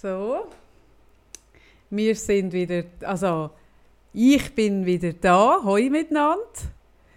So. 0.00 0.46
Wir 1.90 2.14
sind 2.14 2.52
wieder, 2.52 2.84
also 3.02 3.50
ich 4.12 4.54
bin 4.54 4.86
wieder 4.86 5.12
da. 5.12 5.60
Hoi 5.64 5.90
miteinander. 5.90 6.44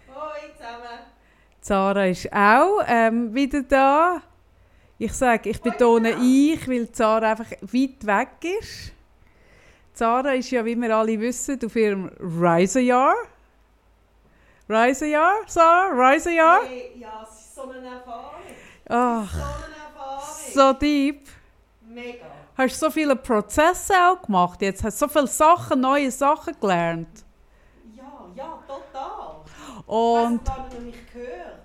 Hoi 0.08 0.52
zusammen. 0.56 0.98
Zara 1.60 2.06
ist 2.06 2.32
auch 2.32 2.82
ähm, 2.88 3.32
wieder 3.32 3.62
da. 3.62 4.20
Ich 4.98 5.12
sage, 5.12 5.50
ich 5.50 5.62
betone 5.62 6.16
ich, 6.20 6.66
weil 6.68 6.90
Zara 6.90 7.30
einfach 7.30 7.52
weit 7.60 8.04
weg 8.04 8.58
ist. 8.58 8.92
Zara 9.94 10.32
ist 10.32 10.50
ja, 10.50 10.64
wie 10.64 10.74
wir 10.74 10.96
alle 10.96 11.20
wissen, 11.20 11.60
auf 11.64 11.76
ihrem 11.76 12.10
Reisejahr. 12.18 13.14
Reisejahr, 14.68 15.42
Sarah? 15.46 15.90
Reisejahr? 15.94 16.62
Hey, 16.66 16.92
ja, 16.98 17.28
es 17.30 17.38
ist 17.38 17.54
so 17.54 17.70
eine 17.70 17.86
Erfahrung. 17.86 18.40
Ach, 18.88 19.32
So 19.32 19.40
eine 19.40 19.76
Erfahrung. 19.76 20.52
so 20.52 20.72
deep. 20.72 21.28
Mega. 21.86 22.41
Hast 22.56 22.78
so 22.78 22.90
viele 22.90 23.16
Prozesse 23.16 23.94
auch 23.94 24.20
gemacht 24.22 24.60
jetzt? 24.60 24.84
Hast 24.84 24.98
so 24.98 25.08
viele 25.08 25.26
Sachen, 25.26 25.80
neue 25.80 26.10
Sachen 26.10 26.54
gelernt? 26.60 27.24
Ja, 27.96 28.02
ja, 28.36 28.58
total. 28.66 29.36
Und 29.86 30.42
Ich 30.42 30.50
habe 30.50 30.74
noch 30.74 30.82
nicht 30.82 31.12
gehört. 31.12 31.58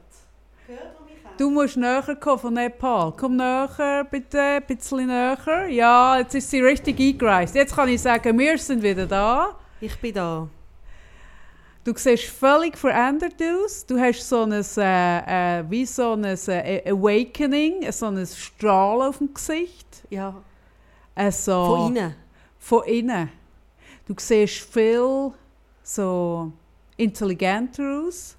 Gehört, 0.66 0.96
wo 0.98 1.04
mich 1.06 1.38
du 1.38 1.50
musst 1.50 1.76
näher 1.76 2.16
kommen 2.16 2.40
von 2.40 2.54
Nepal. 2.54 3.14
Komm 3.18 3.36
näher, 3.36 4.08
bitte, 4.10 4.42
ein 4.42 4.64
bisschen 4.66 5.08
näher. 5.08 5.68
Ja, 5.68 6.20
jetzt 6.20 6.36
ist 6.36 6.50
sie 6.50 6.62
richtig 6.62 7.00
eingereist. 7.00 7.56
Jetzt 7.56 7.76
kann 7.76 7.90
ich 7.90 8.02
sagen, 8.02 8.38
wir 8.40 8.58
sind 8.58 8.82
wieder 8.82 9.06
da. 9.06 9.56
Ich 9.82 10.00
bin 10.00 10.14
da. 10.14 10.48
Du 11.84 11.94
siehst 11.96 12.26
völlig 12.26 12.78
verändert 12.78 13.42
aus. 13.42 13.86
Du 13.86 13.98
hast 13.98 14.28
so 14.28 14.44
ein, 14.44 14.52
äh, 14.52 15.60
äh, 15.60 15.64
wie 15.70 15.86
so 15.86 16.14
ein 16.14 16.24
äh, 16.26 16.84
Awakening, 16.86 17.90
so 17.92 18.08
ein 18.08 18.26
Strahlen 18.26 19.08
auf 19.10 19.20
dem 19.20 19.34
Gesicht. 19.34 20.04
Ja. 20.10 20.34
Also, 21.18 21.66
Von 21.76 21.96
innen. 21.96 22.16
Von 22.60 22.84
innen. 22.86 23.30
Du 24.08 24.14
siehst 24.18 24.60
viel 24.72 25.32
so 25.84 26.52
intelligenter 26.96 27.84
aus. 28.08 28.36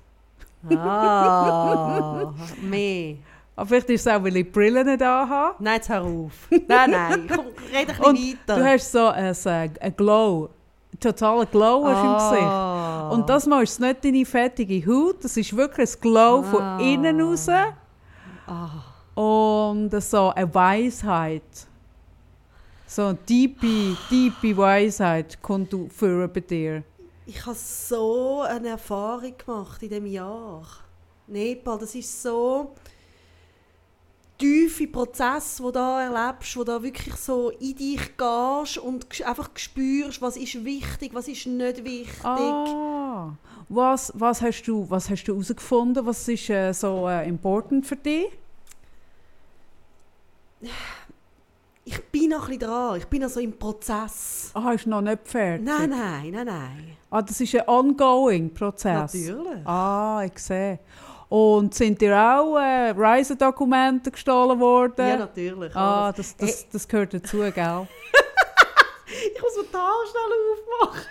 Ah, 0.70 2.32
mehr. 2.62 3.16
Aber 3.56 3.66
vielleicht 3.66 3.90
ist 3.90 4.06
es 4.06 4.12
auch, 4.12 4.22
weil 4.22 4.36
ich 4.36 4.44
die 4.44 4.50
Brille 4.50 4.84
nicht 4.84 5.02
habe. 5.04 5.54
Nein, 5.58 5.74
jetzt 5.76 5.88
hör 5.88 6.02
auf. 6.04 6.32
Nein, 6.50 6.90
nein. 6.90 7.26
Komm, 7.28 7.46
red 7.72 7.90
ein 7.90 8.04
Und 8.04 8.14
bisschen 8.14 8.38
weiter. 8.46 8.56
du 8.56 8.64
hast 8.64 8.92
so 8.92 9.06
ein, 9.08 9.34
ein, 9.44 9.72
ein 9.80 9.96
Glow. 9.96 10.48
Einen 10.92 11.00
totalen 11.00 11.48
Glow 11.50 11.84
du 11.84 11.90
im 11.90 12.14
Gesicht. 12.14 12.42
ah. 12.42 13.08
Und 13.10 13.28
das 13.28 13.46
mal 13.46 13.62
ist 13.64 13.80
nicht 13.80 14.04
deine 14.04 14.24
fettige 14.24 14.86
Haut, 14.86 15.24
das 15.24 15.36
ist 15.36 15.56
wirklich 15.56 15.90
ein 15.96 16.00
Glow 16.00 16.42
von 16.44 16.62
Ah. 16.62 16.78
innen 16.80 17.20
raus. 17.20 17.48
Ah. 17.48 18.70
Und 19.20 19.90
so 20.00 20.30
eine 20.30 20.54
Weisheit. 20.54 21.42
So 22.90 23.02
eine 23.02 23.18
tiefe, 23.26 23.98
tiefe 24.08 24.56
Weisheit 24.56 25.42
kommt 25.42 25.70
du 25.70 25.90
für 25.90 26.26
bei 26.26 26.40
dir. 26.40 26.82
Ich 27.26 27.44
habe 27.44 27.54
so 27.54 28.40
eine 28.40 28.68
Erfahrung 28.68 29.34
gemacht 29.36 29.82
in 29.82 29.90
diesem 29.90 30.06
Jahr. 30.06 30.66
Nepal, 31.26 31.78
das 31.78 31.94
ist 31.94 32.22
so 32.22 32.72
tiefe 34.38 34.86
Prozess, 34.86 35.62
wo 35.62 35.70
da 35.70 36.02
erlebst, 36.02 36.56
wo 36.56 36.64
da 36.64 36.82
wirklich 36.82 37.14
so 37.16 37.50
in 37.50 37.76
dich 37.76 38.16
gehst 38.16 38.78
und 38.78 39.06
einfach 39.22 39.50
spürst, 39.56 40.22
was 40.22 40.38
ist 40.38 40.64
wichtig, 40.64 41.12
was 41.12 41.28
ist 41.28 41.46
nicht 41.46 41.84
wichtig. 41.84 42.24
Ah, 42.24 43.32
was, 43.68 44.10
was 44.14 44.40
hast 44.40 44.62
du 44.62 44.88
was 44.88 45.10
hast 45.10 45.24
du 45.24 45.32
herausgefunden? 45.34 46.06
Was 46.06 46.26
ist 46.26 46.48
äh, 46.48 46.72
so 46.72 47.06
äh, 47.06 47.28
important 47.28 47.84
für 47.84 47.96
dich? 47.96 48.28
Ich 51.90 52.04
bin 52.10 52.28
noch 52.28 52.42
ein 52.48 52.58
bisschen 52.58 52.70
dran, 52.70 52.98
ich 52.98 53.06
bin 53.06 53.22
noch 53.22 53.30
so 53.30 53.40
im 53.40 53.58
Prozess. 53.58 54.50
Ah, 54.52 54.72
ist 54.72 54.86
noch 54.86 55.00
nicht 55.00 55.26
fertig. 55.26 55.64
Nein, 55.64 55.88
nein, 55.88 56.30
nein, 56.32 56.46
nein. 56.46 56.96
Ah, 57.10 57.22
das 57.22 57.40
ist 57.40 57.54
ein 57.54 57.66
ongoing 57.66 58.52
Prozess. 58.52 59.14
Natürlich. 59.14 59.66
Ah, 59.66 60.22
ich 60.26 60.38
sehe. 60.38 60.80
Und 61.30 61.72
sind 61.74 61.98
dir 61.98 62.14
auch 62.14 62.58
äh, 62.58 62.90
Reisedokumente 62.90 64.10
gestohlen 64.10 64.60
worden? 64.60 65.08
Ja, 65.08 65.16
natürlich. 65.16 65.74
ah, 65.74 66.12
das, 66.12 66.36
das, 66.36 66.68
das 66.68 66.86
gehört 66.86 67.14
dazu, 67.14 67.38
gell? 67.38 67.54
Ich 69.34 69.40
muss 69.42 69.56
mir 69.56 69.78
Haare 69.78 70.06
schnell 70.10 70.82
aufmachen. 70.84 71.06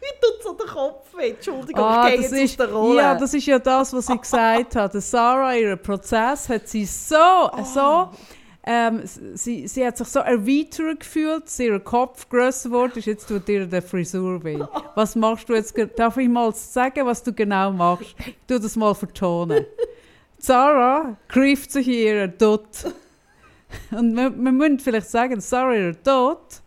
Wie 0.00 0.20
tut 0.20 0.42
so 0.42 0.52
der 0.54 0.66
Kopf 0.66 1.16
weh? 1.16 1.30
Entschuldigung, 1.30 1.84
Ah, 1.84 2.08
ich 2.08 2.14
gehe 2.14 2.22
jetzt 2.22 2.32
ist, 2.32 2.60
aus 2.60 2.66
der 2.66 2.74
Rolle. 2.74 2.96
ja, 3.00 3.14
das 3.14 3.34
ist 3.34 3.46
ja 3.46 3.58
das, 3.60 3.92
was 3.92 4.06
sie 4.06 4.18
gesagt 4.18 4.74
hat. 4.74 4.94
Der 4.94 5.00
Sarah, 5.00 5.54
ihren 5.54 5.80
Prozess 5.80 6.48
hat 6.48 6.66
sie 6.66 6.84
so, 6.84 7.14
Oh. 7.16 7.62
so 7.64 8.08
ähm, 8.70 9.00
sie, 9.32 9.66
sie 9.66 9.86
hat 9.86 9.96
sich 9.96 10.08
so 10.08 10.18
erweitert 10.18 11.00
gefühlt, 11.00 11.46
dass 11.46 11.58
ihr 11.58 11.80
Kopf 11.80 12.28
grösser 12.28 12.94
ist. 12.94 13.06
Jetzt 13.06 13.26
tut 13.26 13.48
ihr 13.48 13.64
die 13.64 13.80
Frisur 13.80 14.44
weh. 14.44 14.62
Was 14.94 15.16
machst 15.16 15.48
du 15.48 15.54
jetzt? 15.54 15.74
Darf 15.96 16.18
ich 16.18 16.28
mal 16.28 16.54
sagen, 16.54 17.06
was 17.06 17.22
du 17.22 17.32
genau 17.32 17.72
machst? 17.72 18.14
Ich 18.18 18.36
tu 18.46 18.58
das 18.58 18.76
mal 18.76 18.94
vertonen. 18.94 19.64
Sarah 20.36 21.16
greift 21.28 21.72
sich 21.72 21.88
in 21.88 21.94
ihren 21.94 22.36
Tod. 22.36 22.66
Und 23.90 24.14
wir, 24.14 24.30
wir 24.36 24.78
vielleicht 24.78 25.08
sagen, 25.08 25.40
Sarah, 25.40 25.74
ihr 25.74 26.02
Tod 26.02 26.60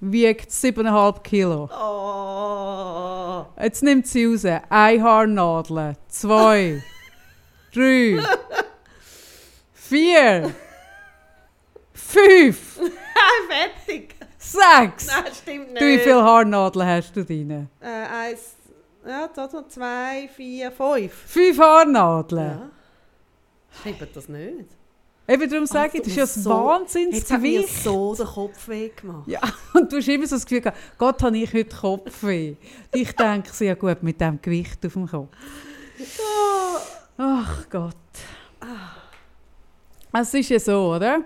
wiegt 0.00 0.50
7,5 0.50 1.22
Kilo. 1.22 1.70
Jetzt 3.62 3.84
nimmt 3.84 4.08
sie 4.08 4.24
raus. 4.26 4.44
Eine 4.68 5.02
Haarnadel. 5.04 5.96
Zwei. 6.08 6.82
drei. 7.72 8.18
Vier. 9.72 10.52
Fünf. 11.96 12.78
Fertig. 13.48 14.14
Sechs. 14.38 15.06
Nein, 15.06 15.24
stimmt 15.34 15.68
nicht. 15.72 15.80
Du, 15.80 15.86
wie 15.86 15.98
viele 15.98 16.22
Haarnadeln 16.22 16.86
hast 16.86 17.16
du 17.16 17.24
drin? 17.24 17.68
Äh, 17.80 17.86
eins, 17.86 18.54
ja, 19.06 19.28
da, 19.28 19.48
zwei, 19.68 20.28
vier, 20.34 20.70
fünf. 20.70 21.12
Fünf 21.26 21.58
Haarnadeln. 21.58 22.42
Ja. 22.60 22.70
Stimmt 23.80 24.14
das 24.16 24.28
nicht? 24.28 24.66
Eben 25.28 25.50
darum 25.50 25.66
sage 25.66 25.90
ich, 25.94 26.00
das 26.02 26.08
ist 26.08 26.16
ja 26.16 26.22
das 26.22 26.34
so- 26.34 26.50
Jetzt 26.50 26.66
Wahnsinnsgewicht. 26.94 27.82
so 27.82 28.14
den 28.14 28.26
Kopf 28.26 28.68
weh 28.68 28.90
gemacht. 28.90 29.26
Ja, 29.26 29.40
und 29.74 29.90
du 29.92 29.96
hast 29.96 30.06
immer 30.08 30.26
so 30.26 30.36
das 30.36 30.44
Gefühl 30.44 30.60
gehabt, 30.60 30.78
Gott, 30.98 31.20
habe 31.22 31.36
ich 31.38 31.52
heute 31.52 31.74
Kopfweh. 31.76 32.54
Ich 32.94 33.12
denke, 33.16 33.50
sehr 33.52 33.74
gut 33.74 34.02
mit 34.04 34.20
dem 34.20 34.40
Gewicht 34.40 34.84
auf 34.86 34.92
dem 34.92 35.08
Kopf. 35.08 35.28
Ach 37.18 37.68
Gott. 37.70 37.94
Es 40.12 40.32
ist 40.32 40.48
ja 40.48 40.58
so, 40.60 40.94
oder? 40.94 41.20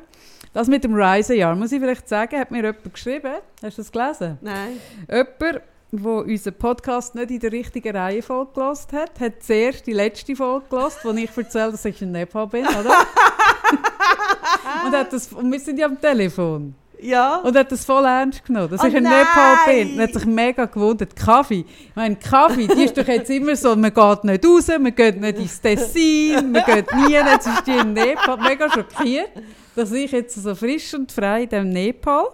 Das 0.53 0.66
mit 0.66 0.83
dem 0.83 0.94
Reisejahr, 0.94 1.55
muss 1.55 1.71
ich 1.71 1.81
vielleicht 1.81 2.09
sagen, 2.09 2.41
hat 2.41 2.50
mir 2.50 2.59
jemand 2.59 2.93
geschrieben. 2.93 3.34
Hast 3.62 3.78
du 3.78 3.83
das 3.83 3.93
gelesen? 3.93 4.38
Nein. 4.41 4.81
Jemand, 5.09 5.62
der 5.93 5.94
unseren 6.03 6.55
Podcast 6.55 7.15
nicht 7.15 7.31
in 7.31 7.41
der 7.41 7.53
richtigen 7.53 7.97
Reihenfolge 7.97 8.53
gelost 8.55 8.93
hat, 8.93 9.21
hat 9.21 9.43
zuerst 9.43 9.87
die 9.87 9.93
letzte 9.93 10.34
Folge 10.34 10.66
gelost, 10.69 10.99
wo 11.05 11.12
ich 11.12 11.31
erzähle, 11.37 11.71
dass 11.71 11.84
ich 11.84 12.03
in 12.03 12.11
Nepal 12.12 12.49
bin, 12.49 12.66
oder? 12.66 12.81
und, 14.87 14.93
hat 14.93 15.12
das, 15.12 15.33
und 15.33 15.53
wir 15.53 15.61
sind 15.61 15.78
ja 15.78 15.87
am 15.87 16.00
Telefon. 16.00 16.75
Ja. 17.00 17.37
Und 17.37 17.56
hat 17.56 17.71
das 17.72 17.84
voll 17.84 18.05
ernst 18.05 18.44
genommen, 18.44 18.71
dass 18.71 18.82
Oh 18.82 18.87
ich 18.87 18.94
in 18.94 19.05
nein! 19.05 19.21
Nepal 19.21 19.56
bin. 19.67 19.94
Und 19.94 20.00
hat 20.00 20.12
sich 20.12 20.27
mega 20.27 20.65
gewundert. 20.67 21.17
Kaffee. 21.17 21.65
Ich 21.88 21.97
meine, 21.97 22.17
Kaffee, 22.17 22.67
die 22.67 22.84
ist 22.84 22.99
doch 22.99 23.06
jetzt 23.06 23.31
immer 23.31 23.56
so, 23.56 23.75
man 23.75 23.94
geht 23.94 24.25
nicht 24.25 24.44
raus, 24.44 24.69
man 24.69 24.94
geht 24.94 25.21
nicht 25.21 25.38
ins 25.38 25.61
Tessin, 25.61 26.53
man 26.53 26.65
geht 26.65 26.93
nie, 26.94 27.12
jetzt 27.12 27.47
ist 27.47 27.67
die 27.67 27.72
in 27.72 27.93
Nepal. 27.93 28.37
Mega 28.37 28.71
schockiert, 28.71 29.31
dass 29.76 29.92
ich 29.92 30.10
jetzt 30.12 30.34
so 30.34 30.54
frisch 30.54 30.94
und 30.94 31.12
frei 31.12 31.44
in 31.44 31.48
dem 31.48 31.69
Nepal. 31.70 32.26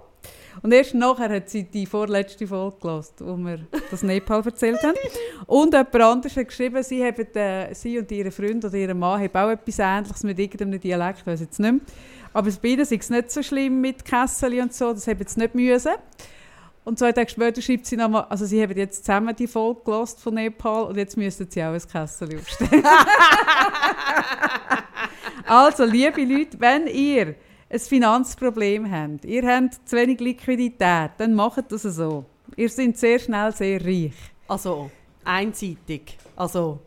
Und 0.62 0.72
erst 0.72 0.94
nachher 0.94 1.28
hat 1.28 1.50
sie 1.50 1.64
die 1.64 1.86
vorletzte 1.86 2.46
Folge 2.46 2.78
gehört, 2.80 3.12
wo 3.18 3.36
wir 3.36 3.66
das 3.90 4.02
Nepal 4.02 4.42
erzählt 4.44 4.82
haben. 4.82 4.96
Und 5.46 5.74
jemand 5.74 5.94
anderes 5.94 6.36
hat 6.36 6.48
geschrieben, 6.48 6.82
sie, 6.82 7.04
haben, 7.04 7.34
äh, 7.34 7.74
sie 7.74 7.98
und 7.98 8.10
ihre 8.10 8.30
Freund 8.30 8.64
oder 8.64 8.74
ihr 8.74 8.94
Mann 8.94 9.20
haben 9.20 9.34
auch 9.34 9.50
etwas 9.50 9.78
Ähnliches 9.78 10.22
mit 10.22 10.38
irgendeinem 10.38 10.80
Dialekt, 10.80 11.20
ich 11.20 11.26
weiß 11.26 11.40
jetzt 11.40 11.60
nicht 11.60 11.72
mehr. 11.72 11.80
Aber 12.32 12.50
bei 12.50 12.68
ihnen 12.68 12.80
ist 12.80 12.92
es 12.92 13.10
nicht 13.10 13.30
so 13.30 13.42
schlimm 13.42 13.80
mit 13.80 14.04
Kessel 14.04 14.60
und 14.60 14.72
so, 14.72 14.92
das 14.92 15.06
haben 15.06 15.18
jetzt 15.18 15.36
nicht 15.36 15.54
müssen. 15.54 15.92
Und 16.84 16.98
zwei 16.98 17.10
Tage 17.10 17.28
später 17.28 17.60
schreibt 17.60 17.86
sie 17.86 17.96
nochmal, 17.96 18.26
also 18.28 18.46
sie 18.46 18.62
haben 18.62 18.76
jetzt 18.76 19.04
zusammen 19.04 19.34
die 19.34 19.48
Folge 19.48 19.80
gelost 19.84 20.20
von 20.20 20.34
Nepal 20.34 20.84
und 20.84 20.96
jetzt 20.96 21.16
müssen 21.16 21.50
sie 21.50 21.62
auch 21.62 21.72
ein 21.72 21.80
Kessel 21.80 22.38
aufstellen. 22.38 22.84
also, 25.46 25.84
liebe 25.84 26.24
Leute, 26.24 26.58
wenn 26.60 26.86
ihr 26.86 27.34
ein 27.68 27.80
Finanzproblem 27.80 28.90
habt, 28.90 29.24
ihr 29.24 29.46
habt 29.46 29.88
zu 29.88 29.96
wenig 29.96 30.20
Liquidität, 30.20 31.10
dann 31.18 31.34
macht 31.34 31.70
das 31.72 31.82
so. 31.82 32.24
Ihr 32.56 32.68
seid 32.68 32.96
sehr 32.96 33.18
schnell 33.18 33.52
sehr 33.52 33.84
reich. 33.84 34.14
Also, 34.48 34.90
einseitig. 35.24 36.16
Also, 36.36 36.78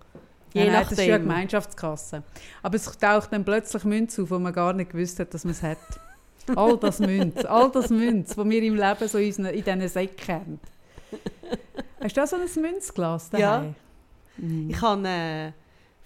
je 0.53 0.63
Nein, 0.63 0.71
nein, 0.71 0.81
nachdem. 0.81 0.89
das 0.89 0.99
ist 0.99 1.05
ja 1.07 1.15
eine 1.15 1.23
Gemeinschaftskasse. 1.23 2.23
Aber 2.63 2.75
es 2.75 2.85
taucht 2.97 3.33
dann 3.33 3.43
plötzlich 3.43 3.83
Münze 3.83 4.23
auf, 4.23 4.31
wo 4.31 4.39
man 4.39 4.53
gar 4.53 4.73
nicht 4.73 4.91
gewusst 4.91 5.19
hat, 5.19 5.33
dass 5.33 5.43
man 5.43 5.51
es 5.51 5.61
hat. 5.61 5.77
All 6.55 6.77
das 6.77 6.99
Münz, 6.99 7.45
all 7.45 7.69
das 7.69 7.89
Münz, 7.89 8.35
das 8.35 8.49
wir 8.49 8.63
im 8.63 8.75
Leben 8.75 9.07
so 9.07 9.17
in, 9.19 9.27
diesen 9.53 9.87
Säcken 9.87 10.35
haben. 10.35 10.59
Hast 12.01 12.17
du 12.17 12.23
auch 12.23 12.27
so 12.27 12.37
ein 12.37 12.61
Münzglas 12.61 13.29
Ja. 13.33 13.39
daheim? 13.59 13.75
Mhm. 14.37 14.69
Ich 14.69 14.81
habe 14.81 15.07
äh, 15.07 15.51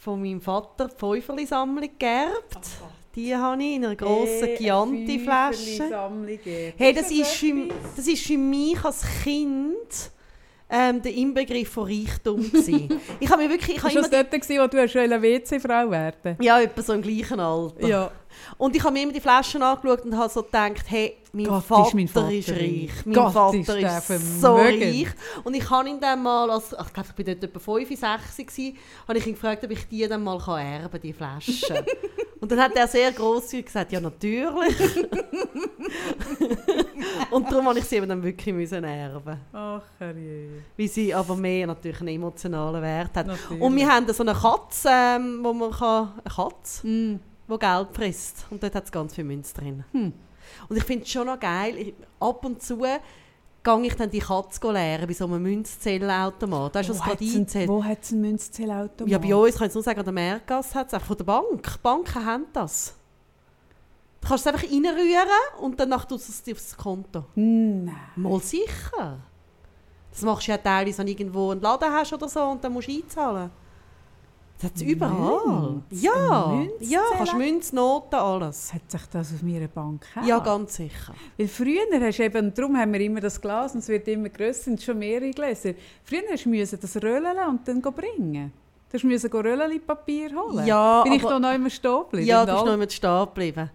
von 0.03 0.21
meinem 0.21 0.41
Vater 0.41 0.89
die 0.89 0.95
Fäuferli-Sammlung 0.97 1.89
geerbt. 1.97 2.59
Die 3.15 3.33
habe 3.33 3.63
ich 3.63 3.75
in 3.75 3.85
einer 3.85 3.95
grossen 3.95 4.49
Äh, 4.49 4.57
Chianti-Flasche. 4.57 5.89
Hey, 6.77 6.93
das 6.93 7.09
ist, 7.09 7.31
für, 7.31 7.69
das 7.95 8.07
ist 8.07 8.25
für 8.25 8.37
mich 8.37 8.83
als 8.83 9.03
Kind 9.23 10.11
ähm, 10.69 11.01
der 11.01 11.13
Inbegriff 11.13 11.69
von 11.69 11.83
Reichtum 11.85 12.41
gewesen. 12.41 12.99
ich 13.19 13.29
habe 13.29 13.43
mir 13.43 13.49
wirklich, 13.49 13.77
ich 13.77 13.83
habe 13.83 13.93
Ist 13.93 14.01
das 14.01 14.09
dort, 14.09 14.31
gewesen, 14.31 14.61
wo 14.61 14.67
du 14.67 14.99
eine 14.99 15.21
WC-Frau 15.21 15.91
werden 15.91 16.35
ja, 16.41 16.59
etwa 16.59 16.81
so 16.81 16.93
im 16.93 17.01
gleichen 17.01 17.39
Alter. 17.39 17.87
Ja. 17.87 18.11
Und 18.57 18.75
ich 18.75 18.83
habe 18.83 18.93
mir 18.93 19.03
immer 19.03 19.13
die 19.13 19.21
Flaschen 19.21 19.61
angeschaut 19.61 20.05
und 20.05 20.17
habe 20.17 20.31
so 20.31 20.43
gedacht, 20.43 20.85
hey, 20.87 21.17
mein, 21.31 21.45
Gott, 21.45 21.61
ist 21.61 21.67
Vater, 21.67 21.95
mein 21.95 22.07
Vater 22.07 22.31
ist 22.31 22.49
reich. 22.49 22.91
Mein 23.05 23.13
Gott, 23.15 23.33
Vater 23.33 23.57
ist 23.57 24.09
ist, 24.09 24.41
so 24.41 24.55
reich. 24.55 25.07
Und 25.43 25.55
ich 25.55 25.69
habe 25.69 25.89
ihn 25.89 25.99
dann 25.99 26.21
mal, 26.21 26.49
als, 26.51 26.73
ich 26.73 26.93
glaube, 26.93 27.09
ich 27.17 27.17
war 27.17 27.33
dort 27.33 27.43
etwa 27.43 27.59
5, 27.59 27.89
6 27.89 28.37
gewesen, 28.37 28.77
habe 29.07 29.17
ich 29.17 29.27
ihn 29.27 29.33
gefragt, 29.33 29.63
ob 29.63 29.71
ich 29.71 29.87
die 29.87 30.07
dann 30.07 30.23
mal 30.23 30.37
kann 30.39 30.59
erben 30.59 31.01
die 31.01 31.13
Flaschen. 31.13 31.77
und 32.39 32.51
dann 32.51 32.59
hat 32.59 32.75
er 32.75 32.87
sehr 32.87 33.11
grosszügig 33.11 33.65
gesagt, 33.65 33.91
ja 33.91 33.99
natürlich. 33.99 34.75
und 37.31 37.51
darum 37.51 37.67
habe 37.67 37.79
ich 37.79 37.85
sie 37.85 37.95
eben 37.95 38.09
dann 38.09 38.21
wirklich 38.21 38.53
müssen 38.53 38.83
erben. 38.83 39.39
Ach, 39.51 39.81
herrje. 39.97 40.61
Weil 40.77 40.87
sie 40.87 41.13
aber 41.13 41.35
mehr 41.35 41.67
natürlich 41.67 41.99
einen 41.99 42.09
emotionalen 42.09 42.81
Wert 42.81 43.15
hat. 43.15 43.27
Natürlich. 43.27 43.61
Und 43.61 43.75
wir 43.75 43.87
haben 43.87 44.11
so 44.13 44.23
eine 44.23 44.33
Katze, 44.33 44.89
ähm, 44.91 45.39
wo 45.41 45.53
man 45.53 45.71
kann, 45.71 46.13
eine 46.23 46.33
Katze, 46.35 46.87
Mm. 46.87 47.19
Die 47.57 47.65
Geld 47.65 47.87
frisst. 47.93 48.45
Und 48.49 48.61
dort 48.63 48.75
hat 48.75 48.85
es 48.85 48.91
ganz 48.91 49.13
viel 49.15 49.23
Münze 49.23 49.53
drin. 49.53 49.83
Hm. 49.91 50.13
Und 50.69 50.77
ich 50.77 50.83
finde 50.83 51.03
es 51.03 51.11
schon 51.11 51.27
noch 51.27 51.39
geil, 51.39 51.77
ich, 51.77 51.93
ab 52.19 52.43
und 52.45 52.61
zu 52.61 52.77
gehe 52.77 53.81
ich 53.83 53.95
dann 53.95 54.09
die 54.09 54.19
Katze 54.19 54.71
leeren 54.71 55.07
bei 55.07 55.13
so 55.13 55.25
einem 55.25 55.41
Münzzellenautomat. 55.41 56.75
Da 56.75 56.79
ist 56.81 56.89
das 56.89 56.99
Wo 56.99 57.11
ein- 57.11 57.17
einzählt. 57.35 57.69
Wo 57.69 57.83
hat 57.83 57.99
es 58.01 58.11
einen 58.11 58.21
Münzzählautomat? 58.21 59.09
Ja, 59.11 59.17
bei 59.17 59.33
uns, 59.33 59.57
kann 59.57 59.67
ich 59.69 59.73
nur 59.73 59.83
sagen, 59.83 59.99
an 59.99 60.05
der 60.05 60.13
Meergasse 60.13 60.75
hat 60.75 60.87
es 60.87 60.93
einfach 60.93 61.07
von 61.07 61.17
der 61.17 61.23
Bank. 61.23 61.81
Banken 61.81 62.25
haben 62.25 62.45
das. 62.51 62.93
Du 64.19 64.27
kannst 64.27 64.45
es 64.45 64.53
einfach 64.53 64.67
reinrühren 64.69 65.27
und 65.61 65.79
danach 65.79 66.05
tust 66.05 66.27
du 66.47 66.51
es 66.51 66.57
aufs 66.57 66.77
Konto. 66.77 67.23
Nein. 67.35 67.93
Mal 68.15 68.39
sicher. 68.41 69.19
Das 70.11 70.21
machst 70.21 70.47
du 70.47 70.51
ja 70.51 70.57
teilweise, 70.57 70.97
wenn 70.99 71.05
du 71.07 71.11
irgendwo 71.13 71.51
einen 71.51 71.61
Laden 71.61 71.91
hast 71.91 72.13
oder 72.13 72.27
so 72.29 72.41
und 72.43 72.63
dann 72.63 72.71
musst 72.73 72.87
du 72.87 72.93
einzahlen. 72.93 73.49
Das 74.63 74.71
hat 74.71 74.75
es 74.77 74.81
überall. 74.83 75.71
Münz? 75.89 76.01
Ja, 76.01 76.45
Ein 76.47 76.69
ja, 76.79 77.01
kannst 77.11 77.33
Münzzeller? 77.33 77.37
Münz, 77.51 77.73
Noten, 77.73 78.15
alles. 78.15 78.73
Hat 78.73 78.89
sich 78.89 79.01
das 79.11 79.33
auf 79.33 79.41
meiner 79.41 79.67
Bank 79.67 80.07
gehabt? 80.09 80.25
Ja, 80.27 80.39
ganz 80.39 80.75
sicher. 80.75 81.13
Weil 81.37 81.47
früher 81.49 81.81
hast 81.99 82.17
du 82.19 82.23
eben, 82.23 82.53
darum 82.53 82.77
haben 82.77 82.93
wir 82.93 83.01
immer 83.01 83.19
das 83.19 83.41
Glas 83.41 83.73
und 83.73 83.79
es 83.79 83.89
wird 83.89 84.07
immer 84.07 84.29
grösser, 84.29 84.63
sind 84.63 84.81
schon 84.81 84.99
mehrere 84.99 85.31
Gläser. 85.31 85.73
Früher 86.03 86.21
hast 86.31 86.45
du 86.45 86.77
das 86.77 86.95
röllen 87.03 87.37
und 87.49 87.67
dann 87.67 87.81
bringen. 87.81 88.53
Du 88.91 89.07
musst 89.07 89.33
Rölleli-Papier 89.33 90.29
holen. 90.35 90.65
Ja, 90.67 91.01
Bin 91.03 91.13
ich 91.13 91.23
aber- 91.23 91.33
da 91.33 91.39
noch 91.39 91.53
immer 91.53 91.69
stehen 91.69 91.99
geblieben? 92.03 92.27
Ja, 92.27 92.45
du 92.45 92.53
bist 92.53 92.65
noch 92.65 92.73
immer 92.73 92.89
stehen 92.89 93.25
geblieben. 93.25 93.69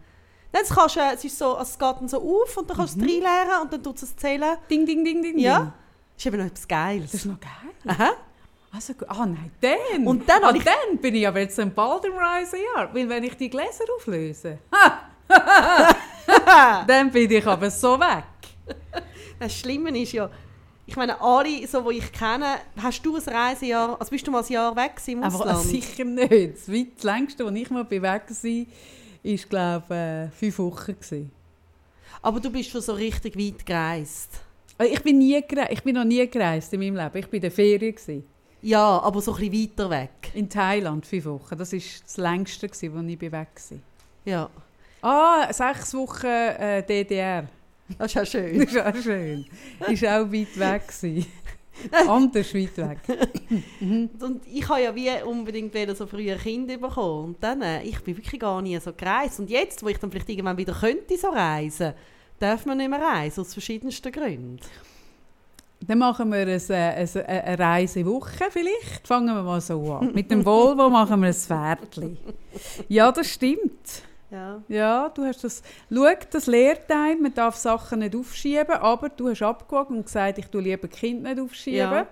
Dann 0.52 0.62
kannst 0.66 0.96
du, 0.96 1.00
es, 1.00 1.24
ist 1.24 1.36
so, 1.38 1.58
es 1.60 1.78
geht 1.78 1.96
dann 2.00 2.08
so 2.08 2.16
auf 2.18 2.56
und 2.56 2.70
dann 2.70 2.76
kannst 2.78 2.96
Mhm. 2.96 3.00
du 3.02 3.06
es 3.08 3.12
reinleeren 3.12 3.62
und 3.62 3.72
dann 3.72 3.82
tut 3.82 4.02
es 4.02 4.16
zählen. 4.16 4.56
Ding, 4.70 4.86
ding, 4.86 5.04
ding, 5.04 5.20
ding, 5.22 5.38
Ja. 5.38 5.58
ding. 5.58 5.72
Das 6.14 6.24
ist 6.24 6.26
eben 6.26 6.38
noch 6.38 6.46
etwas 6.46 6.66
Geiles. 6.68 7.10
Das 7.12 7.20
ist 7.20 7.26
noch 7.26 7.38
geil. 7.40 7.50
Aha. 7.86 8.10
Also, 8.70 8.92
ah 9.06 9.24
nein, 9.26 9.50
dann. 9.60 10.06
Und 10.06 10.28
dann 10.28 10.44
ah, 10.44 10.52
ich- 10.54 10.62
dann 10.64 10.98
bin 11.00 11.14
ich 11.14 11.26
aber 11.26 11.40
jetzt 11.40 11.58
ein 11.58 11.72
bald 11.74 12.04
im 12.04 12.12
Reisejahr. 12.12 12.94
Weil 12.94 13.08
wenn 13.08 13.24
ich 13.24 13.34
die 13.36 13.48
Gläser 13.48 13.84
auflöse, 13.96 14.58
dann 16.86 17.10
bin 17.10 17.30
ich 17.30 17.46
aber 17.46 17.70
so 17.70 17.98
weg. 17.98 18.24
Das 19.38 19.54
Schlimme 19.54 19.96
ist 19.98 20.12
ja, 20.12 20.30
ich 20.86 20.96
meine, 20.96 21.20
alle, 21.20 21.66
so, 21.66 21.90
die 21.90 21.98
ich 21.98 22.12
kenne, 22.12 22.56
hast 22.80 23.02
du 23.04 23.16
ein 23.16 23.22
Reisejahr, 23.22 23.96
also 23.98 24.10
bist 24.10 24.26
du 24.26 24.30
mal 24.30 24.42
ein 24.42 24.52
Jahr 24.52 24.74
weg 24.76 24.92
im 25.06 25.22
Aber 25.22 25.34
Ausland? 25.34 25.62
sicher 25.62 26.04
nicht. 26.04 26.56
Das 26.56 26.72
weit 26.72 26.88
das 26.96 27.04
längste, 27.04 27.44
wo 27.46 27.50
ich 27.50 27.70
mal 27.70 27.88
weg 27.90 28.02
war, 28.02 28.12
war, 28.12 28.20
glaube 29.48 29.84
ich, 29.88 29.96
äh, 29.96 30.28
fünf 30.30 30.58
Wochen. 30.58 30.92
Gewesen. 30.94 31.30
Aber 32.20 32.40
du 32.40 32.50
bist 32.50 32.70
schon 32.70 32.80
so 32.80 32.92
richtig 32.94 33.38
weit 33.38 33.64
gereist. 33.64 34.40
Äh, 34.78 34.86
Ich 34.88 35.02
bin, 35.02 35.18
nie 35.18 35.38
gere- 35.38 35.70
ich 35.70 35.82
bin 35.82 35.94
noch 35.94 36.04
nie 36.04 36.26
gereist 36.28 36.72
in 36.72 36.80
meinem 36.80 36.96
Leben. 36.96 37.16
Ich 37.18 37.26
war 37.26 37.34
in 37.34 37.40
der 37.40 37.50
Ferien. 37.50 37.94
Gewesen. 37.94 38.24
Ja, 38.62 39.00
aber 39.00 39.20
so 39.20 39.34
ein 39.34 39.48
bisschen 39.50 39.70
weiter 39.70 39.90
weg. 39.90 40.30
In 40.34 40.48
Thailand, 40.48 41.06
fünf 41.06 41.24
Wochen. 41.26 41.56
Das 41.56 41.72
war 41.72 41.78
das 41.78 42.16
längste, 42.16 42.68
wo 42.92 43.00
ich 43.00 43.20
weg 43.20 43.32
war. 43.32 43.78
Ja, 44.24 44.50
Ah, 45.00 45.52
sechs 45.52 45.94
Wochen 45.94 46.26
äh, 46.26 46.82
DDR. 46.82 47.46
das 47.98 48.06
ist 48.08 48.14
ja 48.14 48.20
Das 48.22 48.30
schön. 48.30 48.60
ist 48.62 48.78
auch 48.80 48.96
schön. 48.96 49.46
Ist 49.88 50.04
auch 50.04 50.32
weit 50.32 50.58
weg. 50.58 50.88
Gewesen. 50.88 51.26
Anders 52.08 52.52
weit 52.52 52.76
weg. 52.76 52.98
Und 53.80 54.40
ich 54.52 54.68
habe 54.68 54.82
ja 54.82 54.92
wie 54.94 55.22
unbedingt 55.22 55.72
wollen, 55.72 55.94
so 55.94 56.08
früher 56.08 56.34
Kinder 56.36 56.76
bekommen. 56.78 57.26
Und 57.26 57.36
dann, 57.44 57.62
äh, 57.62 57.82
ich 57.84 58.00
bin 58.00 58.16
wirklich 58.16 58.40
gar 58.40 58.60
nie 58.60 58.76
so 58.80 58.92
gereist. 58.92 59.38
Und 59.38 59.48
jetzt, 59.50 59.84
wo 59.84 59.88
ich 59.88 59.98
dann 59.98 60.10
vielleicht 60.10 60.28
irgendwann 60.28 60.56
wieder 60.56 60.72
könnte 60.74 61.16
so 61.16 61.28
reisen, 61.28 61.94
darf 62.40 62.66
man 62.66 62.78
nicht 62.78 62.90
mehr 62.90 63.00
reisen, 63.00 63.40
aus 63.42 63.52
verschiedensten 63.52 64.10
Gründen. 64.10 64.58
Dann 65.86 65.98
machen 65.98 66.30
wir 66.32 66.38
ein, 66.40 66.48
äh, 66.48 66.74
ein, 66.74 67.08
äh, 67.14 67.22
eine 67.24 67.58
Reisewoche 67.58 68.46
vielleicht. 68.50 69.06
Fangen 69.06 69.34
wir 69.34 69.42
mal 69.42 69.60
so 69.60 69.92
an. 69.94 70.12
Mit 70.12 70.30
dem 70.30 70.44
Volvo 70.44 70.90
machen 70.90 71.20
wir 71.20 71.28
ein 71.28 71.34
Pferdchen. 71.34 72.18
Ja, 72.88 73.12
das 73.12 73.28
stimmt. 73.28 74.02
Ja. 74.30 74.60
Ja, 74.68 75.08
du 75.08 75.24
hast 75.24 75.42
das. 75.44 75.62
Schau, 75.90 76.04
das 76.30 76.46
lehrt 76.46 76.90
einem, 76.92 77.22
man 77.22 77.32
darf 77.32 77.56
Sachen 77.56 78.00
nicht 78.00 78.14
aufschieben, 78.14 78.74
aber 78.74 79.08
du 79.08 79.30
hast 79.30 79.40
abgewogen 79.40 79.96
und 79.98 80.04
gesagt, 80.04 80.36
ich 80.36 80.46
tue 80.48 80.60
lieber 80.60 80.86
Kind 80.88 81.22
nicht 81.22 81.40
aufschieben 81.40 81.78
Ja. 81.78 82.06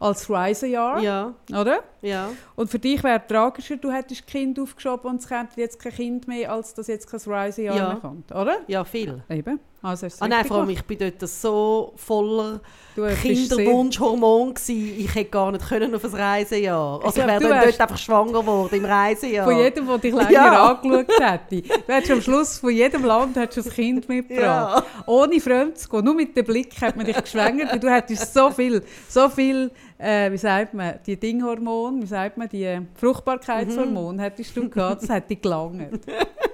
als 0.00 0.28
Reisejahr, 0.28 0.98
Ja, 1.00 1.34
oder? 1.52 1.84
ja. 2.00 2.30
Und 2.56 2.68
für 2.68 2.80
dich 2.80 3.04
wäre 3.04 3.20
es 3.20 3.28
tragischer, 3.28 3.76
du 3.76 3.92
hättest 3.92 4.26
Kind 4.26 4.58
aufgeschoben 4.58 5.08
und 5.08 5.20
es 5.20 5.28
kommt 5.28 5.56
jetzt 5.56 5.78
kein 5.78 5.92
Kind 5.92 6.26
mehr, 6.26 6.50
als 6.50 6.74
dass 6.74 6.88
jetzt 6.88 7.08
kein 7.08 7.20
Reisejahr 7.32 7.76
Ja. 7.76 7.88
mehr 7.90 7.98
kommt, 7.98 8.32
oder? 8.32 8.56
Ja, 8.66 8.84
viel. 8.84 9.22
Eben. 9.30 9.60
Also 9.84 10.06
Ah 10.20 10.28
nein, 10.28 10.44
vor 10.44 10.58
allem, 10.58 10.70
ich 10.70 10.82
bin 10.84 10.96
dort 10.98 11.28
so 11.28 11.92
voller 11.96 12.60
Du 12.94 13.04
Kinderwunschhormon. 13.06 14.54
Ich 14.68 15.14
hätte 15.14 15.30
gar 15.30 15.50
nicht 15.50 15.66
können 15.66 15.94
auf 15.94 16.04
ein 16.04 16.14
Reisejahr. 16.14 16.96
Also 17.02 17.08
ich, 17.08 17.14
glaub, 17.14 17.26
wäre 17.28 17.40
dann 17.40 17.50
wärst- 17.62 17.80
dort 17.80 17.90
einfach 17.90 17.98
schwanger 17.98 18.32
geworden 18.40 18.74
im 18.76 18.84
Reisejahr. 18.84 19.44
Von 19.46 19.56
jedem, 19.56 19.86
der 19.86 19.98
dich 19.98 20.14
länger 20.14 20.30
Ja. 20.30 20.66
angeschaut 20.72 21.06
hätte. 21.20 21.62
Du 21.62 21.92
hättest 21.92 22.10
am 22.12 22.20
Schluss 22.22 22.58
von 22.58 22.70
jedem 22.70 23.04
Land 23.04 23.36
ein 23.38 23.48
Kind 23.48 24.08
mitgebracht. 24.08 24.84
Ohne 25.06 25.40
fremd 25.40 25.78
zu 25.78 25.88
gehen. 25.88 26.04
Nur 26.04 26.14
mit 26.14 26.36
dem 26.36 26.44
Blick 26.44 26.80
hat 26.80 26.96
man 26.96 27.06
dich 27.06 27.16
geschwängert. 27.20 27.72
weil 27.72 27.80
Du 27.80 27.90
hättest 27.90 28.32
so 28.34 28.50
viel, 28.50 28.82
so 29.08 29.28
viel 29.30 29.70
äh, 29.98 30.30
wie 30.30 30.36
sagt 30.38 30.74
man, 30.74 30.94
die 31.06 31.16
Dinghormone, 31.18 32.02
wie 32.02 32.06
sagt 32.06 32.36
man, 32.36 32.48
die 32.48 32.78
Fruchtbarkeitshormone 32.94 34.18
Mhm. 34.18 34.20
hättest 34.20 34.56
du 34.56 34.68
gehabt. 34.68 35.02
Das 35.02 35.08
hätte 35.10 35.28
dich 35.28 35.40
gelangt. 35.42 36.00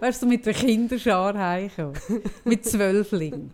Wärst 0.00 0.22
du 0.22 0.26
mit 0.26 0.44
der 0.46 0.54
Kinderschar 0.54 1.36
heimgekommen. 1.36 1.94
Mit 2.44 2.64
Zwölflingen. 2.64 3.52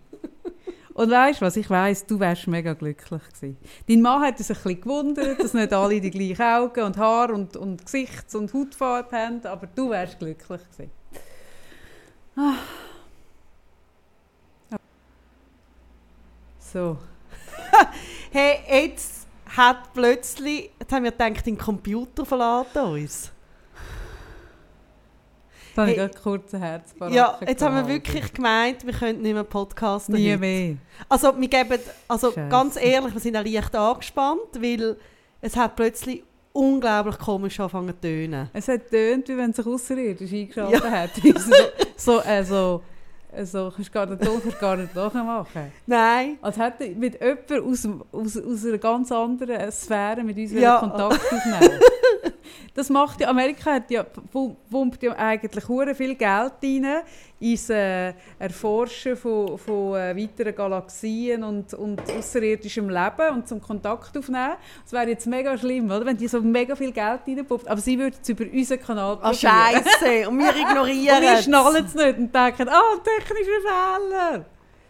Und 0.94 1.10
weißt 1.12 1.40
du 1.40 1.46
was, 1.46 1.56
ich 1.56 1.70
weiss, 1.70 2.04
du 2.06 2.18
wärst 2.18 2.48
mega 2.48 2.72
glücklich 2.72 3.22
gewesen. 3.22 3.56
Dein 3.88 4.02
Mann 4.02 4.20
hat 4.22 4.38
sich 4.38 4.48
ein 4.48 4.54
bisschen 4.54 4.80
gewundert, 4.80 5.38
dass 5.38 5.54
nicht 5.54 5.72
alle 5.72 6.00
die 6.00 6.10
gleichen 6.10 6.42
Augen 6.42 6.82
und 6.82 6.96
Haar 6.96 7.32
und, 7.32 7.56
und 7.56 7.84
Gesichts- 7.84 8.34
und 8.34 8.52
Hautfarbe 8.52 9.16
haben, 9.16 9.46
aber 9.46 9.68
du 9.68 9.90
wärst 9.90 10.18
glücklich 10.18 10.60
gewesen. 10.72 10.90
Ah. 12.36 12.54
So. 16.58 16.98
Hey, 18.30 18.58
jetzt 18.68 19.26
hat 19.56 19.94
plötzlich, 19.94 20.70
jetzt 20.78 20.92
haben 20.92 21.04
wir 21.04 21.12
gedacht, 21.12 21.46
den 21.46 21.56
Computer 21.56 22.26
verlaten 22.26 22.78
uns. 22.78 23.32
Da 25.78 25.82
habe 25.82 25.92
ich 25.92 25.98
Hey. 25.98 26.10
kurz 26.20 26.52
ein 26.54 26.60
Herz 26.60 26.92
Ja, 27.10 27.38
jetzt 27.46 27.62
haben 27.62 27.76
wir 27.76 27.86
wirklich 27.86 28.32
gemeint, 28.32 28.84
wir 28.84 28.92
könnten 28.92 29.22
nicht 29.22 29.32
mehr 29.32 29.44
podcasten. 29.44 30.16
Nie 30.16 30.30
heute. 30.32 30.38
mehr. 30.40 30.76
Also, 31.08 31.32
wir 31.40 31.46
geben, 31.46 31.78
also 32.08 32.32
ganz 32.32 32.74
ehrlich, 32.74 33.14
wir 33.14 33.20
sind 33.20 33.36
auch 33.36 33.44
leicht 33.44 33.76
angespannt, 33.76 34.40
weil 34.58 34.96
es 35.40 35.54
hat 35.54 35.76
plötzlich 35.76 36.24
unglaublich 36.52 37.16
komisch 37.18 37.60
angefangen 37.60 37.94
zu 37.94 38.00
tönen. 38.00 38.50
Es 38.52 38.66
hat 38.66 38.90
tönt, 38.90 39.28
wie 39.28 39.36
wenn 39.36 39.52
sich 39.52 39.64
Außerirdisch 39.64 40.32
eingeschaltet 40.32 40.82
hätte. 40.82 41.40
so, 41.40 41.52
so, 41.96 42.22
äh, 42.22 42.42
so, 42.42 42.82
äh, 43.32 43.44
so, 43.44 43.72
kannst 43.72 43.88
du 43.88 43.92
gar 43.92 44.06
kannst 44.08 44.44
du 44.46 44.50
gar 44.58 44.76
nicht 44.76 44.92
nachmachen. 44.96 45.72
Nein. 45.86 46.38
Als 46.42 46.58
hätte 46.58 46.88
mit 46.88 47.20
jemand 47.20 47.52
aus, 47.52 47.88
aus, 48.10 48.36
aus 48.36 48.64
einer 48.66 48.78
ganz 48.78 49.12
anderen 49.12 49.70
Sphäre 49.70 50.24
mit 50.24 50.36
uns 50.38 50.50
Ja. 50.50 50.78
Kontakt 50.80 51.20
aufnehmen 51.32 51.80
Das 52.74 52.90
macht 52.90 53.20
ja, 53.20 53.28
Amerika 53.28 53.72
hat 53.74 53.90
ja, 53.90 54.02
pu- 54.32 54.54
pumpt 54.70 55.02
ja 55.02 55.12
eigentlich 55.16 55.64
viel 55.96 56.14
Geld 56.14 56.52
rein 56.62 56.86
ins 57.40 57.70
äh, 57.70 58.12
Erforschen 58.38 59.16
von, 59.16 59.58
von 59.58 59.94
äh, 59.96 60.16
weiteren 60.16 60.54
Galaxien 60.54 61.42
und, 61.44 61.72
und 61.74 62.00
außerirdischem 62.10 62.88
Leben 62.88 63.34
und 63.34 63.48
zum 63.48 63.60
Kontakt 63.62 64.16
aufnehmen. 64.16 64.54
Es 64.84 64.92
wäre 64.92 65.08
jetzt 65.08 65.26
mega 65.26 65.56
schlimm, 65.56 65.86
oder? 65.86 66.04
wenn 66.06 66.16
die 66.16 66.28
so 66.28 66.40
mega 66.40 66.74
viel 66.76 66.92
Geld 66.92 67.20
reinpumpt. 67.26 67.68
Aber 67.68 67.80
sie 67.80 67.98
würden 67.98 68.16
es 68.20 68.28
über 68.28 68.44
unseren 68.52 68.80
Kanal 68.80 69.18
Ah, 69.22 69.30
probieren. 69.30 69.84
Scheiße. 70.02 70.28
Und 70.28 70.38
wir 70.38 70.56
ignorieren 70.56 71.16
Und 71.16 71.22
wir 71.22 71.32
es. 71.34 71.44
schnallen 71.44 71.84
es 71.84 71.94
nicht 71.94 72.18
und 72.18 72.34
denken, 72.34 72.68
ah, 72.68 72.82
technischer 73.04 73.60
Fehler. 73.62 74.44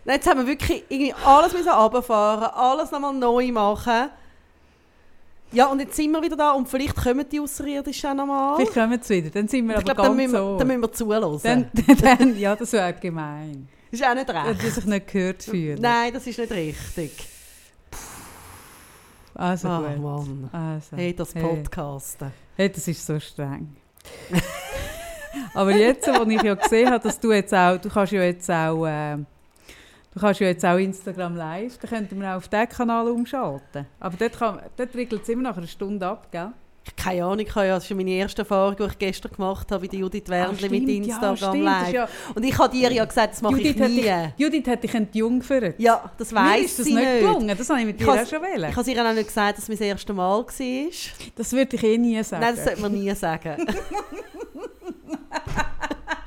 Nein, 0.04 0.14
Jetzt 0.16 0.26
haben 0.26 0.40
wir 0.40 0.46
wirklich 0.46 0.84
irgendwie 0.88 1.14
alles 1.24 1.52
müssen 1.52 1.68
runterfahren, 1.68 2.44
alles 2.54 2.90
nochmal 2.90 3.12
neu 3.14 3.52
machen. 3.52 4.08
Ja, 5.52 5.66
und 5.68 5.80
jetzt 5.80 5.96
sind 5.96 6.10
wir 6.12 6.22
wieder 6.22 6.36
da 6.36 6.52
und 6.52 6.68
vielleicht 6.68 6.94
kommen 6.96 7.24
die 7.30 7.40
Außerirdischen 7.40 8.10
auch 8.10 8.14
nochmal. 8.14 8.56
Vielleicht 8.56 8.74
kommen 8.74 9.00
sie 9.02 9.16
wieder, 9.24 9.30
dann 9.30 9.48
sind 9.48 9.66
wir 9.66 9.78
ich 9.78 9.84
aber 9.84 9.94
glaube, 9.94 10.02
dann, 10.08 10.16
ganz 10.18 10.32
wir- 10.32 10.38
so. 10.38 10.58
dann 10.58 10.66
müssen 10.66 10.80
wir 10.82 10.92
zuhören. 10.92 11.40
Dann, 11.42 11.70
dann, 12.18 12.38
ja, 12.38 12.54
das 12.56 12.72
wäre 12.72 12.92
gemein. 12.92 13.68
ist 13.90 14.04
auch 14.04 14.14
nicht 14.14 14.28
recht. 14.28 14.62
die 14.62 14.68
sich 14.70 14.84
nicht 14.84 15.06
gehört 15.10 15.42
fühlen. 15.42 15.78
Nein, 15.80 16.12
das 16.12 16.26
ist 16.26 16.38
nicht 16.38 16.52
richtig. 16.52 17.12
Also 19.34 19.68
Ah, 19.68 19.92
gut. 19.94 20.02
Mann. 20.02 20.50
Also, 20.52 20.96
Hey, 20.96 21.14
das 21.14 21.34
hey. 21.34 21.42
Podcasten. 21.42 22.32
Hey, 22.56 22.70
das 22.70 22.88
ist 22.88 23.06
so 23.06 23.18
streng. 23.20 23.76
Aber 25.54 25.70
jetzt, 25.74 26.06
wo 26.08 26.28
ich 26.28 26.42
ja 26.42 26.54
gesehen 26.54 26.90
habe, 26.90 27.02
dass 27.02 27.20
du 27.20 27.32
jetzt 27.32 27.54
auch, 27.54 27.78
du 27.78 27.88
kannst 27.88 28.12
ja 28.12 28.22
jetzt 28.22 28.50
auch, 28.50 28.84
äh, 28.86 29.16
du 30.14 30.20
kannst 30.20 30.40
ja 30.40 30.46
jetzt 30.48 30.64
auch 30.64 30.76
Instagram 30.78 31.36
live, 31.36 31.78
dann 31.78 31.90
könnten 31.90 32.20
wir 32.20 32.30
auch 32.32 32.36
auf 32.36 32.48
diesen 32.48 32.68
Kanal 32.68 33.08
umschalten. 33.08 33.86
Aber 34.00 34.16
dort, 34.16 34.38
kann- 34.38 34.60
dort 34.76 34.94
regelt 34.94 35.22
es 35.22 35.28
immer 35.28 35.42
nach 35.42 35.56
einer 35.56 35.66
Stunde 35.66 36.06
ab, 36.06 36.28
gell? 36.30 36.48
Keine 36.96 37.22
Ahnung, 37.22 37.40
ich 37.40 37.54
habe 37.54 37.66
ja, 37.66 37.74
das 37.74 37.84
ist 37.84 37.94
meine 37.94 38.10
erste 38.12 38.42
Erfahrung, 38.42 38.74
die 38.74 38.82
ich 38.84 38.98
gestern 38.98 39.30
gemacht 39.32 39.70
habe 39.70 39.86
bei 39.86 39.94
Judith 39.94 40.22
Wernli 40.26 40.70
mit 40.70 40.72
Ah, 40.72 40.86
stimmt, 40.86 41.06
Instagram 41.06 41.56
ja, 41.56 41.62
Live. 41.82 41.92
ja- 41.92 42.08
Und 42.34 42.42
ich 42.44 42.56
habe 42.58 42.74
dir 42.74 42.90
ja 42.90 43.04
gesagt, 43.04 43.34
das 43.34 43.42
mache 43.42 43.56
Judith 43.56 43.76
ich 43.76 43.88
nie. 43.88 44.00
dich, 44.00 44.12
Judith 44.38 44.66
hat 44.68 44.82
dich 44.82 44.94
entjungfert. 44.94 45.74
Ja, 45.78 46.10
das 46.16 46.34
weiss 46.34 46.62
ist 46.64 46.78
das 46.78 46.86
sie 46.86 46.94
nicht 46.94 47.06
nicht. 47.06 47.20
gelungen, 47.20 47.54
das 47.58 47.68
habe 47.68 47.80
ich 47.80 47.86
mit 47.86 48.00
Ich 48.00 48.06
dir 48.06 48.10
auch 48.12 48.26
schon 48.26 48.40
wählen. 48.42 48.70
Ich 48.70 48.76
habe 48.76 48.90
ihr 48.90 49.06
auch 49.06 49.12
nicht 49.12 49.26
gesagt, 49.26 49.58
dass 49.58 49.68
es 49.68 49.78
mein 49.78 49.86
erstes 49.86 50.16
Mal 50.16 50.38
war. 50.38 50.46
Das 51.36 51.52
würde 51.52 51.76
ich 51.76 51.82
eh 51.84 51.98
nie 51.98 52.22
sagen. 52.22 52.42
Nein, 52.42 52.56
das 52.56 52.64
sollte 52.64 52.80
man 52.80 52.92
nie 52.92 53.14
sagen. 53.14 53.56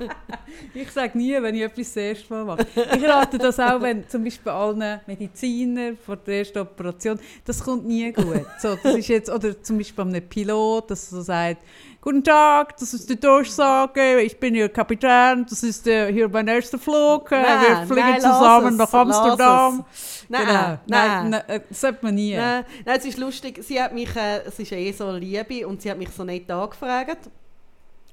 Ich 0.74 0.90
sage 0.90 1.16
nie, 1.16 1.32
wenn 1.40 1.54
ich 1.54 1.62
etwas 1.62 1.88
das 1.88 1.96
erste 1.96 2.32
Mal 2.32 2.44
mache. 2.44 2.66
Ich 2.96 3.04
rate 3.04 3.38
das 3.38 3.58
auch, 3.58 3.80
wenn 3.80 4.08
zum 4.08 4.24
Beispiel 4.24 4.44
bei 4.44 4.52
allen 4.52 5.00
Medizinern 5.06 5.96
vor 5.96 6.16
der 6.16 6.38
ersten 6.38 6.58
Operation, 6.58 7.18
das 7.44 7.62
kommt 7.62 7.86
nie 7.86 8.12
gut. 8.12 8.46
So, 8.58 8.76
das 8.82 8.96
ist 8.96 9.08
jetzt, 9.08 9.30
oder 9.30 9.60
zum 9.62 9.78
Beispiel 9.78 10.04
bei 10.04 10.10
einem 10.10 10.28
Pilot, 10.28 10.90
dass 10.90 11.10
er 11.12 11.18
so 11.18 11.22
sagt, 11.22 11.62
Guten 12.04 12.24
Tag, 12.24 12.76
das 12.78 12.94
ist 12.94 13.08
die 13.08 13.20
Durchsage, 13.20 14.22
ich 14.22 14.36
bin 14.36 14.56
Ihr 14.56 14.68
Kapitän, 14.68 15.46
das 15.48 15.62
ist 15.62 15.86
äh, 15.86 16.12
hier 16.12 16.28
mein 16.28 16.48
erster 16.48 16.76
Flug, 16.76 17.30
äh, 17.30 17.40
Nein, 17.40 17.60
wir 17.60 17.86
fliegen 17.86 18.08
nein, 18.08 18.20
zusammen 18.20 18.72
es, 18.72 18.76
nach 18.76 18.92
Amsterdam. 18.92 19.84
Nein, 20.28 20.46
genau. 20.46 20.60
nein. 20.60 20.78
nein, 20.86 21.30
nein 21.30 21.42
äh, 21.46 21.60
das 21.68 21.80
sollte 21.80 21.98
man 22.02 22.16
nie. 22.16 22.34
Nein, 22.34 22.64
nein, 22.84 22.98
es 22.98 23.04
ist 23.04 23.18
lustig. 23.18 23.62
Sie 23.62 23.80
hat 23.80 23.94
mich, 23.94 24.16
äh, 24.16 24.40
es 24.44 24.58
ist 24.58 24.72
eh 24.72 24.90
so 24.90 25.06
eine 25.06 25.20
Liebe, 25.20 25.64
und 25.64 25.80
sie 25.80 25.92
hat 25.92 25.98
mich 25.98 26.10
so 26.10 26.24
nett 26.24 26.50
angefragt. 26.50 27.30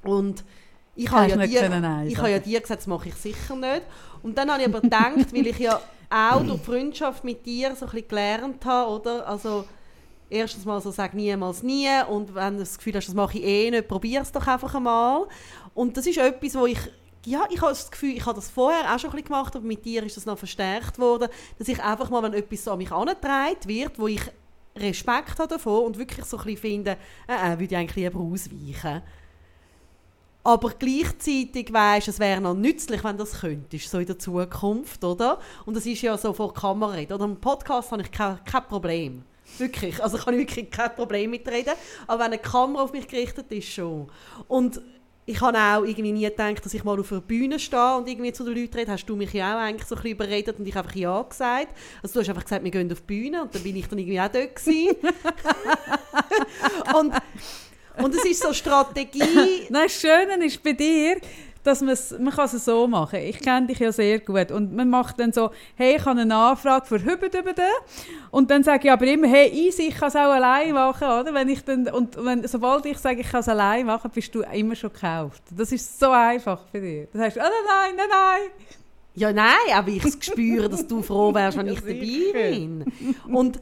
Und 0.04 0.44
ich 1.04 1.12
habe 1.12 1.30
ja, 1.30 1.36
nicht 1.36 1.54
dir, 1.54 1.62
können 1.62 1.82
Nein 1.82 2.08
ich 2.08 2.18
habe 2.18 2.30
ja 2.30 2.40
dir 2.40 2.60
gesagt, 2.60 2.82
das 2.82 2.88
mache 2.88 3.10
ich 3.10 3.16
sicher 3.16 3.56
nicht. 3.56 3.84
Und 4.22 4.38
dann 4.38 4.52
habe 4.52 4.62
ich 4.62 4.68
aber 4.68 4.82
gedacht, 4.82 5.34
weil 5.34 5.48
ich 5.48 5.60
ja 5.60 5.80
auch 6.10 6.44
durch 6.44 6.62
Freundschaft 6.62 7.24
mit 7.24 7.46
dir 7.46 7.76
so 7.76 7.86
ein 7.86 7.92
bisschen 7.92 8.08
gelernt 8.08 8.66
habe, 8.66 8.92
oder? 8.92 9.28
Also, 9.28 9.66
erstens 10.30 10.66
mal 10.66 10.82
so, 10.82 10.92
sag 10.92 11.14
niemals 11.14 11.64
nie. 11.64 11.90
Und 12.10 12.36
wenn 12.36 12.54
du 12.54 12.60
das 12.60 12.78
Gefühl 12.78 12.96
hast, 12.96 13.08
das 13.08 13.16
mache 13.16 13.38
ich 13.38 13.44
eh 13.44 13.72
nicht, 13.72 13.88
probier 13.88 14.22
es 14.22 14.32
doch 14.32 14.46
einfach 14.46 14.76
einmal. 14.76 15.28
Und 15.74 15.96
das 15.96 16.06
ist 16.06 16.18
etwas, 16.18 16.56
wo 16.56 16.66
ich 16.66 16.80
ja, 17.26 17.46
ich 17.50 17.62
habe 17.62 17.72
das 17.72 17.92
Gefühl, 17.92 18.16
ich 18.16 18.26
habe 18.26 18.36
das 18.36 18.50
vorher 18.50 18.94
auch 18.94 18.98
schon 18.98 19.10
ein 19.10 19.18
bisschen 19.18 19.28
gemacht, 19.28 19.56
aber 19.56 19.66
mit 19.66 19.84
dir 19.84 20.04
ist 20.04 20.16
das 20.16 20.26
noch 20.26 20.38
verstärkt 20.38 20.98
worden, 21.00 21.28
dass 21.58 21.68
ich 21.68 21.84
einfach 21.84 22.10
mal, 22.10 22.24
wenn 22.24 22.34
etwas 22.34 22.64
so 22.64 22.72
an 22.72 22.78
mich 22.78 22.90
herangetragen 22.90 23.68
wird, 23.68 24.00
wo 24.00 24.08
ich 24.08 24.22
Respekt 24.76 25.38
habe 25.38 25.48
davon 25.48 25.86
und 25.86 25.98
wirklich 25.98 26.26
so 26.26 26.38
ein 26.38 26.46
bisschen 26.46 26.62
finde, 26.62 26.98
äh, 27.28 27.54
äh, 27.54 27.60
würde 27.60 27.66
ich 27.66 27.76
eigentlich 27.76 27.96
lieber 27.96 28.20
ausweichen. 28.20 29.02
Aber 30.44 30.72
gleichzeitig 30.78 31.74
weisst 31.74 32.08
es 32.08 32.20
wäre 32.20 32.40
noch 32.40 32.54
nützlich, 32.54 33.04
wenn 33.04 33.18
das 33.18 33.42
könntest, 33.42 33.92
so 33.92 34.00
in 34.00 34.06
der 34.06 34.18
Zukunft, 34.18 35.04
oder? 35.04 35.40
Und 35.66 35.76
das 35.76 35.86
ist 35.86 36.02
ja 36.02 36.18
so 36.18 36.34
vor 36.34 36.54
der 36.54 36.62
Kamera. 36.62 37.14
Oder 37.14 37.26
im 37.26 37.36
Podcast 37.36 37.92
habe 37.92 38.02
ich 38.02 38.12
kein, 38.12 38.40
kein 38.46 38.64
Problem. 38.64 39.24
Wirklich. 39.58 40.02
Also 40.02 40.18
kann 40.18 40.36
ich 40.36 40.42
wirklich 40.42 40.72
kein 40.72 40.96
Problem 40.96 41.32
mitreden. 41.32 41.74
Aber 42.08 42.20
wenn 42.20 42.32
eine 42.32 42.38
Kamera 42.38 42.84
auf 42.84 42.94
mich 42.94 43.08
gerichtet 43.08 43.52
ist, 43.52 43.70
schon. 43.70 44.10
Und 44.48 44.82
ich 45.26 45.42
habe 45.42 45.58
auch 45.58 45.84
irgendwie 45.84 46.12
nie 46.12 46.24
gedacht, 46.24 46.66
dass 46.66 46.74
ich 46.74 46.84
mal 46.84 47.00
auf 47.00 47.12
einer 47.12 47.22
Bühne 47.22 47.60
stehe 47.60 47.98
und 47.98 48.08
irgendwie 48.08 48.34
zu 48.34 48.44
den 48.44 48.56
Leuten 48.56 48.76
rede. 48.76 48.92
Hast 48.92 49.06
du 49.06 49.16
mich 49.16 49.32
ja 49.32 49.56
auch 49.56 49.62
eigentlich 49.62 49.88
so 49.88 49.96
ein 49.96 50.02
bisschen 50.02 50.16
überredet 50.16 50.58
und 50.58 50.68
ich 50.68 50.76
einfach 50.76 50.96
Ja 50.96 51.22
gesagt. 51.22 51.76
Also 52.02 52.14
du 52.14 52.20
hast 52.22 52.30
einfach 52.30 52.44
gesagt, 52.44 52.64
wir 52.64 52.72
gehen 52.72 52.92
auf 52.92 53.02
die 53.02 53.06
Bühne 53.06 53.44
und 53.44 53.54
dann 53.54 53.62
bin 53.62 53.76
ich 53.76 53.88
dann 53.88 54.00
irgendwie 54.00 54.20
auch 54.20 54.30
dort 54.30 54.56
gewesen. 54.56 54.96
und, 56.98 57.14
und 58.04 58.16
es 58.16 58.26
ist 58.26 58.44
so 58.44 58.54
Strategie. 58.54 59.20
Nein, 59.70 59.84
das 59.84 59.94
Schöne 59.94 60.46
ist 60.46 60.62
bei 60.64 60.74
dir, 60.74 61.18
dass 61.64 61.82
man's, 61.82 62.16
man 62.18 62.34
kann 62.34 62.46
es 62.46 62.66
so 62.66 62.88
machen 62.88 63.20
kann. 63.20 63.28
Ich 63.28 63.40
kenne 63.40 63.68
dich 63.68 63.80
ja 63.80 63.92
sehr 63.92 64.20
gut. 64.20 64.52
Und 64.52 64.74
man 64.74 64.90
macht 64.90 65.20
dann 65.20 65.34
so, 65.34 65.52
hey, 65.76 65.98
ich 65.98 66.06
habe 66.06 66.20
eine 66.20 66.36
Anfrage 66.36 66.86
für 66.86 67.04
Hübedübede. 67.04 67.64
Und 68.32 68.50
dann 68.50 68.64
sage 68.64 68.88
ich 68.88 68.92
aber 68.92 69.06
immer, 69.06 69.28
hey, 69.28 69.50
easy, 69.50 69.84
ich 69.84 69.96
kann 69.96 70.10
es 70.10 70.16
auch 70.16 70.32
allein 70.32 70.74
machen. 70.74 71.08
Oder? 71.08 71.34
Wenn 71.34 71.50
ich 71.50 71.64
dann, 71.64 71.88
und 71.88 72.24
wenn, 72.24 72.48
sobald 72.48 72.86
ich 72.86 72.98
sage, 72.98 73.22
ich 73.22 73.30
kann 73.30 73.42
es 73.42 73.50
allein 73.50 73.86
machen, 73.86 74.10
bist 74.14 74.34
du 74.34 74.42
immer 74.42 74.76
schon 74.76 74.94
gekauft. 74.94 75.44
Das 75.56 75.72
ist 75.72 76.00
so 76.00 76.12
einfach 76.12 76.62
für 76.72 76.80
dich. 76.80 77.08
Das 77.12 77.22
heißt, 77.22 77.38
oh, 77.38 77.42
nein, 77.42 77.52
nein, 77.68 77.96
nein, 77.98 78.08
nein. 78.10 78.50
Ja, 79.16 79.34
nein, 79.34 79.54
aber 79.74 79.90
ich 79.90 80.04
spüre, 80.22 80.70
dass 80.70 80.88
du 80.88 81.02
froh 81.02 81.34
wärst, 81.34 81.58
wenn 81.58 81.68
ich 81.74 81.82
dabei 81.82 82.32
bin. 82.52 82.86
Und, 83.28 83.60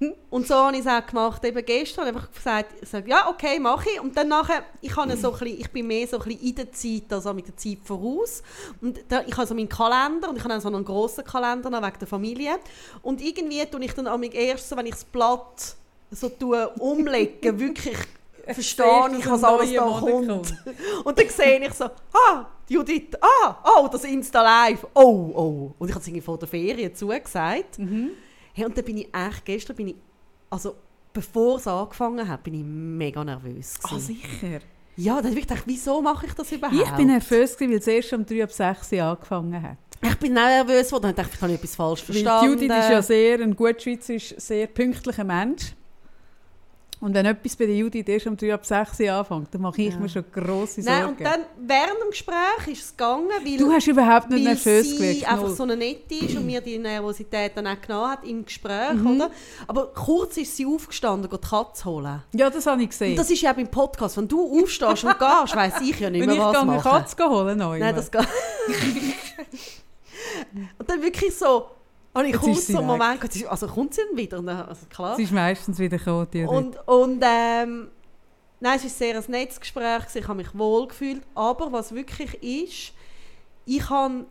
und 0.30 0.46
so 0.46 0.54
habe 0.54 0.76
ich 0.76 0.80
es 0.80 0.86
auch 0.86 1.04
gemacht. 1.04 1.44
Eben 1.44 1.64
gestern 1.64 2.06
einfach 2.06 2.30
gesagt, 2.32 2.74
ich 2.80 2.88
sage, 2.88 3.08
ja, 3.10 3.28
okay, 3.28 3.58
mache 3.58 3.90
ich. 3.90 4.00
Und 4.00 4.16
dann 4.16 4.28
nachher, 4.28 4.64
ich, 4.80 4.94
habe 4.96 5.16
so 5.16 5.32
ein 5.32 5.38
bisschen, 5.38 5.60
ich 5.60 5.70
bin 5.70 5.86
mehr 5.86 6.06
so 6.06 6.18
ein 6.18 6.24
bisschen 6.24 6.40
in 6.40 6.54
der 6.54 6.72
Zeit, 6.72 7.12
also 7.12 7.32
mit 7.34 7.46
der 7.48 7.56
Zeit 7.56 7.78
voraus. 7.84 8.42
Und 8.80 9.00
da, 9.08 9.22
ich 9.26 9.36
habe 9.36 9.46
so 9.46 9.54
meinen 9.54 9.68
Kalender 9.68 10.28
und 10.28 10.36
ich 10.36 10.44
habe 10.44 10.54
auch 10.54 10.60
so 10.60 10.68
einen 10.68 10.84
grossen 10.84 11.24
Kalender 11.24 11.70
noch 11.70 11.82
wegen 11.82 11.98
der 11.98 12.08
Familie. 12.08 12.58
Und 13.02 13.20
irgendwie 13.20 13.64
tue 13.66 13.84
ich 13.84 13.92
dann 13.94 14.06
am 14.06 14.22
erst 14.22 14.68
so, 14.68 14.76
wenn 14.76 14.86
ich 14.86 14.94
das 14.94 15.04
Blatt 15.04 15.76
so 16.10 16.28
tue, 16.28 16.68
umlege, 16.78 17.58
wirklich 17.58 17.98
verstehe 18.54 19.10
ich, 19.18 19.28
was 19.28 19.44
alles 19.44 19.72
da 19.72 19.82
kommt. 19.82 20.28
Und 21.04 21.18
dann 21.18 21.28
sehe 21.28 21.60
ich 21.60 21.74
so, 21.74 21.84
ah, 21.84 22.46
Judith, 22.68 23.14
ah, 23.20 23.56
oh, 23.64 23.88
das 23.88 24.04
Insta 24.04 24.42
Live, 24.42 24.86
oh, 24.94 25.00
oh. 25.02 25.74
Und 25.78 25.88
ich 25.88 25.94
habe 25.94 26.00
es 26.00 26.08
irgendwie 26.08 26.22
vor 26.22 26.38
der 26.38 26.48
Ferien 26.48 26.94
zugesagt. 26.94 27.78
Mhm. 27.78 28.10
Hey, 28.58 28.66
und 28.66 28.76
dann 28.76 28.84
bin 28.84 28.98
ich 28.98 29.08
echt, 29.14 29.44
gestern 29.44 29.76
bin 29.76 29.88
ich, 29.88 29.94
also 30.50 30.74
bevor 31.12 31.56
es 31.58 31.66
angefangen 31.68 32.26
hat, 32.26 32.42
bin 32.42 32.54
ich 32.54 32.64
mega 32.64 33.24
nervös 33.24 33.76
Ah, 33.84 33.88
gewesen. 33.90 34.16
sicher. 34.16 34.58
Ja, 34.96 35.16
dann 35.22 35.30
habe 35.30 35.38
ich 35.38 35.46
gedacht, 35.46 35.62
wieso 35.66 36.02
mache 36.02 36.26
ich 36.26 36.32
das 36.34 36.50
überhaupt? 36.50 36.76
Ich 36.82 36.90
bin 36.96 37.06
nervös, 37.06 37.56
gewesen, 37.56 37.70
weil 37.70 37.78
es 37.78 37.86
erst 37.86 38.12
um 38.14 38.26
3 38.26 38.42
ab 38.42 38.50
6 38.50 38.92
Uhr 38.92 39.02
angefangen 39.04 39.62
hat. 39.62 39.76
Ich 40.02 40.14
bin 40.16 40.36
auch 40.36 40.42
nervös 40.46 40.88
geworden, 40.88 41.02
dann 41.04 41.14
dachte 41.14 41.30
ich, 41.30 41.36
ich 41.36 41.42
habe 41.42 41.52
etwas 41.54 41.76
falsch 41.76 42.00
Weil 42.08 42.14
verstanden. 42.16 42.52
Judith 42.52 42.70
ist 42.70 42.90
ja 42.90 43.02
sehr, 43.02 43.40
ein 43.40 43.54
gut 43.54 43.80
schweizerisch, 43.80 44.34
sehr 44.38 44.66
pünktlicher 44.66 45.22
Mensch. 45.24 45.74
Und 47.00 47.14
wenn 47.14 47.26
etwas 47.26 47.54
bei 47.54 47.66
der 47.66 47.76
Judith 47.76 48.08
erst 48.08 48.26
um 48.26 48.36
3 48.36 48.54
ab 48.54 48.66
6 48.66 48.98
Uhr 49.00 49.12
anfängt, 49.12 49.54
dann 49.54 49.60
mache 49.62 49.80
ich 49.82 49.94
Ja. 49.94 50.00
mir 50.00 50.08
schon 50.08 50.24
grosse 50.32 50.82
Sorgen. 50.82 50.98
Nein, 51.00 51.06
und 51.10 51.20
dann, 51.20 51.40
während 51.60 52.00
dem 52.02 52.10
Gespräch 52.10 52.66
ist 52.72 52.82
es 52.86 52.90
gegangen, 52.96 53.28
weil... 53.44 53.56
du 53.56 53.70
hast 53.72 53.86
überhaupt 53.86 54.30
nicht 54.30 54.42
nervös 54.44 54.88
sie 54.90 54.96
gewirkt. 54.96 55.28
einfach 55.30 55.46
null. 55.46 55.54
so 55.56 55.62
eine 55.62 55.76
nette 55.76 56.14
ist 56.16 56.36
und 56.36 56.44
mir 56.46 56.60
die 56.60 56.76
Nervosität 56.78 57.52
dann 57.54 57.68
auch 57.68 57.80
genommen 57.80 58.10
hat 58.10 58.24
im 58.24 58.44
Gespräch, 58.44 58.94
Mhm. 58.94 59.06
oder? 59.16 59.30
Aber 59.68 59.86
kurz 59.94 60.36
ist 60.38 60.56
sie 60.56 60.66
aufgestanden, 60.66 61.30
geht 61.30 61.44
die 61.44 61.48
Katze 61.48 61.84
holen. 61.84 62.22
Ja, 62.32 62.50
das 62.50 62.66
habe 62.66 62.82
ich 62.82 62.88
gesehen. 62.88 63.10
Und 63.12 63.18
das 63.18 63.30
ist 63.30 63.42
ja 63.42 63.52
beim 63.52 63.68
Podcast. 63.68 64.16
Wenn 64.16 64.26
du 64.26 64.60
aufstehst 64.62 65.04
und 65.04 65.18
gehst, 65.18 65.54
weiss 65.56 65.80
ich 65.80 66.00
ja 66.00 66.10
nicht 66.10 66.20
Wenn 66.22 66.30
mehr, 66.30 66.36
ich 66.36 66.42
was 66.42 66.52
gehe 66.52 66.60
eine 66.62 66.70
machen. 66.72 66.90
Katze 66.90 67.28
holen 67.28 67.58
neu. 67.58 67.78
Nein, 67.78 67.94
das 67.94 68.10
geht. 68.10 68.26
und 70.78 70.90
dann 70.90 71.02
wirklich 71.02 71.36
so, 71.36 71.66
habe 72.18 72.28
ich 72.28 72.34
Jetzt 72.34 72.44
kurz 72.44 72.66
so 72.66 72.78
einen. 72.78 72.86
Moment 72.86 73.20
gehabt, 73.20 73.50
also 73.50 73.66
kommt 73.66 73.94
sie 73.94 74.02
dann 74.08 74.16
wieder? 74.16 74.68
Also 74.68 74.86
klar. 74.86 75.16
Sie 75.16 75.22
ist 75.22 75.32
meistens 75.32 75.78
wieder 75.78 75.98
gekommen, 75.98 76.26
die. 76.32 76.44
Und, 76.44 76.76
und 76.86 77.22
ähm, 77.24 77.88
nein, 78.60 78.76
es 78.76 78.84
war 78.84 78.90
sehr 78.90 79.16
ein 79.16 79.24
nettes 79.28 79.60
Gespräch, 79.60 80.04
ich 80.14 80.28
habe 80.28 80.36
mich 80.36 80.56
wohl 80.56 80.88
gefühlt. 80.88 81.22
Aber 81.34 81.72
was 81.72 81.94
wirklich 81.94 82.34
ist, 82.42 82.92
ich 83.64 83.90
habe 83.90 84.26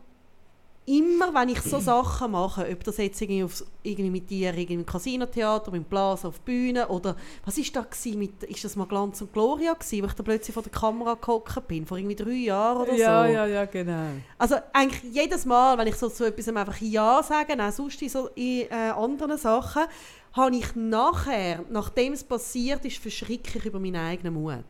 immer, 0.88 1.34
wenn 1.34 1.50
ich 1.50 1.62
so 1.62 1.80
Sachen 1.80 2.32
mache, 2.32 2.66
ob 2.72 2.84
das 2.86 2.98
jetzt 2.98 3.22
irgendwie, 3.22 3.44
aufs, 3.44 3.66
irgendwie 3.84 4.10
mit 4.10 4.30
dir 4.30 4.54
irgendwie 4.54 4.76
im 4.76 4.86
Casino-Theater, 4.86 5.74
im 5.74 5.84
Plaza 5.84 6.30
auf 6.30 6.40
der 6.40 6.46
Bühne 6.46 6.88
oder 6.88 7.18
was 7.46 7.58
ist 7.58 7.76
da 7.76 7.82
gewesen 7.82 8.18
mit, 8.18 8.44
ist 8.44 8.64
das 8.64 8.78
mal 8.78 8.86
Glanz 8.86 9.22
und 9.22 9.34
Gloria 9.34 9.74
gewesen, 9.74 10.04
wo 10.04 10.08
ich 10.08 10.14
da 10.14 10.24
plötzlich 10.24 10.54
vor 10.54 10.64
der 10.64 10.72
Kamera 10.72 11.16
gehockt 11.16 11.68
bin, 11.68 11.86
vor 11.86 11.98
irgendwie 11.98 12.16
drei 12.16 12.32
Jahren 12.32 12.84
oder 12.84 12.94
ja, 12.94 13.28
so. 13.28 13.34
ja, 13.34 13.46
ja, 13.46 13.66
genau. 13.66 14.12
Also 14.38 14.56
eigentlich 14.72 15.14
jedes 15.14 15.46
Mal, 15.46 15.78
wenn 15.78 15.88
ich 15.88 15.96
so 15.96 16.08
zu 16.08 16.24
etwas 16.24 16.48
einfach 16.48 16.80
Ja 16.80 17.22
sage, 17.22 17.62
auch 17.62 17.72
sonst 17.72 18.02
in, 18.02 18.10
so 18.10 18.30
in 18.36 18.68
äh, 18.70 18.92
anderen 18.96 19.38
Sachen, 19.38 19.84
habe 20.32 20.56
ich 20.56 20.74
nachher, 20.76 21.66
nachdem 21.70 22.14
es 22.14 22.24
passiert 22.24 22.86
ist, 22.86 22.98
verschrecke 22.98 23.60
ich 23.60 23.66
über 23.66 23.80
meinen 23.80 23.98
eigenen 23.98 24.36
Mut. 24.36 24.64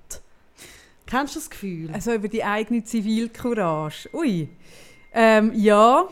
Kennst 1.06 1.36
du 1.36 1.40
das 1.40 1.50
Gefühl? 1.50 1.92
Also 1.94 2.12
über 2.12 2.28
die 2.28 2.44
eigene 2.44 2.84
Zivilcourage. 2.84 4.10
Ui. 4.14 4.50
Ähm, 5.20 5.52
ja. 5.56 6.08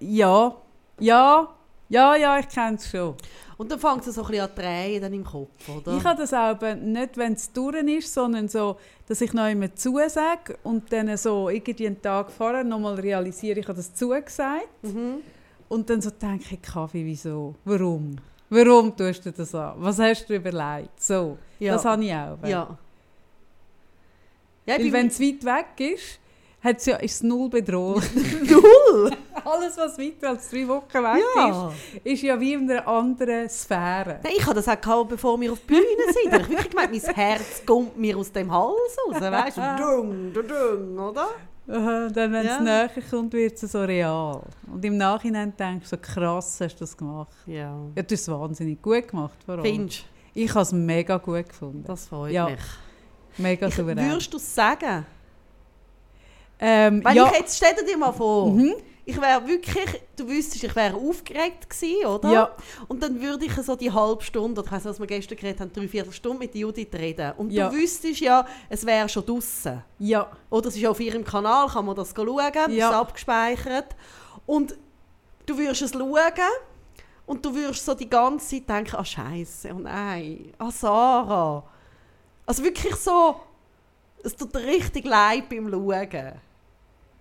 Ja. 0.00 0.54
Ja. 0.98 1.48
Ja, 1.88 2.16
ja, 2.16 2.38
ich 2.38 2.48
kenne 2.48 2.76
es 2.76 2.88
schon. 2.90 3.14
Und 3.58 3.70
dann 3.70 3.78
fängt 3.78 4.06
es 4.06 4.14
so 4.14 4.22
ein 4.22 4.28
bisschen 4.28 4.42
an 4.44 4.48
zu 4.56 4.62
drehen 4.62 5.02
dann 5.02 5.12
im 5.12 5.24
Kopf, 5.24 5.68
oder? 5.68 5.94
Ich 5.96 6.04
habe 6.04 6.18
das 6.22 6.32
aber 6.32 6.74
nicht, 6.74 7.18
wenn 7.18 7.34
es 7.34 7.52
durch 7.52 7.76
ist, 7.86 8.14
sondern 8.14 8.48
so, 8.48 8.76
dass 9.06 9.20
ich 9.20 9.34
noch 9.34 9.46
immer 9.46 9.74
zusage 9.74 10.56
und 10.62 10.90
dann 10.90 11.14
so 11.18 11.50
irgendwie 11.50 11.86
einen 11.86 12.00
Tag 12.00 12.30
vorher 12.30 12.64
nochmal 12.64 12.94
realisiere, 12.94 13.60
ich 13.60 13.68
habe 13.68 13.76
das 13.76 13.94
zugesagt. 13.94 14.68
mhm. 14.82 15.16
Und 15.68 15.88
dann 15.90 16.00
so 16.00 16.10
denke 16.10 16.54
ich, 16.54 16.62
Kaffee, 16.62 17.04
wieso? 17.04 17.54
Warum? 17.64 18.16
Warum 18.48 18.94
tust 18.96 19.24
du 19.26 19.32
das 19.32 19.54
an? 19.54 19.74
Was 19.76 19.98
hast 19.98 20.26
du 20.28 20.34
überlegt? 20.34 21.00
So, 21.02 21.36
Ja. 21.58 21.74
das 21.74 21.84
habe 21.84 22.04
ich 22.04 22.12
auch. 22.12 22.38
Ja. 22.44 22.76
Ja, 24.66 24.78
Weil 24.78 24.92
wenn 24.92 25.06
es 25.08 25.20
weit 25.20 25.44
weg 25.44 25.92
ist, 25.94 26.18
hat's 26.62 26.86
ja, 26.86 26.96
ist 26.96 27.14
es 27.16 27.22
null 27.22 27.48
bedrohlich. 27.48 28.04
null. 28.50 29.10
Alles, 29.44 29.76
was 29.76 29.98
weiter 29.98 30.30
als 30.30 30.48
drei 30.50 30.68
Wochen 30.68 30.92
weg 30.94 31.22
Ja. 31.36 31.68
ist, 31.68 32.04
ist 32.04 32.22
ja 32.22 32.38
wie 32.38 32.52
in 32.52 32.70
einer 32.70 32.86
anderen 32.86 33.48
Sphäre. 33.48 34.20
Nein, 34.22 34.32
ich 34.36 34.42
hatte 34.46 34.56
das 34.56 34.68
auch 34.68 34.80
gehabt, 34.80 35.08
bevor 35.08 35.40
wir 35.40 35.52
auf 35.52 35.58
die 35.60 35.66
Bühne 35.66 35.82
sind. 36.12 36.26
Ich 36.26 36.32
habe 36.32 36.48
wirklich 36.48 36.70
gemeint, 36.70 36.90
mein 36.92 37.14
Herz 37.14 37.62
kommt 37.66 37.96
mir 37.98 38.16
aus 38.16 38.30
dem 38.30 38.52
Hals 38.52 38.96
raus. 39.08 39.20
Weißt 39.20 39.56
du? 39.56 39.62
Dung, 39.78 40.32
dung, 40.32 40.98
oder? 40.98 41.26
Aha, 41.68 42.08
dann, 42.08 42.32
wenn 42.32 42.34
es 42.40 42.46
Ja. 42.46 42.60
näher 42.60 42.90
kommt, 43.08 43.32
wird 43.32 43.60
es 43.62 43.72
so 43.72 43.82
real. 43.82 44.42
Und 44.72 44.84
im 44.84 44.96
Nachhinein 44.96 45.52
denkst 45.56 45.90
du, 45.90 45.96
so 45.96 46.02
krass 46.02 46.60
hast 46.60 46.74
du 46.76 46.80
das 46.80 46.96
gemacht. 46.96 47.32
Ja. 47.46 47.76
Ja, 47.96 48.02
du 48.02 48.14
hast 48.14 48.20
es 48.22 48.28
wahnsinnig 48.28 48.82
gut 48.82 49.08
gemacht. 49.08 49.38
Allem. 49.46 49.62
Findest 49.64 50.04
Ich 50.34 50.50
habe 50.50 50.62
es 50.62 50.72
mega 50.72 51.16
gut 51.18 51.48
gefunden. 51.48 51.84
Das 51.86 52.06
freut 52.06 52.32
Ja, 52.32 52.46
mich. 52.48 52.60
Mega 53.38 53.70
souverän. 53.70 54.10
würdest 54.10 54.32
du 54.32 54.36
es 54.38 54.54
sagen? 54.54 55.06
Ähm, 56.64 57.04
Weil 57.04 57.16
ja, 57.16 57.26
ich 57.32 57.38
jetzt, 57.40 57.56
stell 57.56 57.74
dir 57.84 57.98
mal 57.98 58.12
vor, 58.12 58.50
Mhm. 58.52 58.74
ich 59.04 59.20
wäre 59.20 59.44
wirklich, 59.48 60.00
du 60.16 60.28
wüsstest, 60.28 60.62
ich 60.62 60.76
wäre 60.76 60.94
aufgeregt 60.96 61.68
gewesen, 61.68 62.06
oder? 62.06 62.30
Ja. 62.30 62.50
Und 62.86 63.02
dann 63.02 63.20
würde 63.20 63.46
ich 63.46 63.52
so 63.54 63.74
die 63.74 63.90
halbe 63.90 64.22
Stunde, 64.22 64.60
oder 64.60 64.68
ich 64.68 64.72
weiss 64.72 64.84
nicht, 64.84 64.92
was 64.92 65.00
wir 65.00 65.06
gestern 65.08 65.38
geredet 65.38 65.60
haben, 65.60 65.72
drei 65.72 65.88
Viertelstunde 65.88 66.38
mit 66.38 66.54
Judith 66.54 66.86
reden. 66.94 67.32
Und 67.36 67.50
Ja. 67.50 67.68
du 67.68 67.74
wüsstest 67.76 68.20
ja, 68.20 68.46
es 68.68 68.86
wäre 68.86 69.08
schon 69.08 69.26
draussen. 69.26 69.82
ja, 69.98 70.30
Oder 70.50 70.68
es 70.68 70.76
ist 70.76 70.86
auf 70.86 71.00
ihrem 71.00 71.24
Kanal, 71.24 71.66
kann 71.66 71.84
man 71.84 71.96
das 71.96 72.14
schauen, 72.16 72.52
das 72.54 72.72
Ja. 72.72 72.90
ist 72.90 72.94
abgespeichert. 72.94 73.96
Und 74.46 74.76
du 75.46 75.58
würdest 75.58 75.82
es 75.82 75.90
schauen 75.92 76.20
und 77.26 77.44
du 77.44 77.52
würdest 77.52 77.84
so 77.84 77.94
die 77.94 78.08
ganze 78.08 78.46
Zeit 78.64 78.68
denken, 78.68 78.94
ah 78.96 79.04
Scheiße, 79.04 79.70
oh 79.74 79.80
nein, 79.80 80.52
ah 80.58 80.70
Sarah. 80.70 81.64
Also 82.46 82.62
wirklich 82.62 82.94
so, 82.94 83.34
es 84.22 84.36
tut 84.36 84.54
dir 84.54 84.60
richtig 84.64 85.04
leid 85.06 85.48
beim 85.48 85.68
Schauen. 85.68 86.32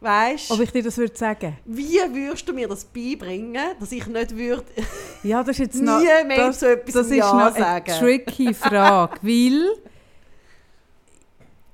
Weißt 0.01 0.50
ob 0.50 0.60
ich 0.60 0.72
dir 0.72 0.81
das 0.81 0.98
würde 0.98 1.15
sagen? 1.15 1.58
wie 1.63 2.00
würdest 2.12 2.50
du 2.50 2.53
mir 2.53 2.67
das 2.67 2.84
beibringen, 2.86 3.75
dass 3.79 3.91
ich 3.91 4.08
nicht 4.08 4.36
würde 4.36 4.65
Ja, 5.24 5.43
das 5.43 5.51
ist 5.51 5.60
jetzt 5.60 5.75
nie 5.75 5.81
noch, 5.86 6.00
mehr 6.01 6.48
das, 6.48 6.60
zu 6.60 6.72
etwas 6.72 6.93
das 6.93 7.08
ist 7.08 7.17
Ja 7.17 7.34
noch 7.34 7.53
eine 7.55 7.65
sagen? 7.65 7.91
tricky 8.00 8.53
Frage, 8.55 9.17
weil 9.22 9.63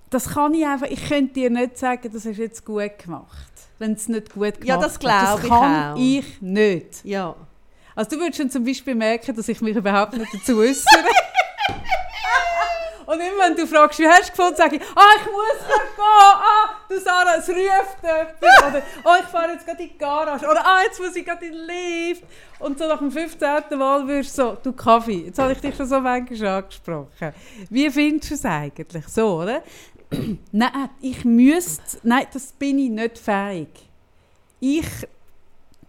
das 0.09 0.29
kann 0.29 0.53
ich 0.53 0.65
einfach, 0.65 0.87
ich 0.87 1.07
könnte 1.07 1.33
dir 1.35 1.49
nicht 1.49 1.77
sagen, 1.77 2.09
das 2.11 2.25
du 2.37 2.43
jetzt 2.43 2.65
gut 2.65 2.97
gemacht, 2.99 3.51
wenn 3.79 3.93
es 3.93 4.07
nicht 4.09 4.33
gut 4.33 4.55
gemacht 4.55 4.63
Ja, 4.65 4.77
das 4.77 4.99
glaube 4.99 5.41
ich 5.43 5.49
kann 5.49 5.93
auch. 5.93 5.97
ich 5.97 6.41
nicht. 6.41 7.05
Ja. 7.05 7.33
Also 7.95 8.11
du 8.11 8.17
würdest 8.21 8.37
schon 8.37 8.49
zum 8.49 8.63
Beispiel 8.65 8.93
merken, 8.95 9.35
dass 9.35 9.47
ich 9.47 9.61
mich 9.61 9.75
überhaupt 9.75 10.17
nicht 10.17 10.33
dazu 10.33 10.57
äußere. 10.57 10.85
Und 13.07 13.21
immer 13.21 13.45
wenn 13.45 13.55
du 13.55 13.65
fragst, 13.65 13.99
wie 13.99 14.07
hast 14.07 14.27
du 14.27 14.31
gefunden, 14.31 14.57
sage 14.57 14.75
ich, 14.75 14.81
ah, 14.81 15.15
ich 15.17 15.25
muss 15.31 15.65
gerade 15.65 15.89
gehen, 15.95 16.03
ah, 16.03 16.75
du 16.89 16.99
Sarah, 16.99 17.35
es 17.37 17.47
ruft 17.47 18.03
jemand. 18.03 18.67
Oder, 18.67 18.83
oh, 19.05 19.15
ich 19.17 19.25
fahre 19.27 19.53
jetzt 19.53 19.65
gerade 19.65 19.81
in 19.81 19.89
die 19.89 19.97
Garage. 19.97 20.45
Oder, 20.45 20.65
ah, 20.65 20.81
jetzt 20.83 20.99
muss 20.99 21.15
ich 21.15 21.25
gerade 21.25 21.45
in 21.45 21.53
den 21.53 21.65
Lift. 21.67 22.23
Und 22.59 22.77
so 22.77 22.85
nach 22.85 22.99
dem 22.99 23.09
15. 23.09 23.47
Mal 23.77 24.05
wirst 24.09 24.37
du 24.37 24.41
so, 24.41 24.57
du 24.61 24.73
Kaffee, 24.73 25.25
jetzt 25.27 25.39
habe 25.39 25.53
ich 25.53 25.59
dich 25.59 25.73
schon 25.73 25.85
so 25.85 26.01
manchmal 26.01 26.47
angesprochen. 26.47 27.33
Wie 27.69 27.89
findest 27.89 28.31
du 28.31 28.35
es 28.35 28.43
eigentlich? 28.43 29.07
So, 29.07 29.41
oder? 29.41 29.63
nein, 30.51 30.89
ich 30.99 31.23
müsste, 31.23 31.99
nein, 32.03 32.27
das 32.33 32.51
bin 32.51 32.77
ich 32.77 32.89
nicht 32.89 33.17
fähig. 33.17 33.69
Ich, 34.59 34.85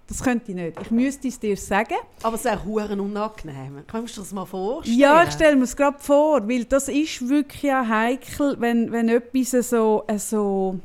das 0.08 0.22
könnte 0.22 0.50
ich 0.50 0.56
nicht. 0.56 0.80
Ich 0.80 0.90
müsste 0.90 1.28
es 1.28 1.38
dir 1.38 1.56
sagen. 1.56 1.96
Aber 2.22 2.36
es 2.36 2.44
wäre 2.44 2.64
huren 2.64 2.98
unangenehm. 2.98 3.84
Kannst 3.86 4.16
du 4.16 4.20
dir 4.20 4.24
das 4.24 4.32
mal 4.32 4.46
vorstellen? 4.46 4.98
Ja, 4.98 5.22
ich 5.22 5.32
stelle 5.32 5.54
mir 5.54 5.64
es 5.64 5.76
gerade 5.76 5.98
vor, 5.98 6.48
weil 6.48 6.64
das 6.64 6.88
ist 6.88 7.28
wirklich 7.28 7.64
ja 7.64 7.86
heikel, 7.86 8.56
wenn, 8.58 8.90
wenn 8.90 9.10
etwas 9.10 9.68
so, 9.68 10.04
so 10.16 10.80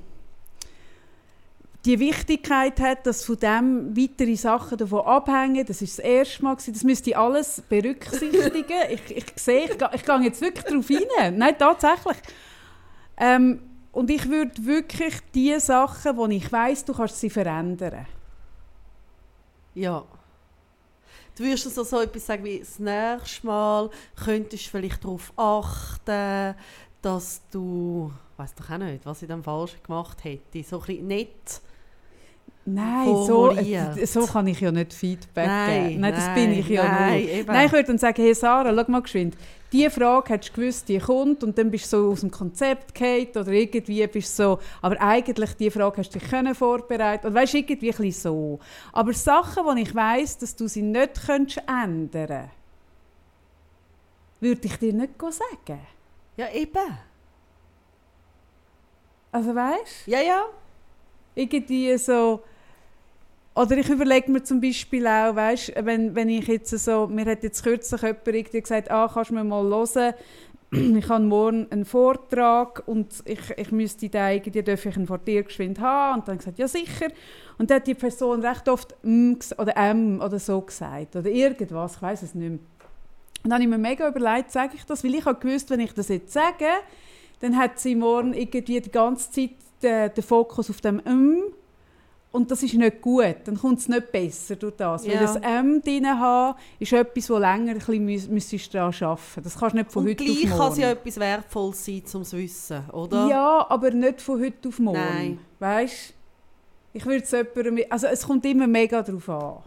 die 1.86 2.00
Wichtigkeit 2.00 2.82
hat, 2.82 3.08
dass 3.08 3.24
von 3.24 3.38
dem 3.38 3.96
weitere 3.96 4.36
Sachen 4.36 4.78
davon 4.78 5.06
abhängen. 5.06 5.66
Das 5.66 5.82
ist 5.82 6.00
das 6.00 6.06
erste 6.06 6.44
Mal. 6.44 6.56
gewesen. 6.56 6.74
Das 6.74 6.84
müsste 6.84 7.12
ich 7.12 7.18
alles 7.18 7.64
berücksichtigen. 7.70 8.78
ich, 8.90 9.18
ich 9.18 9.26
sehe, 9.38 9.66
ich, 9.66 9.78
ich 9.94 10.06
gehe 10.06 10.22
jetzt 10.22 10.42
wirklich 10.42 10.66
darauf 10.66 10.90
rein. 10.90 11.38
Nein, 11.38 11.56
tatsächlich. 11.58 12.18
Ähm, 13.16 13.62
und 13.94 14.10
ich 14.10 14.28
würde 14.28 14.66
wirklich 14.66 15.14
die 15.34 15.58
Sachen, 15.62 16.18
wo 16.18 16.26
ich 16.28 16.52
weiß, 16.52 16.84
du 16.84 16.94
kannst 16.94 17.22
sie 17.22 17.30
verändern. 17.30 18.06
Ja. 19.76 20.06
Du 21.36 21.44
würdest 21.44 21.66
also 21.66 21.84
so 21.84 22.02
etwas 22.02 22.26
sagen 22.28 22.44
wie, 22.44 22.60
das 22.60 22.78
nächste 22.78 23.48
Mal 23.48 23.90
könntest 24.24 24.66
du 24.66 24.70
vielleicht 24.70 25.04
darauf 25.04 25.34
achten, 25.36 26.56
dass 27.02 27.42
du, 27.52 28.12
weiß 28.38 28.54
doch 28.56 28.70
auch 28.70 28.78
nicht, 28.78 29.06
was 29.06 29.22
ich 29.24 29.28
dann 29.28 29.44
falsch 29.44 29.82
gemacht 29.82 30.24
hätte, 30.24 30.64
so 30.64 30.80
ein 30.80 30.86
bisschen 30.86 31.08
nett. 31.08 31.62
Nein, 32.66 33.06
so, 33.26 33.52
äh, 33.52 34.06
so 34.06 34.26
kann 34.26 34.48
ich 34.48 34.62
ja 34.62 34.72
nicht 34.72 34.94
Feedback 34.94 35.48
Nein, 35.48 35.88
geben. 35.90 36.02
Nein, 36.02 36.14
das 36.14 36.26
nein, 36.28 36.36
bin 36.36 36.60
ich 36.60 36.70
ja 36.70 36.84
nein, 36.84 37.26
nur. 37.26 37.44
Nein, 37.46 37.66
ich 37.66 37.72
würde 37.74 37.88
dann 37.88 37.98
sagen, 37.98 38.22
hey 38.22 38.34
Sarah, 38.34 38.74
schau 38.74 38.92
mal 38.92 39.02
geschwind. 39.02 39.36
Die 39.74 39.90
Frage 39.90 40.34
hättest 40.34 40.56
du 40.56 40.62
gewusst, 40.62 40.88
die 40.88 41.00
kommt 41.00 41.44
und 41.44 41.58
dann 41.58 41.72
bist 41.72 41.92
du 41.92 41.98
so 41.98 42.12
aus 42.12 42.22
dem 42.22 42.32
Konzept 42.32 42.94
gefallen 42.96 43.28
oder 43.36 43.52
irgendwie 43.52 44.06
bist 44.08 44.40
du 44.40 44.44
so, 44.44 44.60
aber 44.82 45.02
eigentlich 45.02 45.56
die 45.56 45.72
Frage 45.72 45.98
hast 45.98 46.16
du 46.16 46.20
dich 46.20 46.30
können 46.30 46.56
vorbereiten 46.56 47.28
oder 47.28 47.36
weißt 47.36 47.56
irgendwie 47.56 47.92
ein 47.92 47.98
bisschen 47.98 48.12
so. 48.12 48.60
Aber 48.94 49.12
Sachen, 49.14 49.66
wo 49.66 49.72
ich 49.74 49.94
weiss, 49.94 50.38
dass 50.38 50.56
du 50.56 50.68
sie 50.68 50.84
nicht 50.84 51.26
könntest 51.26 51.62
ändern 51.68 52.50
würde 54.44 54.68
ich 54.68 54.76
dir 54.78 54.94
nicht 54.94 55.14
sagen. 55.20 55.80
Ja, 56.38 56.50
eben. 56.52 56.98
Also 59.32 59.56
weißt 59.56 60.08
Ja, 60.08 60.22
ja. 60.22 60.46
irgendwie 61.34 61.98
so 61.98 62.44
oder 63.56 63.78
ich 63.78 63.90
überlege 63.90 64.32
mir 64.32 64.44
zum 64.44 64.60
Beispiel 64.62 65.06
auch, 65.06 65.36
weißt, 65.36 65.74
wenn, 65.84 66.16
wenn 66.16 66.30
ich 66.30 66.48
jetzt 66.48 66.72
so, 66.72 67.08
mir 67.08 67.26
hat 67.26 67.44
jetzt 67.44 67.64
kürzlich 67.64 68.02
jemand 68.02 68.52
gesagt, 68.52 68.90
ah, 68.90 69.10
kannst 69.14 69.30
du 69.30 69.36
mir 69.36 69.44
mal 69.44 69.64
hören, 69.64 70.14
ich 70.98 71.08
habe 71.08 71.24
morgen 71.24 71.68
einen 71.70 71.86
Vortrag 71.86 72.82
und 72.88 73.14
ich, 73.26 73.40
ich 73.56 73.72
müsste 73.72 74.10
den 74.10 74.32
irgendwie, 74.38 74.64
darf 74.64 74.86
ich 74.86 74.98
ihn 74.98 75.06
vor 75.06 75.20
dir 75.20 75.44
geschwind 75.44 75.80
haben? 75.80 76.22
Und 76.22 76.28
dann 76.28 76.38
gesagt, 76.40 76.58
ja 76.58 76.68
sicher. 76.68 77.10
Und 77.60 77.70
dann 77.70 77.76
hat 77.78 77.88
die 77.88 77.94
Person 77.94 78.44
recht 78.44 78.68
oft 78.68 78.96
«m» 79.04 79.38
oder 79.60 79.78
«m» 79.78 80.20
oder 80.20 80.40
so 80.40 80.60
gesagt 80.62 81.16
oder 81.16 81.30
irgendwas, 81.30 81.98
ich 81.98 82.02
weiß 82.02 82.24
es 82.24 82.34
nicht 82.34 82.50
mehr. 82.50 82.60
Und 83.44 83.50
dann 83.50 83.54
habe 83.54 83.64
ich 83.64 83.70
mir 83.70 83.78
mega 83.78 84.08
überlegt, 84.08 84.52
sage 84.52 84.74
ich 84.76 84.86
das, 84.86 85.04
weil 85.04 85.14
ich 85.14 85.26
habe 85.26 85.40
gewusst, 85.40 85.70
wenn 85.70 85.82
ich 85.82 85.94
das 85.94 86.08
jetzt 86.08 86.34
sage, 86.34 86.66
dann 87.40 87.56
hat 87.56 87.78
sie 87.78 87.94
morgen 87.94 88.34
irgendwie 88.34 88.82
die 88.82 88.92
ganze 88.92 89.30
Zeit 89.30 89.52
den, 89.84 90.12
den 90.12 90.24
Fokus 90.24 90.72
auf 90.72 90.82
dem 90.82 91.00
«m» 91.06 91.44
und 92.34 92.52
das 92.52 92.62
ist 92.64 92.74
nicht 92.74 93.00
gut. 93.02 93.36
Dann 93.46 93.58
kommt 93.58 93.80
es 93.80 93.88
nicht 93.88 94.12
besser 94.12 94.58
durch 94.58 94.76
das. 94.76 95.06
Weil 95.06 95.14
Ja. 95.14 95.22
das 95.22 95.36
«m» 95.38 95.82
drin 95.82 96.06
haben, 96.08 96.58
ist 96.80 96.92
etwas, 96.92 97.30
wo 97.30 97.38
länger 97.38 97.72
ein 97.74 97.78
bisschen 97.78 98.34
müsstest 98.34 98.74
daran 98.74 98.94
arbeiten. 99.02 99.44
Das 99.44 99.58
kannst 99.58 99.74
du 99.76 99.78
nicht 99.78 99.92
von 99.92 100.04
Und 100.04 100.10
heute 100.10 100.26
gleich 100.26 100.44
auf 100.44 100.50
morgen. 100.50 100.58
kann 100.60 100.72
es 100.74 100.78
ja 100.80 100.92
etwas 100.92 101.20
Wertvolles 101.20 101.86
sein, 101.86 102.04
um 102.16 102.22
es 102.22 102.30
zu 102.30 102.38
wissen, 102.38 102.90
oder? 102.92 103.28
Ja, 103.30 103.66
aber 103.70 103.92
nicht 103.92 104.22
von 104.22 104.42
heute 104.42 104.68
auf 104.68 104.80
morgen. 104.80 104.98
Nein. 105.00 105.40
Weißt 105.60 106.14
Ich 106.96 107.06
würde 107.06 107.24
es 107.24 107.32
jemandem, 107.32 107.80
also 107.90 108.08
es 108.08 108.26
kommt 108.28 108.46
immer 108.46 108.68
mega 108.68 109.02
darauf 109.02 109.30
an. 109.30 109.58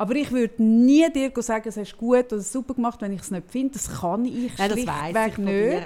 Aber 0.00 0.14
ich 0.14 0.32
würde 0.32 0.62
nie 0.62 1.06
dir 1.12 1.30
sagen, 1.42 1.68
es 1.68 1.76
hast 1.76 1.92
du 1.92 1.96
gut 1.98 2.32
oder 2.32 2.40
super 2.40 2.72
gemacht, 2.72 3.02
wenn 3.02 3.12
ich 3.12 3.20
es 3.20 3.30
nicht 3.30 3.50
finde. 3.50 3.74
Das 3.74 4.00
kann 4.00 4.24
ich 4.24 4.50
das 4.56 4.72
schlichtweg 4.72 5.36
nicht. 5.36 5.84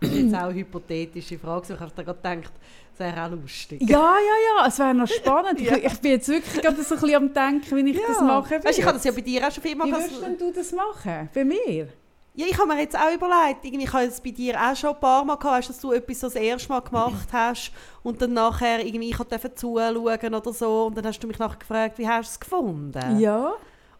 Das 0.00 0.10
ist 0.10 0.16
jetzt 0.16 0.34
auch 0.34 0.40
eine 0.40 0.54
hypothetische 0.54 1.38
Frage. 1.38 1.72
Ich 1.72 1.80
habe 1.80 1.90
gerade 2.04 2.14
gedacht, 2.14 2.52
das 2.92 3.06
wäre 3.06 3.24
auch 3.24 3.30
lustig. 3.30 3.80
Ja, 3.88 4.16
ja, 4.18 4.60
ja, 4.60 4.66
es 4.66 4.78
wäre 4.78 4.92
noch 4.92 5.08
spannend. 5.08 5.60
Ja. 5.62 5.78
ich, 5.78 5.84
ich 5.84 5.98
bin 5.98 6.10
jetzt 6.10 6.28
wirklich 6.28 6.60
gerade 6.60 6.82
so 6.82 6.94
ein 6.94 7.00
bisschen 7.00 7.16
am 7.16 7.32
denken, 7.32 7.86
wie 7.86 7.90
ich 7.90 8.00
das 8.06 8.20
mache. 8.20 8.62
Weißt, 8.62 8.78
ich 8.78 8.84
habe 8.84 8.98
das 8.98 9.04
ja 9.04 9.12
bei 9.12 9.22
dir 9.22 9.48
auch 9.48 9.50
schon 9.50 9.62
vielmal 9.62 9.86
Wie 9.86 9.92
gesagt. 9.92 10.20
würdest 10.20 10.40
du 10.42 10.52
das 10.52 10.72
machen? 10.72 11.30
Bei 11.32 11.44
mir? 11.46 11.88
Ja, 12.38 12.46
ich 12.48 12.56
habe 12.56 12.68
mir 12.68 12.78
jetzt 12.80 12.96
auch 12.96 13.12
überlegt, 13.12 13.64
irgendwie, 13.64 13.82
ich 13.86 13.92
habe 13.92 14.04
es 14.04 14.20
bei 14.20 14.30
dir 14.30 14.54
auch 14.62 14.76
schon 14.76 14.90
ein 14.94 15.00
paar 15.00 15.24
Mal 15.24 15.34
gehabt, 15.34 15.56
weißt, 15.58 15.70
dass 15.70 15.80
du 15.80 15.90
etwas 15.90 16.20
das 16.20 16.36
erste 16.36 16.68
Mal 16.68 16.78
gemacht 16.82 17.28
hast 17.32 17.72
und 18.04 18.22
dann 18.22 18.32
nachher 18.32 18.78
irgendwie, 18.86 19.10
ich 19.10 19.16
durfte 19.16 19.52
zuschauen 19.56 20.34
oder 20.34 20.52
so 20.52 20.86
und 20.86 20.96
dann 20.96 21.04
hast 21.04 21.18
du 21.18 21.26
mich 21.26 21.40
nachher 21.40 21.58
gefragt, 21.58 21.98
wie 21.98 22.06
hast 22.06 22.28
du 22.28 22.30
es 22.34 22.38
gefunden? 22.40 23.18
Ja. 23.18 23.54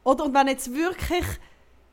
Oder 0.04 0.24
und 0.24 0.32
wenn 0.34 0.46
jetzt 0.46 0.72
wirklich, 0.72 1.24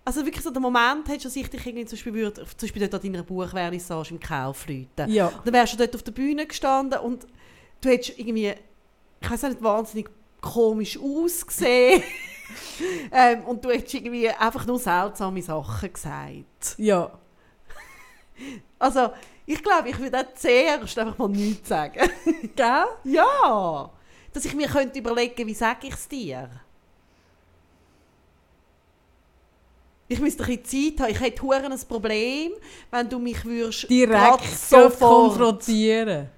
also 0.06 0.24
wirklich 0.24 0.44
so 0.44 0.52
der 0.52 0.62
Moment 0.62 1.08
hättest, 1.08 1.26
dass 1.26 1.36
ich 1.36 1.50
dich 1.50 1.66
irgendwie 1.66 1.86
zum 1.86 1.96
Beispiel, 1.98 2.14
würde, 2.14 2.46
zum 2.46 2.60
Beispiel 2.62 2.88
dort 2.88 3.04
an 3.04 3.12
deiner 3.12 3.24
Buchvernissage 3.24 4.12
im 4.12 4.20
Kaufleuten, 4.20 5.10
Ja. 5.12 5.32
dann 5.44 5.52
wärst 5.52 5.74
du 5.74 5.78
dort 5.78 5.96
auf 5.96 6.04
der 6.04 6.12
Bühne 6.12 6.46
gestanden 6.46 7.00
und 7.00 7.26
du 7.82 7.90
hättest 7.90 8.20
irgendwie, 8.20 8.54
ich 9.20 9.32
weiß 9.32 9.42
nicht, 9.42 9.64
wahnsinnig 9.64 10.10
komisch 10.42 11.00
ausgesehen. 11.00 12.04
ähm, 13.12 13.44
und 13.44 13.64
du 13.64 13.70
hättest 13.70 13.94
irgendwie 13.94 14.30
einfach 14.30 14.66
nur 14.66 14.80
seltsame 14.80 15.42
Sachen 15.42 15.94
gesagt. 15.94 16.76
Ja. 16.78 17.12
Also, 18.78 19.12
ich 19.46 19.64
glaube, 19.64 19.90
ich 19.90 19.98
würde 19.98 20.20
auch 20.20 20.34
zuerst 20.36 21.00
einfach 21.00 21.18
mal 21.18 21.30
nichts 21.30 21.70
sagen. 21.70 22.10
Gell? 22.56 22.86
Ja. 23.06 23.90
Dass 24.34 24.44
ich 24.44 24.54
mir 24.54 24.68
könnte 24.68 25.00
überlegen, 25.00 25.48
wie 25.48 25.54
sage 25.54 25.88
ich 25.88 25.94
es 25.94 26.08
dir? 26.10 26.50
Ich 30.08 30.20
müsste 30.20 30.44
ein 30.44 30.58
bisschen 30.58 30.98
Zeit 30.98 31.00
haben. 31.00 31.12
Ich 31.12 31.20
hätte 31.22 31.42
ein 31.48 31.88
Problem, 31.88 32.52
wenn 32.92 33.10
du 33.10 33.18
mich 33.18 33.44
würdest 33.46 33.90
Direkt 33.90 34.44
sofort 34.44 35.00
konfrontieren. 35.00 36.30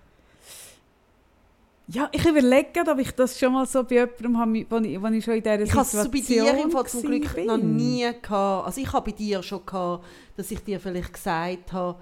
Ja, 1.89 2.10
ich 2.12 2.26
überlege 2.26 2.82
ob 2.91 3.00
ich 3.00 3.12
das 3.12 3.39
schon 3.39 3.54
mal 3.54 3.65
so 3.65 3.84
bei 3.84 3.95
jemandem 3.95 4.38
habe, 4.38 4.65
wo 4.69 4.78
ich, 4.78 5.02
wo 5.02 5.08
ich 5.08 5.23
schon 5.23 5.36
in 5.36 5.43
dieser 5.43 5.62
Ich 5.62 5.73
habe 5.73 5.86
Situation 5.86 6.00
es 6.00 6.04
so 6.04 6.12
bei 6.12 6.19
dir 6.52 6.63
im 6.63 6.71
Fall 6.71 6.86
zum 6.88 7.02
Glück 7.02 7.36
bin. 7.36 7.45
noch 7.47 7.58
nie 7.58 8.02
gehabt. 8.21 8.65
Also 8.67 8.82
ich 8.82 8.91
habe 8.91 9.10
bei 9.12 9.17
dir 9.17 9.41
schon 9.41 9.65
gehabt, 9.65 10.04
dass 10.36 10.52
ich 10.52 10.60
dir 10.60 10.80
vielleicht 10.82 11.13
gesagt 11.13 11.71
habe, 11.71 11.97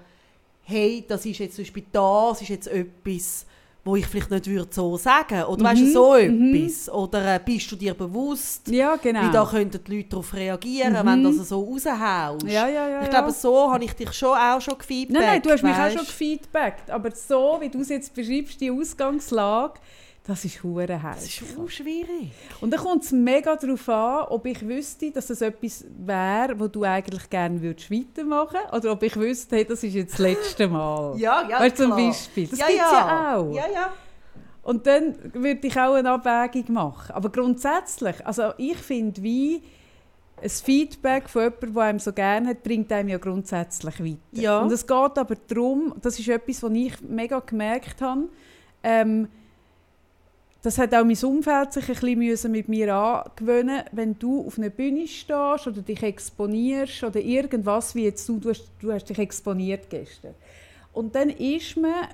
hey, 0.62 1.04
das 1.06 1.24
ist 1.24 1.38
jetzt 1.38 1.54
zum 1.54 1.64
Beispiel 1.64 1.84
das 1.92 2.42
ist 2.42 2.48
jetzt 2.48 2.66
etwas, 2.66 3.46
wo 3.86 3.94
ich 3.96 4.04
vielleicht 4.06 4.30
nicht 4.32 4.46
würde 4.48 4.68
so 4.70 4.96
sagen 4.96 5.44
Oder 5.44 5.64
weißt 5.64 5.80
du, 5.80 5.84
Mhm, 5.86 5.92
so 5.92 6.14
mhm. 6.14 6.54
etwas. 6.54 6.88
Oder 6.92 7.36
äh, 7.36 7.40
bist 7.42 7.70
du 7.70 7.76
dir 7.76 7.94
bewusst, 7.94 8.68
Ja, 8.68 8.96
genau. 8.96 9.22
wie 9.28 9.30
da 9.30 9.46
könnten 9.46 9.80
die 9.84 9.96
Leute 9.96 10.08
darauf 10.08 10.34
reagieren, 10.34 10.92
Mhm. 10.92 11.06
wenn 11.06 11.22
du 11.22 11.32
das 11.38 11.48
so 11.48 11.62
raushaust. 11.62 12.42
ja, 12.46 12.66
ja, 12.68 12.88
ja, 12.88 13.02
ich 13.02 13.10
glaube, 13.10 13.30
so 13.30 13.72
habe 13.72 13.84
ich 13.84 13.92
dich 13.94 14.12
schon 14.12 14.36
auch 14.36 14.60
schon 14.60 14.76
gefeedbackt. 14.76 15.20
Nein, 15.20 15.30
nein, 15.34 15.42
du 15.42 15.50
hast 15.50 15.62
mich 15.62 15.72
auch 15.72 15.90
schon 15.90 16.04
gefeedbackt. 16.06 16.90
Aber 16.90 17.10
so, 17.12 17.56
wie 17.60 17.68
du 17.68 17.80
es 17.80 17.88
jetzt 17.88 18.12
beschreibst, 18.12 18.60
die 18.60 18.70
Ausgangslage, 18.70 19.74
das 20.26 20.44
ist 20.44 20.62
hure 20.64 20.86
Das 20.86 21.24
ist 21.24 21.42
auch 21.56 21.68
schwierig. 21.68 22.32
Und 22.60 22.72
dann 22.72 22.80
kommt 22.80 23.04
es 23.04 23.12
mega 23.12 23.54
darauf 23.54 23.88
an, 23.88 24.26
ob 24.28 24.44
ich 24.46 24.66
wüsste, 24.66 25.12
dass 25.12 25.28
das 25.28 25.40
etwas 25.40 25.84
wäre, 25.98 26.58
wo 26.58 26.66
du 26.66 26.82
eigentlich 26.82 27.30
gerne 27.30 27.62
würdest 27.62 27.90
weitermachen 27.90 28.58
Oder 28.72 28.92
ob 28.92 29.02
ich 29.04 29.14
wüsste, 29.16 29.56
hey, 29.56 29.64
das 29.64 29.84
ist 29.84 29.94
jetzt 29.94 30.14
das 30.14 30.18
letzte 30.18 30.68
Mal. 30.68 31.16
Ja, 31.16 31.48
ja, 31.48 31.60
weißt 31.60 31.76
zum. 31.76 31.90
Beispiel. 31.90 32.48
Das 32.48 32.58
ja, 32.58 32.66
gibt 32.66 32.80
es 32.80 32.90
ja. 32.90 33.06
ja 33.08 33.36
auch. 33.36 33.54
Ja, 33.54 33.64
ja. 33.72 33.92
Und 34.62 34.86
dann 34.86 35.14
würde 35.32 35.66
ich 35.66 35.78
auch 35.78 35.94
eine 35.94 36.10
Abwägung 36.10 36.74
machen. 36.74 37.14
Aber 37.14 37.30
grundsätzlich, 37.30 38.26
also 38.26 38.52
ich 38.58 38.76
finde, 38.78 39.22
wie 39.22 39.62
ein 40.42 40.50
Feedback 40.50 41.28
von 41.28 41.42
jemandem, 41.42 41.74
der 41.74 41.82
einem 41.84 41.98
so 42.00 42.12
gerne 42.12 42.48
hat, 42.48 42.62
bringt 42.64 42.92
einem 42.92 43.08
ja 43.10 43.18
grundsätzlich 43.18 44.00
weiter. 44.00 44.18
Ja. 44.32 44.58
Und 44.58 44.72
es 44.72 44.84
geht 44.84 45.18
aber 45.18 45.36
darum, 45.46 45.94
das 46.02 46.18
ist 46.18 46.28
etwas, 46.28 46.64
was 46.64 46.72
ich 46.72 47.00
mega 47.00 47.38
gemerkt 47.38 48.02
habe, 48.02 48.28
ähm, 48.82 49.28
das 50.66 50.78
hat 50.78 50.92
auch 50.94 51.04
mein 51.04 51.16
Umfeld 51.16 51.72
sich 51.72 51.88
ein 51.88 52.18
bisschen 52.18 52.50
mit 52.50 52.68
mir 52.68 52.92
angewöhnen 52.92 53.84
wenn 53.92 54.18
du 54.18 54.44
auf 54.44 54.58
einer 54.58 54.68
Bühne 54.68 55.06
stehst 55.06 55.68
oder 55.68 55.80
dich 55.80 56.02
exponierst 56.02 57.04
oder 57.04 57.20
irgendwas, 57.20 57.94
wie 57.94 58.02
jetzt 58.02 58.28
du, 58.28 58.40
du 58.40 58.50
hast, 58.50 58.68
du 58.80 58.92
hast 58.92 59.08
dich 59.08 59.16
exponiert 59.16 59.88
gestern. 59.88 60.34
Und 60.92 61.14
dann 61.14 61.30
ist 61.30 61.76
man 61.76 62.08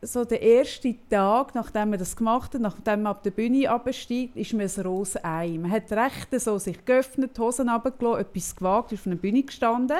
so 0.00 0.24
der 0.24 0.40
erste 0.40 0.94
Tag, 1.10 1.54
nachdem 1.54 1.90
man 1.90 1.98
das 1.98 2.16
gemacht 2.16 2.54
hat, 2.54 2.62
nachdem 2.62 3.02
man 3.02 3.12
auf 3.12 3.20
der 3.20 3.30
Bühne 3.30 3.68
absteigt, 3.68 4.36
ist 4.36 4.54
man 4.54 4.66
ein 4.74 4.86
rohes 4.86 5.22
Ei. 5.22 5.58
Man 5.60 5.70
hat 5.70 5.92
recht 5.92 6.28
so 6.40 6.56
sich 6.56 6.82
geöffnet, 6.86 7.36
die 7.36 7.40
Hosen 7.42 7.68
runtergelassen, 7.68 8.22
etwas 8.22 8.56
gewagt, 8.56 8.92
ist 8.92 9.00
auf 9.00 9.06
einer 9.06 9.16
Bühne 9.16 9.42
gestanden 9.42 9.98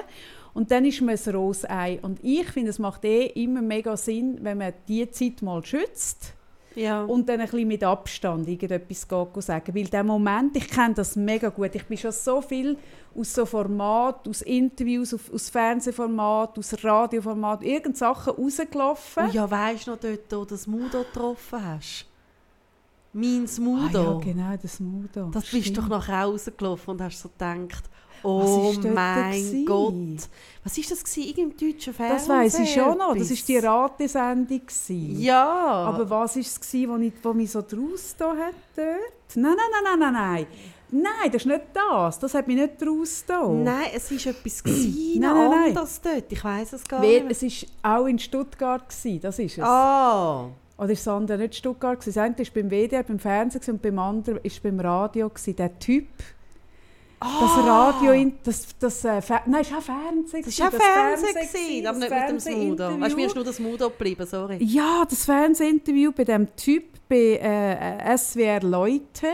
und 0.55 0.71
dann 0.71 0.87
ist 0.87 1.03
man 1.03 1.14
ein 1.14 1.35
rohes 1.35 1.68
Ei. 1.68 1.99
Und 2.01 2.21
ich 2.25 2.49
finde, 2.49 2.71
es 2.71 2.79
macht 2.79 3.05
eh 3.05 3.27
immer 3.27 3.61
mega 3.61 3.99
Sinn, 3.99 4.38
wenn 4.40 4.57
man 4.57 4.73
diese 4.88 5.11
Zeit 5.11 5.42
mal 5.42 5.62
schützt 5.62 6.38
ja. 6.74 7.02
und 7.04 7.28
dann 7.28 7.40
ein 7.40 7.48
bisschen 7.48 7.68
mit 7.68 7.83
Abstand 7.85 8.48
irgendetwas 8.48 9.07
sagen. 9.44 9.74
Weil 9.74 9.85
der 9.85 10.04
Moment, 10.04 10.57
ich 10.57 10.68
kenne 10.68 10.94
das 10.94 11.16
mega 11.16 11.48
gut. 11.48 11.74
Ich 11.74 11.85
bin 11.85 11.98
schon 11.98 12.12
so 12.12 12.40
viel 12.40 12.76
aus 13.16 13.35
so 13.35 13.44
Format, 13.46 14.28
aus 14.28 14.42
Interviews, 14.42 15.14
aus 15.33 15.50
Fernsehformat, 15.50 16.59
aus 16.59 16.85
Radioformat, 16.85 17.62
irgend 17.64 17.96
Sachen 17.96 18.35
rausgelaufen. 18.35 19.24
Und 19.24 19.35
ja, 19.35 19.50
weißt 19.50 19.87
du 19.87 19.90
noch 19.92 19.98
dort, 19.98 20.20
wo 20.31 20.37
du 20.37 20.44
das 20.44 20.66
Mudo 20.66 20.98
getroffen 21.04 21.64
hast? 21.64 22.07
Mein 23.12 23.46
Ah, 23.46 23.61
Mudo. 23.61 24.02
ja, 24.02 24.18
genau, 24.33 24.54
das 24.61 24.81
Mudo. 24.81 25.31
Das 25.33 25.44
bist 25.46 25.68
Stimmt. 25.68 25.78
doch 25.78 25.88
nachher 25.88 26.24
rausgelaufen 26.24 26.92
und 26.92 27.02
hast 27.02 27.20
so 27.20 27.28
gedacht, 27.31 27.85
oh 28.22 28.74
mein? 28.94 29.64
Gott. 29.64 29.94
Was 30.64 30.76
ist 30.76 30.90
das 30.90 31.04
gewesen? 31.04 31.28
Irgendein 31.28 31.70
deutscher 31.70 31.92
Fernsehen? 31.92 32.18
Das 32.18 32.28
weiß 32.28 32.59
ich 32.61 32.72
schon 32.72 32.98
noch. 32.98 33.16
Das 33.16 33.31
war 33.31 33.37
die 33.46 33.59
Ratesendung. 33.59 34.62
Ja. 34.88 35.44
Aber 35.46 36.09
was 36.11 36.37
war 36.37 36.42
es, 36.42 36.61
gewesen, 36.61 36.90
wo, 36.90 36.96
ich, 36.96 37.12
wo 37.22 37.33
mich 37.33 37.50
so 37.50 37.62
draus 37.62 38.14
da 38.18 38.31
hat 38.31 38.54
dort? 38.76 39.37
Nein, 39.37 39.54
nein, 39.57 39.57
nein, 39.57 39.98
nein, 39.98 40.12
nein, 40.12 40.12
nein. 40.12 40.46
Nein, 40.90 41.31
das 41.31 41.42
ist 41.42 41.46
nicht 41.46 41.62
das. 41.74 42.18
Das 42.18 42.35
hat 42.35 42.46
mich 42.48 42.57
nicht 42.57 42.81
draus 42.81 43.24
da. 43.26 43.46
Nein, 43.46 43.88
es 43.94 44.11
war 44.11 44.33
etwas 44.33 44.62
gewesen, 44.64 45.20
Nein, 45.20 45.35
nein, 45.35 45.50
nein. 45.50 45.68
anderes 45.68 46.00
dort. 46.00 46.33
Ich 46.33 46.42
weiß 46.42 46.72
es 46.72 46.85
gar 46.85 47.02
Weil 47.02 47.24
nicht. 47.24 47.42
es 47.42 47.66
war 47.83 48.00
auch 48.00 48.07
in 48.07 48.18
Stuttgart. 48.18 48.88
Gewesen, 48.88 49.20
das 49.20 49.38
ist 49.38 49.59
es. 49.59 49.64
Ah. 49.64 50.48
Oder 50.78 50.90
ist 50.90 51.07
das 51.07 51.12
andere 51.12 51.38
nicht 51.38 51.57
Stuttgart? 51.57 52.07
Das 52.07 52.16
eine 52.16 52.38
war 52.38 52.46
beim 52.54 52.70
WDR, 52.70 53.02
beim 53.02 53.18
Fernsehen 53.18 53.62
und 53.74 53.83
beim 53.83 53.98
anderen 53.98 54.38
war 54.42 54.52
beim 54.62 54.81
Radio. 54.81 55.31
Der 55.46 55.78
Typ, 55.78 56.07
das 57.20 57.31
Ah. 57.31 57.90
Radio, 57.90 58.33
das, 58.44 58.66
das, 58.78 59.04
äh, 59.04 59.20
nein, 59.46 59.62
es 59.62 59.70
war 59.72 59.78
auch 59.78 59.83
Fernsehen. 59.83 60.44
Das 60.44 60.59
war 60.61 60.68
auch 60.68 60.72
Fernsehen, 60.72 61.87
aber 61.87 61.98
das 61.98 62.11
nicht 62.11 62.20
mit 62.20 62.28
dem 62.28 62.40
Smudo. 62.40 63.00
Weißt 63.00 63.12
du, 63.12 63.16
mir 63.16 63.26
ist 63.26 63.35
nur 63.35 63.44
das 63.44 63.59
Mudo 63.59 63.90
geblieben, 63.90 64.26
sorry. 64.26 64.59
Ja, 64.61 65.04
das 65.09 65.24
Fernsehinterview 65.24 66.12
bei 66.12 66.24
dem 66.24 66.54
Typ 66.54 66.85
bei 67.09 67.38
äh, 67.40 68.16
SWR 68.16 68.61
Leute. 68.62 69.28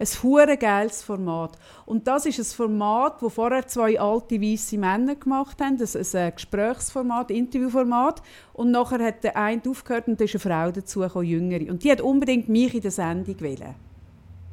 Ein 0.00 0.06
hure 0.22 0.56
geiles 0.56 1.02
Format. 1.02 1.58
Und 1.84 2.06
das 2.06 2.24
ist 2.24 2.38
ein 2.38 2.44
Format, 2.44 3.20
wo 3.20 3.28
vorher 3.28 3.66
zwei 3.66 3.98
alte 3.98 4.40
weiße 4.40 4.78
Männer 4.78 5.16
gemacht 5.16 5.60
haben. 5.60 5.76
Das 5.76 5.96
ist 5.96 6.14
ein 6.14 6.32
Gesprächsformat, 6.32 7.32
Interviewformat. 7.32 8.22
Und 8.52 8.70
nachher 8.70 9.04
hat 9.04 9.24
der 9.24 9.36
eine 9.36 9.60
aufgehört 9.68 10.06
und 10.06 10.20
da 10.20 10.24
ist 10.24 10.34
eine 10.34 10.40
Frau 10.40 10.70
dazu, 10.70 11.00
gekommen, 11.00 11.26
jüngere. 11.26 11.68
Und 11.68 11.82
die 11.82 11.90
hat 11.90 12.00
unbedingt 12.00 12.48
mich 12.48 12.74
in 12.74 12.80
der 12.80 12.92
Sendung 12.92 13.40
wählen. 13.40 13.74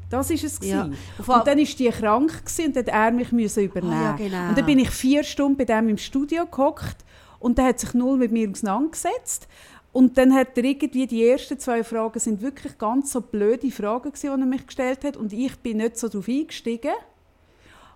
Das 0.10 0.30
ist 0.30 0.44
es 0.44 0.60
Ja. 0.62 0.84
Und 0.86 1.48
dann 1.48 1.58
ist 1.58 1.80
die 1.80 1.89
krank 1.89 2.30
gewesen 2.46 2.68
und 2.68 2.76
dann 2.76 2.86
hat 2.86 2.94
er 2.94 3.12
mich 3.12 3.32
müssen 3.32 3.63
übernehmen. 3.63 3.94
Ah, 3.94 4.04
ja, 4.04 4.15
genau. 4.18 4.50
Und 4.50 4.58
dann 4.58 4.65
bin 4.65 4.80
ich 4.80 4.89
vier 4.91 5.24
Stunden 5.24 5.58
bei 5.58 5.65
dem 5.65 5.89
im 5.89 5.98
Studio 5.98 6.46
gehockt 6.46 6.98
und 7.39 7.58
der 7.58 7.65
hat 7.65 7.80
sich 7.80 7.94
null 7.94 8.18
mit 8.18 8.32
mir 8.32 8.50
auseinandergesetzt. 8.50 9.48
Und 9.91 10.18
dann 10.18 10.34
hat 10.34 10.58
er 10.58 10.63
irgendwie, 10.65 11.08
die 11.08 11.26
ersten 11.28 11.58
zwei 11.58 11.84
Fragen 11.84 12.20
sind 12.20 12.41
wirklich 12.41 12.78
ganz 12.78 13.12
so 13.13 13.22
blöde 13.22 13.72
Fragen 13.72 14.12
gewesen, 14.12 14.36
die 14.36 14.41
er 14.41 14.46
mich 14.46 14.68
gestellt 14.68 15.04
hat 15.06 15.15
und 15.18 15.32
ich 15.34 15.56
bin 15.60 15.78
nicht 15.78 15.98
so 15.98 16.08
darauf 16.10 16.28
eingestiegen. 16.28 16.91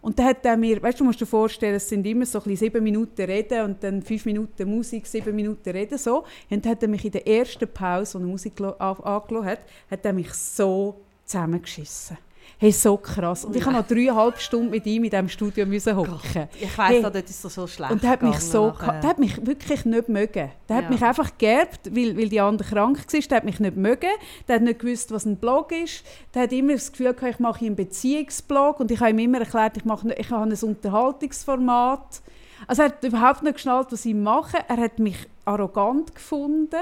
Und 0.02 0.18
dann 0.18 0.28
hat 0.28 0.46
er 0.46 0.56
mir, 0.56 0.82
weißt 0.82 0.98
du, 1.02 1.04
musst 1.04 1.20
dir 1.20 1.26
vorstellen, 1.26 1.76
es 1.76 1.90
sind 1.90 2.08
immer 2.08 2.26
so 2.26 2.42
ein 2.42 2.56
sieben 2.56 2.82
Minuten 2.82 3.22
Reden 3.22 3.66
und 3.66 3.84
dann 3.84 4.02
fünf 4.02 4.24
Minuten 4.26 4.74
Musik, 4.74 5.06
sieben 5.06 5.36
Minuten 5.36 5.70
Reden, 5.72 5.98
so. 5.98 6.24
Und 6.50 6.64
dann 6.66 6.72
hat 6.72 6.82
er 6.82 6.88
mich 6.88 7.04
in 7.04 7.12
der 7.12 7.28
ersten 7.28 7.68
Pause, 7.68 8.00
als 8.00 8.16
er 8.16 8.22
Musik 8.22 8.54
gelo- 8.58 8.78
an- 8.80 9.04
angelassen 9.04 9.46
hat, 9.50 9.60
hat 9.92 10.06
er 10.06 10.14
mich 10.14 10.34
so 10.34 11.02
zusammengeschissen. 11.30 12.18
Hey, 12.62 12.74
so 12.74 12.98
krass. 12.98 13.46
Und 13.46 13.56
ich 13.56 13.64
habe 13.66 13.74
noch 13.78 13.88
dreieinhalb 13.88 14.38
Stunden 14.38 14.70
mit 14.70 14.86
ihm 14.86 15.06
in 15.06 15.10
diesem 15.12 15.30
Studio 15.30 15.66
müssen 15.66 15.96
hocken. 15.96 16.50
Ich 16.60 16.78
weiss, 16.78 16.90
Hey. 16.90 17.02
da, 17.02 17.10
dort 17.10 17.30
ist 17.30 17.46
es 17.46 17.54
so 17.56 17.66
schlecht 17.68 17.90
Und 17.92 18.04
der 18.04 18.10
hat 18.10 18.22
mich 18.22 18.38
so, 18.40 18.68
nachher. 18.68 19.00
der 19.00 19.10
hat 19.12 19.20
mich 19.20 19.46
wirklich 19.46 19.86
nicht 19.86 20.10
mögen. 20.10 20.50
Der 20.68 20.76
Ja. 20.76 20.76
hat 20.82 20.90
mich 20.90 21.02
einfach 21.02 21.32
geerbt, 21.38 21.96
weil, 21.96 22.18
weil 22.18 22.28
die 22.28 22.42
andere 22.42 22.68
krank 22.68 22.98
war. 23.14 23.20
Der 23.22 23.38
hat 23.38 23.46
mich 23.46 23.62
nicht 23.62 23.78
mögen. 23.78 24.10
Der 24.50 24.56
hat 24.56 24.64
nicht 24.64 24.80
gewusst, 24.80 25.10
was 25.12 25.26
ein 25.26 25.38
Blog 25.38 25.72
ist. 25.72 26.04
Der 26.34 26.42
hat 26.44 26.52
immer 26.52 26.74
das 26.74 26.92
Gefühl 26.92 27.14
gehabt, 27.14 27.36
ich 27.36 27.40
mache 27.40 27.64
einen 27.66 27.78
Beziehungsblog. 27.78 28.82
Und 28.82 28.92
ich 28.92 29.00
habe 29.00 29.12
ihm 29.12 29.20
immer 29.20 29.40
erklärt, 29.40 29.78
ich, 29.78 29.86
mache, 29.86 30.12
ich 30.14 30.30
habe 30.30 30.44
ein 30.52 30.58
Unterhaltungsformat. 30.62 32.22
Also 32.68 32.82
er 32.82 32.90
hat 32.90 33.04
überhaupt 33.06 33.44
nicht 33.44 33.54
geschnallt, 33.54 33.88
was 33.92 34.04
ich 34.06 34.14
mache. 34.16 34.58
Er 34.68 34.78
hat 34.78 35.00
mich 35.00 35.16
arrogant 35.46 36.14
gefunden. 36.14 36.76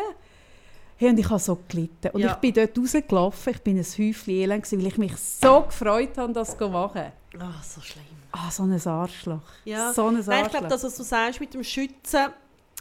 Hey, 0.97 1.09
und 1.09 1.19
ich 1.19 1.29
habe 1.29 1.39
so 1.39 1.57
gelitten. 1.67 2.09
Und 2.13 2.21
Ja. 2.21 2.31
ich 2.31 2.37
bin 2.37 2.53
dort 2.53 2.77
rausgelaufen. 2.77 3.53
Ich 3.53 3.61
bin 3.61 3.77
ein 3.77 3.83
Häufchen 3.83 4.33
elend, 4.33 4.63
gewesen, 4.63 4.79
weil 4.79 4.87
ich 4.87 4.97
mich 4.97 5.15
so 5.17 5.61
gefreut 5.61 6.17
habe, 6.17 6.33
das 6.33 6.57
zu 6.57 6.69
machen. 6.69 7.11
Ah, 7.39 7.61
so 7.63 7.81
schlimm. 7.81 8.03
Ah, 8.31 8.49
so 8.49 8.63
ein 8.63 8.73
Arschloch. 8.87 9.39
Ja. 9.65 9.93
So 9.93 10.07
ein 10.07 10.15
Arschloch. 10.17 10.33
Nein, 10.33 10.45
ich 10.45 10.51
glaube, 10.51 10.67
das, 10.67 10.83
was 10.83 10.97
du 10.97 11.03
sagst 11.03 11.39
mit 11.39 11.53
dem 11.53 11.63
Schützen, 11.63 12.27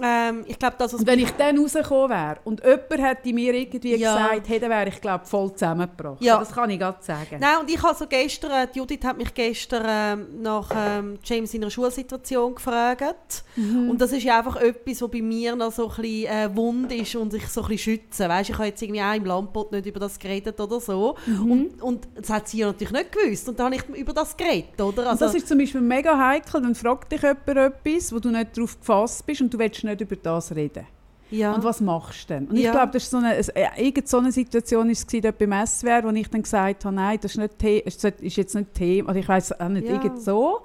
ähm, 0.03 0.45
ich 0.47 0.59
glaube, 0.59 0.77
das, 0.79 0.93
Und 0.93 1.07
wenn 1.07 1.19
ich 1.21 1.31
dann 1.33 1.59
rausgekommen 1.59 2.11
wäre 2.11 2.37
und 2.45 2.63
jemand 2.63 2.91
hätte 2.99 3.33
mir 3.33 3.55
irgendwie 3.55 3.97
Ja. 3.97 4.15
gesagt, 4.15 4.49
hey, 4.49 4.61
dann 4.61 4.71
wäre 4.71 4.89
ich 4.89 5.01
glaube 5.01 5.25
voll 5.25 5.53
zusammengebrochen. 5.55 6.19
Ja. 6.25 6.39
Das 6.39 6.53
kann 6.53 6.69
ich 6.69 6.79
gerade 6.79 6.99
sagen. 7.03 7.39
Nein, 7.41 7.57
und 7.61 7.71
ich 7.71 7.83
habe 7.83 7.97
so 7.97 8.07
gestern, 8.07 8.51
äh, 8.51 8.69
die 8.73 8.79
Judith 8.79 9.01
hat 9.05 9.17
mich 9.17 9.33
gestern 9.33 9.85
ähm, 9.89 10.43
nach 10.43 10.71
ähm, 10.77 11.19
James 11.25 11.51
seiner 11.53 11.71
Schulsituation 11.71 12.55
gefragt. 12.55 13.45
Mhm. 13.57 13.89
Und 13.91 14.01
das 14.01 14.13
ist 14.13 14.23
ja 14.25 14.39
einfach 14.39 14.57
etwas, 14.57 15.01
was 15.01 15.11
bei 15.11 15.23
mir 15.23 15.57
noch 15.57 15.73
so 15.73 15.89
ein 15.89 15.97
bisschen 16.03 16.27
äh, 16.27 16.55
wund 16.55 16.93
ist 16.93 17.17
und 17.17 17.31
sich 17.31 17.49
so 17.49 17.63
ein 17.63 17.69
bisschen 17.69 17.99
schützen. 17.99 18.29
Weißt, 18.29 18.51
ich 18.51 18.57
habe 18.59 18.69
jetzt 18.69 18.83
irgendwie 18.83 19.01
auch 19.03 19.15
im 19.15 19.25
Landbot 19.25 19.73
nicht 19.73 19.87
über 19.87 20.01
das 20.01 20.19
geredet 20.19 20.61
oder 20.61 20.79
so. 20.79 21.17
Mhm. 21.25 21.51
Und, 21.51 21.83
und 21.83 22.09
das 22.17 22.29
hat 22.29 22.49
sie 22.49 22.59
ja 22.59 22.67
natürlich 22.67 22.93
nicht 22.93 23.13
gewusst. 23.13 23.49
Und 23.49 23.59
dann 23.59 23.73
habe 23.73 23.77
ich 23.77 23.99
über 23.99 24.13
das 24.13 24.37
geredet, 24.37 24.79
oder? 24.79 25.03
Und 25.03 25.09
Also, 25.09 25.25
das 25.25 25.35
ist 25.35 25.49
zum 25.49 25.57
Beispiel 25.57 25.81
mega 25.81 26.19
heikel, 26.19 26.61
dann 26.61 26.75
fragt 26.75 27.13
dich 27.13 27.23
jemand 27.23 27.49
etwas, 27.49 28.13
wo 28.13 28.19
du 28.19 28.29
nicht 28.31 28.57
darauf 28.59 28.79
gefasst 28.79 29.25
bist 29.25 29.41
und 29.41 29.55
du 29.55 29.59
willst 29.59 29.86
nicht 29.87 30.01
über 30.03 30.17
das 30.17 30.55
reden. 30.55 30.87
ja. 31.31 31.53
Und 31.55 31.65
was 31.65 31.81
machst 31.81 32.29
du 32.31 32.35
denn? 32.35 32.47
Und 32.49 32.57
ich 32.57 32.65
Ja. 32.65 32.73
glaube, 32.73 32.93
das 32.93 33.03
ist 33.05 33.11
so 33.11 33.17
eine, 33.17 33.35
es- 33.37 33.49
äh, 33.49 33.67
irgend 33.79 34.09
so 34.09 34.19
eine 34.19 34.31
Situation 34.31 34.89
ist 34.91 35.13
es 35.13 35.21
dort 35.23 35.39
beim 35.39 35.53
SWR, 35.67 36.05
wo 36.05 36.11
ich 36.11 36.29
dann 36.31 36.43
gesagt 36.43 36.85
habe, 36.85 36.95
nein, 36.95 37.19
das 37.21 37.33
ist, 37.33 37.39
nicht 37.39 37.61
The 37.61 37.79
ist 37.81 38.37
jetzt 38.37 38.55
nicht 38.55 38.75
Thema, 38.75 39.11
oder 39.11 39.19
ich 39.19 39.29
weiß 39.29 39.59
auch 39.61 39.69
nicht, 39.69 39.87
Ja. 39.89 39.95
irgend 39.95 40.21
so. 40.23 40.61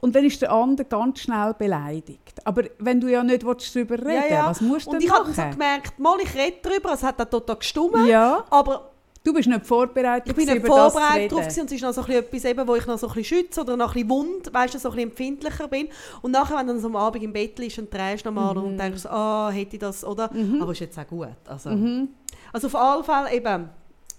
Und 0.00 0.14
dann 0.14 0.24
ist 0.26 0.42
der 0.42 0.52
andere 0.52 0.86
ganz 0.86 1.20
schnell 1.20 1.54
beleidigt. 1.58 2.40
Aber 2.44 2.64
wenn 2.78 3.00
du 3.00 3.08
ja 3.08 3.22
nicht 3.24 3.42
darüber 3.42 3.98
reden 3.98 4.10
Ja, 4.30 4.36
ja. 4.36 4.46
was 4.46 4.60
musst 4.60 4.86
du 4.86 4.90
und 4.90 5.02
ich 5.02 5.10
habe 5.10 5.32
so 5.32 5.42
gemerkt, 5.50 5.98
mal, 5.98 6.18
ich 6.22 6.34
rede 6.34 6.58
darüber, 6.62 6.92
es 6.92 7.02
hat 7.02 7.20
auch 7.20 7.24
total 7.30 7.56
gestummt. 7.56 8.06
ja, 8.06 8.44
Aber 8.50 8.90
Du 9.26 9.34
bist 9.34 9.48
nicht 9.48 9.66
vorbereitet 9.66 10.28
Ich 10.28 10.34
bin 10.36 10.46
nicht 10.46 10.64
vorbereitet 10.64 11.32
drauf 11.32 11.40
gewesen 11.40 11.60
und 11.62 11.66
es 11.66 11.72
ist 11.72 11.82
noch 11.82 11.92
so 11.92 12.02
etwas, 12.12 12.44
eben, 12.44 12.68
wo 12.68 12.76
ich 12.76 12.86
noch 12.86 12.96
so 12.96 13.08
ein 13.08 13.14
bisschen 13.14 13.38
schütze 13.38 13.60
oder 13.62 13.76
noch 13.76 13.88
ein 13.88 13.94
bisschen 13.94 14.10
wund, 14.10 14.54
weißt 14.54 14.74
du, 14.74 14.78
so 14.78 14.90
ein 14.90 14.94
bisschen 14.94 15.10
empfindlicher 15.10 15.66
bin. 15.66 15.88
Und 16.22 16.30
nachher, 16.30 16.56
wenn 16.58 16.68
du 16.68 16.74
dann 16.74 16.80
so 16.80 16.86
am 16.86 16.94
Abend 16.94 17.24
im 17.24 17.32
Bett 17.32 17.58
liegst 17.58 17.76
und 17.80 17.92
drehst 17.92 18.24
nochmal 18.24 18.54
Mhm. 18.54 18.62
und 18.62 18.78
denkst, 18.78 19.04
ah, 19.06 19.50
hätte 19.50 19.74
ich 19.74 19.80
das, 19.80 20.04
oder? 20.04 20.30
Aber 20.60 20.70
ist 20.70 20.78
jetzt 20.78 20.96
auch 20.96 21.06
gut. 21.08 21.26
Also, 21.48 21.70
Mhm. 21.70 22.08
also 22.52 22.68
auf 22.68 22.74
alle 22.76 23.02
Fälle 23.02 23.32
eben 23.36 23.68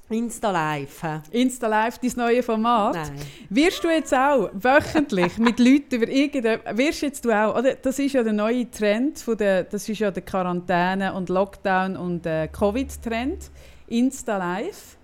Insta 0.10 0.52
Live. 0.52 1.02
Insta 1.32 1.68
Live, 1.68 2.00
dein 2.00 2.12
neue 2.18 2.44
Format. 2.44 2.96
Nein. 2.96 3.12
Wirst 3.50 3.84
du 3.86 3.88
jetzt 3.90 4.14
auch 4.14 4.50
wöchentlich 4.54 5.38
mit 5.38 5.58
Leuten 5.58 5.96
über 5.96 6.08
irgendetwas, 6.10 6.78
wirst 6.78 7.02
jetzt 7.02 7.24
du 7.24 7.32
auch, 7.32 7.58
oder? 7.58 7.76
Das 7.76 7.98
ist 7.98 8.12
ja 8.12 8.24
der 8.24 8.34
neue 8.34 8.70
Trend, 8.70 9.20
von 9.20 9.38
der, 9.38 9.64
das 9.64 9.88
ist 9.88 10.00
ja 10.00 10.12
der 10.12 10.24
Quarantäne- 10.24 11.14
und 11.14 11.30
Lockdown- 11.30 11.96
und 11.96 12.26
äh, 12.26 12.50
Covid-Trend, 12.50 13.52
Insta 13.88 14.38
Live. 14.38 14.97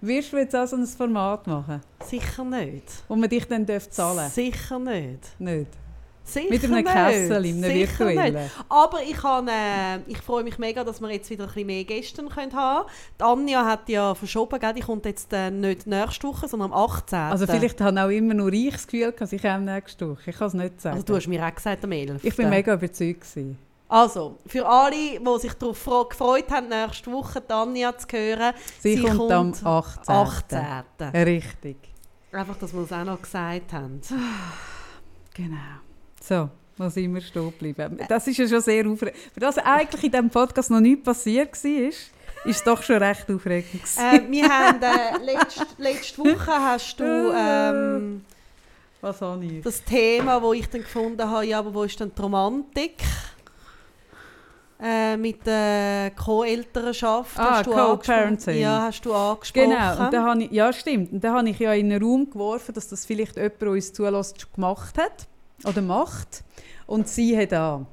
Wirst 0.00 0.32
du 0.32 0.38
jetzt 0.38 0.56
auch 0.56 0.66
so 0.66 0.76
ein 0.76 0.86
Format 0.86 1.46
machen, 1.46 1.80
Sicher 2.04 2.44
nicht. 2.44 2.84
wo 3.08 3.16
man 3.16 3.28
dich 3.28 3.46
dann 3.46 3.66
darf 3.66 3.88
zahlen 3.90 4.30
Sicher 4.30 4.78
nicht. 4.78 5.38
Nicht? 5.38 5.68
Sicher 6.24 6.48
Mit 6.50 6.64
einem. 6.64 6.84
Kessel, 6.84 7.32
einem 7.36 7.62
Sicher 7.62 8.06
virtuellen. 8.06 8.34
nicht. 8.34 8.54
Aber 8.68 9.02
ich, 9.02 9.16
kann, 9.16 9.48
äh, 9.48 9.98
ich 10.06 10.18
freue 10.18 10.44
mich 10.44 10.58
mega, 10.58 10.84
dass 10.84 11.00
wir 11.00 11.10
jetzt 11.10 11.28
wieder 11.28 11.44
ein 11.44 11.48
bisschen 11.48 11.66
mehr 11.66 11.84
Gäste 11.84 12.24
können 12.24 12.52
haben 12.52 12.86
Die 13.18 13.24
Anja 13.24 13.64
hat 13.64 13.88
ja 13.88 14.14
verschoben, 14.14 14.58
gell? 14.60 14.72
die 14.74 14.80
kommt 14.80 15.04
jetzt 15.06 15.32
äh, 15.32 15.50
nicht 15.50 15.86
nächste 15.86 16.28
Woche, 16.28 16.46
sondern 16.46 16.72
am 16.72 16.78
18. 16.84 17.18
Also 17.18 17.46
vielleicht 17.46 17.80
habe 17.80 18.00
auch 18.02 18.10
immer 18.10 18.34
nur 18.34 18.52
ich 18.52 18.72
das 18.72 18.86
Gefühl, 18.86 19.12
dass 19.12 19.32
ich 19.32 19.42
komme 19.42 19.60
nächste 19.60 20.08
Woche. 20.10 20.30
Ich 20.30 20.36
kann 20.36 20.48
es 20.48 20.54
nicht 20.54 20.80
sagen. 20.80 20.94
Also 20.94 21.06
du 21.06 21.16
hast 21.16 21.26
mir 21.26 21.44
auch 21.44 21.54
gesagt, 21.54 21.84
am 21.84 21.92
11. 21.92 22.24
ich 22.24 22.36
bin 22.36 22.48
mega 22.48 22.74
überzeugt. 22.74 23.20
Gewesen. 23.20 23.58
Also, 23.90 24.38
für 24.46 24.64
alle, 24.68 25.18
die 25.18 25.38
sich 25.40 25.52
darauf 25.54 25.84
gefreut 26.08 26.48
haben, 26.50 26.68
nächste 26.68 27.10
Woche 27.10 27.40
die 27.40 27.52
Anja 27.52 27.98
zu 27.98 28.06
hören, 28.16 28.54
Sie, 28.78 29.02
kommt, 29.02 29.32
am 29.32 29.52
18. 29.52 30.58
18. 30.58 31.08
Richtig. 31.24 31.76
Einfach, 32.30 32.56
dass 32.58 32.72
wir 32.72 32.82
es 32.82 32.92
auch 32.92 33.04
noch 33.04 33.20
gesagt 33.20 33.72
haben. 33.72 34.00
Genau. 35.34 35.56
So, 36.22 36.50
wo 36.76 36.88
sind 36.88 37.14
wir 37.14 37.20
stehen 37.20 37.50
geblieben? 37.50 37.98
Das 38.08 38.26
ist 38.26 38.36
ja 38.36 38.48
schon 38.48 38.60
sehr 38.60 38.86
aufregend. 38.86 39.16
Für 39.32 39.40
das 39.40 39.58
eigentlich 39.58 40.04
in 40.04 40.10
diesem 40.10 40.28
Podcast 40.28 40.70
noch 40.70 40.80
nichts 40.80 41.04
passiert 41.04 41.52
war, 41.64 41.70
ist 41.88 42.10
es 42.44 42.64
doch 42.64 42.82
schon 42.82 42.96
recht 42.96 43.30
aufregend. 43.30 43.80
äh, 43.96 44.20
wir 44.28 44.48
haben 44.48 44.82
äh, 44.82 45.24
letzte, 45.24 45.66
letzte 45.78 46.18
Woche 46.18 46.52
hast 46.52 46.98
du 46.98 47.32
ähm, 47.34 48.24
Was 49.00 49.20
habe 49.22 49.44
ich? 49.44 49.62
das 49.62 49.82
Thema, 49.84 50.42
wo 50.42 50.52
ich 50.52 50.68
dann 50.68 50.82
gefunden 50.82 51.22
habe, 51.28 51.46
ja, 51.46 51.60
aber 51.60 51.72
wo 51.72 51.84
ist 51.84 51.98
denn 51.98 52.12
die 52.14 52.20
Romantik? 52.20 52.96
Äh, 54.82 55.18
mit 55.18 55.46
der 55.46 56.12
Co-Elternschaft. 56.12 57.38
Ah, 57.38 57.62
Co-Parenting. 57.62 57.84
angesprochen. 57.84 58.58
Ja, 58.58 58.82
hast 58.82 59.04
du 59.04 59.12
angesprochen. 59.12 59.70
Genau, 59.70 60.06
und 60.06 60.16
habe 60.16 60.42
ich, 60.44 60.50
ja 60.52 60.72
stimmt. 60.72 61.12
Und 61.12 61.22
dann 61.22 61.34
habe 61.34 61.50
ich 61.50 61.58
ja 61.58 61.74
in 61.74 61.92
einen 61.92 62.02
Raum 62.02 62.30
geworfen, 62.30 62.74
dass 62.74 62.88
das 62.88 63.04
vielleicht 63.04 63.36
jemand, 63.36 63.62
uns 63.62 63.92
zulässt, 63.92 64.40
schon 64.40 64.50
gemacht 64.54 64.96
hat 64.96 65.28
oder 65.64 65.82
macht. 65.82 66.44
Und 66.86 67.08
sie 67.08 67.36
hat 67.36 67.52
an. 67.52 67.86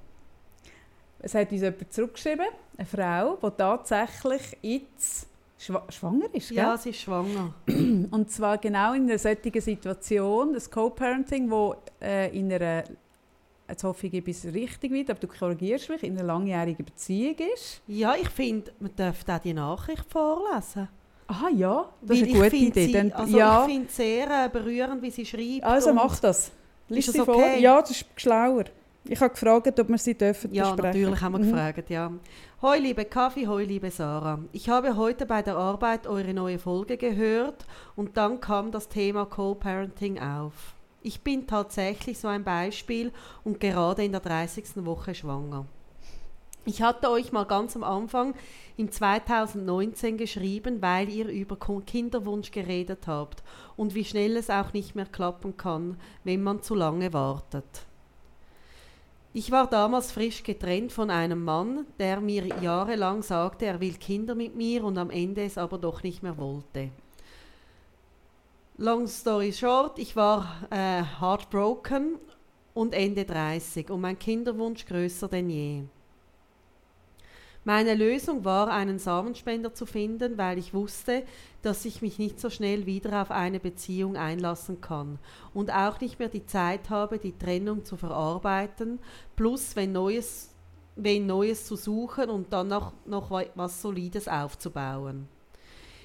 Es 1.19 1.35
hat 1.35 1.51
uns 1.51 1.61
jemand 1.61 1.91
zurückgeschrieben, 1.91 2.45
eine 2.77 2.85
Frau, 2.85 3.35
die 3.35 3.57
tatsächlich 3.57 4.57
jetzt 4.61 5.27
schwa 5.57 5.83
schwanger 5.89 6.27
ist. 6.33 6.49
Gell? 6.49 6.57
ja, 6.57 6.77
sie 6.77 6.91
ist 6.91 7.01
schwanger. 7.01 7.53
Und 7.67 8.31
zwar 8.31 8.57
genau 8.59 8.93
in 8.93 9.09
einer 9.09 9.17
solchen 9.17 9.59
Situation, 9.59 10.53
das 10.53 10.69
Co-Parenting, 10.69 11.49
wo 11.49 11.75
äh, 12.01 12.37
in 12.37 12.51
einer, 12.53 12.83
jetzt 13.69 13.83
hoffe 13.83 14.07
ich, 14.07 14.13
ich 14.13 14.23
bin 14.23 14.31
es 14.33 14.45
richtig 14.45 14.91
weit, 14.93 15.09
aber 15.09 15.19
du 15.19 15.27
korrigierst 15.27 15.89
mich, 15.89 16.03
in 16.03 16.13
einer 16.17 16.23
langjährigen 16.25 16.85
Beziehung 16.85 17.35
ist. 17.53 17.81
Ja, 17.87 18.15
ich 18.15 18.29
finde, 18.29 18.71
man 18.79 18.95
dürfte 18.95 19.33
auch 19.35 19.39
die 19.39 19.53
Nachricht 19.53 20.05
vorlesen. 20.09 20.87
Ah 21.27 21.49
ja, 21.53 21.89
das 22.01 22.17
ist 22.19 22.23
Weil 22.25 22.29
eine 22.35 22.43
gute 22.43 22.55
Idee. 22.55 22.85
Sie, 22.85 22.91
Dann, 22.93 23.11
also 23.11 23.37
ja, 23.37 23.65
Ich 23.65 23.71
finde 23.73 23.87
es 23.87 23.95
sehr 23.97 24.45
äh, 24.45 24.49
berührend, 24.49 25.01
wie 25.01 25.11
sie 25.11 25.25
schreibt. 25.25 25.63
also 25.63 25.93
mach 25.93 26.17
das. 26.19 26.51
Lies 26.87 27.05
das 27.07 27.15
sie 27.15 27.25
vor. 27.25 27.35
okay? 27.35 27.59
Ja, 27.59 27.81
das 27.81 27.91
ist 27.91 28.05
schlauer. 28.15 28.63
Ich 29.09 29.19
habe 29.21 29.29
gefragt, 29.33 29.77
ob 29.79 29.89
wir 29.89 29.97
sie 29.97 30.13
dürfen 30.17 30.53
Ja, 30.53 30.71
besprechen 30.73 31.01
natürlich 31.01 31.21
haben 31.21 31.31
wir 31.33 31.39
Mhm. 31.39 31.51
gefragt, 31.51 31.89
ja. 31.89 32.11
Hoi, 32.61 32.77
liebe 32.79 33.05
Kaffee, 33.05 33.47
hoi, 33.47 33.63
liebe 33.65 33.91
Sarah. 33.91 34.39
Ich 34.51 34.67
habe 34.69 34.95
heute 34.95 35.25
bei 35.25 35.41
der 35.41 35.55
Arbeit 35.57 36.07
eure 36.07 36.33
neue 36.33 36.59
Folge 36.59 36.97
gehört 36.97 37.65
und 37.95 38.15
dann 38.17 38.39
kam 38.41 38.71
das 38.71 38.87
Thema 38.89 39.25
Co-Parenting 39.25 40.19
auf. 40.19 40.73
Ich 41.07 41.21
bin 41.21 41.47
tatsächlich 41.47 42.19
so 42.19 42.27
ein 42.27 42.43
Beispiel 42.43 43.13
und 43.45 43.61
gerade 43.61 44.03
in 44.03 44.11
der 44.11 44.19
30. 44.19 44.85
Woche 44.85 45.15
schwanger. 45.15 45.65
Ich 46.65 46.81
hatte 46.81 47.09
euch 47.09 47.31
mal 47.31 47.45
ganz 47.45 47.77
am 47.77 47.85
Anfang 47.85 48.35
im 48.75 48.91
2019 48.91 50.17
geschrieben, 50.17 50.81
weil 50.81 51.07
ihr 51.07 51.29
über 51.29 51.55
Kinderwunsch 51.55 52.51
geredet 52.51 53.07
habt 53.07 53.41
und 53.77 53.95
wie 53.95 54.03
schnell 54.03 54.35
es 54.35 54.49
auch 54.49 54.73
nicht 54.73 54.95
mehr 54.95 55.05
klappen 55.05 55.55
kann, 55.55 55.95
wenn 56.25 56.43
man 56.43 56.61
zu 56.61 56.75
lange 56.75 57.13
wartet. 57.13 57.85
Ich 59.31 59.49
war 59.49 59.67
damals 59.69 60.11
frisch 60.11 60.43
getrennt 60.43 60.91
von 60.91 61.09
einem 61.09 61.41
Mann, 61.41 61.85
der 61.99 62.19
mir 62.19 62.47
jahrelang 62.61 63.23
sagte, 63.23 63.65
er 63.65 63.79
will 63.79 63.93
Kinder 63.93 64.35
mit 64.35 64.57
mir 64.57 64.83
und 64.83 64.97
am 64.97 65.09
Ende 65.09 65.45
es 65.45 65.57
aber 65.57 65.77
doch 65.77 66.03
nicht 66.03 66.21
mehr 66.21 66.37
wollte. 66.37 66.89
Long 68.77 69.07
story 69.07 69.51
short, 69.53 69.97
ich 69.97 70.15
war 70.15 70.67
äh, 70.69 71.01
heartbroken 71.19 72.19
und 72.75 72.93
Ende 72.93 73.25
30 73.25 73.89
und 73.89 74.01
mein 74.01 74.19
Kinderwunsch 74.19 74.85
größer 74.85 75.27
denn 75.27 75.49
je. 75.49 75.83
Meine 77.63 77.95
Lösung 77.95 78.45
war, 78.45 78.69
einen 78.69 78.97
Samenspender 78.99 79.73
zu 79.73 79.85
finden, 79.85 80.37
weil 80.37 80.57
ich 80.57 80.73
wusste, 80.73 81.23
dass 81.63 81.83
ich 81.85 82.01
mich 82.01 82.17
nicht 82.17 82.39
so 82.39 82.49
schnell 82.49 82.85
wieder 82.85 83.21
auf 83.21 83.31
eine 83.31 83.59
Beziehung 83.59 84.15
einlassen 84.15 84.79
kann 84.79 85.19
und 85.53 85.73
auch 85.73 85.99
nicht 85.99 86.19
mehr 86.19 86.29
die 86.29 86.45
Zeit 86.45 86.89
habe, 86.89 87.17
die 87.17 87.37
Trennung 87.37 87.83
zu 87.83 87.97
verarbeiten, 87.97 88.99
plus 89.35 89.75
wenn 89.75 89.91
Neues, 89.91 90.51
wenn 90.95 91.25
Neues 91.25 91.65
zu 91.65 91.75
suchen 91.75 92.29
und 92.29 92.53
dann 92.53 92.67
noch, 92.69 92.93
noch 93.05 93.31
wa- 93.31 93.43
was 93.55 93.81
Solides 93.81 94.27
aufzubauen. 94.29 95.27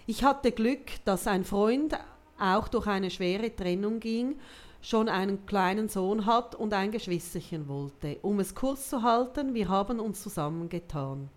Ich 0.06 0.24
hatte 0.24 0.50
Glück, 0.50 1.04
dass 1.04 1.28
ein 1.28 1.44
Freund 1.44 1.96
auch 2.42 2.68
durch 2.68 2.86
eine 2.86 3.10
schwere 3.10 3.54
Trennung 3.54 4.00
ging, 4.00 4.36
schon 4.80 5.08
einen 5.08 5.46
kleinen 5.46 5.88
Sohn 5.88 6.26
hat 6.26 6.54
und 6.54 6.74
ein 6.74 6.90
Geschwisterchen 6.90 7.68
wollte. 7.68 8.18
Um 8.22 8.40
es 8.40 8.54
kurz 8.54 8.90
zu 8.90 9.02
halten, 9.02 9.54
wir 9.54 9.68
haben 9.68 10.00
uns 10.00 10.22
zusammengetan 10.22 11.30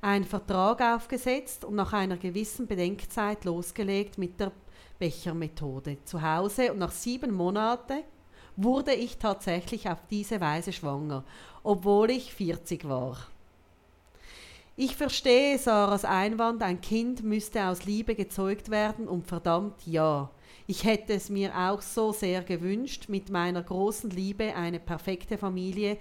einen 0.00 0.24
Vertrag 0.24 0.80
aufgesetzt 0.80 1.64
und 1.64 1.74
nach 1.74 1.92
einer 1.92 2.16
gewissen 2.16 2.66
Bedenkzeit 2.66 3.44
losgelegt 3.44 4.18
mit 4.18 4.38
der 4.38 4.52
Bechermethode 4.98 5.98
zu 6.04 6.22
Hause 6.22 6.72
und 6.72 6.78
nach 6.78 6.92
sieben 6.92 7.34
Monaten 7.34 8.02
wurde 8.56 8.94
ich 8.94 9.18
tatsächlich 9.18 9.88
auf 9.88 9.98
diese 10.08 10.40
Weise 10.40 10.72
schwanger, 10.72 11.24
obwohl 11.62 12.10
ich 12.10 12.32
40 12.32 12.88
war. 12.88 13.18
Ich 14.78 14.94
verstehe 14.94 15.56
Sarahs 15.58 16.04
Einwand, 16.04 16.62
ein 16.62 16.82
Kind 16.82 17.22
müsste 17.22 17.64
aus 17.64 17.86
Liebe 17.86 18.14
gezeugt 18.14 18.70
werden 18.70 19.08
und 19.08 19.26
verdammt 19.26 19.86
ja. 19.86 20.30
Ich 20.66 20.84
hätte 20.84 21.14
es 21.14 21.30
mir 21.30 21.56
auch 21.56 21.80
so 21.80 22.12
sehr 22.12 22.42
gewünscht, 22.42 23.08
mit 23.08 23.30
meiner 23.30 23.62
großen 23.62 24.10
Liebe 24.10 24.54
eine 24.54 24.78
perfekte 24.78 25.38
Familie 25.38 25.96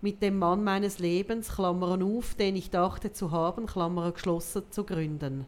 mit 0.00 0.22
dem 0.22 0.38
Mann 0.38 0.62
meines 0.62 1.00
Lebens, 1.00 1.48
Klammern 1.48 2.04
auf, 2.04 2.36
den 2.36 2.54
ich 2.54 2.70
dachte 2.70 3.12
zu 3.12 3.32
haben, 3.32 3.66
Klammern 3.66 4.14
geschlossen, 4.14 4.62
zu 4.70 4.84
gründen. 4.84 5.44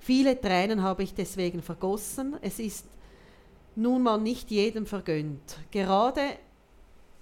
Viele 0.00 0.40
Tränen 0.40 0.82
habe 0.82 1.04
ich 1.04 1.14
deswegen 1.14 1.62
vergossen. 1.62 2.34
Es 2.42 2.58
ist 2.58 2.86
nun 3.76 4.02
mal 4.02 4.18
nicht 4.18 4.50
jedem 4.50 4.86
vergönnt. 4.86 5.58
Gerade 5.70 6.22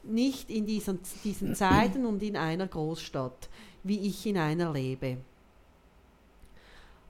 nicht 0.03 0.49
in 0.49 0.65
diesen, 0.65 1.01
diesen 1.25 1.55
Zeiten 1.55 2.07
und 2.07 2.23
in 2.23 2.39
einer 2.39 2.67
Großstadt, 2.67 3.51
wie 3.85 4.01
ich 4.09 4.27
in 4.27 4.39
einer 4.39 4.73
lebe. 4.73 5.19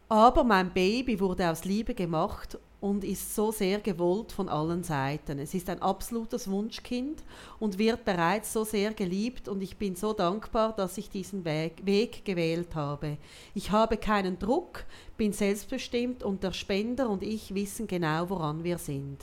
Aber 0.08 0.44
mein 0.44 0.72
Baby 0.72 1.18
wurde 1.18 1.50
aus 1.50 1.64
Liebe 1.64 1.94
gemacht 1.94 2.58
und 2.80 3.02
ist 3.02 3.34
so 3.34 3.50
sehr 3.50 3.80
gewollt 3.80 4.30
von 4.30 4.50
allen 4.50 4.84
Seiten. 4.84 5.38
Es 5.38 5.54
ist 5.54 5.70
ein 5.70 5.80
absolutes 5.80 6.50
Wunschkind 6.50 7.22
und 7.58 7.78
wird 7.78 8.04
bereits 8.04 8.52
so 8.52 8.62
sehr 8.62 8.92
geliebt 8.92 9.48
und 9.48 9.62
ich 9.62 9.78
bin 9.78 9.96
so 9.96 10.12
dankbar, 10.12 10.74
dass 10.76 10.98
ich 10.98 11.08
diesen 11.08 11.46
Weg, 11.46 11.86
Weg 11.86 12.26
gewählt 12.26 12.74
habe. 12.74 13.16
Ich 13.54 13.70
habe 13.70 13.96
keinen 13.96 14.38
Druck, 14.38 14.84
bin 15.16 15.32
selbstbestimmt 15.32 16.22
und 16.22 16.42
der 16.42 16.52
Spender 16.52 17.08
und 17.08 17.22
ich 17.22 17.54
wissen 17.54 17.86
genau, 17.86 18.28
woran 18.28 18.62
wir 18.62 18.76
sind. 18.76 19.18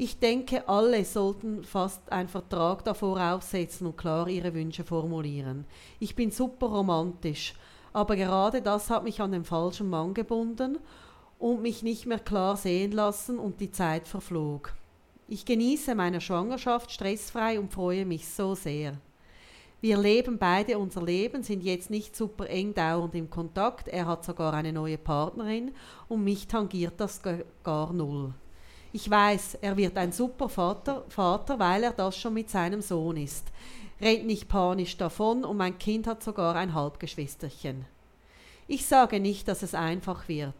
Ich 0.00 0.20
denke, 0.20 0.68
alle 0.68 1.04
sollten 1.04 1.64
fast 1.64 2.12
einen 2.12 2.28
Vertrag 2.28 2.84
davor 2.84 3.20
aufsetzen 3.20 3.84
und 3.88 3.96
klar 3.96 4.28
ihre 4.28 4.54
Wünsche 4.54 4.84
formulieren. 4.84 5.64
Ich 5.98 6.14
bin 6.14 6.30
super 6.30 6.68
romantisch, 6.68 7.54
aber 7.92 8.14
gerade 8.14 8.62
das 8.62 8.90
hat 8.90 9.02
mich 9.02 9.20
an 9.20 9.32
den 9.32 9.42
falschen 9.42 9.90
Mann 9.90 10.14
gebunden 10.14 10.78
und 11.40 11.62
mich 11.62 11.82
nicht 11.82 12.06
mehr 12.06 12.20
klar 12.20 12.56
sehen 12.56 12.92
lassen 12.92 13.40
und 13.40 13.60
die 13.60 13.72
Zeit 13.72 14.06
verflog. 14.06 14.72
Ich 15.26 15.44
genieße 15.44 15.96
meine 15.96 16.20
Schwangerschaft 16.20 16.92
stressfrei 16.92 17.58
und 17.58 17.72
freue 17.72 18.06
mich 18.06 18.28
so 18.28 18.54
sehr. 18.54 18.98
Wir 19.80 19.98
leben 19.98 20.38
beide 20.38 20.78
unser 20.78 21.02
Leben, 21.02 21.42
sind 21.42 21.64
jetzt 21.64 21.90
nicht 21.90 22.14
super 22.14 22.48
eng 22.48 22.72
dauernd 22.72 23.16
im 23.16 23.30
Kontakt. 23.30 23.88
Er 23.88 24.06
hat 24.06 24.24
sogar 24.24 24.54
eine 24.54 24.72
neue 24.72 24.96
Partnerin 24.96 25.72
und 26.08 26.22
mich 26.22 26.46
tangiert 26.46 26.94
das 26.98 27.20
gar 27.64 27.92
null. 27.92 28.32
Ich 28.90 29.10
weiß, 29.10 29.58
er 29.60 29.76
wird 29.76 29.98
ein 29.98 30.12
super 30.12 30.48
Vater, 30.48 31.04
Vater, 31.08 31.58
weil 31.58 31.84
er 31.84 31.92
das 31.92 32.16
schon 32.16 32.32
mit 32.32 32.48
seinem 32.48 32.80
Sohn 32.80 33.18
ist. 33.18 33.46
Rennt 34.00 34.26
nicht 34.26 34.48
panisch 34.48 34.96
davon 34.96 35.44
und 35.44 35.58
mein 35.58 35.78
Kind 35.78 36.06
hat 36.06 36.22
sogar 36.22 36.54
ein 36.54 36.72
Halbgeschwisterchen. 36.72 37.84
Ich 38.66 38.86
sage 38.86 39.20
nicht, 39.20 39.46
dass 39.46 39.62
es 39.62 39.74
einfach 39.74 40.28
wird. 40.28 40.54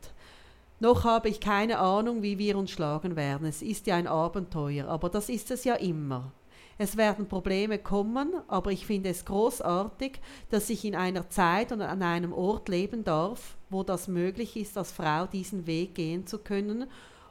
Noch 0.78 1.04
habe 1.04 1.30
ich 1.30 1.40
keine 1.40 1.78
Ahnung, 1.78 2.22
wie 2.22 2.38
wir 2.38 2.58
uns 2.58 2.70
schlagen 2.70 3.16
werden. 3.16 3.46
Es 3.46 3.62
ist 3.62 3.86
ja 3.86 3.96
ein 3.96 4.06
Abenteuer, 4.06 4.88
aber 4.88 5.08
das 5.08 5.30
ist 5.30 5.50
es 5.50 5.64
ja 5.64 5.74
immer. 5.74 6.30
Es 6.76 6.96
werden 6.96 7.28
Probleme 7.28 7.78
kommen, 7.78 8.34
aber 8.46 8.70
ich 8.70 8.86
finde 8.86 9.08
es 9.08 9.24
großartig, 9.24 10.20
dass 10.50 10.70
ich 10.70 10.84
in 10.84 10.94
einer 10.94 11.28
Zeit 11.30 11.72
und 11.72 11.80
an 11.80 12.02
einem 12.02 12.32
Ort 12.32 12.68
leben 12.68 13.04
darf, 13.04 13.56
wo 13.70 13.82
das 13.82 14.06
möglich 14.06 14.56
ist, 14.56 14.76
als 14.78 14.92
Frau 14.92 15.26
diesen 15.26 15.66
Weg 15.66 15.94
gehen 15.94 16.26
zu 16.26 16.38
können 16.38 16.86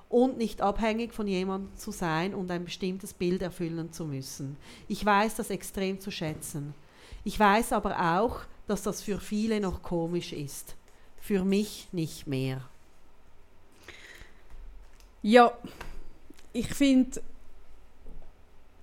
und 0.09 0.37
nicht 0.37 0.61
abhängig 0.61 1.13
von 1.13 1.27
jemandem 1.27 1.75
zu 1.75 1.91
sein 1.91 2.33
und 2.33 2.49
ein 2.51 2.65
bestimmtes 2.65 3.13
Bild 3.13 3.41
erfüllen 3.41 3.91
zu 3.91 4.05
müssen. 4.05 4.57
Ich 4.87 5.05
weiß 5.05 5.35
das 5.35 5.49
extrem 5.49 5.99
zu 5.99 6.11
schätzen. 6.11 6.73
Ich 7.23 7.39
weiß 7.39 7.73
aber 7.73 8.17
auch, 8.17 8.41
dass 8.67 8.83
das 8.83 9.01
für 9.01 9.19
viele 9.19 9.59
noch 9.59 9.81
komisch 9.81 10.33
ist. 10.33 10.75
Für 11.19 11.43
mich 11.43 11.89
nicht 11.91 12.27
mehr. 12.27 12.61
Ja, 15.21 15.51
ich 16.53 16.67
finde, 16.67 17.21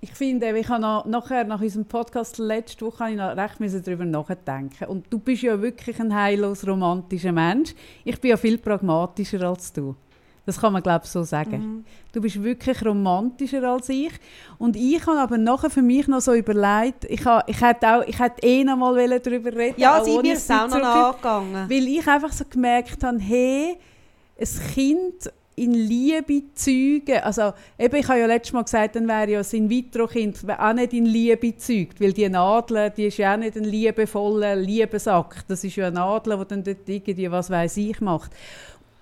ich 0.01 0.11
finde, 0.11 0.55
ich 0.55 0.69
habe 0.69 0.81
noch, 0.81 1.05
nachher 1.05 1.43
nach 1.45 1.61
unserem 1.61 1.85
Podcast 1.85 2.37
letzte 2.37 2.85
Woche 2.85 3.09
ich 3.09 3.17
noch 3.17 3.35
recht 3.35 3.57
darüber 3.59 4.05
nachdenken. 4.05 4.85
Und 4.85 5.11
du 5.11 5.17
bist 5.17 5.41
ja 5.41 5.59
wirklich 5.59 5.99
ein 5.99 6.13
heillos 6.13 6.67
romantischer 6.67 7.31
Mensch. 7.31 7.73
Ich 8.03 8.21
bin 8.21 8.29
ja 8.29 8.37
viel 8.37 8.59
pragmatischer 8.59 9.41
als 9.41 9.73
du. 9.73 9.95
Das 10.45 10.59
kann 10.59 10.73
man 10.73 10.83
glaube 10.83 11.05
ich 11.05 11.11
so 11.11 11.23
sagen. 11.23 11.57
Mhm. 11.57 11.85
Du 12.11 12.21
bist 12.21 12.41
wirklich 12.41 12.85
romantischer 12.85 13.63
als 13.63 13.89
ich. 13.89 14.11
Und 14.57 14.75
ich 14.75 15.05
habe 15.05 15.19
aber 15.19 15.37
nachher 15.37 15.69
für 15.69 15.81
mich 15.81 16.07
noch 16.07 16.21
so 16.21 16.33
überlegt, 16.33 17.05
ich, 17.05 17.25
habe, 17.25 17.43
ich 17.49 17.59
hätte 17.61 17.87
auch, 17.87 18.07
ich 18.07 18.19
hätte 18.19 18.45
eh 18.45 18.63
noch 18.63 18.77
mal 18.77 19.19
darüber 19.19 19.53
reden 19.53 19.79
Ja, 19.79 20.03
sie 20.03 20.17
mir 20.19 20.33
ist 20.33 20.51
auch 20.51 20.67
noch 20.67 20.81
angegangen. 20.81 21.69
Weil 21.69 21.87
ich 21.87 22.07
einfach 22.07 22.31
so 22.31 22.45
gemerkt 22.49 23.03
habe, 23.03 23.19
hey, 23.19 23.77
ein 24.39 24.73
Kind 24.73 25.31
in 25.55 25.73
Liebe 25.73 26.43
zeugen. 26.53 27.19
Also, 27.23 27.53
eben, 27.79 27.95
ich 27.95 28.07
habe 28.07 28.19
ja 28.19 28.25
letztes 28.25 28.53
Mal 28.53 28.63
gesagt, 28.63 28.95
dann 28.95 29.07
wäre 29.07 29.31
ja 29.31 29.37
das 29.39 29.53
In-vitro-Kind 29.53 30.37
auch 30.49 30.73
nicht 30.73 30.93
in 30.93 31.05
Liebe 31.05 31.55
zeugt, 31.55 32.01
weil 32.01 32.13
die 32.13 32.27
Nadel, 32.27 32.91
die 32.91 33.05
ist 33.05 33.17
ja 33.17 33.33
auch 33.33 33.37
nicht 33.37 33.55
ein 33.55 33.63
liebevoller 33.63 34.55
Liebesakt. 34.55 35.45
Das 35.47 35.63
ist 35.63 35.75
ja 35.75 35.87
eine 35.87 35.95
Nadel, 35.95 36.37
die 36.37 36.45
dann 36.47 36.63
dort 36.63 36.89
irgendwie, 36.89 37.31
was 37.31 37.49
weiß 37.49 37.77
ich, 37.77 38.01
macht. 38.01 38.31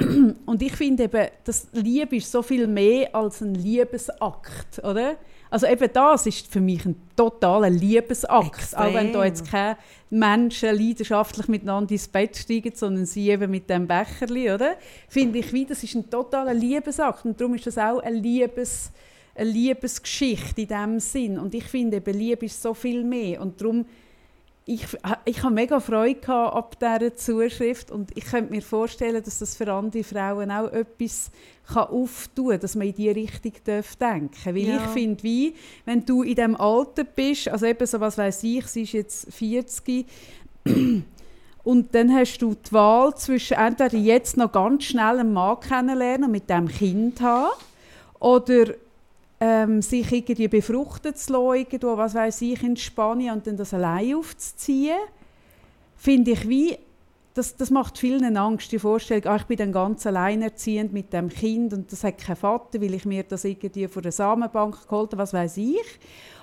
Und 0.46 0.62
ich 0.62 0.74
finde 0.74 1.04
eben, 1.04 1.28
das 1.44 1.68
Liebe 1.74 2.16
ist 2.18 2.32
so 2.32 2.42
viel 2.42 2.68
mehr 2.68 3.14
als 3.16 3.42
ein 3.42 3.56
Liebesakt, 3.56 4.80
oder? 4.84 5.16
Also 5.50 5.68
eben 5.68 5.88
das 5.94 6.26
ist 6.26 6.48
für 6.48 6.60
mich 6.60 6.84
ein 6.84 6.96
totaler 7.16 7.70
Liebesakt. 7.70 8.58
Extrem. 8.58 8.80
Auch 8.80 8.94
wenn 8.96 9.14
da 9.14 9.24
jetzt 9.24 9.52
keine 9.52 9.78
Menschen 10.10 10.76
leidenschaftlich 10.76 11.48
miteinander 11.48 11.92
ins 11.92 12.08
Bett 12.08 12.36
steigen, 12.36 12.72
sondern 12.74 13.06
sie 13.06 13.30
eben 13.30 13.52
mit 13.52 13.70
dem 13.70 13.88
Becherli, 13.88 14.52
oder? 14.52 14.78
Finde 15.08 15.38
ich, 15.38 15.54
wie, 15.54 15.66
das 15.66 15.84
ist 15.84 15.94
ein 15.94 16.10
totaler 16.10 16.56
Liebesakt. 16.56 17.26
Und 17.26 17.40
darum 17.40 17.54
ist 17.54 17.68
das 17.68 17.78
auch 17.78 18.00
eine, 18.00 18.18
Liebes, 18.18 18.92
eine 19.36 19.50
Liebesgeschichte 19.52 20.62
in 20.62 20.68
diesem 20.68 21.00
Sinn. 21.00 21.38
Und 21.38 21.54
ich 21.54 21.66
finde 21.66 21.98
eben, 21.98 22.18
Liebe 22.18 22.48
ist 22.48 22.60
so 22.60 22.74
viel 22.74 23.04
mehr. 23.04 23.40
Und 23.40 23.62
darum 23.62 23.86
ich, 24.66 24.86
ich 25.26 25.44
habe 25.44 25.54
mega 25.54 25.80
Freude 25.80 26.30
ab 26.30 26.78
dieser 26.80 27.16
Zuschrift 27.16 27.92
und 27.92 28.16
ich 28.16 28.26
könnte 28.26 28.52
mir 28.52 28.62
vorstellen, 28.62 29.22
dass 29.22 29.40
das 29.40 29.58
für 29.58 29.72
andere 29.72 30.04
Frauen 30.04 30.52
auch 30.52 30.72
etwas 30.72 31.32
kann 31.68 31.88
auftun 31.88 32.52
kann, 32.52 32.60
dass 32.60 32.76
man 32.76 32.88
in 32.88 32.94
diese 32.94 33.16
Richtung 33.16 33.54
darf 33.66 33.96
denken 33.96 34.56
Weil 34.56 34.68
ja. 34.68 34.78
ich 34.78 34.90
finde, 34.92 35.24
wie, 35.24 35.56
wenn 35.86 36.06
du 36.06 36.24
in 36.24 36.36
diesem 36.36 36.56
Alter 36.56 37.04
bist, 37.04 37.50
also 37.50 37.66
eben 37.66 37.86
so, 37.86 38.00
was 38.00 38.18
weiß 38.18 38.44
ich, 38.44 38.66
sie 38.68 38.84
ist 38.84 38.94
jetzt 38.94 39.34
40 39.34 40.06
und 41.64 41.96
dann 41.96 42.14
hast 42.14 42.38
du 42.40 42.56
die 42.56 42.72
Wahl 42.72 43.16
zwischen 43.16 43.58
entweder 43.58 43.98
jetzt 43.98 44.38
noch 44.38 44.52
ganz 44.52 44.86
schnell 44.86 45.20
einen 45.20 45.34
Mann 45.34 45.60
kennenlernen 45.60 46.26
und 46.26 46.32
mit 46.32 46.50
dem 46.50 46.68
Kind 46.70 47.20
haben 47.22 47.52
oder 48.20 48.76
ähm, 49.46 49.82
sich 49.82 50.10
irgendwie 50.10 50.48
befruchten 50.48 51.14
zu 51.16 51.34
lassen, 51.34 51.58
irgendwo, 51.58 51.98
was 51.98 52.16
weiß 52.16 52.42
ich, 52.44 52.64
in 52.64 52.78
Spanien 52.78 53.36
und 53.36 53.46
dann 53.46 53.58
das 53.58 53.74
allein 53.74 54.16
aufzuziehen, 54.16 54.98
finde 55.98 56.32
ich 56.32 56.48
wie, 56.48 56.78
das, 57.34 57.58
das 57.58 57.70
macht 57.70 57.98
vielen 57.98 58.38
Angst, 58.38 58.72
die 58.72 58.80
Vorstellung, 58.80 59.26
ah, 59.26 59.36
ich 59.36 59.44
bin 59.44 59.58
dann 59.58 59.74
ganz 59.74 60.08
alleinerziehend 60.08 60.94
mit 60.94 61.12
dem 61.12 61.28
Kind 61.28 61.74
und 61.74 61.92
das 61.92 62.06
hat 62.06 62.20
keinen 62.20 62.38
Vater, 62.38 62.80
weil 62.80 62.94
ich 62.94 63.04
mir 63.04 63.24
das 63.24 63.44
irgendwie 63.44 63.90
von 63.90 64.02
der 64.02 64.14
Samenbank 64.14 64.88
geholt 64.88 65.12
habe, 65.12 65.18
was 65.18 65.34
weiß 65.34 65.58
ich. 65.58 66.00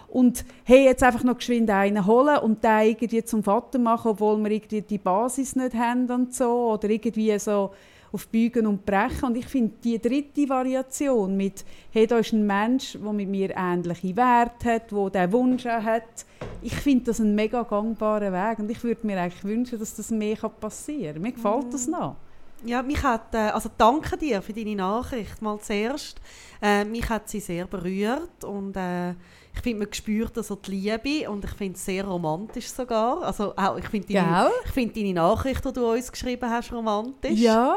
Und 0.09 0.45
hey, 0.65 0.85
jetzt 0.85 1.03
einfach 1.03 1.25
noch 1.25 1.39
geschwind 1.39 1.71
einen 1.71 2.05
holen 2.05 2.37
und 2.41 2.63
den 2.63 2.89
irgendwie 2.89 3.25
zum 3.25 3.43
Vater 3.43 3.79
machen, 3.79 4.11
obwohl 4.11 4.37
wir 4.43 4.51
irgendwie 4.51 4.83
die 4.83 4.99
Basis 4.99 5.57
nicht 5.57 5.75
haben 5.75 6.11
und 6.11 6.35
so. 6.35 6.73
Oder 6.73 6.91
irgendwie 6.91 7.39
so 7.39 7.71
auf 8.13 8.29
Bügen 8.29 8.67
und 8.67 8.85
Brechen. 8.85 9.25
Und 9.25 9.37
ich 9.37 9.47
finde 9.47 9.75
die 9.83 10.01
dritte 10.01 10.49
Variation 10.49 11.37
mit, 11.37 11.65
hey, 11.91 12.07
da 12.07 12.19
ist 12.19 12.33
ein 12.33 12.47
Mensch, 12.47 12.99
der 13.01 13.13
mit 13.13 13.29
mir 13.29 13.55
ähnliche 13.57 14.17
Werte 14.17 14.75
hat, 14.75 14.91
der 14.91 15.11
diesen 15.11 15.33
Wunsch 15.33 15.65
hat, 15.65 16.27
ich 16.63 16.75
finde 16.75 17.07
das 17.07 17.21
ein 17.21 17.35
mega 17.35 17.63
gangbarer 17.63 18.33
Weg. 18.33 18.59
Und 18.59 18.71
ich 18.71 18.83
würde 18.83 19.07
mir 19.07 19.21
eigentlich 19.21 19.45
wünschen, 19.45 19.79
dass 19.79 19.95
das 19.95 20.11
mehr 20.11 20.37
passieren 20.37 21.15
kann. 21.15 21.23
Mir 21.23 21.33
gefällt 21.33 21.69
mm. 21.69 21.71
das 21.71 21.87
mhm. 21.87 21.93
noch. 21.93 22.17
Ja, 22.65 22.83
mich 22.83 23.03
hat, 23.03 23.35
äh, 23.35 23.39
also 23.39 23.71
danke 23.79 24.19
dir 24.19 24.43
für 24.43 24.53
deine 24.53 24.77
Nachricht 24.77 25.41
mal 25.41 25.59
zuerst. 25.61 26.21
Äh, 26.61 26.85
mich 26.85 27.09
hat 27.09 27.29
sie 27.29 27.41
sehr 27.41 27.67
berührt 27.67 28.45
und 28.45 28.77
äh, 28.77 29.15
ich 29.61 29.63
finde, 29.63 29.85
man 29.85 29.93
spürt 29.93 30.39
also 30.39 30.57
die 30.57 30.71
Liebe 30.71 31.31
und 31.31 31.45
ich 31.45 31.51
finde 31.51 31.77
es 31.77 31.85
sehr 31.85 32.05
romantisch 32.05 32.69
sogar. 32.69 33.23
Also 33.23 33.55
auch, 33.55 33.77
ich 33.77 33.87
finde 33.89 34.15
deine, 34.15 34.51
find 34.73 34.97
deine 34.97 35.13
Nachricht, 35.13 35.63
die 35.63 35.73
du 35.73 35.93
uns 35.93 36.11
geschrieben 36.11 36.49
hast, 36.49 36.73
romantisch. 36.73 37.39
Ja, 37.39 37.77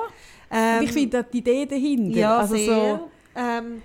ähm, 0.50 0.84
ich 0.84 0.94
finde 0.94 1.26
die 1.26 1.40
Idee 1.40 1.66
dahinter. 1.66 2.18
Ja, 2.18 2.38
also 2.38 2.56
sehr. 2.56 2.98
So, 2.98 3.10
ähm, 3.36 3.82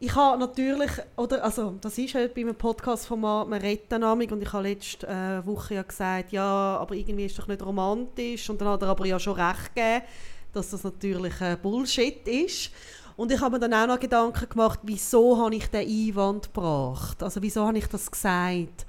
ich 0.00 0.12
habe 0.14 0.38
natürlich, 0.40 0.90
oder, 1.16 1.44
also 1.44 1.74
das 1.80 1.96
ist 1.96 2.14
halt 2.14 2.34
bei 2.34 2.40
einem 2.40 2.56
Podcast-Format, 2.56 3.48
man 3.48 3.60
redet 3.60 3.92
dynamik 3.92 4.32
und 4.32 4.42
ich 4.42 4.52
habe 4.52 4.66
letzte 4.66 5.06
äh, 5.06 5.46
Woche 5.46 5.74
ja 5.74 5.82
gesagt, 5.82 6.32
ja, 6.32 6.76
aber 6.78 6.94
irgendwie 6.96 7.26
ist 7.26 7.32
es 7.32 7.36
doch 7.36 7.46
nicht 7.46 7.64
romantisch 7.64 8.50
und 8.50 8.60
dann 8.60 8.68
hat 8.68 8.82
er 8.82 8.88
aber 8.88 9.06
ja 9.06 9.20
schon 9.20 9.34
recht 9.38 9.74
gegeben, 9.74 10.04
dass 10.52 10.70
das 10.70 10.82
natürlich 10.82 11.40
äh, 11.40 11.56
Bullshit 11.62 12.26
ist. 12.26 12.72
Und 13.20 13.30
ich 13.30 13.38
habe 13.42 13.58
mir 13.58 13.68
dann 13.68 13.74
auch 13.74 13.86
noch 13.86 14.00
Gedanken 14.00 14.48
gemacht, 14.48 14.80
wieso 14.82 15.36
habe 15.36 15.54
ich 15.54 15.66
den 15.66 15.86
Einwand 15.86 16.54
gebracht? 16.54 17.22
Also 17.22 17.42
wieso 17.42 17.66
habe 17.66 17.76
ich 17.76 17.86
das 17.86 18.10
gesagt? 18.10 18.86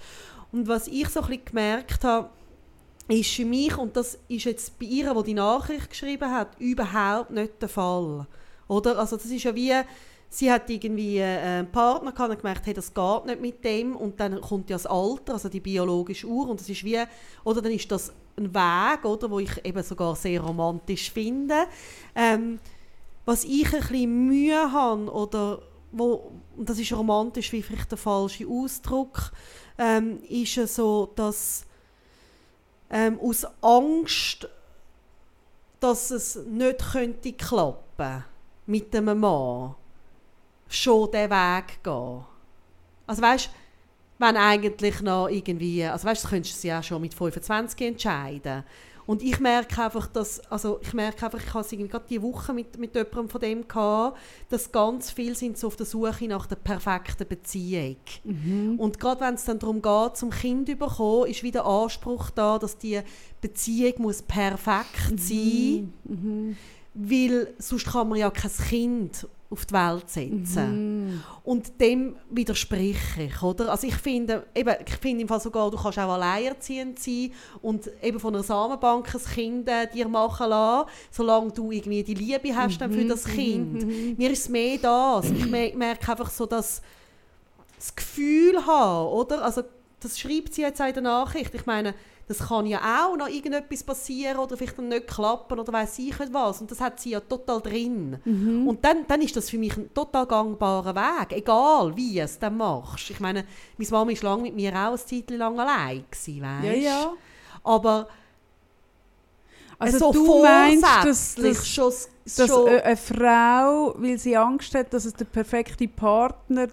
Und 0.54 0.70
was 0.70 0.88
ich 0.88 1.10
so 1.10 1.20
ein 1.20 1.28
bisschen 1.28 1.44
gemerkt 1.44 2.06
habe, 2.06 2.30
ist 3.10 3.30
für 3.30 3.44
mich, 3.44 3.78
und 3.78 3.98
das 3.98 4.18
ist 4.30 4.46
jetzt 4.46 4.80
bei 4.80 4.86
ihr, 4.86 5.14
die 5.14 5.24
die 5.24 5.34
Nachricht 5.34 5.90
geschrieben 5.90 6.32
hat, 6.32 6.58
überhaupt 6.60 7.32
nicht 7.32 7.62
der 7.62 7.68
Fall. 7.68 8.26
Oder? 8.70 9.00
Also 9.00 9.18
das 9.18 9.26
ist 9.26 9.44
ja 9.44 9.54
wie, 9.54 9.74
sie 10.30 10.50
hat 10.50 10.70
irgendwie 10.70 11.18
äh, 11.18 11.38
einen 11.38 11.70
Partner 11.70 12.14
gehabt 12.14 12.32
und 12.32 12.40
gemerkt, 12.40 12.66
hey, 12.66 12.74
das 12.74 12.94
geht 12.94 13.26
nicht 13.26 13.42
mit 13.42 13.66
dem 13.66 13.98
und 13.98 14.18
dann 14.18 14.40
kommt 14.40 14.70
ja 14.70 14.78
das 14.78 14.86
Alter, 14.86 15.34
also 15.34 15.50
die 15.50 15.60
biologische 15.60 16.26
Uhr 16.26 16.48
und 16.48 16.58
das 16.58 16.70
ist 16.70 16.86
wie, 16.86 17.04
oder 17.44 17.62
dann 17.62 17.74
ist 17.74 17.92
das 17.92 18.14
ein 18.38 18.56
Weg, 18.56 19.04
oder, 19.04 19.30
wo 19.30 19.40
ich 19.40 19.66
eben 19.66 19.84
sogar 19.84 20.16
sehr 20.16 20.40
romantisch 20.40 21.12
finde. 21.12 21.66
Ähm, 22.16 22.60
was 23.32 23.46
ich 23.46 23.74
ein 23.74 23.80
bisschen 23.80 24.28
Mühe 24.28 24.72
habe, 24.74 25.10
oder 25.10 25.62
wo, 25.94 26.34
das 26.58 26.78
ist 26.78 26.92
romantisch 26.92 27.54
wie 27.54 27.64
vielleicht 27.64 27.90
der 27.90 27.98
falsche 27.98 28.46
Ausdruck, 28.46 29.32
ähm, 29.78 30.22
ist 30.28 30.58
es 30.58 30.76
so, 30.76 31.14
dass 31.16 31.66
ähm, 32.90 33.18
aus 33.22 33.48
Angst, 33.62 34.50
dass 35.80 36.12
es 36.12 36.36
nicht 36.46 36.92
könnte 36.92 37.32
klappen 37.32 38.26
mit 38.66 38.94
einem 38.94 39.22
Mann, 39.22 39.76
schon 40.68 41.10
den 41.12 41.30
Weg 41.30 41.82
gehen. 41.84 42.26
Also 43.08 43.22
weißt, 43.22 43.50
wenn 44.18 44.36
eigentlich 44.36 45.00
noch 45.00 45.30
irgendwie, 45.30 45.86
also 45.86 46.06
weißt, 46.06 46.26
das 46.26 46.30
könntest 46.30 46.62
du 46.62 46.68
ja 46.68 46.84
schon 46.84 47.02
mit 47.02 47.14
25 47.14 47.80
entscheiden. 47.88 48.66
Und 49.06 49.24
ich 49.24 49.40
merke 49.40 49.84
einfach, 49.84 50.08
dass, 50.08 50.40
also 50.52 50.80
ich 50.82 50.94
merke 50.94 51.26
einfach, 51.26 51.40
ich 51.40 51.54
hatte 51.54 51.78
gerade 51.88 52.06
diese 52.10 52.22
Woche 52.22 52.54
mit, 52.54 52.78
mit 52.78 52.96
jemandem 52.96 53.30
von 53.30 53.42
dem 53.42 53.68
gehabt, 53.68 54.18
dass 54.50 54.72
ganz 54.72 55.12
viele 55.12 55.36
sind 55.36 55.58
so 55.58 55.68
auf 55.68 55.76
der 55.76 55.86
Suche 55.86 56.28
nach 56.28 56.46
der 56.46 56.56
perfekten 56.56 57.28
Beziehung. 57.28 57.98
Mhm. 58.24 58.76
Und 58.80 59.00
gerade 59.00 59.22
wenn 59.22 59.36
es 59.36 59.46
dann 59.46 59.60
darum 59.60 59.82
geht, 59.82 60.18
zum 60.18 60.30
Kind 60.30 60.70
zu 60.70 60.76
bekommen, 60.76 61.28
ist 61.30 61.44
wieder 61.44 61.66
Anspruch 61.66 62.30
da, 62.30 62.60
dass 62.60 62.78
die 62.78 63.02
Beziehung 63.42 63.94
muss 63.98 64.22
perfekt 64.22 65.12
mhm. 65.12 65.18
sein 65.18 65.94
mhm. 66.04 66.58
weil 66.94 67.54
sonst 67.58 67.88
kann 67.88 68.10
man 68.10 68.20
ja 68.20 68.30
kein 68.30 68.52
Kind 68.52 69.28
auf 69.52 69.66
die 69.66 69.74
Welt 69.74 70.10
setzen. 70.10 71.08
Mhm. 71.12 71.24
Und 71.44 71.80
dem 71.82 72.16
widerspreche 72.30 73.24
ich, 73.24 73.44
oder? 73.44 73.70
Also 73.70 73.86
ich 73.86 73.96
finde, 73.96 74.46
eben, 74.56 74.74
ich 74.88 74.94
finde 74.96 75.24
im 75.24 75.28
Fall 75.28 75.42
sogar, 75.42 75.70
du 75.70 75.78
kannst 75.78 76.00
auch 76.00 76.14
alleinerziehend 76.14 76.98
sein 76.98 77.32
und 77.62 77.90
eben 78.02 78.20
von 78.20 78.34
einer 78.34 78.44
Samenbank 78.44 79.14
ein 79.14 79.22
Kind 79.34 79.68
äh, 79.68 79.88
dir 79.94 80.08
machen 80.08 80.50
lassen, 80.50 80.90
solange 81.12 81.52
du 81.52 81.70
irgendwie 81.72 82.02
die 82.02 82.14
Liebe 82.14 82.56
hast 82.56 82.80
dann 82.80 82.94
für 82.94 83.04
das 83.06 83.26
Kind. 83.26 84.18
Mir 84.18 84.32
ist 84.32 84.44
es 84.44 84.50
mehr 84.50 84.78
das. 84.78 85.30
Ich 85.30 85.46
me- 85.46 85.74
merke 85.76 86.10
einfach 86.12 86.30
so, 86.30 86.46
dass 86.46 86.82
das 87.78 87.96
Gefühl 87.96 88.66
haben, 88.66 89.08
oder? 89.10 89.44
Also 89.44 89.64
das 90.00 90.18
schreibt 90.20 90.54
sie 90.54 90.62
jetzt 90.62 90.80
in 90.80 90.94
der 90.94 91.04
Nachricht. 91.04 91.54
Ich 91.54 91.66
meine, 91.66 91.94
das 92.32 92.48
kann 92.48 92.66
ja 92.66 92.80
auch 92.80 93.18
noch 93.18 93.28
irgendetwas 93.28 93.84
passieren 93.84 94.38
oder 94.40 94.56
vielleicht 94.56 94.78
dann 94.78 94.88
nicht 94.88 95.06
klappen 95.06 95.60
oder 95.60 95.74
weiß 95.74 96.00
ich 96.00 96.18
nicht 96.18 96.34
was. 96.34 96.62
Und 96.62 96.72
das 96.72 96.80
hat 96.80 96.98
sie 97.00 97.10
ja 97.10 97.20
total 97.20 97.60
drin. 97.60 98.18
Und 98.68 98.86
dann, 98.86 99.06
dann 99.06 99.22
ist 99.22 99.36
das 99.36 99.50
für 99.50 99.58
mich 99.58 99.76
ein 99.76 99.94
total 99.94 100.26
gangbarer 100.26 100.96
Weg, 100.96 101.34
egal 101.34 101.94
wie 101.98 102.20
es 102.20 102.40
dann 102.40 102.56
machst. 102.56 103.10
Ich 103.10 103.20
meine, 103.20 103.44
meine 103.78 103.92
Mama 103.92 104.12
war 104.12 104.24
lange 104.24 104.44
mit 104.44 104.56
mir 104.56 104.72
auch 104.72 104.88
eine 104.88 104.98
Zeit 104.98 105.30
lang 105.32 105.60
allein, 105.60 106.06
gewesen, 106.10 106.42
weißt? 106.42 106.66
Ja, 106.66 106.74
ja. 106.74 107.14
Aber 107.64 108.08
Also 109.78 109.98
so 109.98 110.12
du 110.14 110.42
meinst, 110.42 110.84
dass, 111.04 111.36
dass, 111.36 111.68
schon, 111.68 111.92
dass 112.38 112.48
schon 112.48 112.68
äh, 112.68 112.82
eine 112.82 112.96
Frau, 112.98 113.94
weil 113.98 114.18
sie 114.18 114.38
Angst 114.38 114.74
hat, 114.74 114.94
dass 114.94 115.04
es 115.04 115.14
der 115.14 115.26
perfekte 115.26 115.88
Partner, 115.88 116.68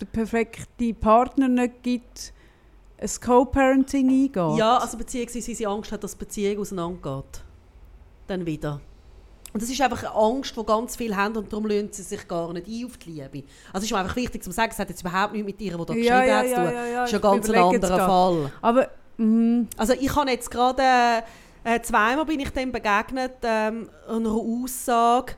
der 0.00 0.06
perfekte 0.06 0.94
Partner 0.94 1.48
nicht 1.48 1.82
gibt, 1.82 2.32
ein 3.00 3.10
Co-Parenting 3.20 4.08
eingeht? 4.08 4.58
Ja, 4.58 4.78
also 4.78 4.96
beziehungsweise 4.98 5.54
sie 5.54 5.66
Angst 5.66 5.90
hat, 5.92 6.04
dass 6.04 6.12
die 6.12 6.18
Beziehung 6.18 6.60
auseinandergeht. 6.60 7.42
Dann 8.26 8.44
wieder. 8.46 8.80
Und 9.52 9.60
das 9.62 9.68
ist 9.68 9.80
einfach 9.80 10.04
eine 10.04 10.14
Angst, 10.14 10.56
die 10.56 10.64
ganz 10.64 10.94
viele 10.96 11.16
haben 11.16 11.36
und 11.36 11.52
darum 11.52 11.66
lösen 11.66 11.88
sie 11.92 12.02
sich 12.02 12.28
gar 12.28 12.52
nicht 12.52 12.68
ein 12.68 12.84
auf 12.86 12.96
die 12.98 13.10
Liebe. 13.10 13.48
Also 13.72 13.78
es 13.78 13.84
ist 13.84 13.90
mir 13.92 13.98
einfach 13.98 14.14
wichtig 14.14 14.44
zu 14.44 14.52
sagen, 14.52 14.70
es 14.72 14.78
hat 14.78 14.88
jetzt 14.88 15.00
überhaupt 15.00 15.32
nichts 15.32 15.46
mit 15.46 15.60
ihr, 15.60 15.72
die 15.72 15.76
da 15.78 15.84
geschrieben 15.84 16.04
Ja, 16.06 16.24
ja, 16.24 16.36
hat, 16.36 16.46
zu 16.46 16.54
tun. 16.54 16.64
ja, 16.64 16.86
ja, 16.86 17.00
Das 17.00 17.10
ist 17.10 17.14
ein 17.16 17.20
ganz 17.20 17.50
anderer. 17.50 18.06
Fall. 18.06 18.52
Aber, 18.62 18.88
mhm. 19.16 19.66
Also 19.76 19.94
ich 19.94 20.14
habe 20.14 20.30
jetzt 20.30 20.50
gerade, 20.52 20.82
äh, 21.64 21.80
zweimal 21.80 22.24
bin 22.26 22.38
ich 22.38 22.50
dem 22.50 22.70
begegnet, 22.70 23.32
ähm, 23.42 23.90
einer 24.08 24.30
Aussage, 24.30 25.34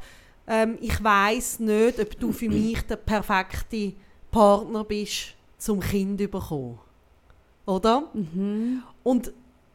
ähm, 0.46 0.76
ich 0.82 1.02
weiß 1.02 1.60
nicht, 1.60 1.98
ob 1.98 2.20
du 2.20 2.32
für 2.32 2.50
mich 2.50 2.82
der 2.82 2.96
perfekte 2.96 3.94
Partner 4.30 4.84
bist, 4.84 5.34
zum 5.56 5.80
Kind 5.80 6.20
zu 6.20 6.28
bekommen. 6.28 6.80
Oder? 7.66 8.08
Mhm. 8.12 8.82
Und 9.02 9.32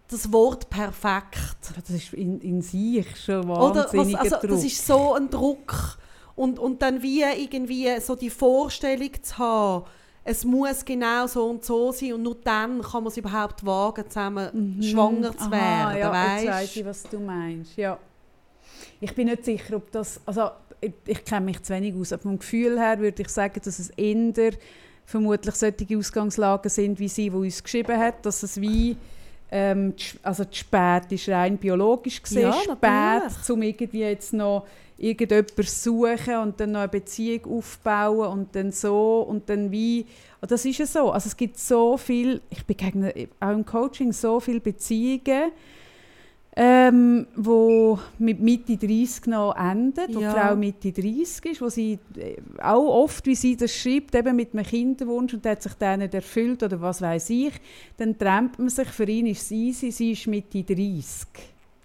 das 0.10 0.32
Wort 0.32 0.70
perfekt, 0.70 1.38
Das 1.76 1.90
ist 1.90 2.14
in, 2.14 2.40
in 2.40 2.62
sich 2.62 3.08
schon 3.18 3.50
oder? 3.50 3.86
Was, 3.86 3.94
wahnsinniger 3.94 4.22
also, 4.22 4.48
das 4.48 4.64
ist 4.64 4.86
so 4.86 5.14
ein 5.14 5.30
Druck. 5.30 5.98
Und, 6.36 6.60
und 6.60 6.82
dann 6.82 7.02
wie 7.02 7.24
irgendwie 7.24 8.00
so 8.00 8.16
die 8.16 8.30
Vorstellung 8.30 9.12
zu 9.22 9.38
haben, 9.38 9.86
es 10.24 10.44
muss 10.46 10.84
genau 10.84 11.26
so 11.26 11.46
und 11.50 11.64
so 11.64 11.92
sein 11.92 12.14
und 12.14 12.24
nur 12.24 12.36
dann 12.44 12.82
kann 12.82 13.04
man 13.04 13.12
es 13.12 13.18
überhaupt 13.18 13.66
wagen, 13.66 14.04
zusammen 14.10 14.82
schwanger 14.84 15.36
zu 15.36 15.48
Mhm. 15.48 15.54
Aha, 15.54 15.94
werden, 15.94 16.00
ja, 16.00 16.36
jetzt 16.36 16.46
weißt? 16.46 16.48
weiss 16.48 16.76
ich, 16.76 16.86
was 16.86 17.04
du 17.04 17.20
meinst. 17.20 17.78
Ja. 17.78 17.98
Ich 19.00 19.16
bin 19.16 19.28
nicht 19.28 19.46
sicher, 19.46 19.78
ob 19.78 19.90
das... 19.92 20.20
Also, 20.26 20.50
ich, 20.82 20.94
ich 21.06 21.24
kenne 21.26 21.46
mich 21.46 21.64
zu 21.64 21.74
wenig 21.74 21.96
aus, 21.96 22.14
aber 22.14 22.24
vom 22.24 22.38
Gefühl 22.40 22.78
her 22.78 23.00
würde 23.00 23.22
ich 23.22 23.30
sagen, 23.30 23.60
dass 23.64 23.80
es 23.80 23.90
eher 23.92 24.52
vermutlich 25.08 25.56
solche 25.56 25.98
Ausgangslagen 25.98 26.70
sind, 26.70 27.00
wie 27.00 27.08
sie, 27.08 27.30
die 27.30 27.36
uns 27.36 27.64
geschrieben 27.64 27.98
hat, 27.98 28.24
dass 28.26 28.44
es 28.44 28.62
wie... 28.62 28.96
Ähm, 29.50 29.94
also 30.24 30.44
spät 30.52 31.10
ist 31.10 31.30
rein 31.30 31.58
biologisch 31.58 32.22
gesehen, 32.22 32.52
Ja, 32.52 33.32
spät, 33.32 33.50
um 33.50 33.62
irgendwie 33.62 34.02
jetzt 34.02 34.34
noch 34.34 34.68
irgendjemanden 34.98 35.64
suchen 35.64 36.36
und 36.44 36.60
dann 36.60 36.74
noch 36.74 36.82
eine 36.82 36.90
Beziehung 36.90 37.58
aufbauen 37.58 38.28
und 38.28 38.56
dann 38.56 38.74
so 38.74 39.22
und 39.22 39.50
dann 39.50 39.72
wie, 39.72 40.06
und 40.42 40.52
das 40.52 40.66
ist 40.66 40.80
ja 40.80 40.86
so, 40.86 41.12
also 41.12 41.28
es 41.28 41.38
gibt 41.38 41.58
so 41.58 41.96
viel, 41.96 42.42
ich 42.50 42.66
begegne 42.66 43.14
auch 43.40 43.52
im 43.52 43.66
Coaching 43.66 44.12
so 44.12 44.42
viele 44.42 44.60
Beziehungen, 44.60 45.54
ähm, 46.60 47.28
wo 47.36 48.00
mit 48.18 48.40
Mitte 48.40 48.78
30 48.78 49.28
noch 49.28 49.56
endet, 49.56 50.14
wo 50.16 50.20
Ja. 50.22 50.34
die 50.34 50.40
Frau 50.40 50.56
Mitte 50.56 50.92
30 50.92 51.46
ist, 51.52 51.62
wo 51.62 51.70
sie 51.70 52.00
äh, 52.18 52.36
auch 52.60 53.04
oft, 53.04 53.24
wie 53.28 53.36
sie 53.36 53.56
das 53.56 53.72
schreibt, 53.72 54.16
eben 54.16 54.36
mit 54.36 54.54
einem 54.56 54.66
Kinderwunsch 54.66 55.36
und 55.36 55.46
hat 55.46 55.62
sich 55.62 55.74
der 55.76 55.98
nicht 55.98 56.16
erfüllt 56.16 56.64
oder 56.64 56.82
was 56.82 57.00
weiß 57.02 57.30
ich, 57.30 57.54
dann 57.98 58.18
trennt 58.18 58.58
man 58.58 58.70
sich, 58.70 58.88
für 58.88 59.04
ihn 59.08 59.28
ist 59.28 59.44
es 59.44 59.52
easy, 59.52 59.92
sie 59.92 60.14
ist 60.14 60.26
Mitte 60.26 60.64
30. 60.64 61.28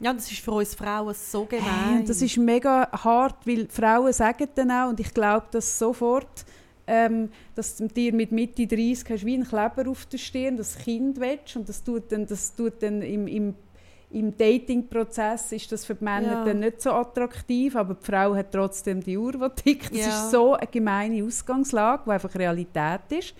Ja, 0.01 0.15
das 0.15 0.33
ist 0.33 0.41
für 0.41 0.53
uns 0.53 0.75
Frauen 0.75 1.15
so 1.15 1.47
Hey, 1.51 1.59
gemein. 1.61 1.99
und 2.01 2.09
das 2.09 2.23
ist 2.23 2.39
mega 2.39 2.89
hart, 3.05 3.47
weil 3.47 3.69
Frauen 3.69 4.13
sagen 4.15 4.49
dann 4.55 4.71
auch, 4.71 4.89
und 4.89 4.99
ich 5.01 5.13
glaube 5.13 5.47
das 5.51 5.79
sofort, 5.79 6.47
ähm, 6.87 7.29
dass 7.55 7.77
du 7.77 7.89
dir 7.89 8.15
mit 8.15 8.33
Mitte 8.33 8.67
30 8.67 9.05
hast 9.11 9.27
wie 9.27 9.35
ein 9.35 9.45
Kleber 9.47 9.87
auf 9.91 10.07
der 10.07 10.17
Stirn, 10.19 10.57
das 10.57 10.79
Kind 10.79 11.21
willst, 11.21 11.57
und 11.57 11.69
das 11.69 11.85
tut 11.85 12.11
dann, 12.11 12.27
das 12.27 12.55
tut 12.57 12.83
dann 12.83 13.03
im, 13.03 13.27
im, 13.29 13.55
im 14.13 14.37
Dating-Prozess 14.37 15.53
ist 15.53 15.73
das 15.73 15.85
für 15.85 15.95
die 15.95 16.05
Männer 16.05 16.33
Ja. 16.33 16.45
dann 16.45 16.61
nicht 16.61 16.83
so 16.83 16.91
attraktiv, 16.93 17.75
aber 17.77 17.95
die 17.95 18.05
Frau 18.05 18.35
hat 18.35 18.53
trotzdem 18.53 19.03
die 19.03 19.17
Uhr, 19.17 19.33
die 19.33 19.63
tickt. 19.63 19.91
Das 19.93 19.99
Ja. 19.99 20.07
ist 20.09 20.31
so 20.31 20.55
eine 20.55 20.67
gemeine 20.67 21.25
Ausgangslage, 21.25 22.03
die 22.07 22.11
einfach 22.11 22.35
Realität 22.35 23.01
ist. 23.11 23.35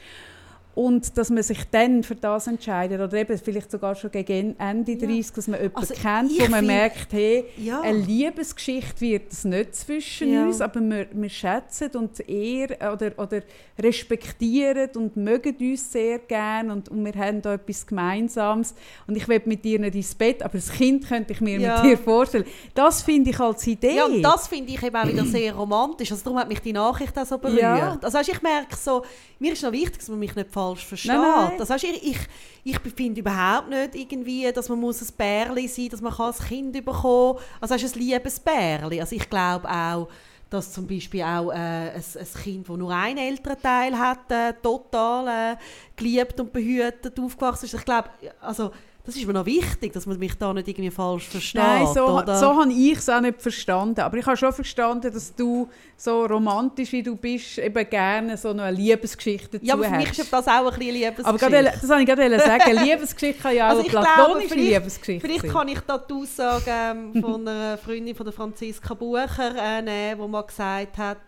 Und 0.75 1.19
dass 1.19 1.29
man 1.29 1.43
sich 1.43 1.59
dann 1.71 2.03
für 2.03 2.15
das 2.15 2.47
entscheidet, 2.47 2.99
oder 3.01 3.13
eben 3.19 3.37
vielleicht 3.37 3.71
sogar 3.71 3.95
schon 3.95 4.11
gegen 4.11 4.59
Ende 4.59 4.97
30, 4.97 5.33
dass 5.35 5.47
man 5.49 5.61
jemanden 5.61 5.77
Also 5.77 5.93
kennt, 5.95 6.31
wo 6.33 6.41
man 6.49 6.53
find- 6.61 6.67
merkt, 6.67 7.13
hey, 7.13 7.45
ja. 7.59 7.81
eine 7.83 7.99
Liebesgeschichte 7.99 9.01
wird 9.03 9.31
es 9.33 9.45
nicht 9.45 9.75
zwischen 9.77 10.33
Ja. 10.33 10.45
uns, 10.47 10.63
aber 10.63 10.81
wir, 10.81 11.09
wir 11.13 11.29
schätzen 11.29 11.91
und 11.95 12.27
ehren 12.27 12.77
oder, 12.91 13.13
oder 13.19 13.43
respektieren 13.79 14.89
und 14.97 15.17
mögen 15.17 15.55
uns 15.61 15.93
sehr 15.93 16.19
gerne 16.21 16.73
und, 16.73 16.89
und 16.89 17.05
wir 17.05 17.15
haben 17.15 17.43
da 17.43 17.55
etwas 17.55 17.87
Gemeinsames 17.87 18.75
und 19.07 19.17
ich 19.17 19.29
will 19.29 19.43
mit 19.45 19.65
dir 19.65 19.79
nicht 19.79 19.95
ins 19.95 20.15
Bett, 20.15 20.43
aber 20.43 20.55
das 20.55 20.73
Kind 20.73 21.07
könnte 21.07 21.33
ich 21.33 21.41
mir 21.41 21.59
Ja. 21.61 21.83
mit 21.83 21.93
dir 21.93 21.99
vorstellen. 21.99 22.45
Das 22.75 23.03
finde 23.03 23.31
ich 23.31 23.39
als 23.41 23.67
Idee. 23.67 23.97
Ja, 23.97 24.07
und 24.07 24.23
das 24.23 24.49
finde 24.49 24.73
ich 24.73 24.83
eben 24.83 24.97
auch 24.97 25.07
wieder 25.07 25.25
sehr 25.25 25.55
romantisch. 25.55 26.11
Also 26.13 26.25
darum 26.25 26.39
hat 26.39 26.49
mich 26.49 26.61
die 26.61 26.73
Nachricht 26.73 27.17
auch 27.19 27.27
so 27.27 27.39
berührt. 27.39 27.61
Ja. 27.61 27.99
Also 28.01 28.19
weißt, 28.19 28.29
ich 28.31 28.43
merke 28.43 28.77
so, 28.77 29.03
mir 29.39 29.53
ist 29.53 29.63
noch 29.63 29.73
wichtig, 29.73 29.99
dass 29.99 30.09
man 30.09 30.19
mich 30.19 30.35
nicht 30.35 30.51
falsch 30.63 30.87
versteht. 30.87 31.13
Nein, 31.13 31.21
nein. 31.21 31.61
Also, 31.61 31.75
weißt, 31.75 31.85
ich, 31.85 32.11
ich, 32.11 32.19
ich 32.65 32.95
finde 32.95 33.21
überhaupt 33.21 33.69
nicht 33.69 33.95
irgendwie, 33.95 34.53
dass 34.53 34.69
man 34.69 34.81
muss 34.81 35.01
ein 35.03 35.09
Bärli 35.17 35.69
sein 35.69 35.89
dass 35.89 36.01
man 36.01 36.13
ein 36.13 36.33
Kind 36.49 36.73
bekommen 36.85 37.37
kann. 37.37 37.45
Also 37.61 37.75
weißt, 37.75 37.97
ein 37.97 38.01
liebes 38.01 38.41
Bärli. 38.41 39.01
Also 39.01 39.17
ich 39.17 39.29
glaube 39.29 39.69
auch, 39.69 40.09
dass 40.51 40.73
zum 40.73 40.87
Beispiel 40.87 41.23
auch 41.23 41.51
äh, 41.51 41.55
ein, 41.55 41.95
ein 41.95 42.43
Kind, 42.43 42.69
das 42.69 42.77
nur 42.77 42.91
einen 42.91 43.19
Elternteil 43.19 43.99
hat, 43.99 44.31
äh, 44.31 44.53
total 44.63 45.55
äh, 45.55 45.57
geliebt 45.97 46.39
und 46.41 46.53
behütet 46.53 47.19
aufgewachsen 47.19 47.65
ist. 47.65 47.75
Ich 47.75 47.85
glaube, 47.85 48.11
also 48.41 48.71
das 49.05 49.17
ist 49.17 49.27
mir 49.27 49.33
noch 49.33 49.47
wichtig, 49.47 49.93
dass 49.93 50.07
man 50.07 50.17
mich 50.19 50.35
da 50.39 50.53
nicht 50.55 50.69
irgendwie 50.69 50.91
falsch 50.91 51.27
versteht. 51.29 51.61
Nein, 51.61 51.89
so, 51.93 52.07
oder? 52.07 52.39
so 52.39 52.57
habe 52.61 52.73
ich 52.73 52.99
es 52.99 53.09
auch 53.09 53.21
nicht 53.21 53.43
verstanden. 53.43 54.01
Aber 54.01 54.17
ich 54.17 54.25
habe 54.27 54.37
schon 54.37 54.53
verstanden, 54.53 55.13
dass 55.13 55.35
du 55.35 55.69
so 55.97 56.25
romantisch 56.25 56.93
wie 56.93 57.03
du 57.03 57.17
bist, 57.17 57.59
eben 57.59 57.91
gerne 57.91 58.37
so 58.37 58.51
eine 58.51 58.71
Liebesgeschichte 58.71 59.59
dazu 59.59 59.65
Ja, 59.67 59.75
aber 59.75 59.85
für 59.85 59.91
mich 59.97 60.17
ist 60.19 60.33
das 60.33 60.47
auch 60.47 60.51
ein 60.73 60.79
bisschen 60.79 60.95
Liebesgeschichte. 60.95 61.27
aber 61.29 61.39
gerade, 61.39 61.65
das 61.81 61.89
wollte 61.89 62.03
ich 62.03 62.07
gerade 62.09 62.39
sagen. 62.39 62.77
Liebesgeschichte 62.85 63.43
kann 63.43 63.57
ja 63.57 63.65
auch 63.67 63.71
Also 63.71 63.79
eine 63.81 63.87
ich 63.87 63.91
glaube, 63.93 64.07
platonische 64.15 64.49
vielleicht- 64.51 64.69
Liebesgeschichte 64.73 65.27
Vielleicht 65.29 65.49
kann 65.53 65.69
ich 65.69 65.81
da 65.81 65.99
die 65.99 66.15
Aussage 66.15 66.65
ähm, 66.71 67.21
von 67.23 67.49
einer 67.49 67.79
Freundin 67.79 68.15
von 68.15 68.25
der 68.27 68.33
Franziska 68.33 68.95
Bucher 68.95 69.55
äh, 69.59 69.83
nehmen, 69.83 70.21
die 70.23 70.29
mal 70.29 70.43
gesagt 70.43 70.99
hat, 70.99 71.19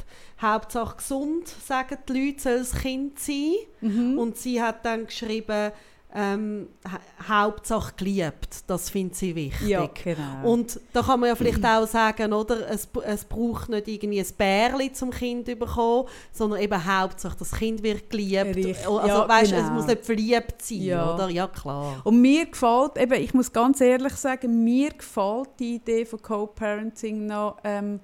Hauptsache 0.41 0.97
gesund, 0.97 1.49
sagen 1.67 1.97
die 2.09 2.13
Leute, 2.27 2.41
soll 2.43 2.59
das 2.59 2.73
Kind 2.75 3.19
sein. 3.19 3.53
Mhm. 3.81 4.19
Und 4.19 4.37
sie 4.37 4.61
hat 4.63 4.85
dann 4.85 5.07
geschrieben, 5.07 5.73
ähm, 6.15 6.69
ha 6.91 7.01
Hauptsache 7.29 7.95
geliebt. 7.97 8.65
Das 8.67 8.91
findet 8.91 9.17
sie 9.17 9.35
wichtig. 9.35 9.69
Ja, 9.69 9.89
genau. 10.03 10.49
Und 10.53 10.79
da 10.93 11.03
kann 11.03 11.19
man 11.21 11.31
ja 11.31 11.35
vielleicht 11.35 11.65
auch 11.65 11.87
sagen, 11.87 12.33
oder, 12.33 12.69
es, 12.71 12.89
es 13.05 13.25
braucht 13.25 13.69
nicht 13.71 13.89
irgendwie 13.89 14.21
ein 14.21 14.27
Bärli 14.37 14.93
zum 14.93 15.11
Kind 15.11 15.47
zu 15.47 15.57
bekommen, 15.57 16.07
sondern 16.33 16.61
eben 16.61 16.85
Hauptsache, 16.85 17.37
das 17.39 17.51
Kind 17.53 17.83
wird 17.83 18.11
geliebt. 18.11 18.57
Richtig. 18.57 18.79
Also, 18.87 19.07
Ja, 19.07 19.29
weißt, 19.29 19.53
es 19.53 19.59
genau. 19.59 19.71
muss 19.73 19.87
nicht 19.87 20.05
verliebt 20.05 20.63
sein, 20.63 20.83
Ja. 20.83 21.15
oder? 21.15 21.29
Ja, 21.31 21.49
klar. 21.49 22.01
Und 22.05 22.21
mir 22.21 22.47
gefällt, 22.47 22.97
eben, 22.99 23.15
ich 23.23 23.35
muss 23.35 23.53
ganz 23.53 23.81
ehrlich 23.81 24.15
sagen, 24.15 24.63
mir 24.63 24.91
gefällt 24.91 25.49
die 25.59 25.77
Idee 25.77 26.05
von 26.05 26.21
Co-Parenting 26.23 27.27
noch, 27.27 27.57
ähm, 27.65 28.01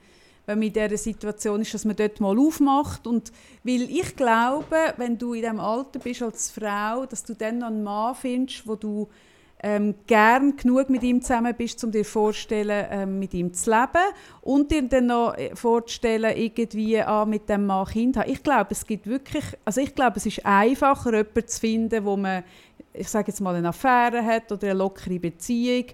wenn 0.46 0.58
man 0.58 0.68
in 0.68 0.72
dieser 0.72 0.96
Situation 0.96 1.60
ist, 1.60 1.74
dass 1.74 1.84
man 1.84 1.96
dort 1.96 2.20
mal 2.20 2.38
aufmacht. 2.38 3.06
Und 3.06 3.32
weil 3.62 3.82
ich 3.82 4.16
glaube, 4.16 4.94
wenn 4.96 5.18
du 5.18 5.34
in 5.34 5.42
diesem 5.42 5.60
Alter 5.60 5.98
bist 5.98 6.22
als 6.22 6.50
Frau, 6.50 7.06
dass 7.06 7.24
du 7.24 7.34
dann 7.34 7.58
noch 7.58 7.68
einen 7.68 7.82
Mann 7.82 8.14
findest, 8.14 8.66
wo 8.66 8.74
du 8.74 9.08
ähm, 9.62 9.94
gern 10.06 10.56
genug 10.56 10.88
mit 10.88 11.02
ihm 11.02 11.20
zusammen 11.20 11.54
bist, 11.54 11.84
um 11.84 11.90
dir 11.90 12.04
vorstellen, 12.04 12.86
ähm, 12.90 13.18
mit 13.18 13.34
ihm 13.34 13.52
zu 13.52 13.70
leben 13.70 14.14
und 14.40 14.70
dir 14.70 14.82
dann 14.82 15.06
noch 15.06 15.36
äh, 15.36 15.54
vorzustellen, 15.54 16.34
irgendwie 16.36 17.00
ah, 17.00 17.26
mit 17.26 17.48
dem 17.48 17.66
Mann 17.66 17.86
Kind 17.86 18.16
haben. 18.16 18.30
Ich 18.30 18.42
glaube, 18.42 18.68
es 18.70 18.86
gibt 18.86 19.06
wirklich, 19.06 19.44
also 19.64 19.82
ich 19.82 19.94
glaube, 19.94 20.16
es 20.16 20.26
ist 20.26 20.46
einfacher, 20.46 21.12
jemanden 21.14 21.46
zu 21.46 21.60
finden, 21.60 22.04
wo 22.04 22.16
man 22.16 22.42
ich 22.92 23.08
sage 23.08 23.28
jetzt 23.28 23.40
mal 23.40 23.54
eine 23.54 23.68
Affäre 23.68 24.24
hat 24.24 24.50
oder 24.50 24.70
eine 24.70 24.78
lockere 24.78 25.20
Beziehung 25.20 25.84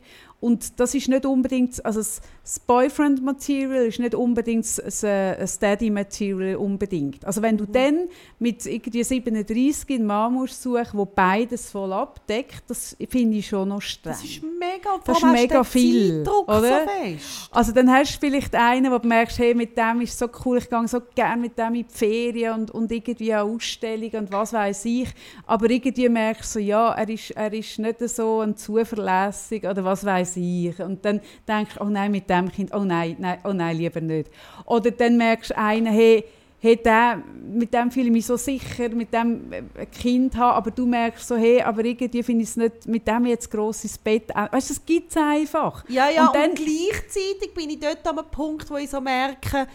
Und 0.40 0.80
das 0.80 0.94
ist 0.94 1.08
nicht 1.08 1.26
unbedingt, 1.26 1.84
also 1.84 2.00
das 2.46 2.60
Boyfriend-Material 2.60 3.86
ist 3.86 3.98
nicht 3.98 4.14
unbedingt 4.14 4.64
das, 4.64 5.00
das 5.00 5.58
Daddy-Material 5.58 6.54
unbedingt. 6.54 7.24
Also 7.24 7.42
wenn 7.42 7.58
du 7.58 7.64
mhm. 7.64 7.72
dann 7.72 8.08
mit 8.38 8.64
irgendwie 8.64 9.02
37 9.02 9.96
einen 9.96 10.06
Mann 10.06 10.34
musst 10.34 10.62
suchen, 10.62 10.96
der 10.96 11.06
beides 11.06 11.68
voll 11.72 11.92
abdeckt, 11.92 12.62
das 12.68 12.96
finde 13.08 13.38
ich 13.38 13.48
schon 13.48 13.70
noch 13.70 13.82
streng. 13.82 14.12
Das 14.12 14.22
ist 14.22 14.42
mega, 14.44 14.90
das 15.04 15.18
ist 15.18 15.24
mega 15.24 15.64
viel. 15.64 16.24
Oder? 16.46 16.86
So 17.18 17.48
also 17.50 17.72
dann 17.72 17.90
hast 17.90 18.14
du 18.14 18.20
vielleicht 18.20 18.54
einen, 18.54 18.92
wo 18.92 18.98
du 18.98 19.08
merkst, 19.08 19.40
hey, 19.40 19.52
mit 19.52 19.76
dem 19.76 20.02
ist 20.02 20.16
so 20.16 20.28
cool, 20.44 20.58
ich 20.58 20.70
gehe 20.70 20.86
so 20.86 21.00
gerne 21.16 21.42
mit 21.42 21.58
dem 21.58 21.74
in 21.74 21.84
die 21.88 21.92
Ferien 21.92 22.60
und, 22.60 22.70
und 22.70 22.92
irgendwie 22.92 23.34
an 23.34 23.50
Ausstellungen 23.50 24.18
und 24.18 24.32
was 24.32 24.52
weiß 24.52 24.84
ich. 24.84 25.08
Aber 25.48 25.68
irgendwie 25.68 26.08
merkst 26.08 26.54
du 26.54 26.60
so, 26.60 26.64
ja, 26.64 26.92
er 26.92 27.08
ist, 27.08 27.32
er 27.32 27.52
ist 27.52 27.80
nicht 27.80 28.08
so 28.08 28.38
ein 28.38 28.56
zuverlässig 28.56 29.64
oder 29.64 29.82
was 29.82 30.04
weiß 30.04 30.36
ich. 30.36 30.78
Und 30.78 31.04
dann 31.04 31.20
denkst 31.48 31.74
du, 31.74 31.82
oh 31.82 31.88
nein, 31.88 32.12
mit 32.12 32.30
dem 32.30 32.35
Kind, 32.50 32.74
oh 32.74 32.84
nein, 32.84 33.16
nein, 33.18 33.38
oh 33.44 33.52
nein, 33.52 33.76
lieber 33.76 34.00
nicht. 34.00 34.30
Oder 34.64 34.90
dann 34.90 35.16
merkst 35.16 35.50
du 35.50 35.58
einen, 35.58 35.86
hey, 35.86 36.24
hey, 36.58 36.76
der, 36.76 37.22
mit 37.52 37.72
dem 37.72 37.90
fühle 37.90 38.06
ich 38.06 38.12
mich 38.12 38.26
so 38.26 38.36
sicher, 38.36 38.88
mit 38.88 39.12
dem 39.12 39.52
ein 39.52 39.70
äh, 39.74 39.86
Kind 39.86 40.36
haben, 40.36 40.56
aber 40.56 40.70
du 40.70 40.86
merkst 40.86 41.28
so, 41.28 41.36
hey, 41.36 41.60
aber 41.62 41.84
irgendwie 41.84 42.22
finde 42.22 42.42
ich 42.42 42.50
es 42.50 42.56
nicht, 42.56 42.86
mit 42.86 43.06
dem 43.06 43.26
jetzt 43.26 43.50
gross 43.50 43.84
ins 43.84 43.98
Bett, 43.98 44.30
weißt 44.34 44.70
du, 44.70 44.74
das 44.74 44.84
gibt 44.84 45.10
es 45.10 45.16
einfach. 45.16 45.84
Ja, 45.88 46.08
ja, 46.08 46.26
und, 46.26 46.34
dann, 46.34 46.50
und 46.50 46.56
gleichzeitig 46.56 47.54
bin 47.54 47.70
ich 47.70 47.80
dort 47.80 48.06
an 48.06 48.18
einem 48.18 48.28
Punkt, 48.30 48.70
wo 48.70 48.76
ich 48.76 48.90
so 48.90 49.00
merke, 49.00 49.66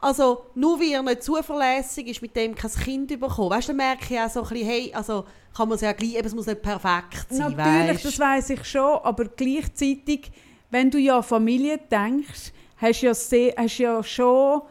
also 0.00 0.46
nur 0.54 0.80
weil 0.80 0.92
er 0.92 1.02
nicht 1.02 1.22
zuverlässig 1.22 2.08
ist, 2.08 2.22
mit 2.22 2.34
dem 2.34 2.54
kein 2.54 2.70
Kind 2.70 3.08
bekommen. 3.20 3.50
Weißt 3.50 3.68
du, 3.68 3.72
dann 3.72 3.76
merke 3.76 4.14
ich 4.14 4.20
auch 4.20 4.30
so 4.30 4.42
ein 4.42 4.48
bisschen, 4.48 4.66
hey, 4.68 4.92
also 4.94 5.24
kann 5.54 5.68
man 5.68 5.76
es 5.76 5.82
ja 5.82 5.92
gleich, 5.92 6.14
eben, 6.14 6.26
es 6.26 6.34
muss 6.34 6.46
nicht 6.46 6.62
perfekt 6.62 7.26
sein, 7.30 7.52
Natürlich, 7.52 7.96
weißt? 7.96 8.04
das 8.04 8.18
weiß 8.18 8.50
ich 8.50 8.64
schon, 8.64 8.98
aber 9.02 9.26
gleichzeitig, 9.26 10.32
wenn 10.72 10.90
du 10.90 10.98
ja 10.98 11.18
an 11.18 11.22
Familie 11.22 11.78
denkst, 11.78 12.50
hast 12.78 13.02
du 13.02 13.06
ja, 13.06 13.14
sehr, 13.14 13.54
hast 13.56 13.78
ja 13.78 14.02
schon 14.02 14.62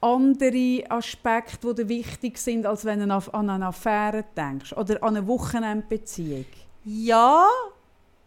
andere 0.00 0.84
Aspekte, 0.88 1.74
die 1.74 1.82
dir 1.82 1.88
wichtig 1.88 2.38
sind, 2.38 2.64
als 2.64 2.86
wenn 2.86 3.06
du 3.06 3.14
an 3.34 3.50
eine 3.50 3.66
Affäre 3.66 4.24
denkst 4.34 4.72
oder 4.72 5.02
an 5.02 5.16
eine 5.16 5.26
Wochenendbeziehung. 5.26 6.46
Ja. 6.84 7.46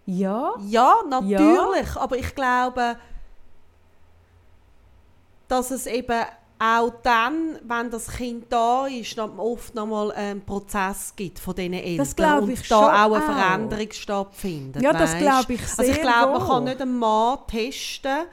Ja? 0.05 0.53
Ja, 0.67 0.97
natürlich. 1.09 1.95
Ja. 1.95 2.01
Aber 2.01 2.17
ich 2.17 2.35
glaube, 2.35 2.97
dass 5.47 5.71
es 5.71 5.87
eben 5.87 6.25
auch 6.59 6.91
dann, 7.03 7.59
wenn 7.63 7.89
das 7.89 8.07
Kind 8.07 8.45
da 8.49 8.87
ist, 8.87 9.17
noch 9.17 9.37
oft 9.37 9.75
noch 9.75 9.85
mal 9.85 10.11
einen 10.11 10.41
Prozess 10.41 11.13
gibt 11.15 11.39
von 11.39 11.55
diesen 11.55 11.73
Eltern 11.73 11.97
das 11.97 12.41
und 12.41 12.49
ich 12.49 12.67
da 12.67 13.05
auch 13.05 13.13
eine 13.13 13.21
Veränderung 13.25 13.87
auch. 13.87 13.93
stattfindet. 13.93 14.81
Ja, 14.81 14.93
das 14.93 15.17
glaube 15.17 15.53
ich 15.53 15.67
sehr 15.67 15.79
Also 15.79 15.91
ich 15.91 16.01
glaube, 16.01 16.39
man 16.39 16.47
kann 16.47 16.63
nicht 16.63 16.81
einen 16.81 16.97
Mann 16.97 17.39
testen 17.47 18.25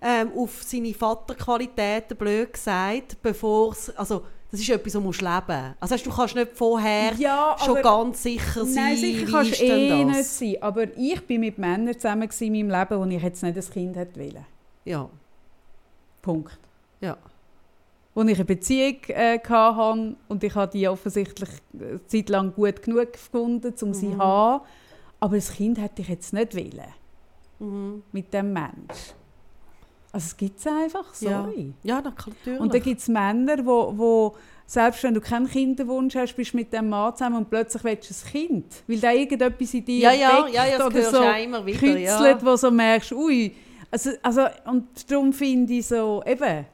ähm, 0.00 0.32
auf 0.36 0.62
seine 0.62 0.92
Vaterqualitäten, 0.94 2.16
blöd 2.16 2.52
gesagt, 2.52 3.16
bevor 3.22 3.76
also 3.96 4.22
das 4.50 4.60
ist 4.60 4.68
etwas, 4.68 4.92
das 4.92 5.02
musst 5.02 5.20
leben 5.20 5.74
Also 5.80 5.94
heißt, 5.94 6.06
du 6.06 6.10
kannst 6.10 6.34
nicht 6.36 6.52
vorher 6.54 7.12
ja, 7.14 7.56
schon 7.58 7.82
ganz 7.82 8.22
sicher 8.22 8.64
sein, 8.64 8.74
Nein, 8.74 8.96
sicher 8.96 9.26
kannst 9.30 9.60
du 9.60 9.64
eh 9.64 10.04
das? 10.04 10.16
nicht 10.16 10.24
sein. 10.24 10.56
Aber 10.60 10.96
ich 10.96 11.26
bin 11.26 11.40
mit 11.40 11.58
Männern 11.58 11.94
zusammen 11.94 12.28
in 12.38 12.52
meinem 12.52 12.70
Leben, 12.70 13.00
wo 13.00 13.04
ich 13.16 13.22
jetzt 13.22 13.42
nicht 13.42 13.56
ein 13.56 13.70
Kind 13.70 13.96
hätte 13.96 14.20
wollen. 14.20 14.46
Ja. 14.84 15.08
Punkt. 16.22 16.58
Ja. 17.00 17.16
Wo 18.16 18.22
ich 18.22 18.36
eine 18.36 18.44
Beziehung 18.46 18.96
äh, 19.08 19.38
hatte 19.38 20.16
und 20.28 20.42
ich 20.42 20.54
habe 20.54 20.72
die 20.72 20.88
offensichtlich 20.88 21.50
eine 21.74 21.84
äh, 21.84 22.06
Zeit 22.06 22.30
lang 22.30 22.54
gut 22.54 22.82
genug 22.82 23.12
gefunden, 23.12 23.74
um 23.80 23.88
mhm. 23.88 23.94
sie 23.94 24.10
zu 24.10 24.18
haben. 24.18 24.64
Aber 25.20 25.36
das 25.36 25.52
Kind 25.52 25.78
hätte 25.78 26.02
ich 26.02 26.08
jetzt 26.08 26.32
nicht 26.32 26.56
wollen. 26.56 26.94
Mhm. 27.58 28.02
Mit 28.12 28.32
dem 28.32 28.52
Mensch. 28.52 29.14
Also 30.12 30.28
es 30.28 30.36
gibt 30.38 30.58
es 30.58 30.66
einfach, 30.66 31.12
sorry. 31.12 31.74
Ja, 31.82 31.96
ja 31.96 32.00
natürlich. 32.00 32.58
Und 32.58 32.72
dann 32.72 32.82
gibt 32.82 33.00
es 33.00 33.08
Männer, 33.08 33.64
wo, 33.66 33.92
wo 33.94 34.34
selbst 34.64 35.02
wenn 35.02 35.12
du 35.12 35.20
keinen 35.20 35.46
Kinderwunsch 35.46 36.14
hast, 36.16 36.34
bist 36.34 36.54
du 36.54 36.56
mit 36.56 36.72
dem 36.72 36.88
Mann 36.88 37.14
zusammen 37.14 37.36
und 37.36 37.50
plötzlich 37.50 37.84
willst 37.84 38.10
du 38.10 38.14
ein 38.14 38.32
Kind. 38.32 38.82
Weil 38.86 38.98
da 38.98 39.12
irgendetwas 39.12 39.74
in 39.74 39.84
dir 39.84 39.98
ja, 40.00 40.12
ja, 40.12 40.48
ja, 40.48 40.66
ja, 40.66 40.86
oder 40.86 41.02
so 41.02 41.22
immer 41.22 41.66
wieder, 41.66 41.78
kützelt, 41.78 42.40
ja. 42.40 42.42
wo 42.42 42.56
so 42.56 42.70
merkst, 42.70 43.12
ui. 43.12 43.54
Also, 43.90 44.10
also, 44.22 44.46
und 44.64 45.10
darum 45.10 45.32
finde 45.32 45.74
ich 45.74 45.86
so, 45.86 46.22
eben, 46.26 46.64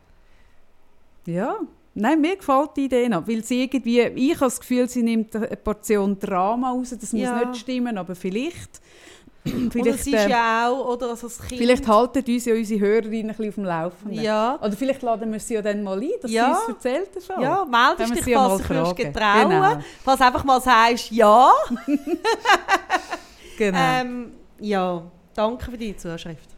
ja, 1.27 1.57
nein, 1.95 2.20
mir 2.20 2.37
gefällt 2.37 2.70
die 2.77 2.85
Idee 2.85 3.09
noch, 3.09 3.27
weil 3.27 3.45
sie 3.45 3.64
irgendwie, 3.64 4.01
ich 4.01 4.35
habe 4.35 4.47
das 4.47 4.61
Gefühl, 4.61 4.89
sie 4.89 5.03
nimmt 5.03 5.35
eine 5.35 5.57
Portion 5.57 6.18
Drama 6.18 6.70
raus, 6.70 6.91
das 6.91 7.12
muss 7.12 7.23
nicht 7.23 7.57
stimmen, 7.57 7.99
aber 7.99 8.14
vielleicht. 8.14 8.81
vielleicht 9.45 9.77
oder 9.77 9.91
es 9.91 10.07
ist 10.07 10.14
äh, 10.14 10.31
ja 10.31 10.68
auch, 10.68 10.95
oder 10.95 11.11
also 11.11 11.27
das 11.27 11.41
Kind... 11.41 11.61
Vielleicht 11.61 11.89
halten 11.89 12.25
uns 12.25 12.45
ja 12.45 12.55
unsere 12.55 12.81
Hörerinnen 12.81 13.31
ein 13.31 13.37
bisschen 13.37 13.49
auf 13.49 13.55
dem 13.57 13.64
Laufenden. 13.64 14.23
Ja. 14.23 14.57
Oder 14.62 14.73
vielleicht 14.73 15.03
laden 15.03 15.33
wir 15.33 15.41
sie 15.41 15.55
ja 15.55 15.62
dann 15.62 15.83
mal 15.83 16.01
ein, 16.01 16.11
dass 16.20 16.31
ja. 16.31 16.55
sie 16.55 16.73
uns 16.73 16.85
erzählt 16.85 17.09
schon. 17.27 17.43
Ja, 17.43 17.64
meldest 17.64 18.25
dich, 18.25 18.35
falls 18.35 18.62
du 18.62 18.85
dich 18.85 18.95
getrauen 18.95 19.51
genau. 19.51 19.81
Falls 20.05 20.20
einfach 20.20 20.45
mal 20.45 20.61
sagst, 20.61 21.11
ja. 21.11 21.51
genau. 23.59 23.79
Ähm, 23.79 24.33
ja, 24.61 25.03
danke 25.35 25.70
für 25.73 25.77
deine 25.77 25.97
Zuschrift. 25.97 26.51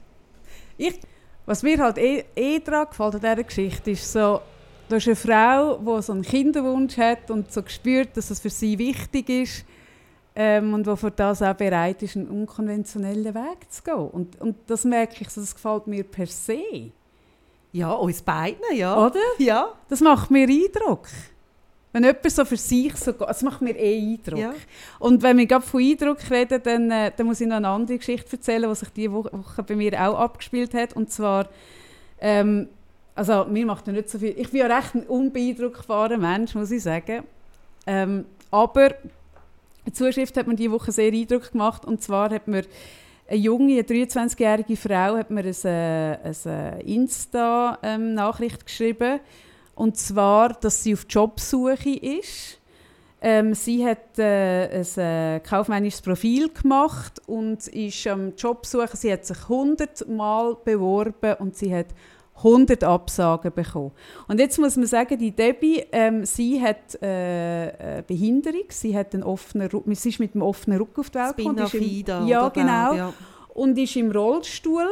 Ich, 0.76 1.00
was 1.46 1.62
mir 1.62 1.78
halt 1.78 1.96
eh, 1.96 2.24
eh 2.36 2.58
daran 2.58 2.88
gefällt 2.90 3.14
an 3.14 3.20
dieser 3.20 3.44
Geschichte, 3.44 3.92
ist 3.92 4.12
so, 4.12 4.40
da 4.88 4.96
ist 4.96 5.06
eine 5.06 5.16
Frau, 5.16 5.78
die 5.78 6.02
so 6.02 6.12
einen 6.12 6.22
Kinderwunsch 6.22 6.96
hat 6.96 7.30
und 7.30 7.52
so 7.52 7.62
spürt, 7.66 8.16
dass 8.16 8.30
es 8.30 8.40
für 8.40 8.50
sie 8.50 8.78
wichtig 8.78 9.28
ist 9.28 9.64
ähm, 10.34 10.74
und 10.74 10.86
die 10.86 10.96
für 10.96 11.10
das 11.10 11.42
auch 11.42 11.54
bereit 11.54 12.02
ist, 12.02 12.16
einen 12.16 12.28
unkonventionellen 12.28 13.34
Weg 13.34 13.70
zu 13.70 13.82
gehen. 13.82 13.94
Und, 13.94 14.40
und 14.40 14.56
das 14.66 14.84
merke 14.84 15.16
ich, 15.20 15.28
das 15.28 15.54
gefällt 15.54 15.86
mir 15.86 16.04
per 16.04 16.26
se. 16.26 16.90
Ja, 17.72 17.92
uns 17.92 18.22
beiden, 18.22 18.62
ja. 18.74 18.96
Oder? 18.96 19.20
Ja. 19.38 19.72
Das 19.88 20.00
macht 20.00 20.30
mir 20.30 20.48
Eindruck. 20.48 21.08
Wenn 21.92 22.04
jemand 22.04 22.30
so 22.30 22.44
für 22.44 22.56
sich 22.56 22.94
so 22.96 23.12
geht, 23.12 23.28
das 23.28 23.42
macht 23.42 23.62
mir 23.62 23.76
eh 23.76 24.14
Eindruck. 24.14 24.38
Ja. 24.38 24.54
Und 24.98 25.22
wenn 25.22 25.38
wir 25.38 25.46
gerade 25.46 25.64
von 25.64 25.80
Eindruck 25.80 26.18
reden, 26.30 26.60
dann, 26.62 26.90
äh, 26.90 27.12
dann 27.16 27.26
muss 27.26 27.40
ich 27.40 27.46
noch 27.46 27.56
eine 27.56 27.68
andere 27.68 27.98
Geschichte 27.98 28.32
erzählen, 28.32 28.68
die 28.68 28.74
sich 28.74 28.88
diese 28.90 29.12
Woche 29.12 29.62
bei 29.62 29.76
mir 29.76 29.92
auch 29.94 30.18
abgespielt 30.18 30.74
hat. 30.74 30.94
Und 30.94 31.10
zwar, 31.10 31.48
ähm, 32.20 32.68
also 33.14 33.44
mir 33.44 33.66
macht 33.66 33.86
nicht 33.86 34.08
so 34.08 34.18
viel, 34.18 34.34
ich 34.36 34.50
bin 34.50 34.60
ja 34.60 34.66
recht 34.66 34.94
ein 34.94 35.04
unbeeindruckbarer 35.04 36.18
Mensch, 36.18 36.54
muss 36.54 36.70
ich 36.70 36.82
sagen. 36.82 37.24
Ähm, 37.86 38.24
aber 38.50 38.94
die 39.86 39.92
Zuschrift 39.92 40.36
hat 40.36 40.46
mir 40.46 40.56
diese 40.56 40.72
Woche 40.72 40.92
sehr 40.92 41.12
Eindruck 41.12 41.52
gemacht. 41.52 41.84
Und 41.84 42.02
zwar 42.02 42.30
hat 42.30 42.48
mir 42.48 42.64
eine 43.28 43.38
junge, 43.38 43.74
eine 43.74 43.82
23-jährige 43.82 44.76
Frau 44.76 45.16
hat 45.16 45.30
mir 45.30 45.40
eine, 45.40 46.18
äh, 46.24 46.48
eine 46.48 46.82
Insta-Nachricht 46.82 48.60
ähm, 48.60 48.64
geschrieben. 48.64 49.20
Und 49.74 49.96
zwar, 49.96 50.50
dass 50.54 50.82
sie 50.82 50.94
auf 50.94 51.06
Jobsuche 51.08 51.96
ist. 51.96 52.58
Ähm, 53.20 53.54
sie 53.54 53.84
hat 53.86 54.18
äh, 54.18 54.82
ein 54.82 54.98
äh, 54.98 55.40
kaufmännisches 55.40 56.02
Profil 56.02 56.50
gemacht 56.50 57.22
und 57.26 57.66
ist 57.68 58.06
am 58.06 58.34
Jobsuche. 58.36 58.96
Sie 58.96 59.10
hat 59.12 59.24
sich 59.24 59.42
100 59.44 60.08
Mal 60.08 60.56
beworben 60.62 61.34
und 61.38 61.56
sie 61.56 61.74
hat 61.74 61.86
100 62.36 62.82
Absagen 62.84 63.52
bekommen. 63.52 63.92
Und 64.28 64.40
jetzt 64.40 64.58
muss 64.58 64.76
man 64.76 64.86
sagen, 64.86 65.18
die 65.18 65.30
Debbie, 65.30 65.84
ähm, 65.92 66.24
sie 66.24 66.60
hat 66.60 67.00
äh, 67.00 67.06
eine 67.06 68.04
Behinderung, 68.06 68.64
sie, 68.68 68.96
hat 68.96 69.14
einen 69.14 69.22
offenen, 69.22 69.70
sie 69.94 70.08
ist 70.08 70.18
mit 70.18 70.34
einem 70.34 70.42
offenen 70.42 70.78
Rücken 70.78 71.00
auf 71.00 71.10
die 71.10 71.18
Welt 71.18 71.36
gekommen. 71.36 72.26
Ja, 72.26 72.48
genau. 72.48 72.94
ja. 72.94 73.12
Und 73.54 73.78
ist 73.78 73.96
im 73.96 74.10
Rollstuhl. 74.10 74.88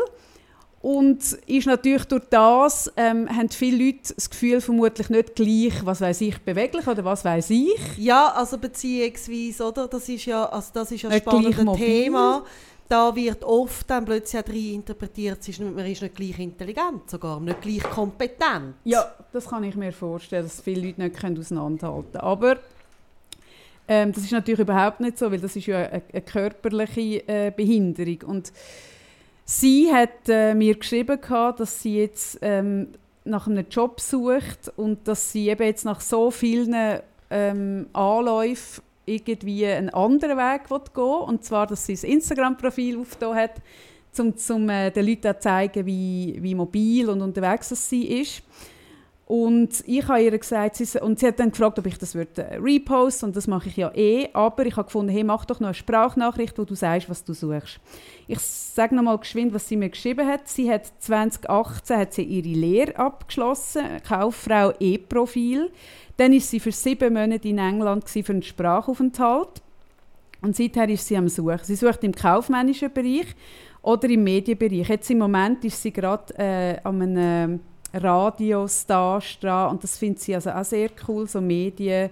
Und 0.80 1.34
ist 1.46 1.68
natürlich 1.68 2.06
durch 2.06 2.24
das, 2.28 2.92
ähm, 2.96 3.28
haben 3.28 3.48
viele 3.50 3.84
Leute 3.84 4.14
das 4.16 4.28
Gefühl 4.28 4.60
vermutlich 4.60 5.10
nicht 5.10 5.36
gleich, 5.36 5.74
was 5.86 6.00
weiß 6.00 6.20
ich, 6.22 6.38
beweglich 6.40 6.84
oder 6.88 7.04
was 7.04 7.24
weiß 7.24 7.50
ich. 7.50 7.98
Ja, 7.98 8.32
also 8.34 8.58
beziehungsweise, 8.58 9.64
oder? 9.64 9.86
Das 9.86 10.08
ist 10.08 10.26
ja, 10.26 10.44
also 10.44 10.70
das 10.74 10.90
ist 10.90 11.02
ja 11.02 11.10
ein 11.10 11.20
spannendes 11.20 11.76
Thema 11.76 12.44
da 12.92 13.16
wird 13.16 13.42
oft 13.42 13.88
dann 13.88 14.04
plötzlich 14.04 14.44
auch 14.44 14.52
interpretiert, 14.52 15.38
man 15.60 15.86
ist 15.86 16.02
nicht 16.02 16.14
gleich 16.14 16.38
intelligent, 16.38 17.08
sogar 17.08 17.40
nicht 17.40 17.62
gleich 17.62 17.82
kompetent. 17.84 18.74
Ja, 18.84 19.14
das 19.32 19.48
kann 19.48 19.64
ich 19.64 19.74
mir 19.74 19.92
vorstellen, 19.92 20.44
dass 20.44 20.60
viele 20.60 20.88
Leute 20.88 21.00
nicht 21.00 21.38
auseinanderhalten 21.40 22.12
können. 22.12 22.22
Aber 22.22 22.56
ähm, 23.88 24.12
das 24.12 24.24
ist 24.24 24.32
natürlich 24.32 24.60
überhaupt 24.60 25.00
nicht 25.00 25.16
so, 25.16 25.32
weil 25.32 25.40
das 25.40 25.56
ist 25.56 25.66
ja 25.66 25.78
eine, 25.78 26.02
eine 26.12 26.20
körperliche 26.20 27.26
äh, 27.26 27.50
Behinderung. 27.56 28.18
Und 28.26 28.52
sie 29.46 29.90
hat 29.90 30.28
äh, 30.28 30.52
mir 30.54 30.74
geschrieben, 30.74 31.18
gehabt, 31.18 31.60
dass 31.60 31.80
sie 31.80 31.96
jetzt 31.96 32.40
ähm, 32.42 32.88
nach 33.24 33.46
einem 33.46 33.64
Job 33.70 34.02
sucht 34.02 34.70
und 34.76 35.08
dass 35.08 35.32
sie 35.32 35.48
eben 35.48 35.64
jetzt 35.64 35.86
nach 35.86 36.02
so 36.02 36.30
vielen 36.30 37.00
ähm, 37.30 37.86
Anläufen 37.94 38.82
irgendwie 39.04 39.66
einen 39.66 39.90
anderen 39.90 40.36
Weg 40.38 40.68
gehen 40.68 40.80
will. 40.94 41.02
Und 41.02 41.44
zwar, 41.44 41.66
dass 41.66 41.86
sie 41.86 41.94
ein 41.94 42.12
Instagram-Profil 42.12 42.98
aufgetan 42.98 43.34
hat, 43.34 43.62
um, 44.18 44.34
um 44.50 44.68
äh, 44.68 44.90
den 44.90 45.06
Leuten 45.06 45.32
zu 45.34 45.38
zeigen, 45.40 45.86
wie, 45.86 46.38
wie 46.40 46.54
mobil 46.54 47.08
und 47.08 47.22
unterwegs 47.22 47.68
sie 47.88 48.20
ist. 48.20 48.42
Und 49.26 49.84
ich 49.86 50.06
habe 50.08 50.20
ihr 50.20 50.36
gesagt, 50.36 50.76
sie, 50.76 51.00
und 51.00 51.18
sie 51.18 51.28
hat 51.28 51.38
dann 51.38 51.52
gefragt, 51.52 51.78
ob 51.78 51.86
ich 51.86 51.96
das 51.96 52.14
würde 52.14 52.42
äh, 52.42 52.56
reposten 52.56 53.28
und 53.28 53.36
das 53.36 53.46
mache 53.46 53.68
ich 53.68 53.76
ja 53.76 53.90
eh, 53.94 54.28
aber 54.32 54.66
ich 54.66 54.76
habe 54.76 54.86
gefunden, 54.86 55.10
hey, 55.10 55.24
mach 55.24 55.44
doch 55.44 55.60
noch 55.60 55.68
eine 55.68 55.74
Sprachnachricht, 55.74 56.58
wo 56.58 56.64
du 56.64 56.74
sagst, 56.74 57.08
was 57.08 57.24
du 57.24 57.32
suchst. 57.32 57.80
Ich 58.26 58.40
sage 58.40 58.94
noch 58.94 59.04
mal 59.04 59.16
geschwind, 59.16 59.54
was 59.54 59.68
sie 59.68 59.76
mir 59.76 59.88
geschrieben 59.88 60.26
hat. 60.26 60.48
Sie 60.48 60.70
hat 60.70 60.86
2018 60.98 61.96
hat 61.96 62.12
sie 62.12 62.24
ihre 62.24 62.48
Lehre 62.48 62.96
abgeschlossen, 62.96 63.82
Kauffrau 64.06 64.72
E-Profil. 64.78 65.70
Dann 66.16 66.32
ist 66.32 66.50
sie 66.50 66.60
für 66.60 66.72
sieben 66.72 67.14
Monate 67.14 67.48
in 67.48 67.58
England 67.58 68.08
für 68.08 68.32
einen 68.32 68.42
Sprachaufenthalt. 68.42 69.62
Und 70.42 70.56
seither 70.56 70.88
ist 70.88 71.06
sie 71.06 71.16
am 71.16 71.28
Suchen. 71.28 71.60
Sie 71.62 71.76
sucht 71.76 72.02
im 72.02 72.12
kaufmännischen 72.12 72.92
Bereich 72.92 73.34
oder 73.80 74.10
im 74.10 74.24
Medienbereich. 74.24 74.88
Jetzt 74.88 75.10
im 75.10 75.18
Moment 75.18 75.64
ist 75.64 75.80
sie 75.80 75.92
gerade 75.92 76.34
äh, 76.36 76.78
an 76.82 77.00
einem 77.00 77.60
Radiostar 77.92 79.22
dran 79.40 79.70
und 79.70 79.82
das 79.82 79.98
findet 79.98 80.20
sie 80.20 80.34
also 80.34 80.50
auch 80.50 80.64
sehr 80.64 80.90
cool, 81.06 81.28
so 81.28 81.40
Medien, 81.40 82.10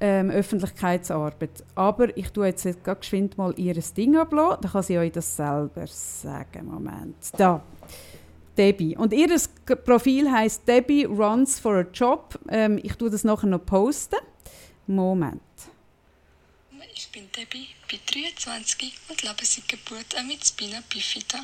ähm, 0.00 0.30
Öffentlichkeitsarbeit. 0.30 1.64
Aber 1.74 2.16
ich 2.16 2.30
tue 2.30 2.46
jetzt 2.46 2.64
gerade 2.84 3.00
geschwind 3.00 3.36
mal 3.36 3.52
ihr 3.56 3.74
Ding 3.74 4.16
ablassen, 4.16 4.58
dann 4.62 4.72
kann 4.72 4.82
sie 4.82 4.98
euch 4.98 5.12
das 5.12 5.36
selber 5.36 5.86
sagen. 5.86 6.66
Moment. 6.66 7.16
Da. 7.36 7.62
Debbie. 8.56 8.96
Und 8.96 9.12
ihr 9.12 9.28
Profil 9.84 10.30
heißt 10.30 10.66
Debbie 10.66 11.04
Runs 11.04 11.60
for 11.60 11.76
a 11.76 11.86
Job. 11.92 12.38
Ähm, 12.48 12.80
ich 12.82 12.94
tue 12.94 13.08
das 13.08 13.22
nachher 13.22 13.46
noch 13.46 13.64
posten. 13.64 14.16
Moment. 14.86 15.40
Ich 16.92 17.08
bin 17.12 17.30
Debbie, 17.30 17.68
bin 17.86 18.00
23 18.12 18.92
und 19.08 19.22
lebe 19.22 19.44
seit 19.44 19.68
Geburt 19.68 20.16
mit 20.26 20.44
Spina 20.44 20.82
Bifida. 20.92 21.38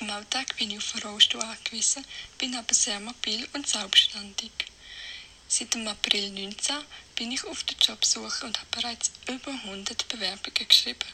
Im 0.00 0.10
Alltag 0.10 0.56
bin 0.56 0.70
ich 0.70 0.78
auf 0.78 1.04
Rollstuhl 1.04 1.42
angewiesen, 1.42 2.04
bin 2.38 2.54
aber 2.54 2.72
sehr 2.72 3.00
mobil 3.00 3.48
und 3.52 3.66
selbstständig. 3.66 4.52
Seit 5.48 5.74
dem 5.74 5.88
April 5.88 6.28
2019 6.28 6.76
bin 7.16 7.32
ich 7.32 7.42
auf 7.42 7.64
der 7.64 7.76
Jobsuche 7.78 8.46
und 8.46 8.56
habe 8.56 8.68
bereits 8.70 9.10
über 9.26 9.50
100 9.50 10.06
Bewerbungen 10.06 10.68
geschrieben. 10.68 11.08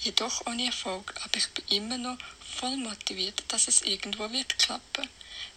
Jedoch 0.00 0.46
ohne 0.46 0.64
Erfolg, 0.64 1.14
aber 1.22 1.36
ich 1.36 1.48
bin 1.48 1.66
immer 1.68 1.98
noch 1.98 2.16
voll 2.56 2.78
motiviert, 2.78 3.44
dass 3.48 3.68
es 3.68 3.82
irgendwo 3.82 4.32
wird 4.32 4.58
klappen. 4.58 5.06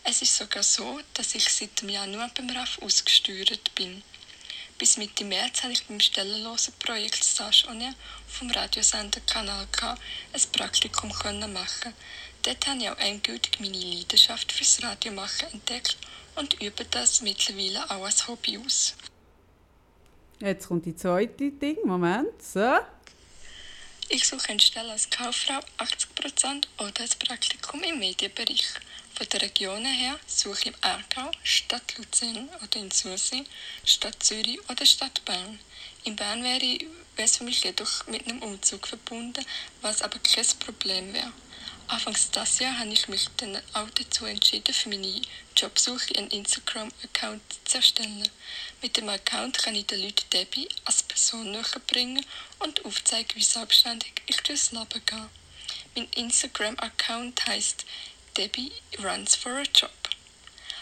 Es 0.03 0.22
ist 0.22 0.36
sogar 0.36 0.63
so, 0.63 0.99
dass 1.13 1.36
ich 1.36 1.47
seit 1.47 1.82
dem 1.82 1.88
Januar 1.88 2.30
beim 2.36 2.49
RAF 2.49 2.82
ausgesteuert 2.82 3.76
bin. 3.76 4.03
Bis 4.78 4.97
Mitte 4.97 5.24
März 5.24 5.63
habe 5.63 5.72
ich 5.72 5.86
beim 5.86 6.01
stellenlosen 6.01 6.74
Projekt 6.80 7.24
Stage 7.24 7.65
vom 8.28 8.51
Radiosender 8.51 9.22
Kanal 9.22 9.68
K 9.72 9.97
ein 10.34 10.51
Praktikum 10.51 11.09
machen 11.53 11.93
Dort 12.47 12.65
habe 12.65 12.79
ich 12.79 12.89
auch 12.89 12.97
endgültig 12.99 13.59
meine 13.59 13.77
Leidenschaft 13.77 14.53
fürs 14.53 14.81
Radiomachen 14.81 15.51
entdeckt 15.51 15.97
und 16.35 16.53
übe 16.61 16.85
das 16.85 17.19
mittlerweile 17.19 17.83
auch 17.91 18.05
als 18.05 18.25
Hobby 18.25 18.57
aus. 18.57 18.95
Jetzt 20.39 20.69
kommt 20.69 20.85
die 20.85 20.95
zweite 20.95 21.51
Ding. 21.51 21.75
Moment. 21.83 22.41
So. 22.41 22.77
Ich 24.07 24.25
suche 24.25 24.47
eine 24.47 24.61
Stelle 24.61 24.93
als 24.93 25.09
Kauffrau 25.09 25.59
80% 25.77 26.67
oder 26.77 27.01
als 27.01 27.17
Praktikum 27.17 27.83
im 27.83 27.99
Medienbereich. 27.99 28.63
Von 29.13 29.27
den 29.27 29.41
Regionen 29.41 29.93
her 29.93 30.17
suche 30.25 30.59
ich 30.59 30.65
im 30.67 30.75
Aargau, 30.79 31.29
Stadt 31.43 31.97
Luzern 31.97 32.47
oder 32.63 32.79
in 32.79 32.91
Sursee, 32.91 33.43
Stadt 33.83 34.23
Zürich 34.23 34.57
oder 34.69 34.85
Stadt 34.85 35.25
Bern. 35.25 35.59
In 36.05 36.15
Bern 36.15 36.41
wäre 36.45 36.79
es 37.17 37.35
für 37.35 37.43
mich 37.43 37.65
jedoch 37.65 38.07
mit 38.07 38.25
einem 38.25 38.41
Umzug 38.41 38.87
verbunden, 38.87 39.45
was 39.81 40.01
aber 40.01 40.17
kein 40.19 40.45
Problem 40.65 41.13
wäre. 41.13 41.33
Anfangs 41.89 42.31
dieses 42.31 42.59
Jahr 42.59 42.77
habe 42.79 42.89
ich 42.89 43.07
mich 43.07 43.29
dann 43.38 43.55
auch 43.73 43.89
dazu 43.91 44.25
entschieden, 44.25 44.73
für 44.73 44.89
meine 44.89 45.21
Jobsuche 45.55 46.17
einen 46.17 46.27
Instagram-Account 46.31 47.41
zu 47.63 47.77
erstellen. 47.77 48.27
Mit 48.81 48.97
dem 48.97 49.07
Account 49.07 49.57
kann 49.59 49.73
ich 49.73 49.88
den 49.88 50.01
Leuten 50.01 50.29
Debbie 50.33 50.67
als 50.83 51.03
Person 51.03 51.51
näher 51.51 51.63
bringen 51.88 52.25
und 52.59 52.83
aufzeigen, 52.83 53.35
wie 53.35 53.43
selbstständig 53.43 54.11
ich 54.25 54.38
durchs 54.41 54.73
Leben 54.73 55.01
gehe. 55.05 55.29
Mein 55.95 56.07
Instagram-Account 56.15 57.47
heißt 57.47 57.85
Debbie 58.35 58.73
Runs 59.01 59.35
for 59.35 59.53
a 59.53 59.63
Job. 59.73 59.91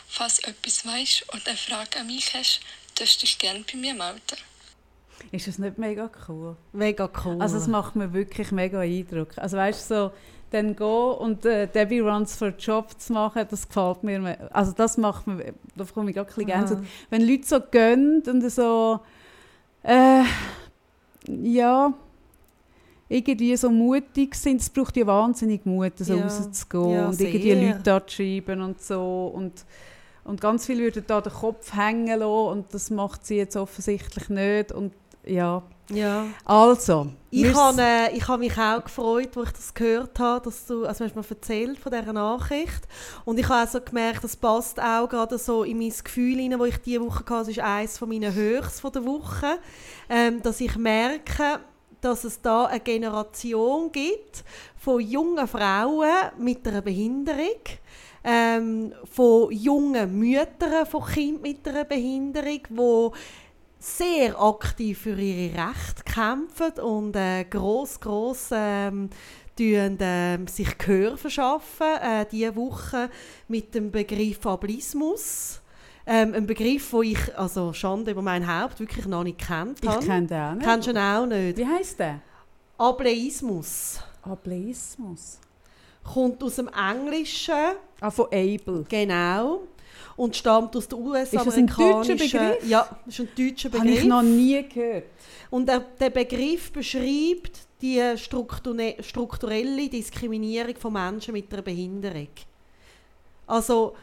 Falls 0.08 0.38
du 0.38 0.48
etwas 0.48 0.86
weißt 0.88 1.34
oder 1.34 1.50
eine 1.50 1.58
Frage 1.58 2.00
an 2.00 2.08
mich 2.08 2.34
hast, 2.34 2.62
darfst 2.96 3.22
du 3.22 3.26
dich 3.28 3.38
gerne 3.38 3.64
bei 3.72 3.78
mir 3.78 3.94
melden. 3.94 4.38
Ist 5.32 5.48
das 5.48 5.58
nicht 5.60 5.78
mega 5.78 6.10
cool? 6.28 6.58
Mega 6.74 7.10
cool. 7.24 7.42
Also 7.42 7.58
es 7.58 7.68
macht 7.68 7.96
mir 7.96 8.12
wirklich 8.14 8.52
mega 8.52 8.80
Eindruck. 8.82 9.38
Also 9.38 9.58
weißt 9.58 9.92
du, 9.92 9.96
so 9.96 10.12
dann 10.56 10.76
gehen 10.76 10.88
und 10.88 11.46
äh, 11.46 11.68
Debbie 11.68 12.00
Runs 12.00 12.36
for 12.36 12.50
a 12.50 12.54
Job 12.58 13.00
zu 13.00 13.14
machen, 13.14 13.46
das 13.50 13.68
gefällt 13.68 14.04
mir. 14.04 14.38
Also 14.52 14.72
das 14.72 14.98
macht 14.98 15.28
mir, 15.28 15.54
da 15.76 15.84
bekomme 15.84 16.12
ich 16.12 16.20
auch 16.20 16.28
ein 16.38 16.46
bisschen 16.46 16.88
Wenn 17.10 17.28
Leute 17.28 17.46
so 17.46 17.60
gehen 17.60 18.24
und 18.28 18.50
so, 18.52 19.00
äh, 19.84 20.24
ja, 21.28 21.94
irgendwie 23.08 23.56
so 23.56 23.70
mutig 23.70 24.36
sind, 24.36 24.62
es 24.62 24.70
braucht 24.70 24.98
ja 24.98 25.06
wahnsinnig 25.06 25.66
Mut, 25.66 25.94
so 25.98 26.16
ja. 26.16 26.24
rauszugehen 26.24 26.92
ja, 26.92 27.08
und 27.08 27.22
irgendwie 27.22 27.68
Leute 27.68 27.94
anzuschreiben 27.94 28.62
und 28.62 28.82
so 28.82 29.32
und 29.34 29.66
und 30.26 30.42
ganz 30.42 30.66
viele 30.66 30.86
würden 30.86 31.04
da 31.06 31.22
den 31.22 31.32
Kopf 31.32 31.76
hängen 31.76 32.20
lassen 32.20 32.24
und 32.24 32.74
das 32.74 32.90
macht 32.90 33.28
sie 33.28 33.38
jetzt 33.38 33.56
offensichtlich 33.56 34.28
nicht 34.30 34.72
und 34.72 34.92
ja, 35.26 35.64
ja. 35.90 36.26
Also. 36.44 37.08
Ich 37.30 37.54
habe 37.54 37.82
äh, 37.82 38.20
hab 38.22 38.40
mich 38.40 38.58
auch 38.58 38.84
gefreut, 38.84 39.36
als 39.36 39.50
ich 39.50 39.56
das 39.56 39.74
gehört 39.74 40.18
habe, 40.20 40.46
dass 40.46 40.66
du, 40.68 40.86
also 40.86 41.04
hast 41.04 41.16
mir 41.16 41.24
erzählt 41.30 41.78
von 41.78 41.92
dieser 41.92 42.14
Nachricht. 42.14 42.88
Und 43.26 43.38
ich 43.38 43.46
habe 43.46 43.60
also 43.60 43.82
gemerkt, 43.82 44.24
das 44.24 44.38
passt 44.38 44.80
auch 44.82 45.10
gerade 45.10 45.38
so 45.38 45.64
in 45.64 45.78
mein 45.78 45.92
Gefühl 45.92 46.38
hinein, 46.40 46.60
das 46.60 46.70
ich 46.70 46.78
diese 46.78 47.02
Woche 47.02 47.20
hatte. 47.20 47.40
Das 47.40 47.48
ist 47.50 47.60
eines 47.60 48.02
meiner 48.02 48.34
Höchst 48.34 48.80
von 48.80 48.92
der 48.94 49.06
Woche. 49.06 49.60
Ähm, 50.10 50.42
dass 50.42 50.62
ich 50.62 50.78
merke, 50.78 51.60
dass 52.00 52.24
es 52.24 52.42
da 52.42 52.66
eine 52.66 52.80
Generation 52.80 53.92
gibt 53.92 54.44
von 54.78 55.02
jungen 55.02 55.48
Frauen 55.48 56.10
mit 56.38 56.68
einer 56.68 56.82
Behinderung, 56.82 57.62
ähm, 58.24 58.94
von 59.12 59.52
jungen 59.52 60.18
Müttern 60.18 60.86
von 60.86 61.04
Kindern 61.06 61.42
mit 61.42 61.68
einer 61.68 61.84
Behinderung, 61.84 62.62
die 62.70 63.12
sehr 63.86 64.42
aktiv 64.42 65.00
für 65.02 65.20
ihre 65.20 65.54
Rechte 65.54 66.04
kämpfen 66.04 66.80
und 66.82 67.16
äh, 67.16 67.44
gross, 67.46 68.00
gross 68.00 68.50
ähm, 68.52 69.10
tun, 69.56 70.00
äh, 70.00 70.40
sich 70.48 70.78
Gehör 70.78 71.18
verschaffen. 71.18 71.88
Äh, 72.02 72.26
diese 72.32 72.56
Woche 72.56 73.10
mit 73.48 73.76
dem 73.76 73.92
Begriff 73.92 74.46
Ableismus. 74.46 75.62
Ähm, 76.08 76.34
ein 76.34 76.48
Begriff, 76.48 76.92
den 76.92 77.04
ich, 77.04 77.38
also 77.38 77.74
Schande 77.74 78.12
über 78.12 78.22
mein 78.22 78.46
Haupt, 78.48 78.80
wirklich 78.80 79.06
noch 79.06 79.24
nicht 79.24 79.40
kennt 79.40 79.86
habe. 79.86 80.00
Ich 80.00 80.08
kenne 80.08 80.28
den 80.28 80.40
auch 80.40 80.54
nicht. 80.56 80.66
Kennst 80.66 80.88
du 80.88 80.92
ihn 80.92 80.98
auch 80.98 81.26
nicht? 81.26 81.58
Wie 81.58 81.66
heisst 81.66 82.00
der? 82.00 82.22
Ableismus. 82.78 84.00
Ableismus. 84.24 85.40
Kommt 86.04 86.44
aus 86.44 86.56
dem 86.56 86.70
Englischen. 86.70 87.54
Ah, 88.02 88.12
von 88.12 88.28
Able. 88.32 88.86
Genau 88.90 89.62
und 90.18 90.36
stammt 90.36 90.76
aus 90.76 90.88
der 90.88 90.98
US-amerikanischen... 90.98 92.16
Ist 92.16 92.34
das 92.34 92.44
ein 92.44 92.48
deutscher 92.48 92.50
Begriff? 92.50 92.70
Ja, 92.70 93.00
das 93.06 93.20
ist 93.20 93.20
ein 93.20 93.30
deutscher 93.36 93.70
Begriff. 93.70 93.90
Habe 93.90 94.00
ich 94.00 94.06
noch 94.06 94.22
nie 94.22 94.64
gehört. 94.68 95.04
Und 95.50 95.68
der, 95.68 95.80
der 95.80 96.10
Begriff 96.10 96.72
beschreibt 96.72 97.60
die 97.82 98.02
strukturelle 98.18 99.90
Diskriminierung 99.90 100.76
von 100.78 100.94
Menschen 100.94 101.34
mit 101.34 101.52
einer 101.52 101.62
Behinderung. 101.62 102.30
Also 103.48 103.96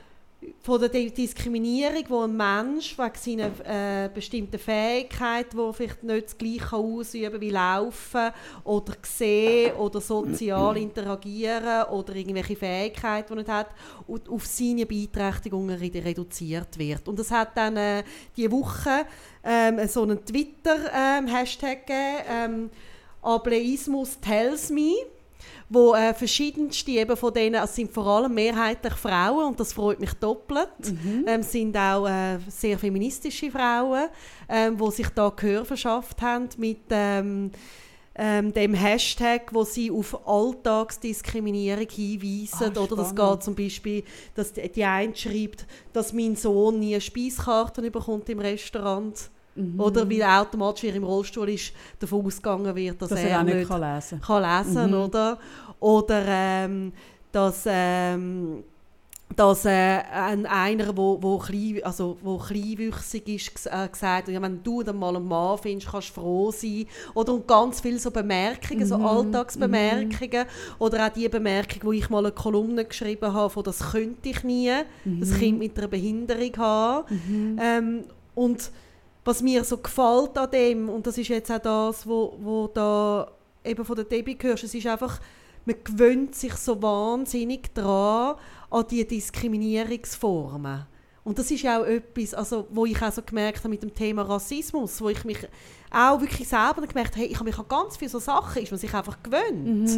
von 0.63 0.81
der 0.81 0.89
Diskriminierung, 0.89 2.05
wo 2.09 2.21
ein 2.23 2.37
Mensch 2.37 2.97
wegen 2.97 3.15
seiner 3.15 4.05
äh, 4.05 4.09
bestimmten 4.09 4.59
Fähigkeit, 4.59 5.57
wo 5.57 5.73
vielleicht 5.73 6.03
nicht 6.03 6.27
das 6.27 6.39
Gleiche 6.39 6.77
ausüben 6.77 7.41
wie 7.41 7.51
Laufen 7.51 8.31
oder 8.65 8.95
sehen 9.03 9.75
oder 9.75 10.01
sozial 10.01 10.77
interagieren 10.79 11.85
oder 11.91 12.15
irgendwelche 12.15 12.57
Fähigkeiten, 12.57 13.29
die 13.29 13.33
er 13.33 13.37
nicht 13.37 13.51
hat, 13.51 13.71
und 14.07 14.29
auf 14.29 14.47
seine 14.47 14.87
Beeinträchtigungen 14.87 15.79
reduziert 15.79 16.79
wird. 16.79 17.09
Und 17.09 17.19
es 17.19 17.31
hat 17.31 17.57
dann 17.57 17.77
äh, 17.77 18.05
diese 18.37 18.53
Woche 18.53 19.07
ähm, 19.43 19.87
so 19.89 20.03
einen 20.03 20.25
Twitter-Hashtag 20.25 21.79
ähm, 21.89 21.89
gegeben, 21.89 22.25
ähm, 22.31 22.71
Ableismus 23.23 24.19
tells 24.21 24.71
me 24.71 24.95
wo 25.69 25.95
äh, 25.95 26.13
verschiedenste 26.15 26.91
eben 26.91 27.17
von 27.17 27.33
denen, 27.33 27.63
es 27.63 27.75
sind 27.75 27.93
vor 27.93 28.07
allem 28.07 28.35
mehrheitlich 28.35 28.95
Frauen 28.95 29.47
und 29.47 29.61
das 29.61 29.73
freut 29.73 30.01
mich 30.01 30.13
doppelt, 30.15 30.69
mhm. 30.81 31.25
ähm, 31.27 31.43
sind 31.43 31.77
auch 31.77 32.07
äh, 32.07 32.39
sehr 32.49 32.79
feministische 32.79 33.51
Frauen, 33.51 34.09
ähm, 34.49 34.79
wo 34.79 34.91
sich 34.91 35.09
da 35.09 35.31
Gehör 35.31 35.65
verschafft 35.65 36.21
haben 36.21 36.49
mit 36.59 36.81
ähm, 36.91 37.51
ähm, 38.15 38.53
dem 38.53 38.75
Hashtag, 38.75 39.53
wo 39.53 39.65
sie 39.65 39.91
auf 39.91 40.27
Alltagsdiskriminierung 40.27 41.89
hinweisen. 41.89 42.73
Ah, 42.77 42.81
Oder 42.81 42.97
das 42.97 43.15
geht 43.15 43.43
zum 43.43 43.55
Beispiel, 43.55 44.05
dass 44.35 44.53
die, 44.53 44.69
die 44.69 44.85
eine 44.85 45.17
schreibt, 45.17 45.67
dass 45.93 46.13
mein 46.13 46.37
Sohn 46.37 46.81
nie 46.81 47.01
Speiskarten 47.01 47.91
bekommt 47.91 48.29
im 48.29 48.41
Restaurant. 48.41 49.31
Mhm. 49.55 49.81
Oder 49.81 50.09
weil 50.09 50.23
automatisch, 50.23 50.83
wie 50.85 50.89
im 50.89 51.05
Rollstuhl 51.05 51.49
ist, 51.51 51.73
davon 51.99 52.25
ausgegangen 52.25 52.75
wird, 52.75 53.01
dass, 53.03 53.11
dass 53.11 53.21
er, 53.21 53.31
er 53.31 53.43
nicht 53.43 53.69
kann 53.69 53.81
lesen 53.81 54.21
kann. 54.21 54.43
Lesen, 54.43 54.91
mhm. 54.91 54.97
oder? 54.97 55.39
Oder 55.81 56.25
ähm, 56.27 56.93
dass, 57.33 57.65
ähm, 57.67 58.63
dass 59.35 59.65
äh, 59.65 59.71
ein, 59.71 60.47
einer, 60.47 60.97
wo, 60.97 61.19
wo, 61.21 61.39
klein, 61.39 61.81
also, 61.83 62.17
wo 62.23 62.39
kleinwüchsig 62.39 63.29
ist, 63.29 63.67
äh, 63.67 63.89
gesagt 63.89 64.03
hat, 64.03 64.29
ja, 64.29 64.41
wenn 64.41 64.63
du 64.63 64.83
dann 64.83 64.99
mal 64.99 65.17
einen 65.17 65.27
Mann 65.27 65.59
findest, 65.59 65.91
kannst 65.91 66.11
du 66.11 66.21
froh 66.21 66.51
sein. 66.51 66.87
Oder 67.15 67.35
und 67.35 67.47
ganz 67.47 67.81
viele 67.81 67.99
so 67.99 68.11
Bemerkungen, 68.11 68.87
so 68.87 68.97
Alltagsbemerkungen. 68.97 70.47
Oder 70.79 71.07
auch 71.07 71.13
die 71.13 71.29
Bemerkung, 71.29 71.81
wo 71.83 71.93
ich 71.93 72.09
mal 72.11 72.19
eine 72.25 72.33
Kolumne 72.33 72.85
geschrieben 72.85 73.33
habe, 73.33 73.51
von 73.51 73.65
«Das 73.65 73.93
könnte 73.93 74.29
ich 74.29 74.45
nie, 74.45 74.73
das 75.05 75.35
Kind 75.35 75.59
mit 75.59 75.77
einer 75.79 75.89
Behinderung 75.89 76.57
haben». 76.59 77.59
Ähm, 77.61 78.05
und 78.35 78.71
was 79.25 79.43
mir 79.43 79.65
so 79.65 79.79
gefällt 79.79 80.37
an 80.37 80.51
dem, 80.51 80.89
und 80.89 81.07
das 81.07 81.19
ist 81.19 81.29
jetzt 81.29 81.51
auch 81.51 81.59
das, 81.59 82.07
wo, 82.07 82.37
wo 82.41 82.67
da 82.69 83.31
eben 83.65 83.85
von 83.85 83.97
der 83.97 84.05
Debbie 84.05 84.37
hörst, 84.41 84.65
es 84.65 84.75
ist 84.75 84.87
einfach, 84.87 85.21
man 85.65 85.77
gewöhnt 85.85 86.35
sich 86.35 86.55
so 86.55 86.83
wahnsinnig 86.83 87.73
daran, 87.75 88.37
an 88.71 88.85
die 88.91 89.07
Diskriminierungsformen. 89.07 90.87
Und 91.25 91.39
das 91.39 91.53
ist 91.53 91.65
auch 91.67 91.85
etwas, 91.85 92.35
also, 92.35 92.67
wo 92.71 92.85
ich 92.85 93.01
auch 93.01 93.13
so 93.13 93.23
gemerkt 93.23 93.59
habe 93.59 93.69
mit 93.69 93.83
dem 93.83 93.95
Thema 93.95 94.23
Rassismus, 94.23 95.01
wo 95.01 95.09
ich 95.09 95.25
mich 95.25 95.39
auch 95.93 96.21
wirklich 96.21 96.49
selber 96.49 96.85
gemerkt 96.85 97.13
habe, 97.13 97.21
hey, 97.21 97.27
ich 97.27 97.37
habe 97.37 97.45
mich 97.45 97.59
an 97.59 97.67
ganz 97.69 97.97
viele 97.97 98.11
so 98.11 98.19
Sachen, 98.19 98.61
ist 98.61 98.73
man 98.73 98.81
sich 98.81 98.93
einfach 98.93 99.23
gewöhnt. 99.23 99.89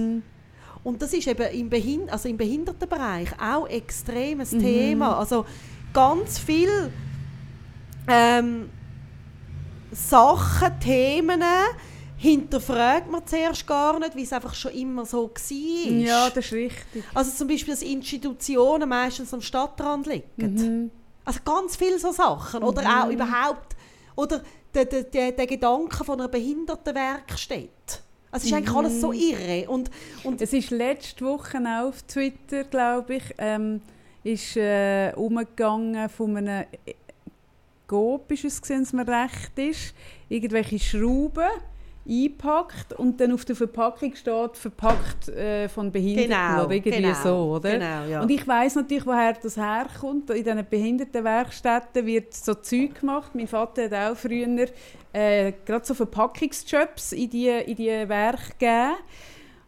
Und 0.82 1.00
das 1.00 1.14
ist 1.14 1.26
eben 1.26 1.50
im, 1.54 1.70
Behind 1.70 2.12
also 2.12 2.28
im 2.28 2.36
Behindertenbereich 2.36 3.30
auch 3.40 3.66
extremes 3.68 4.50
Thema. 4.50 5.18
Also 5.18 5.46
ganz 5.94 6.38
viel 6.38 6.90
ähm, 8.06 8.68
Sachen, 9.94 10.80
Themen 10.80 11.42
hinterfragt 12.16 13.10
man 13.10 13.26
zuerst 13.26 13.66
gar 13.66 13.98
nicht, 13.98 14.14
weil 14.14 14.22
es 14.22 14.32
einfach 14.32 14.54
schon 14.54 14.72
immer 14.72 15.04
so 15.04 15.30
war. 15.30 15.92
Ja, 15.92 16.30
das 16.30 16.46
ist 16.46 16.52
richtig. 16.52 17.04
Also 17.12 17.30
zum 17.32 17.48
Beispiel, 17.48 17.74
dass 17.74 17.82
Institutionen 17.82 18.88
meistens 18.88 19.34
am 19.34 19.40
Stadtrand 19.40 20.06
liegen. 20.06 20.90
Also 21.24 21.40
ganz 21.44 21.76
viele 21.76 21.98
so 21.98 22.12
Sachen. 22.12 22.62
Oder 22.62 23.04
auch 23.04 23.10
überhaupt, 23.10 23.76
oder 24.16 24.42
der, 24.74 24.84
der, 24.86 25.02
der, 25.04 25.32
der 25.32 25.46
Gedanke 25.46 26.04
von 26.04 26.20
einer 26.20 26.28
Behindertenwerkstatt. 26.28 28.02
Also 28.30 28.46
es 28.46 28.50
ist 28.50 28.52
eigentlich 28.52 28.76
alles 28.76 29.00
so 29.00 29.12
irre. 29.12 29.68
Und, 29.68 29.90
und 30.24 30.40
Es 30.42 30.52
ist 30.52 30.70
letzte 30.70 31.24
Woche 31.24 31.58
auch 31.58 31.88
auf 31.88 32.02
Twitter, 32.02 32.64
glaube 32.64 33.16
ich, 33.16 33.22
ähm, 33.38 33.80
ist 34.24 34.56
äh, 34.56 35.12
umgegangen 35.14 36.08
von 36.08 36.36
einem 36.36 36.64
Coop, 37.94 38.32
ist 38.32 38.44
es 38.44 38.60
gesehen, 38.60 38.86
mir 38.92 39.06
recht 39.06 39.56
ist, 39.56 39.94
irgendwelche 40.28 40.80
Schrauben 40.80 41.48
eingepackt 42.06 42.92
und 42.94 43.20
dann 43.20 43.32
auf 43.32 43.44
der 43.44 43.54
Verpackung 43.54 44.14
steht 44.14 44.56
verpackt 44.56 45.28
äh, 45.28 45.68
von 45.68 45.92
Behinderten 45.92 46.30
Genau, 46.30 46.64
oder 46.64 46.74
irgendwie 46.74 47.02
genau, 47.02 47.14
so, 47.22 47.52
oder? 47.54 47.70
genau, 47.70 48.04
ja. 48.04 48.20
Und 48.20 48.30
ich 48.30 48.46
weiß 48.46 48.74
natürlich, 48.74 49.06
woher 49.06 49.32
das 49.32 49.56
herkommt. 49.56 50.28
In 50.30 50.44
diesen 50.44 50.66
Behindertenwerkstätten 50.68 52.04
wird 52.04 52.34
so 52.34 52.54
Zeug 52.54 53.00
gemacht. 53.00 53.34
Mein 53.34 53.46
Vater 53.46 53.84
hat 53.84 53.94
auch 53.94 54.16
früher 54.16 54.66
äh, 55.12 55.52
gerade 55.64 55.84
so 55.84 55.94
Verpackungsjobs 55.94 57.12
in 57.12 57.30
die, 57.30 57.48
in 57.48 57.76
die 57.76 58.08
Werke 58.08 58.52
gegeben. 58.58 58.96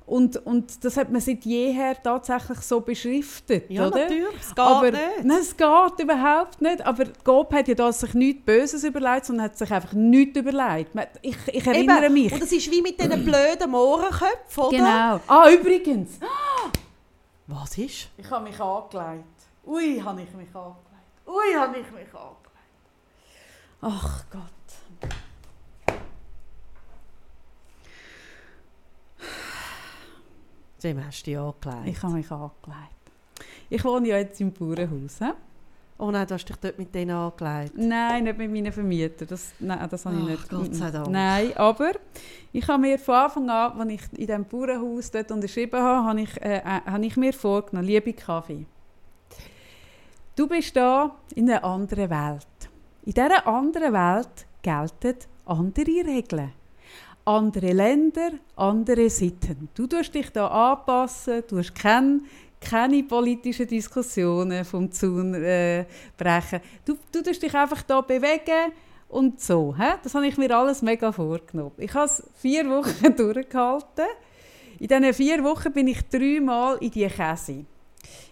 Und, 0.06 0.36
und 0.46 0.84
das 0.84 0.96
hat 0.96 1.10
man 1.10 1.20
seit 1.20 1.44
jeher 1.44 2.00
tatsächlich 2.00 2.60
so 2.60 2.80
beschriftet, 2.80 3.68
Ja, 3.68 3.88
oder? 3.88 4.02
natürlich, 4.02 4.40
es 4.40 4.48
geht 4.50 4.58
aber, 4.60 4.90
nicht. 4.92 5.24
Nein, 5.24 5.38
es 5.40 5.56
geht 5.56 6.00
überhaupt 6.00 6.62
nicht. 6.62 6.86
Aber 6.86 7.04
Gob 7.24 7.52
hat 7.52 7.66
ja 7.66 7.74
da 7.74 7.92
sich 7.92 8.14
nichts 8.14 8.44
Böses 8.44 8.84
überlegt, 8.84 9.26
sondern 9.26 9.46
hat 9.46 9.58
sich 9.58 9.72
einfach 9.72 9.94
nichts 9.94 10.38
überlegt. 10.38 10.92
Ich, 11.22 11.36
ich 11.48 11.66
erinnere 11.66 12.04
Eben, 12.04 12.14
mich. 12.14 12.32
Und 12.32 12.40
das 12.40 12.52
ist 12.52 12.70
wie 12.70 12.82
mit 12.82 13.00
diesen 13.00 13.24
blöden 13.24 13.68
Mohrenköpfen, 13.68 14.62
oder? 14.62 14.76
Genau. 14.76 15.20
Ah, 15.26 15.50
übrigens. 15.50 16.20
Was 17.48 17.76
ist? 17.76 18.08
Ich 18.16 18.30
habe 18.30 18.44
mich 18.44 18.60
angelegt. 18.60 19.24
Ui, 19.66 20.00
habe 20.04 20.22
ich 20.22 20.32
mich 20.34 20.54
angelegt. 20.54 20.76
Ui, 21.26 21.54
habe 21.56 21.78
ich 21.78 21.90
mich 21.90 22.14
angelegt. 22.14 22.46
Ach 23.80 24.24
Gott. 24.30 24.42
Wem 30.86 31.04
hast 31.04 31.26
du 31.26 31.30
dich 31.32 31.38
angelegt? 31.38 31.88
Ich 31.88 32.02
habe 32.04 32.14
mich 32.14 32.30
angelegt. 32.30 33.02
Ich 33.68 33.84
wohne 33.84 34.06
ja 34.06 34.18
jetzt 34.18 34.40
im 34.40 34.52
Bauernhaus. 34.52 35.18
He? 35.18 35.32
Oh 35.98 36.12
nein, 36.12 36.28
du 36.28 36.34
hast 36.34 36.48
dich 36.48 36.54
dort 36.54 36.78
mit 36.78 36.94
denen 36.94 37.10
angelegt. 37.10 37.72
Nein, 37.76 38.22
nicht 38.22 38.38
mit 38.38 38.52
meinen 38.52 38.70
Vermietern. 38.70 39.26
Das, 39.26 39.52
nein, 39.58 39.84
das 39.90 40.06
habe 40.06 40.14
ich 40.14 40.22
Ach, 40.22 40.28
nicht. 40.28 40.48
Gott 40.48 40.74
sei 40.76 40.92
Dank. 40.92 41.08
Nein, 41.08 41.56
aber 41.56 41.90
ich 42.52 42.68
habe 42.68 42.82
mir 42.82 43.00
von 43.00 43.14
Anfang 43.16 43.50
an, 43.50 43.80
als 43.80 43.90
ich 43.90 44.12
in 44.12 44.26
diesem 44.28 44.44
Bauernhaus 44.44 45.10
dort 45.10 45.32
unterschrieben 45.32 45.82
habe, 45.82 46.06
habe 46.06 46.20
ich, 46.20 46.40
äh, 46.40 46.58
äh, 46.58 46.62
habe 46.62 47.04
ich 47.04 47.16
mir 47.16 47.32
vorgenommen, 47.32 47.88
liebe 47.88 48.12
Kaffee, 48.12 48.64
du 50.36 50.46
bist 50.46 50.76
da 50.76 51.16
in 51.34 51.50
einer 51.50 51.64
anderen 51.64 52.10
Welt. 52.10 52.46
In 53.04 53.12
dieser 53.12 53.44
anderen 53.44 53.92
Welt 53.92 54.46
gelten 54.62 55.16
andere 55.46 56.06
Regeln. 56.06 56.52
Andere 57.26 57.72
Länder, 57.72 58.30
andere 58.54 59.10
Sitten. 59.10 59.68
Du 59.74 59.88
tust 59.88 60.14
dich 60.14 60.30
da 60.30 60.46
anpassen, 60.46 61.42
du 61.48 61.58
hast 61.58 61.74
keine, 61.74 62.20
keine 62.60 63.02
politischen 63.02 63.66
Diskussionen 63.66 64.64
vom 64.64 64.92
Zaun 64.92 65.34
äh, 65.34 65.86
brechen. 66.16 66.60
Du, 66.84 66.96
du 67.10 67.22
tust 67.24 67.42
dich 67.42 67.52
einfach 67.52 67.82
da 67.82 68.00
bewegen 68.00 68.72
und 69.08 69.40
so. 69.40 69.74
He? 69.76 69.94
Das 70.04 70.14
habe 70.14 70.28
ich 70.28 70.38
mir 70.38 70.56
alles 70.56 70.82
mega 70.82 71.10
vorgenommen. 71.10 71.72
Ich 71.78 71.92
habe 71.94 72.06
es 72.06 72.22
vier 72.36 72.70
Wochen 72.70 73.16
durchgehalten. 73.16 74.06
In 74.78 74.86
diesen 74.86 75.12
vier 75.12 75.42
Wochen 75.42 75.72
bin 75.72 75.88
ich 75.88 76.08
dreimal 76.08 76.76
in 76.78 76.92
die 76.92 77.08
Käse. 77.08 77.64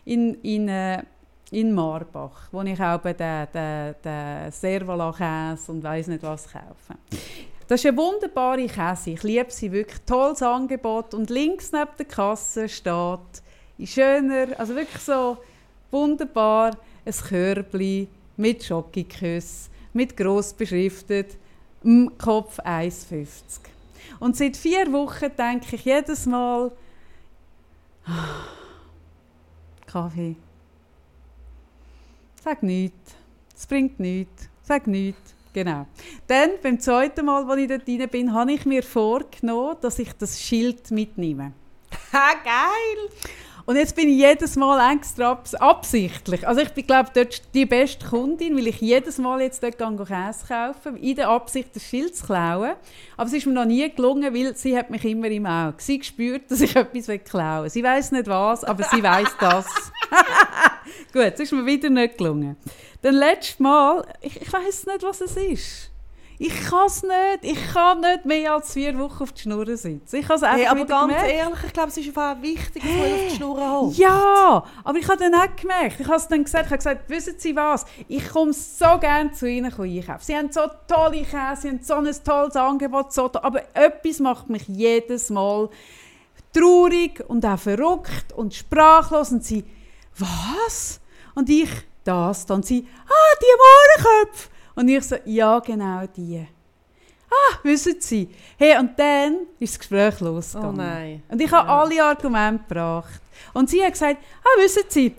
In, 0.04 0.34
in, 0.42 0.68
äh, 0.68 1.02
in 1.50 1.74
Marbach, 1.74 2.48
wo 2.52 2.62
ich 2.62 2.80
auch 2.80 3.02
den, 3.02 3.16
den, 3.52 3.94
den 4.04 4.52
Servola-Käse 4.52 5.72
und 5.72 5.82
weiss 5.82 6.06
nicht 6.06 6.22
was 6.22 6.46
kaufe. 6.48 6.94
Das 7.66 7.80
ist 7.80 7.86
eine 7.86 7.96
wunderbare 7.96 8.66
Käse. 8.66 9.10
Ich 9.10 9.22
liebe 9.22 9.50
sie 9.50 9.72
wirklich. 9.72 10.00
Tolles 10.02 10.42
Angebot. 10.42 11.14
Und 11.14 11.30
links 11.30 11.72
neben 11.72 11.90
der 11.98 12.06
Kasse 12.06 12.68
steht 12.68 13.42
in 13.78 13.86
schöner, 13.86 14.48
also 14.58 14.74
wirklich 14.74 15.02
so 15.02 15.38
wunderbar, 15.90 16.76
ein 17.04 17.12
Körbli 17.12 18.08
mit 18.36 18.64
Schokoküsse, 18.64 19.70
mit 19.92 20.16
gross 20.16 20.52
beschriftet, 20.52 21.36
im 21.82 22.16
Kopf 22.18 22.58
1,50. 22.60 23.60
Und 24.20 24.36
seit 24.36 24.56
vier 24.56 24.92
Wochen 24.92 25.30
denke 25.36 25.76
ich 25.76 25.84
jedes 25.84 26.26
Mal, 26.26 26.70
Kaffee. 29.86 30.36
Sag 32.42 32.62
nichts. 32.62 33.14
Es 33.56 33.66
bringt 33.66 33.98
nichts. 33.98 34.48
Sag 34.62 34.86
nichts. 34.86 35.33
Genau. 35.54 35.86
Dann, 36.26 36.50
beim 36.62 36.80
zweiten 36.80 37.24
Mal, 37.24 37.48
als 37.48 37.60
ich 37.60 37.68
dort 37.68 37.88
rein 37.88 38.08
bin, 38.10 38.34
habe 38.34 38.52
ich 38.52 38.66
mir 38.66 38.82
vorgenommen, 38.82 39.76
dass 39.80 40.00
ich 40.00 40.12
das 40.12 40.40
Schild 40.40 40.90
mitnehme. 40.90 41.52
Ha, 42.12 42.32
geil! 42.44 43.08
Und 43.66 43.76
jetzt 43.76 43.96
bin 43.96 44.10
ich 44.10 44.18
jedes 44.18 44.56
Mal 44.56 44.94
extra 44.94 45.32
abs 45.32 45.54
absichtlich. 45.54 46.46
Also 46.46 46.60
ich 46.60 46.68
bin, 46.70 46.86
glaube 46.86 47.10
dort 47.14 47.42
die 47.54 47.64
beste 47.64 48.06
Kundin, 48.06 48.56
weil 48.56 48.66
ich 48.66 48.80
jedes 48.80 49.16
Mal 49.16 49.40
jetzt 49.40 49.62
dort 49.62 49.78
Käse 49.78 50.46
kaufen, 50.46 50.96
in 50.98 51.16
der 51.16 51.30
Absicht, 51.30 51.74
das 51.74 51.82
Schild 51.82 52.14
zu 52.14 52.26
klauen. 52.26 52.72
Aber 53.16 53.26
es 53.26 53.32
ist 53.32 53.46
mir 53.46 53.54
noch 53.54 53.64
nie 53.64 53.88
gelungen, 53.90 54.34
weil 54.34 54.54
sie 54.54 54.76
hat 54.76 54.90
mich 54.90 55.04
immer 55.04 55.28
im 55.28 55.46
Auge. 55.46 55.76
Sie 55.78 56.02
spürt, 56.02 56.50
dass 56.50 56.60
ich 56.60 56.76
etwas 56.76 57.06
klauen 57.24 57.64
will. 57.64 57.70
Sie 57.70 57.82
weiß 57.82 58.12
nicht 58.12 58.26
was, 58.26 58.64
aber 58.64 58.84
sie 58.84 59.02
weiß 59.02 59.28
das. 59.40 59.66
Gut, 61.12 61.32
es 61.32 61.40
ist 61.40 61.52
mir 61.52 61.64
wieder 61.64 61.88
nicht 61.88 62.18
gelungen. 62.18 62.56
Dann 63.00 63.14
letztes 63.14 63.58
Mal, 63.60 64.04
ich, 64.20 64.42
ich 64.42 64.52
weiß 64.52 64.86
nicht, 64.86 65.02
was 65.02 65.22
es 65.22 65.36
ist. 65.36 65.93
Ich 66.38 66.68
kann 66.68 66.86
es 66.86 67.02
nicht. 67.02 67.12
Ich 67.42 67.72
kann 67.72 68.00
nicht 68.00 68.24
mehr 68.24 68.54
als 68.54 68.72
vier 68.72 68.98
Wochen 68.98 69.22
auf 69.22 69.32
die 69.32 69.42
Schnur 69.42 69.64
sitzen. 69.76 70.16
Ich 70.16 70.28
einfach 70.28 70.52
Hey, 70.52 70.66
aber 70.66 70.84
ganz 70.84 71.12
gemerkt. 71.12 71.32
ehrlich, 71.32 71.58
ich 71.66 71.72
glaube, 71.72 71.88
es 71.88 71.96
ist 71.96 72.08
einfach 72.08 72.42
wichtig, 72.42 72.82
dass 72.82 72.92
man 72.92 73.12
auf 73.12 73.28
die 73.30 73.36
Schnur 73.36 73.70
holt. 73.70 73.96
Ja, 73.96 74.64
aber 74.82 74.98
ich 74.98 75.08
habe 75.08 75.18
dann 75.18 75.34
auch 75.34 75.56
gemerkt, 75.56 76.00
ich 76.00 76.06
habe 76.06 76.16
es 76.16 76.28
dann 76.28 76.42
gesagt, 76.44 76.64
ich 76.66 76.70
habe 76.70 76.78
gesagt, 76.78 77.08
wissen 77.10 77.34
Sie 77.38 77.54
was, 77.54 77.84
ich 78.08 78.28
komme 78.28 78.52
so 78.52 78.98
gerne 78.98 79.30
zu 79.32 79.48
Ihnen 79.48 79.72
einkaufen. 79.72 80.20
Sie 80.22 80.36
haben 80.36 80.50
so 80.50 80.62
tolle 80.88 81.22
Käse, 81.22 81.62
Sie 81.62 81.68
haben 81.68 81.82
so 81.82 81.94
ein 81.94 82.10
tolles 82.24 82.56
Angebot, 82.56 83.12
so 83.12 83.28
to 83.28 83.40
aber 83.40 83.62
etwas 83.74 84.18
macht 84.18 84.50
mich 84.50 84.66
jedes 84.66 85.30
Mal 85.30 85.68
traurig 86.52 87.22
und 87.28 87.44
auch 87.46 87.58
verrückt 87.58 88.32
und 88.34 88.54
sprachlos 88.54 89.30
und 89.32 89.44
Sie, 89.44 89.64
was? 90.18 91.00
Und 91.34 91.48
ich, 91.48 91.70
das, 92.04 92.46
dann 92.46 92.62
Sie, 92.62 92.86
ah, 93.06 93.36
die 93.40 94.04
Mohrenköpfe. 94.04 94.48
Und 94.74 94.88
ich 94.88 95.02
so, 95.04 95.16
ja, 95.24 95.58
genau 95.60 96.04
die. 96.16 96.46
Ah, 97.30 97.58
wissen 97.62 97.96
Sie. 98.00 98.28
Hey, 98.58 98.78
und 98.78 98.98
dann 98.98 99.46
ist 99.58 99.74
das 99.74 99.78
Gespräch 99.80 100.20
losgegangen. 100.20 100.74
Oh 100.74 100.76
nein. 100.82 101.22
Und 101.28 101.40
ich 101.40 101.50
habe 101.50 101.66
Ja. 101.68 101.80
alle 101.82 102.04
Argumente 102.04 102.62
gebracht. 102.68 103.20
Und 103.52 103.68
sie 103.70 103.82
hat 103.84 103.92
gesagt, 103.92 104.18
ah, 104.42 104.60
wissen 104.60 104.82
Sie, 104.88 105.14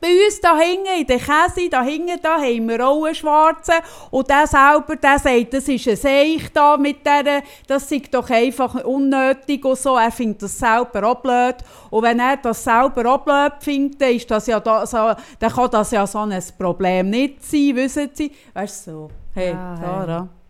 Bei 0.00 0.08
uns 0.08 0.40
da 0.40 0.58
hinten, 0.58 1.00
in 1.00 1.06
der 1.06 1.18
Käse, 1.18 1.68
da 1.70 1.82
hinten, 1.82 2.20
da 2.22 2.36
haben 2.36 2.68
wir 2.68 2.86
auch 2.86 3.04
einen 3.04 3.14
Schwarzen. 3.14 3.74
Und 4.10 4.28
der 4.28 4.46
selber, 4.46 4.96
der 4.96 5.18
sagt, 5.18 5.54
das 5.54 5.68
ist 5.68 5.88
ein 5.88 5.96
Seich 5.96 6.52
da 6.52 6.76
mit 6.76 7.04
der, 7.06 7.42
das 7.66 7.90
ist 7.90 8.12
doch 8.12 8.28
einfach 8.28 8.84
unnötig 8.84 9.64
und 9.64 9.78
so. 9.78 9.96
Er 9.96 10.10
findet 10.10 10.42
das 10.42 10.58
selber 10.58 11.08
auch 11.08 11.20
blöd. 11.20 11.56
Und 11.90 12.02
wenn 12.02 12.20
er 12.20 12.36
das 12.36 12.62
selber 12.62 13.14
auch 13.14 13.18
blöd 13.18 13.52
findet, 13.60 14.00
dann, 14.00 14.10
ist 14.10 14.30
das 14.30 14.46
ja 14.46 14.60
da, 14.60 14.86
so, 14.86 15.12
dann 15.38 15.52
kann 15.52 15.70
das 15.70 15.90
ja 15.90 16.06
so 16.06 16.18
ein 16.18 16.42
Problem 16.58 17.10
nicht 17.10 17.42
sein, 17.44 17.74
wissen 17.74 18.10
Sie. 18.12 18.30
Weißt 18.52 18.86
du, 18.86 18.90
so. 18.90 19.10
Hey, 19.34 19.52
Ja, 19.52 20.04
hey. 20.06 20.43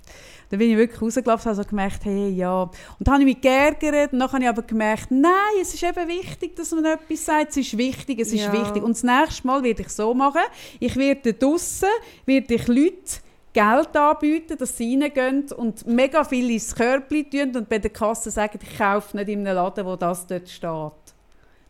Dann 0.50 0.58
bin 0.58 0.70
ich 0.70 0.76
wirklich 0.76 1.00
rausgelaufen 1.00 1.50
und 1.50 1.56
habe 1.56 1.64
so 1.64 1.68
gemerkt, 1.68 2.04
hey, 2.04 2.28
ja. 2.30 2.62
Und 2.62 2.72
dann 3.00 3.14
habe 3.14 3.22
ich 3.24 3.34
mich 3.34 3.40
geärgert 3.40 4.12
und 4.12 4.18
dann 4.20 4.30
habe 4.32 4.42
ich 4.42 4.48
aber 4.48 4.62
gemerkt, 4.62 5.10
nein, 5.10 5.32
es 5.60 5.74
ist 5.74 5.82
eben 5.82 6.08
wichtig, 6.08 6.56
dass 6.56 6.70
man 6.72 6.84
etwas 6.84 7.24
sagt. 7.24 7.50
Es 7.50 7.56
ist 7.56 7.76
wichtig, 7.78 8.20
es 8.20 8.32
ist 8.32 8.44
Ja. 8.44 8.52
wichtig. 8.52 8.82
Und 8.82 8.92
das 8.92 9.02
nächste 9.02 9.46
Mal 9.46 9.62
werde 9.62 9.82
ich 9.82 9.88
so 9.88 10.14
machen, 10.14 10.42
ich 10.80 10.96
werde 10.96 11.32
draussen, 11.34 11.88
werde 12.26 12.54
ich 12.54 12.68
Leute 12.68 13.20
Geld 13.52 13.96
anbieten, 13.96 14.58
dass 14.58 14.76
sie 14.76 15.00
reingehen 15.00 15.52
und 15.52 15.86
mega 15.86 16.24
viel 16.24 16.50
ins 16.50 16.74
Körbchen 16.74 17.30
tun 17.30 17.56
und 17.56 17.68
bei 17.68 17.78
der 17.78 17.90
Kasse 17.90 18.30
sagen, 18.30 18.58
ich 18.60 18.76
kaufe 18.76 19.16
nicht 19.16 19.28
in 19.28 19.46
einem 19.46 19.54
Laden, 19.56 19.86
wo 19.86 19.94
das 19.94 20.26
dort 20.26 20.48
steht. 20.48 20.92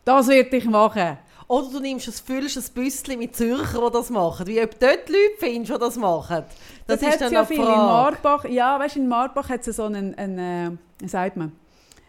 Das 0.04 0.28
werde 0.28 0.56
ich 0.56 0.64
machen. 0.64 1.18
Oder 1.46 1.68
du 1.70 1.80
nimmst 1.80 2.08
ein, 2.08 2.12
füllst 2.12 2.56
ein 2.56 2.74
Büsschen 2.74 3.18
mit 3.18 3.36
Zürcher, 3.36 3.86
die 3.86 3.92
das 3.92 4.10
machen. 4.10 4.46
Wie 4.46 4.62
ob 4.62 4.78
du 4.78 4.86
dort 4.86 5.08
Leute 5.08 5.34
findest, 5.38 5.74
die 5.74 5.78
das 5.78 5.96
machen. 5.96 6.44
Das, 6.86 7.02
ist 7.02 7.12
hat 7.12 7.20
dann 7.20 7.32
ja 7.32 7.44
viel 7.44 7.58
in. 7.58 7.64
Marbach. 7.64 8.44
Ja, 8.46 8.78
weißt 8.78 8.96
du, 8.96 9.00
in 9.00 9.08
Marbach 9.08 9.48
hat 9.48 9.66
es 9.66 9.76
so 9.76 9.84
einen, 9.84 10.14
einen 10.14 10.78
äh, 11.02 11.08
sagt 11.08 11.36
man, 11.36 11.52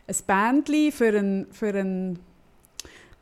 ein 0.08 0.16
Bändchen 0.26 0.92
für 0.92 1.18
einen, 1.18 1.48
für 1.52 1.70
einen 1.70 2.20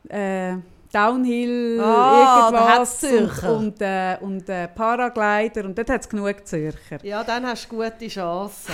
äh, 0.08 0.56
Downhill, 0.92 1.80
Ah, 1.80 2.50
irgendwas 2.52 3.02
und, 3.02 3.48
und, 3.48 3.80
äh, 3.80 4.16
und 4.20 4.48
äh, 4.48 4.68
Paraglider 4.68 5.64
und 5.64 5.76
dort 5.76 5.90
hat 5.90 6.02
es 6.02 6.08
genug 6.08 6.46
Zürcher. 6.46 6.98
Ja, 7.02 7.24
dann 7.24 7.44
hast 7.46 7.70
du 7.70 7.76
gute 7.76 8.06
Chancen. 8.06 8.72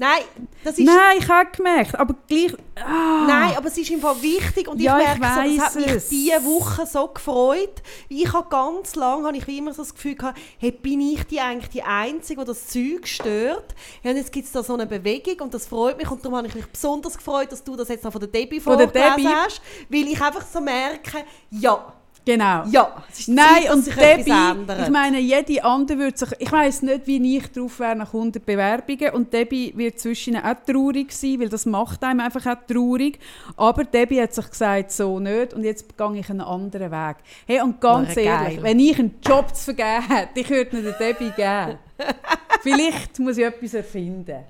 Nein, 0.00 0.22
das 0.64 0.78
ist... 0.78 0.86
Nein, 0.86 1.18
ich 1.18 1.28
habe 1.28 1.50
gemerkt, 1.54 1.94
aber 1.94 2.14
gleich... 2.26 2.54
Ah, 2.74 3.26
Nein, 3.28 3.54
aber 3.54 3.66
es 3.66 3.76
ist 3.76 3.90
im 3.90 4.00
Fall 4.00 4.20
wichtig 4.22 4.66
und 4.66 4.80
Ja, 4.80 4.98
ich 4.98 5.12
ich 5.12 5.18
merke 5.18 5.50
so, 5.50 5.56
das 5.56 5.66
hat 5.66 5.74
mich 5.76 5.86
es. 5.88 6.08
diese 6.08 6.42
Woche 6.42 6.86
so 6.86 7.06
gefreut. 7.08 7.82
Ich 8.08 8.32
habe 8.32 8.48
ganz 8.48 8.94
lange, 8.94 9.26
habe 9.26 9.36
ich 9.36 9.46
wie 9.46 9.58
immer 9.58 9.74
so 9.74 9.82
das 9.82 9.92
Gefühl 9.92 10.14
gehabt, 10.14 10.38
hey, 10.58 10.70
bin 10.72 11.02
ich 11.02 11.24
die 11.24 11.38
eigentlich 11.38 11.68
die 11.68 11.82
Einzige, 11.82 12.40
die 12.40 12.46
das 12.46 12.66
Zeug 12.68 13.06
stört? 13.06 13.74
Ja, 14.02 14.12
und 14.12 14.16
jetzt 14.16 14.32
gibt 14.32 14.46
es 14.46 14.52
da 14.52 14.62
so 14.62 14.72
eine 14.72 14.86
Bewegung 14.86 15.38
und 15.40 15.52
das 15.52 15.66
freut 15.66 15.98
mich 15.98 16.10
und 16.10 16.24
darum 16.24 16.38
habe 16.38 16.46
ich 16.48 16.54
mich 16.54 16.66
besonders 16.66 17.18
gefreut, 17.18 17.52
dass 17.52 17.62
du 17.62 17.76
das 17.76 17.88
jetzt 17.88 18.02
noch 18.02 18.12
von 18.12 18.20
der 18.22 18.30
Debbie 18.30 18.58
vorgelesen 18.58 19.28
hast, 19.28 19.60
weil 19.90 20.08
ich 20.08 20.22
einfach 20.22 20.46
so 20.50 20.62
merke, 20.62 21.24
ja, 21.50 21.92
Genau. 22.32 22.64
ja, 22.70 23.02
es 23.10 23.20
ist 23.20 23.28
Nein, 23.28 23.64
Zeit, 23.64 23.72
und 23.72 23.98
ändert. 23.98 24.82
ich 24.82 24.88
meine, 24.90 25.18
jede 25.18 25.64
andere 25.64 25.98
würde 25.98 26.16
sich, 26.18 26.28
ich 26.38 26.52
weiß 26.52 26.82
nicht, 26.82 27.06
wie 27.06 27.36
ich 27.36 27.50
drauf 27.50 27.80
wäre 27.80 27.96
nach 27.96 28.14
100 28.14 28.44
Bewerbungen 28.44 29.10
und 29.14 29.32
Debbie 29.32 29.72
wird 29.76 29.98
zwischen 29.98 30.36
auch 30.36 30.54
traurig 30.66 31.12
sein, 31.12 31.40
weil 31.40 31.48
das 31.48 31.66
macht 31.66 32.04
einem 32.04 32.20
einfach 32.20 32.46
auch 32.46 32.66
traurig, 32.72 33.18
aber 33.56 33.84
Debbie 33.84 34.20
hat 34.22 34.32
sich 34.34 34.48
gesagt, 34.48 34.92
so 34.92 35.18
nicht 35.18 35.54
und 35.54 35.64
jetzt 35.64 35.96
gehe 35.96 36.16
ich 36.18 36.30
einen 36.30 36.40
anderen 36.42 36.90
Weg. 36.90 37.16
Hey, 37.46 37.60
und 37.62 37.80
ganz 37.80 38.14
Wäre 38.14 38.26
ehrlich, 38.26 38.54
geil. 38.56 38.62
wenn 38.64 38.78
ich 38.80 38.98
einen 38.98 39.14
Job 39.26 39.54
zu 39.54 39.64
vergeben 39.74 40.08
hätte, 40.08 40.40
ich 40.40 40.50
würde 40.50 40.76
ihn 40.78 40.94
Debbie 41.00 41.30
geben. 41.36 41.78
Vielleicht 42.62 43.18
muss 43.18 43.38
ich 43.38 43.44
etwas 43.44 43.74
erfinden. 43.74 44.44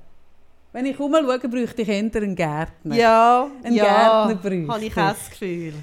Wenn 0.72 0.87
ich 0.87 0.99
umschaue, 1.01 1.39
bräuchte 1.39 1.83
ich 1.83 1.89
eher 1.89 1.99
einen 1.99 2.37
Gärtner. 2.37 2.95
ja, 2.95 3.47
Ein 3.62 3.72
ja, 3.74 3.85
Gärtner 4.26 4.35
bräuchte 4.41 4.68
habe 4.72 4.81
ich 4.85 4.87
ich. 4.89 4.97
auch 4.97 5.09
das 5.09 5.31
Gefühl. 5.31 5.74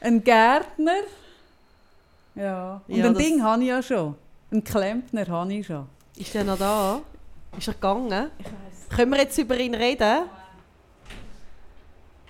Ein 0.00 0.22
Gärtner. 0.22 0.92
Ja. 2.36 2.80
Und 2.86 2.94
Ja, 2.96 3.06
ein 3.06 3.14
das- 3.14 3.22
Ding 3.22 3.42
habe 3.42 3.62
ich 3.62 3.68
ja 3.68 3.82
schon. 3.82 4.14
Ein 4.52 4.62
Klempner 4.62 5.26
habe 5.26 5.52
ich 5.54 5.66
schon. 5.66 5.86
Ist 6.16 6.34
er 6.34 6.44
noch 6.44 6.58
da? 6.58 7.00
Ist 7.58 7.66
er 7.68 7.74
gegangen? 7.74 8.30
Können 8.94 9.10
wir 9.10 9.18
jetzt 9.18 9.36
über 9.38 9.58
ihn 9.58 9.74
reden? 9.74 10.26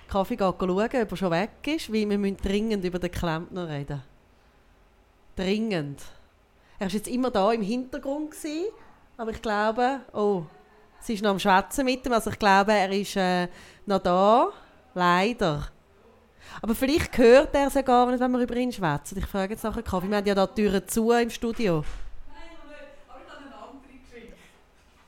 Kaffee 0.09 0.37
geht 0.37 0.41
schauen, 0.59 0.71
ob 0.71 0.93
er 0.95 1.17
schon 1.17 1.31
weg 1.31 1.51
ist, 1.67 1.93
weil 1.93 2.09
wir 2.09 2.17
müssen 2.19 2.37
dringend 2.39 2.85
über 2.85 2.99
den 2.99 3.11
Klempner 3.11 3.69
reden. 3.69 4.03
Dringend. 5.35 6.01
Er 6.79 6.87
war 6.87 6.93
jetzt 6.95 7.09
immer 7.09 7.31
da 7.31 7.53
im 7.53 7.63
Hintergrund, 7.63 8.31
gewesen, 8.31 8.67
aber 9.17 9.33
ich 9.33 9.43
glaube, 9.43 10.01
oh, 10.13 10.45
sie 11.01 11.15
ist 11.15 11.23
noch 11.23 11.31
am 11.31 11.39
Schwätzen 11.39 11.85
mit 11.85 12.07
ihm, 12.07 12.13
also 12.13 12.31
ich 12.31 12.39
glaube, 12.39 12.73
er 12.73 12.91
ist 12.93 13.17
äh, 13.17 13.49
noch 13.85 13.99
da. 13.99 14.49
Leider. 14.95 15.67
Aber 16.63 16.75
vielleicht 16.75 17.17
hört 17.19 17.55
er 17.55 17.67
es 17.67 17.75
ja 17.75 17.83
gar 17.83 18.11
nicht, 18.11 18.21
wenn 18.21 18.31
wir 18.33 18.41
über 18.41 18.57
ihn 18.57 18.73
schwätzen. 18.73 19.19
Ich 19.19 19.27
frage 19.27 19.55
jetzt 19.55 19.65
nachher 19.65 19.83
Kaffee. 19.83 20.09
Wir 20.09 20.17
haben 20.17 20.27
ja 20.27 20.35
da 20.35 20.47
die 20.47 20.63
Türen 20.63 20.87
zu 20.89 21.11
im 21.13 21.31
Studio. 21.31 21.85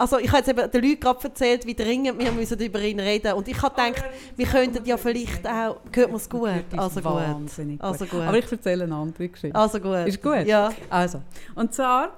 Also 0.01 0.18
ich 0.18 0.28
habe 0.28 0.38
jetzt 0.38 0.49
eben 0.49 0.70
den 0.70 0.84
Leuten 0.84 1.01
gerade 1.01 1.24
erzählt, 1.24 1.66
wie 1.66 1.74
dringend 1.74 2.20
wir 2.20 2.30
müssen 2.30 2.57
über 2.61 2.80
ihn 2.80 3.01
reden 3.01 3.32
Und 3.32 3.49
ich 3.49 3.61
habe 3.61 3.74
gedacht, 3.74 4.05
wir 4.36 4.46
könnten 4.46 4.84
ja 4.84 4.96
vielleicht 4.96 5.44
auch... 5.44 5.80
Hört 5.92 6.09
man 6.09 6.16
es 6.16 6.30
gut? 6.30 6.49
Also 6.76 7.01
gut. 7.01 7.05
wahnsinnig 7.05 7.82
Also 7.82 8.07
gut. 8.07 8.20
Aber 8.20 8.38
ich 8.38 8.51
erzähle 8.51 8.84
eine 8.84 8.94
andere 8.94 9.28
Geschichte. 9.28 9.59
Also 9.59 9.80
gut. 9.80 10.07
Ist 10.07 10.22
gut? 10.22 10.46
Ja. 10.46 10.72
Also, 10.88 11.20
und 11.57 11.74
zwar 11.74 12.16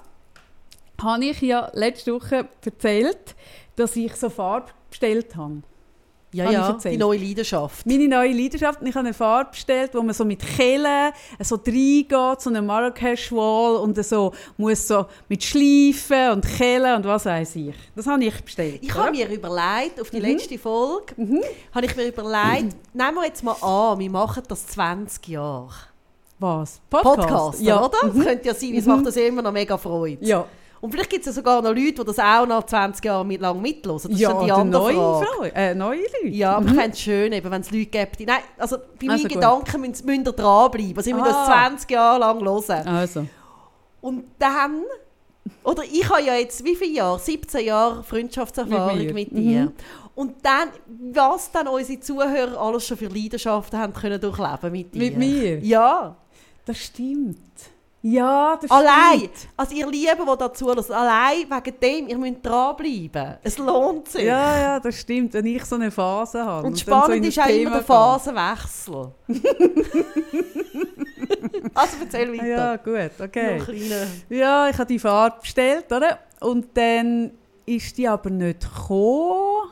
habe 1.01 1.25
ich 1.25 1.41
ja 1.41 1.71
letzte 1.73 2.13
Woche 2.13 2.47
erzählt, 2.63 3.35
dass 3.75 3.95
ich 3.95 4.15
so 4.15 4.29
Farbe 4.29 4.67
bestellt 4.91 5.35
habe. 5.35 5.63
Ja, 6.33 6.45
Habe 6.45 6.53
ja, 6.53 6.71
die 6.91 6.97
neue 6.97 7.17
Leidenschaft. 7.19 7.85
Meine 7.85 8.07
neue 8.07 8.31
Leidenschaft. 8.31 8.79
Ich 8.83 8.95
habe 8.95 8.99
eine 9.05 9.13
Farbe 9.13 9.49
bestellt, 9.51 9.91
wo 9.93 10.01
man 10.01 10.13
so 10.13 10.23
mit 10.23 10.39
Kellen 10.39 11.11
so 11.41 11.55
reingeht, 11.55 12.41
so 12.41 12.49
eine 12.49 12.61
Marrakesch-Wall 12.61 13.75
und 13.77 14.03
so 14.05 14.31
muss 14.55 14.87
so 14.87 15.07
mit 15.27 15.43
Schleifen 15.43 16.31
und 16.31 16.45
Kellen 16.47 16.95
und 16.95 17.05
was 17.05 17.25
weiß 17.25 17.55
ich. 17.57 17.75
Das 17.95 18.07
habe 18.07 18.23
ich 18.23 18.41
bestellt. 18.43 18.79
Ich 18.81 18.93
habe 18.93 19.11
mir 19.11 19.27
überlegt, 19.29 19.99
auf 19.99 20.09
die 20.09 20.19
Mhm. 20.19 20.25
letzte 20.25 20.57
Folge, 20.57 21.13
habe 21.75 21.85
ich 21.85 21.95
mir 21.97 22.07
überlegt, 22.07 22.75
nehmen 22.93 23.15
wir 23.15 23.25
jetzt 23.25 23.43
mal 23.43 23.55
an, 23.61 23.99
wir 23.99 24.09
machen 24.09 24.43
das 24.47 24.65
20 24.67 25.27
Jahre. 25.27 25.69
Was? 26.39 26.79
Podcast, 26.89 27.61
Ja. 27.61 27.83
oder? 27.85 27.97
Das 28.03 28.23
könnte 28.25 28.47
ja 28.47 28.53
sein, 28.53 28.73
es 28.75 28.85
macht 28.85 29.05
uns 29.05 29.15
immer 29.17 29.41
noch 29.41 29.51
mega 29.51 29.77
Freude. 29.77 30.25
Ja. 30.25 30.45
Und 30.81 30.91
vielleicht 30.91 31.11
gibt 31.11 31.21
es 31.21 31.27
ja 31.27 31.31
sogar 31.33 31.61
noch 31.61 31.69
Leute, 31.69 31.93
die 31.93 32.03
das 32.03 32.17
auch 32.17 32.47
nach 32.47 32.63
20 32.65 33.05
Jahren 33.05 33.27
mit 33.27 33.39
lang 33.39 33.61
mithören. 33.61 33.97
Das 34.01 34.05
ist 34.05 34.19
ja, 34.19 34.33
die 34.33 34.69
neue, 34.69 34.93
Frage. 34.95 35.55
Äh, 35.55 35.75
neue 35.75 35.99
Leute. 35.99 36.27
Ja, 36.27 36.57
aber 36.57 36.65
ich 36.65 36.73
fände 36.73 36.89
es 36.89 36.99
schön, 36.99 37.31
eben, 37.33 37.51
wenn 37.51 37.61
es 37.61 37.69
Leute 37.69 37.85
gibt, 37.85 38.19
die... 38.19 38.25
Nein, 38.25 38.39
also 38.57 38.77
bei 38.77 39.05
meinen 39.05 39.11
Also 39.11 39.23
gut. 39.27 39.33
Gedanken 39.35 39.81
müssen, 39.81 40.05
müssen 40.07 40.25
ihr 40.25 40.31
dranbleiben. 40.31 40.97
Also 40.97 41.09
ich 41.11 41.15
muss 41.15 41.27
das 41.27 41.35
Ah. 41.35 41.67
20 41.67 41.91
Jahre 41.91 42.19
lang 42.19 42.43
hören. 42.43 42.87
Also. 42.87 43.27
Und 44.01 44.23
dann... 44.39 44.81
Oder 45.63 45.83
ich 45.83 46.09
habe 46.09 46.23
ja 46.23 46.35
jetzt, 46.35 46.63
wie 46.65 46.75
viele 46.75 46.93
Jahre? 46.93 47.19
17 47.19 47.63
Jahre 47.65 48.03
Freundschaftserfahrung 48.03 48.97
Mit 48.97 49.13
mit, 49.13 49.31
dir. 49.31 49.65
Mhm. 49.65 49.71
Und 50.15 50.33
dann, 50.43 50.69
was 51.13 51.51
dann 51.51 51.67
unsere 51.67 51.99
Zuhörer 51.99 52.59
alles 52.59 52.87
schon 52.87 52.97
für 52.97 53.07
Leidenschaften 53.07 53.77
haben 53.79 53.93
können 53.93 54.19
durchleben 54.19 54.71
mit 54.71 54.93
dir. 54.93 54.99
Mit 54.99 55.17
mir? 55.17 55.59
Ja. 55.59 56.15
Das 56.65 56.77
stimmt. 56.77 57.37
Ja, 58.03 58.57
das 58.59 58.71
Allein. 58.71 59.19
stimmt. 59.19 59.47
Also 59.55 59.75
ihr 59.75 59.87
Lieben, 59.87 60.17
die 60.19 60.37
da 60.37 60.51
zuhören, 60.51 60.83
allein 60.91 61.45
wegen 61.47 61.79
dem, 61.79 62.07
ihr 62.07 62.17
müsst 62.17 62.43
dranbleiben. 62.43 63.37
Es 63.43 63.59
lohnt 63.59 64.07
sich. 64.07 64.23
Ja, 64.23 64.59
ja, 64.59 64.79
das 64.79 64.95
stimmt, 64.95 65.33
wenn 65.33 65.45
ich 65.45 65.63
so 65.65 65.75
eine 65.75 65.91
Phase 65.91 66.43
habe. 66.43 66.65
Und 66.65 66.73
dann 66.73 66.79
spannend 66.79 67.23
so 67.23 67.29
ist 67.29 67.39
auch 67.39 67.47
immer 67.47 67.71
der 67.71 67.83
Phasenwechsel. 67.83 69.11
also 71.75 71.97
erzähl 72.01 72.33
weiter. 72.33 72.47
Ja, 72.47 72.75
gut, 72.77 73.11
okay. 73.19 73.61
Ja, 74.29 74.67
ich 74.67 74.77
habe 74.77 74.87
die 74.87 74.99
Farbe 74.99 75.41
bestellt, 75.41 75.91
oder? 75.91 76.17
Und 76.39 76.75
dann 76.75 77.31
ist 77.67 77.99
die 77.99 78.07
aber 78.07 78.31
nicht 78.31 78.61
gekommen. 78.61 79.69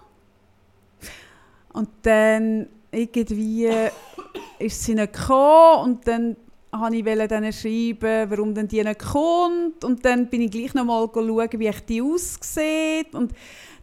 Und 1.74 1.90
dann 2.04 2.68
irgendwie 2.92 3.72
ist 4.60 4.84
sie 4.84 4.94
nicht 4.94 5.14
gekommen 5.14 5.84
und 5.84 6.08
dann 6.08 6.36
wollte 6.72 6.96
ich 6.96 7.28
denen 7.28 7.54
schreiben, 7.54 8.30
warum 8.30 8.54
denn 8.54 8.68
die 8.68 8.84
nicht 8.84 9.00
kommt. 9.00 9.84
Und 9.84 10.06
dann 10.06 10.28
bin 10.28 10.42
ich 10.42 10.52
gleich 10.52 10.74
noch 10.74 10.86
mal 10.86 11.10
schauen, 11.14 11.50
wie 11.54 11.68
ich 11.68 11.80
die 11.86 12.02
aussieht. 12.02 13.14
Und 13.14 13.34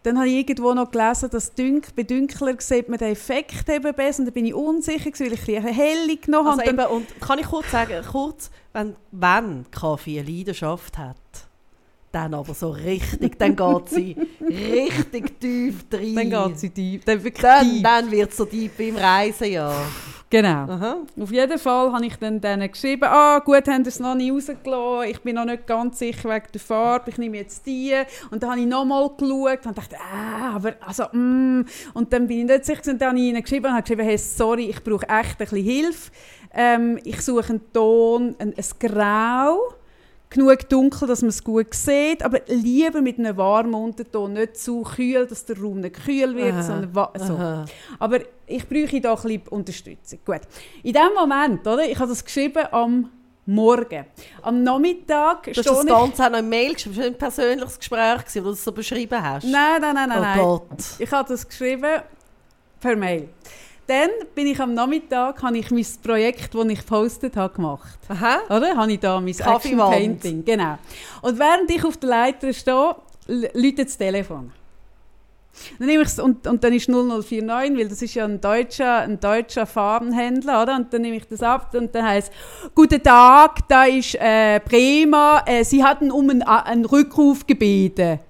dann 0.05 0.19
habe 0.19 0.29
ich 0.29 0.37
irgendwo 0.49 0.73
noch 0.73 0.91
gelesen, 0.91 1.29
dass 1.31 1.53
dünk, 1.53 1.95
bei 1.97 2.05
Dünkler 2.05 2.55
sieht 2.59 2.89
man 2.89 2.99
den 2.99 3.13
Effekt 3.13 3.69
eben 3.69 3.93
besser. 3.93 4.21
Und 4.21 4.27
dann 4.27 4.35
bin 4.35 4.47
ich 4.47 4.55
unsicher, 4.55 5.11
weil 5.19 5.33
ich 5.33 5.49
ein 5.49 5.63
bisschen 5.63 5.65
helle 5.65 6.17
genommen 6.17 6.49
Also 6.49 6.61
habe. 6.63 6.71
Und 6.71 6.79
eben, 6.79 6.93
und 6.93 7.21
kann 7.21 7.39
ich 7.41 7.47
kurz 7.47 7.71
sagen, 7.73 8.05
kurz, 8.11 8.51
wenn, 8.73 8.95
wenn 9.11 9.67
Kaffee 9.71 10.21
eine 10.21 10.31
Leidenschaft 10.31 10.97
hat, 10.97 11.17
dann 12.13 12.35
aber 12.35 12.55
so 12.55 12.71
richtig, 12.71 13.37
dann 13.39 13.57
geht 13.57 13.89
sie 13.89 14.17
richtig 14.41 15.41
tief 15.41 15.85
rein. 15.93 16.15
dann, 16.15 16.31
dann 16.31 16.49
geht 16.51 16.59
sie 16.61 16.71
tief. 16.71 17.05
Dann 17.05 17.25
wirklich 17.25 17.43
Dann, 17.43 17.69
tief. 17.69 17.83
dann 17.83 18.11
wird 18.11 18.31
es 18.31 18.37
so 18.37 18.45
deep 18.45 18.79
im 18.79 18.97
Reisejahr. 18.97 19.87
Genau. 20.29 20.67
Aha. 20.69 20.97
Auf 21.21 21.31
jeden 21.31 21.59
Fall 21.59 21.93
habe 21.93 22.05
ich 22.05 22.17
dann 22.17 22.41
denen 22.41 22.71
geschrieben, 22.71 23.05
ah 23.05 23.39
gut, 23.39 23.69
haben 23.69 23.87
es 23.87 24.01
noch 24.01 24.17
nicht 24.17 24.33
rausgelassen, 24.33 25.11
ich 25.11 25.21
bin 25.21 25.37
noch 25.37 25.45
nicht 25.45 25.69
ganz 25.69 26.01
sicher 26.01 26.29
wegen 26.29 26.47
der 26.53 26.61
Farbe, 26.61 27.11
ich 27.11 27.19
nehme 27.19 27.37
jetzt 27.37 27.65
die. 27.65 27.95
Und 28.33 28.43
dann 28.43 28.51
habe 28.51 28.61
ich 28.61 28.67
nochmal 28.67 29.09
geschaut 29.17 29.67
und 29.67 29.79
dachte, 29.79 29.97
ah, 30.01 30.57
aber 30.57 30.75
also, 30.81 31.05
mm. 31.13 31.65
Und 31.95 32.13
dann 32.13 32.27
bin 32.27 32.41
ich 32.41 32.45
nicht 32.47 32.65
sicher 32.65 32.91
und 32.91 33.01
dann 33.01 33.11
habe 33.11 33.19
ich 33.21 33.25
ihnen 33.25 33.43
geschrieben 33.43 33.67
und 33.67 33.73
habe 33.73 33.83
geschrieben, 33.83 34.05
hey, 34.05 34.19
sorry, 34.19 34.65
ich 34.65 34.83
brauche 34.83 35.09
echt 35.09 35.33
ein 35.33 35.37
bisschen 35.39 35.63
Hilfe. 35.63 36.11
Ähm, 36.53 36.99
ich 37.05 37.21
suche 37.21 37.51
einen 37.51 37.73
Ton, 37.73 38.35
ein, 38.41 38.53
ein 38.57 38.65
Grau, 38.81 39.75
genug 40.37 40.69
dunkel, 40.69 41.09
dass 41.09 41.23
man 41.23 41.31
es 41.31 41.43
gut 41.43 41.75
sieht, 41.75 42.23
aber 42.23 42.41
lieber 42.47 43.01
mit 43.01 43.19
einem 43.19 43.37
warmen 43.37 43.75
Unterton, 43.75 44.35
nicht 44.35 44.57
zu 44.57 44.83
kühl, 44.83 45.27
dass 45.27 45.45
der 45.45 45.59
Raum 45.61 45.81
nicht 45.81 45.97
kühl 46.05 46.35
wird, 46.37 46.55
Aha, 46.55 46.63
sondern 46.63 46.93
so. 46.95 47.35
aha. 47.35 47.65
Aber 47.99 48.21
ich 48.47 48.69
bräuchte 48.69 49.01
da 49.01 49.15
ein 49.15 49.23
bisschen 49.23 49.49
Unterstützung. 49.49 50.19
Gut. 50.25 50.41
In 50.83 50.93
dem 50.93 51.15
Moment, 51.15 51.67
oder, 51.67 51.85
ich 51.85 51.99
habe 51.99 52.09
das 52.09 52.25
geschrieben 52.25 52.65
am 52.71 53.11
Morgen. 53.49 54.05
Am 54.43 54.63
Nachmittag 54.63 55.45
Du 55.45 55.53
hast 55.53 55.67
das. 55.67 55.87
Ganze 55.87 56.25
auch 56.27 56.31
noch 56.31 56.39
in 56.41 56.49
Mail 56.49 56.75
geschrieben. 56.75 56.97
Das 56.97 57.05
war 57.05 57.07
ein 57.07 57.19
persönliches 57.19 57.79
Gespräch, 57.79 58.19
gewesen, 58.19 58.43
wo 58.43 58.49
du 58.49 58.55
es 58.55 58.65
so 58.65 58.73
beschrieben 58.73 59.23
hast. 59.23 59.45
Nein, 59.45 59.81
nein, 59.81 59.95
nein, 59.95 60.09
nein. 60.09 60.19
oh 60.19 60.23
nein. 60.23 60.39
Gott. 60.41 60.85
Ich 60.99 61.11
habe 61.13 61.29
das 61.29 61.47
geschrieben 61.47 62.03
per 62.81 62.97
Mail. 62.97 63.29
Dann 63.87 64.11
bin 64.35 64.49
ich 64.49 64.61
am 64.61 64.75
Nachmittag, 64.75 65.43
habe 65.43 65.59
ich 65.59 65.71
mein 65.71 65.87
Projekt, 66.03 66.55
das 66.55 66.67
ich 66.67 66.81
gepostet 66.81 67.37
habe, 67.37 67.55
gemacht. 67.55 67.99
Aha. 68.09 68.39
Oder? 68.49 68.77
Habe 68.77 68.93
ich 68.93 68.99
da 69.01 69.21
mein 69.21 69.29
Action. 69.29 69.79
Painting. 69.79 70.45
Genau. 70.45 70.79
Und 71.23 71.39
während 71.39 71.71
ich 71.71 71.85
auf 71.85 71.97
der 71.97 72.09
Leiter 72.09 72.53
stehe, 72.53 72.97
läutet 73.29 73.87
das 73.87 73.97
Telefon. 73.97 74.53
Dann 75.79 75.89
nehme 75.89 76.03
ich's, 76.03 76.19
und, 76.19 76.47
und 76.47 76.63
dann 76.63 76.73
ist 76.73 76.89
0049, 76.89 77.79
weil 77.79 77.89
das 77.89 78.03
ist 78.03 78.15
ja 78.15 78.25
ein 78.25 78.41
deutscher, 78.41 78.99
ein 78.99 79.19
deutscher 79.21 79.67
Farbenhändler, 79.67 80.63
oder? 80.63 80.77
Und 80.77 80.93
dann 80.93 81.03
nehme 81.03 81.17
ich 81.17 81.27
das 81.29 81.43
ab 81.43 81.75
und 81.75 81.95
dann 81.95 82.05
heißt 82.05 82.33
Guten 82.75 83.03
Tag, 83.03 83.67
da 83.69 83.85
ist 83.85 84.15
äh, 84.17 84.61
Bremer, 84.65 85.43
äh, 85.47 85.65
Sie 85.65 85.83
hatten 85.83 86.11
um 86.11 86.31
einen, 86.31 86.43
einen 86.43 86.85
Rückruf 86.85 87.47
gebeten. 87.47 88.21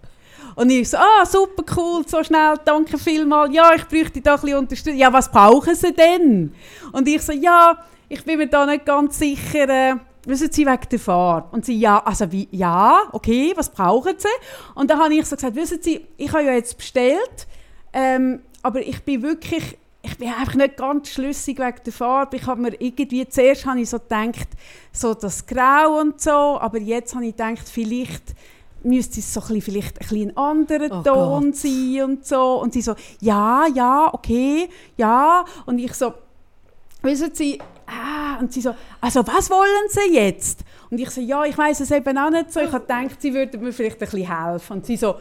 Und 0.57 0.70
ich 0.70 0.88
so, 0.88 0.96
ah, 0.96 1.26
super 1.26 1.62
cool, 1.76 2.02
so 2.09 2.24
schnell, 2.24 2.54
danke 2.64 2.96
vielmals. 2.96 3.54
Ja, 3.54 3.74
ich 3.74 3.86
bräuchte 3.86 4.22
da 4.22 4.34
ein 4.34 4.40
bisschen 4.40 4.59
Unterstützung. 4.59 4.98
Ja, 4.98 5.12
was 5.12 5.30
brauchen 5.30 5.74
Sie 5.74 5.92
denn? 5.92 6.54
Und 6.92 7.07
ich 7.07 7.20
so, 7.20 7.32
ja, 7.32 7.78
ich 8.09 8.24
bin 8.24 8.38
mir 8.38 8.48
da 8.48 8.64
nicht 8.64 8.86
ganz 8.86 9.18
sicher, 9.18 9.68
äh, 9.68 9.96
wissen 10.24 10.50
Sie, 10.50 10.64
wegen 10.64 10.88
der 10.90 10.98
Farbe? 10.98 11.48
Und 11.52 11.66
sie, 11.66 11.78
ja, 11.78 12.02
also 12.02 12.32
wie, 12.32 12.48
ja, 12.50 13.02
okay, 13.12 13.52
was 13.54 13.70
brauchen 13.70 14.14
Sie? 14.16 14.28
Und 14.74 14.90
dann 14.90 14.98
habe 14.98 15.14
ich 15.14 15.26
so 15.26 15.36
gesagt, 15.36 15.54
wissen 15.57 15.82
Sie, 15.82 16.07
ich 16.16 16.32
habe 16.32 16.44
ja 16.44 16.52
jetzt 16.52 16.78
bestellt, 16.78 17.46
ähm, 17.92 18.40
aber 18.62 18.80
ich 18.80 19.02
bin 19.04 19.22
wirklich, 19.22 19.76
ich 20.00 20.16
bin 20.16 20.28
einfach 20.28 20.54
nicht 20.54 20.78
ganz 20.78 21.11
schlüssig 21.11 21.59
wegen 21.59 21.82
der 21.84 21.92
Farbe. 21.92 22.36
Ich 22.36 22.46
habe 22.46 22.62
mir 22.62 22.80
irgendwie, 22.80 23.28
zuerst 23.28 23.66
habe 23.66 23.80
ich 23.80 23.90
so 23.90 23.98
gedacht, 23.98 24.48
so 24.90 25.12
das 25.12 25.46
Grau 25.46 26.00
und 26.00 26.18
so, 26.18 26.30
aber 26.30 26.78
jetzt 26.78 27.14
habe 27.14 27.26
ich 27.26 27.36
gedacht, 27.36 27.68
vielleicht 27.68 28.34
müsste 28.87 29.20
es 29.20 29.32
so 29.32 29.41
ein 29.41 29.47
bisschen, 29.49 29.62
vielleicht 29.62 30.01
ein, 30.01 30.09
bisschen 30.09 30.37
anderer 30.37 31.01
Oh 31.01 31.03
Ton 31.03 31.45
Gott. 31.51 31.57
sein 31.57 32.03
und 32.05 32.26
so. 32.26 32.61
Und 32.61 32.72
sie 32.72 32.82
so, 32.82 32.95
ja, 33.20 33.66
ja, 33.74 34.11
okay, 34.12 34.68
ja. 34.97 35.45
Und 35.66 35.78
ich 35.78 35.95
so, 35.95 36.14
wissen 37.03 37.30
Sie, 37.34 37.61
ah, 37.87 38.39
und 38.41 38.53
sie 38.53 38.61
so, 38.61 38.74
also 39.01 39.26
was 39.26 39.51
wollen 39.51 39.89
Sie 39.89 40.14
jetzt? 40.14 40.61
Und 40.91 41.01
ich 41.01 41.11
so, 41.11 41.20
ja, 41.20 41.45
ich 41.45 41.57
weiß 41.57 41.80
es 41.80 41.91
eben 41.91 42.16
auch 42.18 42.30
nicht 42.30 42.53
so. 42.53 42.61
Ich 42.61 42.72
habe 42.72 42.80
gedacht, 42.80 43.20
Sie 43.20 43.34
würden 43.34 43.61
mir 43.62 43.72
vielleicht 43.72 43.97
ein 44.03 44.09
bisschen 44.09 44.30
helfen. 44.30 44.72
Und 44.74 44.87
sie 44.87 44.97
so, 44.97 45.16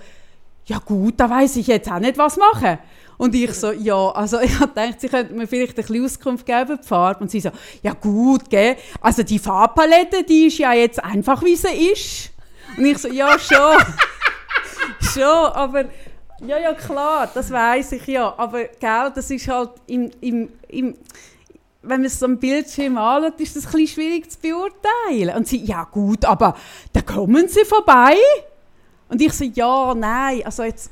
ja 0.65 0.79
gut, 0.79 1.15
da 1.17 1.29
weiß 1.29 1.57
ich 1.57 1.67
jetzt 1.67 1.91
auch 1.91 1.99
nicht, 1.99 2.17
was 2.17 2.37
machen. 2.37 2.79
Und 3.17 3.33
ich 3.33 3.53
so, 3.53 3.71
ja, 3.71 4.09
also 4.11 4.39
ich 4.41 4.59
habe 4.59 4.73
gedacht, 4.73 4.99
sie 4.99 5.09
könnten 5.09 5.37
mir 5.37 5.47
vielleicht 5.47 5.77
ein 5.77 5.85
bisschen 5.85 6.05
Auskunft 6.05 6.45
geben 6.45 6.79
die 6.81 6.87
Farbe. 6.87 7.21
Und 7.21 7.31
sie 7.31 7.39
so, 7.39 7.49
ja 7.81 7.93
gut, 7.93 8.49
gell, 8.49 8.75
also 9.01 9.23
die 9.23 9.39
Farbpalette, 9.39 10.23
die 10.23 10.47
ist 10.47 10.57
ja 10.57 10.73
jetzt 10.73 11.03
einfach, 11.03 11.43
wie 11.43 11.55
sie 11.55 11.91
ist. 11.91 12.31
Und 12.77 12.85
ich 12.85 12.97
so, 12.97 13.07
ja 13.07 13.37
schon, 13.39 13.77
schon, 15.13 15.23
aber 15.23 15.85
ja, 16.45 16.57
ja 16.59 16.73
klar, 16.73 17.29
das 17.33 17.49
weiß 17.49 17.93
ich 17.93 18.07
ja, 18.07 18.33
aber 18.37 18.65
gell, 18.65 19.11
das 19.15 19.31
ist 19.31 19.47
halt 19.47 19.71
im, 19.87 20.11
im, 20.21 20.49
im 20.67 20.95
wenn 21.87 22.01
man 22.01 22.05
es 22.05 22.19
so 22.19 22.25
am 22.25 22.37
Bildschirm 22.37 22.97
anschaut, 22.97 23.39
ist 23.39 23.55
das 23.55 23.73
ein 23.73 23.87
schwierig 23.87 24.31
zu 24.31 24.39
beurteilen. 24.39 25.35
Und 25.35 25.47
sie, 25.47 25.63
ja 25.63 25.83
gut, 25.83 26.25
aber 26.25 26.55
da 26.93 27.01
kommen 27.01 27.47
sie 27.47 27.63
vorbei. 27.63 28.15
Und 29.07 29.21
ich 29.21 29.33
so, 29.33 29.45
ja, 29.45 29.93
nein, 29.93 30.41
also 30.45 30.63
jetzt, 30.63 30.91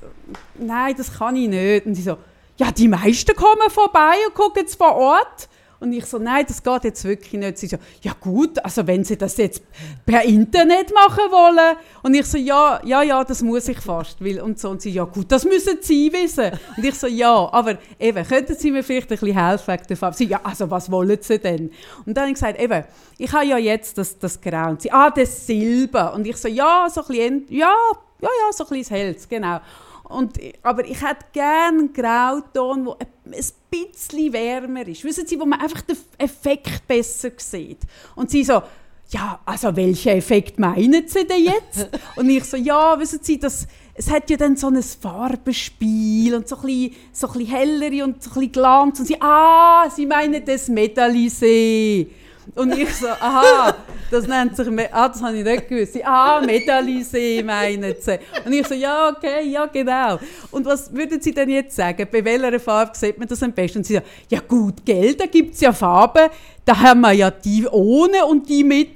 nein, 0.56 0.94
das 0.96 1.12
kann 1.18 1.36
ich 1.36 1.50
nicht. 1.50 1.86
Und 1.86 1.96
sie 1.96 2.04
so, 2.04 2.18
ja, 2.58 2.72
die 2.72 2.88
meisten 2.88 3.36
kommen 3.36 3.70
vorbei 3.70 4.16
und 4.28 4.36
gucken 4.36 4.66
es 4.66 4.76
vor 4.76 4.96
Ort. 4.96 5.50
Und 5.84 5.92
ich 5.92 6.06
so, 6.06 6.18
nein, 6.18 6.46
das 6.48 6.64
geht 6.64 6.86
jetzt 6.86 7.04
wirklich 7.04 7.34
nicht. 7.34 7.58
Sie 7.58 7.68
so, 7.68 7.76
ja 8.02 8.14
gut, 8.18 8.64
also 8.64 8.88
wenn 8.88 9.04
Sie 9.04 9.18
das 9.18 9.36
jetzt 9.36 9.62
per 10.06 10.24
Internet 10.24 10.94
machen 10.94 11.30
wollen. 11.30 11.76
Und 12.04 12.14
ich 12.14 12.26
so, 12.26 12.38
ja, 12.38 12.80
ja, 12.86 13.04
ja, 13.04 13.22
das 13.26 13.42
muss 13.42 13.68
ich 13.68 13.80
fast. 13.80 14.24
Weil, 14.24 14.40
und 14.40 14.58
so, 14.58 14.70
und 14.70 14.82
sie, 14.82 14.92
ja 14.92 15.04
gut, 15.04 15.30
das 15.30 15.44
müssen 15.44 15.80
Sie 15.82 16.10
wissen. 16.14 16.52
Und 16.78 16.86
ich 16.86 16.96
so, 16.96 17.08
ja, 17.08 17.52
aber 17.52 17.80
eben, 18.00 18.26
könnten 18.26 18.56
Sie 18.56 18.72
mir 18.72 18.82
vielleicht 18.82 19.12
ein 19.12 19.18
bisschen 19.18 19.38
helfen 19.38 19.74
wegen 19.74 20.00
der? 20.00 20.14
Sie, 20.14 20.26
ja, 20.26 20.40
also 20.42 20.72
was 20.72 20.90
wollen 20.90 21.18
Sie 21.20 21.38
denn? 21.38 21.70
Und 22.06 22.16
dann 22.16 22.22
habe 22.24 22.30
ich 22.30 22.36
gesagt, 22.36 22.62
eben, 22.62 22.86
ich 23.18 23.34
habe 23.34 23.46
ja 23.46 23.58
jetzt 23.58 23.98
das, 23.98 24.18
das 24.18 24.40
Grau. 24.40 24.70
Und 24.70 24.84
sie, 24.84 24.92
ah, 24.92 25.10
das 25.10 25.46
Silber. 25.46 26.14
Und 26.14 26.26
ich 26.26 26.38
so, 26.38 26.48
ja, 26.48 26.88
so 26.90 27.02
ein 27.02 27.08
bisschen, 27.08 27.46
ja, 27.50 27.76
ja, 28.22 28.30
ja, 28.30 28.54
so 28.54 28.64
ein 28.64 28.70
bisschen 28.70 28.96
helles, 28.96 29.28
genau. 29.28 29.60
Und, 30.04 30.40
aber 30.62 30.86
ich 30.86 31.02
hätte 31.02 31.26
gerne 31.34 31.80
einen 31.80 31.94
Grauton, 31.94 32.86
der 32.86 32.94
ein, 33.00 33.13
ein 33.26 33.44
bisschen 33.70 34.34
wärmer 34.34 34.88
ist. 34.88 35.04
Wissen 35.04 35.26
Sie, 35.26 35.40
wo 35.40 35.46
man 35.46 35.60
einfach 35.60 35.82
den 35.82 35.98
Effekt 36.18 36.88
besser 36.88 37.32
sieht. 37.38 37.80
Und 38.16 38.30
sie 38.30 38.44
so, 38.44 38.62
ja, 39.10 39.40
also 39.46 39.76
welchen 39.76 40.14
Effekt 40.14 40.60
meinen 40.60 41.08
Sie 41.08 41.26
denn 41.26 41.44
jetzt? 41.44 41.90
und 42.16 42.30
ich 42.30 42.44
so, 42.44 42.58
ja, 42.58 43.00
wissen 43.00 43.20
Sie, 43.22 43.40
das, 43.40 43.68
es 43.94 44.10
hat 44.10 44.30
ja 44.30 44.38
dann 44.38 44.58
so 44.58 44.68
ein 44.68 44.82
Farbenspiel 44.82 46.36
und 46.36 46.48
so 46.48 46.58
ein 46.58 46.62
bisschen, 46.64 46.96
so 47.12 47.28
ein 47.28 47.34
bisschen 47.34 47.56
hellere 47.56 48.04
und 48.04 48.24
so 48.24 48.32
ein 48.32 48.34
bisschen 48.34 48.52
Glanz. 48.52 49.00
Und 49.00 49.06
sie, 49.06 49.22
ah, 49.22 49.90
Sie 49.90 50.06
meinen 50.06 50.44
das 50.44 50.68
Metallisee. 50.68 52.10
Und 52.56 52.78
ich 52.78 52.94
so, 52.96 53.08
aha, 53.08 53.76
das 54.12 54.28
nennt 54.28 54.56
sich, 54.56 54.70
Me- 54.70 54.90
ah, 54.92 55.08
das 55.10 55.22
habe 55.24 55.38
ich 55.38 55.44
nicht 55.44 55.68
gewusst. 55.68 55.98
Ah, 56.04 56.42
Metallisee 56.46 57.42
meinen 57.44 57.96
sie. 58.00 58.20
Und 58.46 58.54
ich 58.54 58.68
so, 58.68 58.74
ja, 58.74 59.10
okay, 59.10 59.48
ja, 59.48 59.66
genau. 59.66 60.20
Und 60.52 60.66
was 60.66 60.94
würden 60.94 61.22
Sie 61.22 61.34
denn 61.34 61.50
jetzt 61.50 61.76
sagen? 61.76 62.08
Bei 62.12 62.24
welcher 62.24 62.60
Farbe 62.60 62.92
sieht 62.96 63.18
man 63.18 63.28
das 63.28 63.42
am 63.42 63.52
besten? 63.54 63.80
Und 63.80 63.86
sie 63.86 63.96
so, 63.96 64.02
ja 64.30 64.40
gut, 64.48 64.86
gell, 64.86 65.16
da 65.16 65.26
gibt 65.26 65.56
es 65.56 65.62
ja 65.62 65.72
Farben, 65.74 66.30
da 66.66 66.80
haben 66.80 67.02
wir 67.02 67.14
ja 67.14 67.32
die 67.32 67.68
ohne 67.68 68.26
und 68.26 68.48
die 68.50 68.64
mit. 68.64 68.96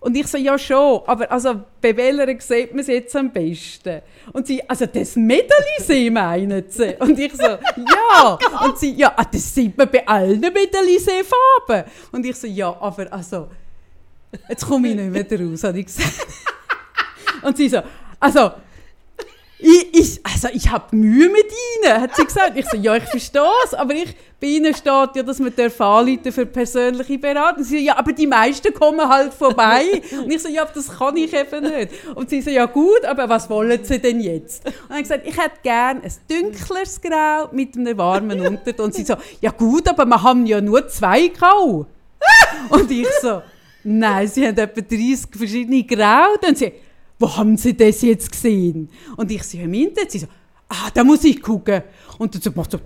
Und 0.00 0.16
ich 0.16 0.28
so, 0.28 0.38
ja 0.38 0.56
schon, 0.56 1.02
aber 1.06 1.30
also 1.30 1.60
bei 1.80 1.96
welcher 1.96 2.40
sieht 2.40 2.70
man 2.70 2.80
es 2.80 2.86
jetzt 2.86 3.16
am 3.16 3.32
besten? 3.32 4.00
Und 4.32 4.46
sie, 4.46 4.62
also 4.68 4.86
das 4.86 5.16
Metallisee 5.16 6.08
meinen 6.08 6.64
sie? 6.68 6.94
Und 7.00 7.18
ich 7.18 7.34
so, 7.34 7.42
ja. 7.42 8.38
Und 8.64 8.78
sie, 8.78 8.92
ja, 8.94 9.12
ah, 9.16 9.24
das 9.24 9.52
sieht 9.52 9.76
man 9.76 9.90
bei 9.90 10.06
allen 10.06 10.40
Metallisee-Farben. 10.40 11.90
Und 12.12 12.24
ich 12.24 12.36
so, 12.36 12.46
ja, 12.46 12.76
aber 12.80 13.12
also, 13.12 13.48
jetzt 14.48 14.64
komme 14.66 14.88
ich 14.88 14.94
nicht 14.94 15.30
mehr 15.30 15.40
raus, 15.40 15.64
habe 15.64 15.80
ich 15.80 15.86
gesagt. 15.86 16.26
Und 17.42 17.56
sie 17.56 17.68
so, 17.68 17.82
also, 18.20 18.52
ich, 19.60 19.88
ich, 19.92 20.20
also 20.22 20.48
ich 20.52 20.70
habe 20.70 20.94
Mühe 20.94 21.28
mit 21.28 21.46
Ihnen, 21.46 22.00
hat 22.00 22.14
sie 22.14 22.24
gesagt. 22.24 22.52
Ich 22.56 22.66
so, 22.66 22.76
ja, 22.76 22.94
ich 22.94 23.04
verstehe 23.04 23.42
es, 23.64 23.74
aber 23.74 23.92
ich, 23.92 24.14
bei 24.40 24.46
Ihnen 24.46 24.72
steht 24.72 25.16
ja, 25.16 25.22
dass 25.24 25.40
man 25.40 25.52
anrufen 25.56 26.32
für 26.32 26.46
persönliche 26.46 27.18
Beratung. 27.18 27.64
Sie 27.64 27.78
so, 27.78 27.84
ja, 27.84 27.98
aber 27.98 28.12
die 28.12 28.28
meisten 28.28 28.72
kommen 28.72 29.08
halt 29.08 29.34
vorbei. 29.34 30.00
Und 30.22 30.30
ich 30.32 30.40
so, 30.40 30.48
ja, 30.48 30.64
das 30.64 30.96
kann 30.96 31.16
ich 31.16 31.32
eben 31.34 31.64
nicht. 31.64 31.90
Und 32.14 32.30
sie 32.30 32.40
so, 32.40 32.50
ja 32.50 32.66
gut, 32.66 33.04
aber 33.04 33.28
was 33.28 33.50
wollen 33.50 33.84
Sie 33.84 33.98
denn 33.98 34.20
jetzt? 34.20 34.64
Und 34.64 34.74
dann 34.74 34.90
habe 34.90 35.00
ich 35.00 35.08
gesagt, 35.08 35.26
ich 35.26 35.36
hätte 35.36 35.56
gerne 35.62 36.02
ein 36.02 36.12
dunkleres 36.28 37.00
Grau 37.00 37.48
mit 37.50 37.76
einem 37.76 37.98
warmen 37.98 38.40
Unterton. 38.40 38.86
Und 38.86 38.94
sie 38.94 39.04
so, 39.04 39.16
ja 39.40 39.50
gut, 39.50 39.88
aber 39.88 40.06
wir 40.06 40.22
haben 40.22 40.46
ja 40.46 40.60
nur 40.60 40.86
zwei 40.86 41.28
Grau. 41.28 41.86
Und 42.70 42.90
ich 42.90 43.08
so, 43.22 43.42
nein, 43.82 44.28
Sie 44.28 44.46
haben 44.46 44.56
etwa 44.56 44.80
30 44.80 45.36
verschiedene 45.36 45.82
Grau. 45.82 46.36
Dann 46.40 46.54
sie, 46.54 46.72
wo 47.18 47.36
haben 47.36 47.56
Sie 47.56 47.76
das 47.76 48.02
jetzt 48.02 48.32
gesehen? 48.32 48.90
Und 49.16 49.30
ich 49.30 49.42
sehe 49.42 49.64
im 49.64 49.74
Internet, 49.74 50.12
sie 50.12 50.20
so, 50.20 50.26
ah, 50.68 50.90
da 50.94 51.04
muss 51.04 51.24
ich 51.24 51.42
gucken. 51.42 51.82
Und 52.18 52.34
dann 52.34 52.42
so 52.42 52.52
macht 52.54 52.70
so, 52.70 52.78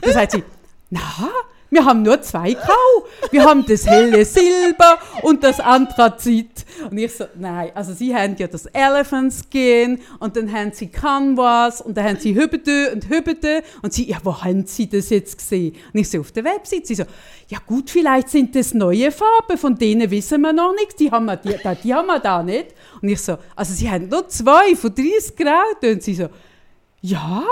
dann 0.00 0.12
sagt 0.12 0.32
sie, 0.32 0.42
na, 0.90 1.30
wir 1.72 1.86
haben 1.86 2.02
nur 2.02 2.20
zwei 2.20 2.52
Grau. 2.52 3.06
Wir 3.30 3.44
haben 3.44 3.64
das 3.66 3.86
helle 3.86 4.26
Silber 4.26 4.98
und 5.22 5.42
das 5.42 5.58
Anthrazit. 5.58 6.66
Und 6.90 6.98
ich 6.98 7.14
so, 7.14 7.24
nein, 7.34 7.70
also 7.74 7.94
sie 7.94 8.14
haben 8.14 8.36
ja 8.36 8.46
das 8.46 8.66
Elephant 8.66 9.32
Skin 9.32 9.98
und 10.20 10.36
dann 10.36 10.52
haben 10.52 10.72
sie 10.72 10.88
Canvas 10.88 11.80
und 11.80 11.96
dann 11.96 12.04
haben 12.04 12.18
sie 12.18 12.34
Hübete 12.34 12.92
und 12.92 13.08
Hübete. 13.08 13.62
Und 13.80 13.94
sie, 13.94 14.06
ja, 14.06 14.18
wo 14.22 14.42
haben 14.42 14.66
sie 14.66 14.86
das 14.86 15.08
jetzt 15.08 15.38
gesehen? 15.38 15.74
Und 15.94 16.00
ich 16.00 16.10
so, 16.10 16.20
auf 16.20 16.30
der 16.32 16.44
Website. 16.44 16.86
Sie 16.86 16.94
so, 16.94 17.04
ja 17.48 17.58
gut, 17.66 17.88
vielleicht 17.88 18.28
sind 18.28 18.54
das 18.54 18.74
neue 18.74 19.10
Farben, 19.10 19.56
von 19.56 19.74
denen 19.74 20.10
wissen 20.10 20.42
wir 20.42 20.52
noch 20.52 20.74
nichts. 20.74 20.96
Die 20.96 21.10
haben 21.10 21.24
wir, 21.24 21.38
die, 21.38 21.56
die, 21.82 21.94
haben 21.94 22.06
wir 22.06 22.18
da 22.18 22.42
nicht. 22.42 22.74
Und 23.00 23.08
ich 23.08 23.22
so, 23.22 23.38
also 23.56 23.72
sie 23.72 23.90
haben 23.90 24.10
nur 24.10 24.28
zwei 24.28 24.76
von 24.76 24.94
30 24.94 25.36
Grau. 25.36 25.90
Und 25.90 26.02
sie 26.02 26.16
so, 26.16 26.28
ja, 27.00 27.44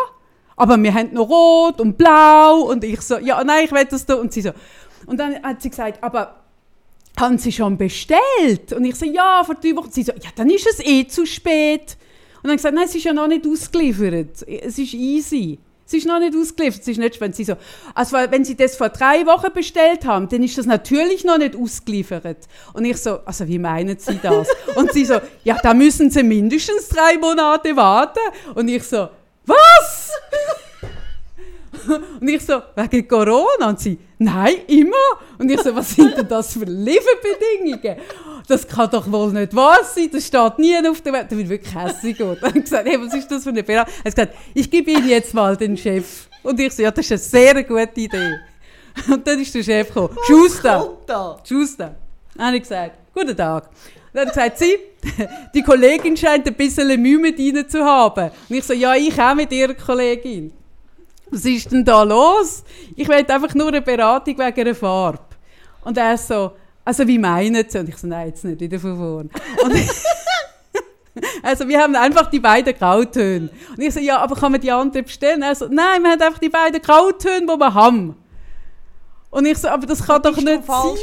aber 0.60 0.82
wir 0.82 0.92
haben 0.92 1.14
noch 1.14 1.28
rot 1.28 1.80
und 1.80 1.96
blau. 1.96 2.60
Und 2.70 2.84
ich 2.84 3.00
so, 3.00 3.18
ja, 3.18 3.42
nein, 3.42 3.64
ich 3.64 3.72
will 3.72 3.84
das 3.86 4.04
da. 4.04 4.14
Und 4.14 4.32
sie 4.32 4.42
so, 4.42 4.50
und 5.06 5.18
dann 5.18 5.42
hat 5.42 5.62
sie 5.62 5.70
gesagt, 5.70 6.04
aber 6.04 6.36
haben 7.18 7.38
Sie 7.38 7.50
schon 7.50 7.76
bestellt? 7.76 8.72
Und 8.74 8.84
ich 8.84 8.94
so, 8.94 9.06
ja, 9.06 9.42
vor 9.44 9.54
drei 9.54 9.74
Wochen. 9.76 9.90
Sie 9.90 10.02
so, 10.02 10.12
ja, 10.12 10.30
dann 10.36 10.50
ist 10.50 10.66
es 10.66 10.80
eh 10.84 11.06
zu 11.06 11.26
spät. 11.26 11.96
Und 12.42 12.48
dann 12.48 12.56
gesagt, 12.56 12.74
nein, 12.74 12.84
es 12.84 12.94
ist 12.94 13.04
ja 13.04 13.12
noch 13.12 13.26
nicht 13.26 13.46
ausgeliefert. 13.46 14.46
Es 14.46 14.78
ist 14.78 14.94
easy. 14.94 15.58
Es 15.86 15.94
ist 15.94 16.06
noch 16.06 16.20
nicht 16.20 16.36
ausgeliefert. 16.36 16.82
Es 16.82 16.88
ist 16.88 16.98
nicht, 16.98 17.20
wenn 17.20 17.32
Sie 17.32 17.44
so, 17.44 17.54
also 17.94 18.16
wenn 18.16 18.44
Sie 18.44 18.54
das 18.54 18.76
vor 18.76 18.90
drei 18.90 19.26
Wochen 19.26 19.52
bestellt 19.52 20.06
haben, 20.06 20.28
dann 20.28 20.42
ist 20.42 20.56
das 20.56 20.66
natürlich 20.66 21.24
noch 21.24 21.38
nicht 21.38 21.56
ausgeliefert. 21.56 22.48
Und 22.74 22.84
ich 22.84 22.98
so, 22.98 23.20
also 23.24 23.48
wie 23.48 23.58
meinen 23.58 23.98
Sie 23.98 24.18
das? 24.22 24.46
Und 24.76 24.92
sie 24.92 25.04
so, 25.04 25.20
ja, 25.42 25.58
da 25.62 25.74
müssen 25.74 26.10
Sie 26.10 26.22
mindestens 26.22 26.88
drei 26.88 27.18
Monate 27.18 27.76
warten. 27.76 28.20
Und 28.54 28.68
ich 28.68 28.84
so, 28.84 29.08
was? 29.46 30.10
Und 32.20 32.28
ich 32.28 32.44
so, 32.44 32.60
wegen 32.76 33.08
Corona? 33.08 33.68
Und 33.68 33.80
sie, 33.80 33.98
nein, 34.18 34.54
immer. 34.66 34.96
Und 35.38 35.50
ich 35.50 35.60
so, 35.60 35.74
was 35.74 35.90
sind 35.90 36.16
denn 36.16 36.28
das 36.28 36.52
für 36.52 36.64
Lieferbedingungen? 36.64 37.96
Das 38.46 38.66
kann 38.66 38.90
doch 38.90 39.10
wohl 39.10 39.32
nicht 39.32 39.54
wahr 39.54 39.78
sein, 39.84 40.10
das 40.12 40.26
steht 40.26 40.58
nie 40.58 40.76
auf 40.88 41.00
der 41.00 41.12
Welt. 41.12 41.26
Da 41.30 41.36
bin 41.36 41.40
ich 41.40 41.48
wirklich 41.48 41.74
hässlich. 41.74 42.20
Und 42.20 42.42
dann 42.42 42.50
habe 42.50 42.60
gesagt, 42.60 42.88
hey, 42.88 43.00
was 43.00 43.14
ist 43.14 43.30
das 43.30 43.44
für 43.44 43.50
eine 43.50 43.62
Beratung? 43.62 43.94
Er 44.02 44.10
hat 44.10 44.16
gesagt, 44.16 44.34
ich 44.54 44.70
gebe 44.70 44.90
Ihnen 44.90 45.08
jetzt 45.08 45.32
mal 45.32 45.56
den 45.56 45.76
Chef. 45.76 46.26
Und 46.42 46.58
ich 46.58 46.72
so, 46.72 46.82
ja, 46.82 46.90
das 46.90 47.04
ist 47.10 47.12
eine 47.12 47.18
sehr 47.18 47.64
gute 47.64 48.00
Idee. 48.00 48.40
Und 49.08 49.26
dann 49.26 49.40
ist 49.40 49.54
der 49.54 49.62
Chef 49.62 49.88
gekommen, 49.88 50.16
Schuster. 50.26 50.98
Schuster. 51.44 51.94
Habe 52.38 52.56
ich 52.56 52.62
gesagt, 52.62 52.96
guten 53.14 53.36
Tag. 53.36 53.70
Dann 54.12 54.26
hat 54.26 54.34
gesagt, 54.34 54.58
Sie, 54.58 54.76
die 55.54 55.62
Kollegin 55.62 56.16
scheint 56.16 56.46
ein 56.46 56.54
bisschen 56.54 57.00
Mühe 57.00 57.18
mit 57.18 57.38
Ihnen 57.38 57.68
zu 57.68 57.84
haben. 57.84 58.30
Und 58.48 58.56
ich 58.56 58.64
so, 58.64 58.72
ja, 58.72 58.94
ich 58.94 59.18
auch 59.20 59.34
mit 59.34 59.52
Ihrer 59.52 59.74
Kollegin. 59.74 60.52
Was 61.30 61.44
ist 61.44 61.70
denn 61.70 61.84
da 61.84 62.02
los? 62.02 62.64
Ich 62.96 63.06
will 63.08 63.24
einfach 63.26 63.54
nur 63.54 63.68
eine 63.68 63.80
Beratung 63.80 64.36
wegen 64.36 64.60
einer 64.60 64.74
Farbe. 64.74 65.20
Und 65.84 65.96
er 65.96 66.18
so, 66.18 66.52
also 66.84 67.06
wie 67.06 67.18
meinen 67.18 67.64
Sie? 67.68 67.78
Und 67.78 67.88
ich 67.88 67.96
so, 67.96 68.06
nein, 68.06 68.28
jetzt 68.28 68.44
nicht 68.44 68.60
wieder 68.60 68.78
von 68.78 68.96
vorn. 68.96 69.30
Also 71.42 71.66
wir 71.66 71.80
haben 71.80 71.96
einfach 71.96 72.30
die 72.30 72.38
beiden 72.38 72.74
Grautöne. 72.74 73.50
Und 73.76 73.82
ich 73.82 73.92
so, 73.92 74.00
ja, 74.00 74.18
aber 74.18 74.36
kann 74.36 74.52
man 74.52 74.60
die 74.60 74.70
andere 74.70 75.02
bestellen? 75.02 75.42
Er 75.42 75.54
so, 75.54 75.66
nein, 75.66 76.02
wir 76.02 76.12
haben 76.12 76.22
einfach 76.22 76.38
die 76.38 76.48
beiden 76.48 76.80
Grautöne, 76.80 77.40
die 77.40 77.58
wir 77.58 77.74
haben. 77.74 78.16
Und 79.30 79.46
ich 79.46 79.58
so, 79.58 79.68
aber 79.68 79.86
das 79.86 80.04
kann 80.04 80.22
doch 80.22 80.34
Bist 80.34 80.46
nicht 80.46 80.60
du 80.60 80.62
falsch? 80.62 81.00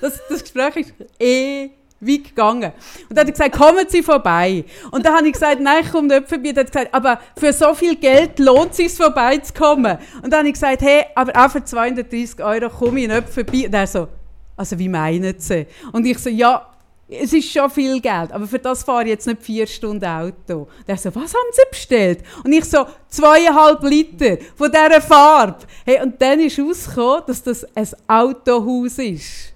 Das, 0.00 0.20
das 0.28 0.42
Gespräch 0.42 0.76
ist 0.76 0.94
ewig 1.18 2.28
gegangen. 2.28 2.72
Und 3.08 3.16
dann 3.16 3.26
hat 3.26 3.28
er 3.28 3.32
gesagt, 3.32 3.56
kommen 3.56 3.86
Sie 3.88 4.02
vorbei. 4.02 4.64
Und 4.90 5.04
dann 5.04 5.16
habe 5.16 5.26
ich 5.26 5.34
gesagt, 5.34 5.60
nein, 5.60 5.82
ich 5.84 5.90
komme 5.90 6.08
nicht 6.08 6.28
vorbei. 6.28 6.50
Hat 6.50 6.56
er 6.58 6.64
gesagt, 6.64 6.94
aber 6.94 7.20
für 7.36 7.52
so 7.52 7.74
viel 7.74 7.96
Geld 7.96 8.38
lohnt 8.38 8.70
es 8.72 8.76
sich, 8.76 8.92
vorbeizukommen. 8.92 9.98
Und 10.22 10.30
dann 10.30 10.40
habe 10.40 10.48
ich 10.48 10.54
gesagt, 10.54 10.82
hey, 10.82 11.04
aber 11.14 11.32
auch 11.44 11.50
für 11.50 11.64
230 11.64 12.42
Euro 12.42 12.68
komme 12.68 13.00
ich 13.00 13.08
nicht 13.08 13.28
vorbei. 13.28 13.66
Und 13.66 13.74
er 13.74 13.86
so, 13.86 14.08
also 14.56 14.78
wie 14.78 14.88
meinen 14.88 15.38
Sie? 15.38 15.66
Und 15.92 16.04
ich 16.06 16.18
so, 16.18 16.30
ja, 16.30 16.66
es 17.10 17.32
ist 17.32 17.50
schon 17.50 17.68
viel 17.70 18.00
Geld, 18.00 18.30
aber 18.30 18.46
für 18.46 18.58
das 18.58 18.84
fahre 18.84 19.02
ich 19.02 19.08
jetzt 19.10 19.26
nicht 19.26 19.42
vier 19.42 19.66
Stunden 19.66 20.04
Auto. 20.04 20.68
Und 20.86 21.00
so, 21.00 21.14
was 21.14 21.34
haben 21.34 21.50
Sie 21.52 21.62
bestellt? 21.68 22.20
Und 22.44 22.52
ich 22.52 22.64
so, 22.64 22.86
zweieinhalb 23.08 23.82
Liter 23.82 24.38
von 24.54 24.70
dieser 24.70 25.00
Farbe. 25.00 25.66
Hey, 25.84 26.00
und 26.02 26.20
dann 26.22 26.38
ist 26.40 26.58
rausgekommen, 26.58 27.22
dass 27.26 27.42
das 27.42 27.66
ein 27.74 27.88
Autohaus 28.06 28.98
ist. 28.98 29.52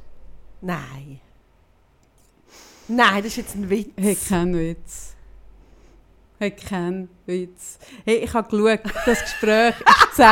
Nein. 0.64 1.20
Nein, 2.88 3.16
das 3.18 3.26
ist 3.26 3.36
jetzt 3.36 3.54
ein 3.54 3.68
Witz. 3.68 3.90
Hey, 3.96 4.16
kein 4.16 4.54
Witz. 4.54 5.14
Hey, 6.38 6.50
kein 6.52 7.10
Witz. 7.26 7.78
Hey, 8.04 8.16
ich 8.16 8.34
habe 8.34 8.48
geschaut, 8.50 8.80
das 9.06 9.20
Gespräch 9.22 9.74
ist 9.80 10.16
10 10.16 10.26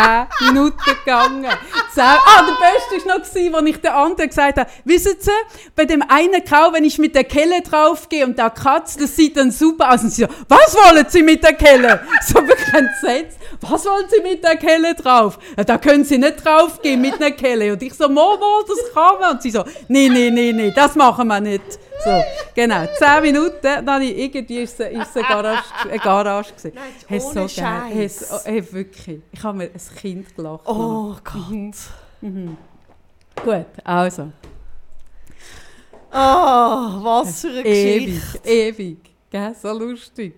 Minuten 0.49 0.76
gegangen. 0.84 1.47
10. 1.95 2.03
Ah, 2.05 2.18
der 2.47 2.99
Beste 2.99 3.09
war 3.09 3.18
noch, 3.18 3.57
als 3.57 3.66
ich 3.66 3.80
der 3.80 3.97
andere 3.97 4.28
gesagt 4.28 4.59
habe, 4.59 4.70
wissen 4.84 5.14
Sie, 5.18 5.30
bei 5.74 5.86
dem 5.86 6.03
einen 6.03 6.45
Kau, 6.45 6.72
wenn 6.72 6.84
ich 6.84 6.99
mit 6.99 7.14
der 7.14 7.24
Kelle 7.24 7.62
draufgehe 7.62 8.26
und 8.26 8.38
da 8.38 8.51
Katz, 8.51 8.97
das 8.99 9.16
sieht 9.16 9.38
dann 9.38 9.51
super 9.51 9.90
aus. 9.93 10.03
Und 10.03 10.11
sie 10.11 10.22
so, 10.22 10.28
was 10.49 10.74
wollen 10.74 11.07
Sie 11.09 11.22
mit 11.22 11.43
der 11.43 11.55
Kelle? 11.55 12.01
So 12.26 12.34
wirklich 12.47 12.74
entsetzt. 12.74 13.38
Was 13.62 13.84
wollen 13.86 14.07
Sie 14.09 14.22
mit 14.22 14.45
der 14.45 14.57
Kelle 14.57 14.95
drauf? 14.95 15.38
Ja, 15.57 15.64
da 15.64 15.78
können 15.78 16.05
Sie 16.05 16.18
nicht 16.18 16.45
draufgehen 16.45 17.01
mit 17.01 17.14
einer 17.14 17.30
Kelle. 17.30 17.72
Und 17.72 17.82
ich 17.82 17.95
so, 17.95 18.09
Momo, 18.09 18.62
das 18.66 18.93
kann 18.93 19.18
man. 19.18 19.30
Und 19.32 19.43
sie 19.43 19.51
so, 19.51 19.64
nee, 19.88 20.09
nee, 20.09 20.30
nee, 20.30 20.53
nee, 20.53 20.72
das 20.74 20.95
machen 20.95 21.28
wir 21.28 21.40
nicht. 21.40 21.78
So, 22.05 22.24
genau, 22.55 22.84
10 22.99 23.22
Minuten, 23.22 23.59
dann 23.62 23.88
habe 23.88 24.05
ich, 24.05 24.18
irgendwie 24.18 24.62
ist 24.62 24.80
es, 24.80 24.86
eine 24.86 25.05
Garage, 25.24 25.62
eine 25.84 25.99
Garage 25.99 26.53
gewesen. 26.53 26.72
Nein, 26.82 26.92
Hey, 27.06 27.20
ohne 27.20 27.48
so 27.48 27.60
geil. 27.60 27.80
Hey, 27.90 28.08
Scheiß. 28.08 28.28
so, 28.28 28.36
hey, 28.44 28.72
wirklich. 28.72 29.20
Ich 29.30 29.42
habe 29.42 29.58
mir 29.58 29.64
ein 29.64 29.96
Kind 29.96 30.34
gelacht. 30.34 30.62
Oh 30.66 31.14
Gott. 31.22 31.74
Mhm. 32.20 32.56
Gut, 33.44 33.66
also. 33.84 34.32
Oh, 36.10 36.14
was 36.14 37.40
für 37.40 37.48
eine 37.48 37.64
Ewig, 37.66 38.06
Geschichte. 38.20 38.48
ewig. 38.48 38.98
Gell? 39.30 39.54
So 39.60 39.72
lustig. 39.72 40.34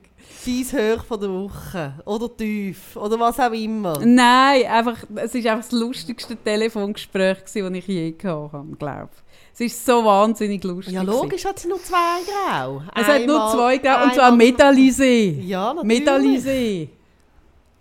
Dein 0.47 0.65
Hoch 0.99 1.05
von 1.05 1.21
der 1.21 1.31
Woche. 1.31 1.95
Oder 2.05 2.37
tief. 2.37 2.97
Oder 2.97 3.19
was 3.19 3.41
auch 3.41 3.51
immer. 3.53 3.99
Nein, 4.05 4.65
einfach, 4.67 5.03
es 5.17 5.35
war 5.35 5.53
einfach 5.53 5.69
das 5.69 5.73
lustigste 5.73 6.37
Telefongespräch, 6.37 7.39
das 7.43 7.57
ich 7.57 7.87
je 7.87 8.13
gehabt 8.13 8.53
habe, 8.53 8.77
glaube 8.77 9.11
ich. 9.17 9.24
Es 9.55 9.61
ist 9.61 9.87
so 9.87 10.05
wahnsinnig 10.05 10.65
lustig. 10.65 10.95
Ja, 10.95 11.03
logisch 11.03 11.45
hat 11.45 11.61
sie 11.61 11.69
nur 11.69 11.81
zwei 11.81 12.21
Grau. 12.27 12.83
Es 12.93 13.07
hat 13.07 13.25
nur 13.25 13.37
Einmal- 13.37 13.53
zwei 13.55 13.77
gegeben, 13.77 13.95
und 14.03 14.15
zwar 14.15 14.25
einmal- 14.33 14.47
Medaillisee. 14.47 15.31
Ja, 15.47 15.73
natürlich. 15.75 15.99
Medaillisee. 16.01 16.89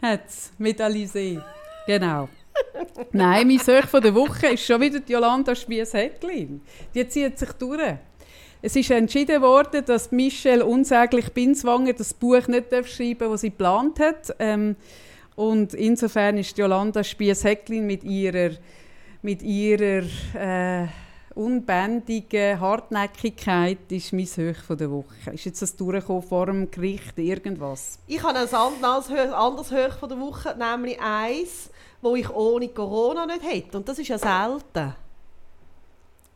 Hat's. 0.01 0.51
Medaillisee. 0.59 1.39
Genau. 1.87 2.29
Nein, 3.11 3.47
mein 3.47 3.57
Söch 3.57 3.85
von 3.85 4.01
der 4.03 4.13
Woche 4.13 4.47
ist 4.49 4.63
schon 4.63 4.79
wieder 4.81 4.99
die 4.99 5.13
Jolanda 5.13 5.55
Spiess-Häcklin. 5.55 6.61
Die 6.93 7.07
zieht 7.09 7.39
sich 7.39 7.51
durch. 7.53 7.95
Es 8.61 8.75
ist 8.75 8.91
entschieden 8.91 9.41
worden, 9.41 9.83
dass 9.83 10.11
Michelle 10.11 10.63
Unsäglich 10.63 11.29
Binswanger 11.33 11.93
das 11.93 12.13
Buch 12.13 12.47
nicht 12.47 12.67
schreiben 12.69 13.17
darf, 13.19 13.31
das 13.31 13.41
sie 13.41 13.49
geplant 13.49 13.99
hat. 13.99 14.35
Ähm, 14.37 14.75
und 15.35 15.73
insofern 15.73 16.37
ist 16.37 16.55
Jolanda 16.55 17.03
Spiess-Häcklin 17.03 17.85
mit 17.87 18.03
ihrer, 18.03 18.51
mit 19.23 19.41
ihrer 19.41 20.03
äh, 20.35 20.87
unbändigen 21.35 22.59
Hartnäckigkeit 22.59 23.91
ist 23.91 24.13
mein 24.13 24.25
Höch 24.25 24.57
von 24.57 24.77
der 24.77 24.91
Woche. 24.91 25.31
Ist 25.33 25.45
jetzt 25.45 25.61
das 25.61 25.75
durchgekommen 25.75 26.23
vor 26.23 26.45
dem 26.45 26.69
Gericht, 26.69 27.17
irgendwas? 27.17 27.99
Ich 28.07 28.21
habe 28.21 28.37
ein 28.39 28.53
anderes 28.53 29.33
anderes 29.33 29.67
von 29.99 30.09
der 30.09 30.19
Woche, 30.19 30.55
nämlich 30.57 30.99
eins, 31.01 31.69
wo 32.01 32.15
ich 32.15 32.29
ohne 32.29 32.69
Corona 32.69 33.25
nicht 33.25 33.43
hätte. 33.43 33.77
Und 33.77 33.87
das 33.87 33.99
ist 33.99 34.07
ja 34.07 34.17
selten. 34.17 34.95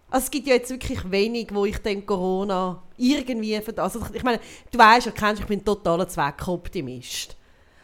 Also 0.10 0.24
es 0.24 0.32
gibt 0.32 0.48
ja 0.48 0.54
jetzt 0.54 0.70
wirklich 0.70 1.12
wenig, 1.12 1.50
wo 1.54 1.66
ich 1.66 1.78
dem 1.80 2.06
Corona 2.06 2.82
irgendwie... 2.95 3.62
Also 3.76 4.02
ich 4.14 4.24
meine, 4.24 4.39
du 4.72 4.78
weißt 4.78 5.14
kennst, 5.14 5.41
ich 5.41 5.48
bin 5.48 5.60
ein 5.60 5.66
totaler 5.66 6.08
Zweckoptimist. 6.08 7.36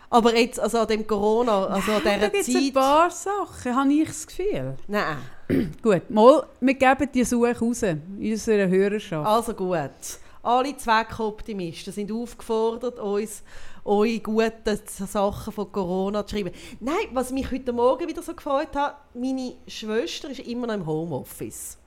Aber 0.10 0.36
jetzt, 0.38 0.60
also 0.60 0.80
an 0.80 0.88
dem 0.88 1.06
Corona, 1.08 1.66
also 1.66 1.92
an 1.92 2.02
Da 2.04 2.16
dieser 2.16 2.30
gibt 2.30 2.48
es 2.48 2.56
ein 2.56 2.64
Zeit... 2.64 2.74
paar 2.74 3.10
Sachen, 3.10 3.76
habe 3.76 3.92
ich 3.92 4.08
das 4.08 4.28
Gefühl. 4.28 4.78
Nein, 4.88 5.18
Gut, 5.82 6.10
mal, 6.10 6.46
wir 6.62 6.74
geben 6.74 7.10
die 7.14 7.24
Suche 7.24 7.58
raus, 7.58 7.84
unserer 8.20 8.68
Hörerschaft. 8.68 9.28
also 9.28 9.54
gut. 9.54 9.92
Alle 10.42 10.76
Zweckoptimisten 10.76 11.94
sind 11.94 12.12
aufgefordert, 12.12 13.00
uns 13.00 13.44
eure 13.86 14.20
guten 14.20 14.80
Sachen 14.86 15.54
von 15.54 15.72
Corona 15.72 16.26
zu 16.26 16.36
schreiben. 16.36 16.52
Nein, 16.80 17.08
was 17.14 17.32
mich 17.32 17.50
heute 17.52 17.72
Morgen 17.72 18.08
wieder 18.08 18.22
so 18.22 18.34
gefreut 18.34 18.76
hat, 18.76 18.98
meine 19.14 19.56
Schwester 19.68 20.30
ist 20.30 20.40
immer 20.42 20.68
noch 20.68 20.74
im 20.74 20.86
Homeoffice. 20.86 21.78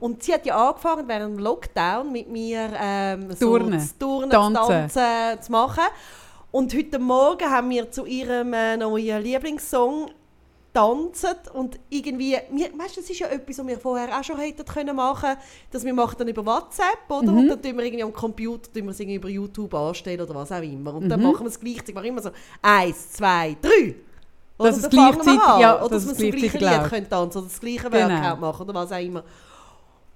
Und 0.00 0.22
sie 0.22 0.34
hat 0.34 0.44
ja 0.44 0.68
angefangen, 0.68 1.08
während 1.08 1.38
dem 1.38 1.42
Lockdown 1.42 2.12
mit 2.12 2.28
mir 2.28 2.70
ähm, 2.78 3.30
so 3.32 3.58
Turnen, 3.58 3.80
zu 3.80 3.98
Turnen, 3.98 4.30
tanzen. 4.30 4.90
zu 4.90 4.98
tanzen 4.98 5.42
zu 5.42 5.52
machen. 5.52 5.84
Und 6.50 6.74
heute 6.74 6.98
Morgen 6.98 7.48
haben 7.48 7.70
wir 7.70 7.90
zu 7.90 8.04
ihrem 8.04 8.52
äh, 8.52 8.76
neuen 8.76 9.22
Lieblingssong 9.22 10.10
tanzen 10.74 11.34
und 11.52 11.78
irgendwie, 11.90 12.36
wir, 12.50 12.66
weißt, 12.78 12.96
du, 12.96 13.00
das 13.02 13.10
ist 13.10 13.18
ja 13.18 13.26
etwas, 13.28 13.58
was 13.58 13.66
wir 13.66 13.78
vorher 13.78 14.18
auch 14.18 14.24
schon 14.24 14.38
hätten 14.38 14.64
können 14.64 14.96
machen, 14.96 15.36
dass 15.70 15.84
wir 15.84 15.92
machen 15.92 16.16
dann 16.18 16.28
über 16.28 16.44
WhatsApp, 16.46 17.10
oder? 17.10 17.30
Mhm. 17.30 17.38
Und 17.38 17.48
dann 17.48 17.62
tun 17.62 17.76
wir 17.76 17.84
irgendwie 17.84 18.02
am 18.02 18.12
Computer, 18.12 18.72
tun 18.72 18.84
wir 18.84 18.90
es 18.90 19.00
irgendwie 19.00 19.16
über 19.16 19.28
YouTube 19.28 19.74
anstellen 19.74 20.20
oder 20.22 20.34
was 20.34 20.50
auch 20.50 20.62
immer. 20.62 20.94
Und 20.94 21.08
dann 21.10 21.20
Mhm. 21.20 21.26
machen 21.32 21.40
wir 21.44 21.48
es 21.48 21.60
gleichzeitig, 21.60 21.94
machen 21.94 22.06
immer 22.06 22.22
so 22.22 22.30
eins, 22.62 23.12
zwei, 23.12 23.56
drei. 23.60 23.94
Oder 24.58 24.70
dann 24.72 24.80
fangen 24.80 24.92
wir 24.92 25.12
gleichzeitig- 25.22 25.60
ja, 25.60 25.80
oder 25.84 25.88
dass 25.90 26.04
es 26.04 26.18
wir 26.18 26.30
das 26.32 26.40
gleiche 26.40 26.58
gleichzeitig 26.58 26.80
Lied 26.82 26.90
können 26.90 27.10
tanzen 27.10 27.38
oder 27.38 27.46
das 27.48 27.60
gleiche 27.60 27.90
Genau. 27.90 28.08
Workout 28.08 28.40
machen 28.40 28.62
oder 28.68 28.74
was 28.74 28.92
auch 28.92 28.98
immer. 29.00 29.24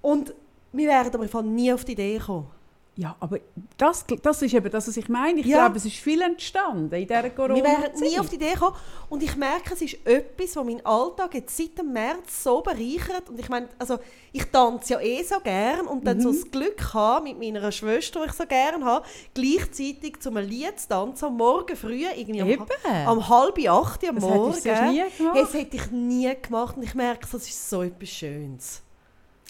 Und 0.02 0.34
wir 0.72 0.88
wären 0.88 1.14
aber 1.14 1.42
nie 1.42 1.72
auf 1.72 1.84
die 1.84 1.92
Idee 1.92 2.18
gekommen. 2.18 2.46
Ja, 2.98 3.14
aber 3.20 3.40
das, 3.76 4.06
das 4.22 4.40
ist 4.40 4.54
eben 4.54 4.70
das, 4.70 4.88
was 4.88 4.96
ich 4.96 5.06
meine. 5.10 5.40
Ich 5.40 5.46
Ja. 5.46 5.58
glaube, 5.64 5.76
es 5.76 5.84
ist 5.84 5.96
viel 5.96 6.22
entstanden 6.22 6.94
in 6.94 7.06
dieser 7.06 7.28
corona 7.28 7.54
Wir 7.56 7.62
wären 7.64 8.00
nie 8.00 8.18
auf 8.18 8.30
die 8.30 8.36
Idee 8.36 8.52
gekommen. 8.54 8.74
Und 9.10 9.22
ich 9.22 9.36
merke, 9.36 9.74
es 9.74 9.82
ist 9.82 9.98
etwas, 10.06 10.56
was 10.56 10.64
meinen 10.64 10.84
Alltag 10.86 11.34
jetzt 11.34 11.54
seit 11.54 11.76
dem 11.76 11.92
März 11.92 12.42
so 12.42 12.62
bereichert. 12.62 13.28
Und 13.28 13.38
ich 13.38 13.50
meine, 13.50 13.68
also 13.78 13.98
ich 14.32 14.44
tanze 14.46 14.94
ja 14.94 15.00
eh 15.00 15.22
so 15.22 15.38
gern 15.40 15.86
und 15.86 16.06
dann 16.06 16.22
so 16.22 16.30
Mhm. 16.30 16.40
das 16.40 16.50
Glück 16.50 16.94
haben 16.94 17.24
mit 17.24 17.38
meiner 17.38 17.70
Schwester, 17.70 18.20
die 18.22 18.30
ich 18.30 18.32
so 18.32 18.46
gern 18.46 18.82
habe, 18.82 19.04
gleichzeitig 19.34 20.20
zum 20.20 20.38
Lied 20.38 20.80
zu 20.80 20.88
tanzen 20.88 21.26
am 21.26 21.36
Morgen 21.36 21.76
früh, 21.76 22.04
irgendwie 22.16 22.40
am, 22.40 22.48
Eben. 22.48 22.64
am 23.06 23.28
halb 23.28 23.58
acht 23.68 24.08
am 24.08 24.14
Das 24.14 24.24
Morgen. 24.24 24.52
hättest 24.54 24.64
du 24.66 24.74
sonst 24.74 24.90
nie 24.90 25.02
gemacht. 25.18 25.36
Das 25.38 25.52
hätte 25.54 25.76
ich 25.76 25.90
nie 25.90 26.34
gemacht 26.40 26.76
und 26.78 26.82
ich 26.82 26.94
merke, 26.94 27.26
das 27.30 27.46
ist 27.46 27.68
so 27.68 27.82
etwas 27.82 28.08
Schönes. 28.08 28.82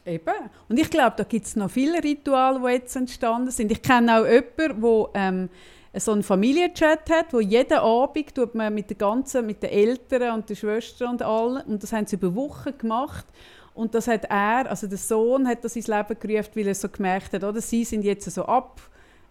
Eben. 0.06 0.50
Und 0.68 0.78
ich 0.78 0.88
glaube, 0.88 1.14
da 1.16 1.24
gibt 1.24 1.46
es 1.46 1.56
noch 1.56 1.70
viele 1.70 2.02
Rituale, 2.02 2.60
die 2.60 2.72
jetzt 2.74 2.94
entstanden 2.94 3.50
sind. 3.50 3.72
Ich 3.72 3.82
kenne 3.82 4.20
auch 4.20 4.24
jemanden, 4.24 4.80
der 4.80 5.08
ähm, 5.14 5.48
so 5.94 6.12
einen 6.12 6.22
Familienchat 6.22 7.10
hat, 7.10 7.32
wo 7.32 7.40
jeden 7.40 7.78
Abend 7.78 8.34
tut 8.34 8.54
man 8.54 8.72
mit, 8.72 8.88
der 8.90 8.96
ganzen, 8.96 9.46
mit 9.46 9.62
den 9.62 9.70
Eltern 9.70 10.34
und 10.34 10.48
den 10.48 10.56
Schwestern 10.56 11.10
und 11.10 11.22
allen, 11.22 11.62
und 11.66 11.82
das 11.82 11.92
haben 11.92 12.06
sie 12.06 12.16
über 12.16 12.34
Wochen 12.34 12.76
gemacht. 12.78 13.26
Und 13.74 13.94
das 13.94 14.06
hat 14.08 14.24
er, 14.30 14.70
also 14.70 14.86
der 14.86 14.98
Sohn, 14.98 15.46
hat 15.46 15.64
das 15.64 15.76
ins 15.76 15.86
Leben 15.88 16.16
gerufen, 16.18 16.50
weil 16.54 16.68
er 16.68 16.74
so 16.74 16.88
gemerkt 16.88 17.32
hat, 17.32 17.44
oder, 17.44 17.60
sie 17.60 17.84
sind 17.84 18.04
jetzt 18.04 18.30
so 18.30 18.44
ab, 18.44 18.80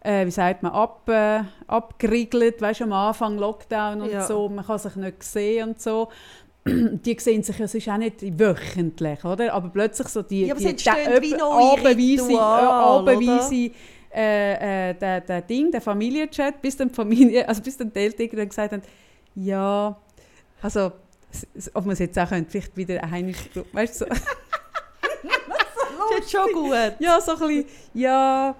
äh, 0.01 0.25
wie 0.25 0.31
sagt 0.31 0.61
man, 0.61 0.71
ab, 0.71 1.07
äh, 1.09 1.41
abgeriegelt, 1.67 2.61
weißt 2.61 2.81
du, 2.81 2.83
am 2.83 2.93
Anfang 2.93 3.37
Lockdown 3.37 4.01
und 4.01 4.11
Ja. 4.11 4.21
so, 4.21 4.49
man 4.49 4.65
kann 4.65 4.77
sich 4.77 4.95
nicht 4.95 5.23
sehen 5.23 5.69
und 5.69 5.81
so. 5.81 6.09
die 6.67 7.15
sehen 7.19 7.43
sich 7.43 7.59
ja 7.59 7.67
sonst 7.67 7.87
auch 7.89 7.97
nicht 7.97 8.21
wöchentlich, 8.39 9.23
oder? 9.23 9.53
Aber 9.53 9.69
plötzlich 9.69 10.07
so 10.07 10.21
die, 10.23 10.45
Ja, 10.47 10.53
aber 10.53 10.61
die 10.61 10.67
entstehen 10.67 11.21
wie 11.21 11.31
neue 11.31 11.77
äh, 11.81 13.71
äh, 14.15 14.89
äh, 14.89 14.93
der, 14.95 15.21
der 15.21 15.41
Ding, 15.41 15.71
der 15.71 15.81
Familienchat, 15.81 16.61
bis 16.61 16.77
dann 16.77 16.87
die 16.87 16.95
Familie, 16.95 17.47
also 17.47 17.61
bis 17.61 17.77
dann 17.77 17.91
die 17.93 17.99
Eltern 17.99 18.49
gesagt 18.49 18.71
haben, 18.73 18.81
ja, 19.35 19.95
also 20.61 20.91
ob 21.73 21.85
man 21.85 21.93
es 21.93 21.99
jetzt 21.99 22.17
auch 22.17 22.29
könnte, 22.29 22.49
vielleicht 22.49 22.75
wieder 22.77 23.03
einig, 23.03 23.35
weißt 23.73 24.01
du, 24.01 24.05
so, 24.05 24.11
Das 26.15 26.25
ist 26.25 26.31
schon 26.31 26.51
gut. 26.53 26.95
ja, 26.99 27.19
so 27.21 27.33
ein 27.33 27.39
bisschen, 27.39 27.65
ja, 27.93 28.55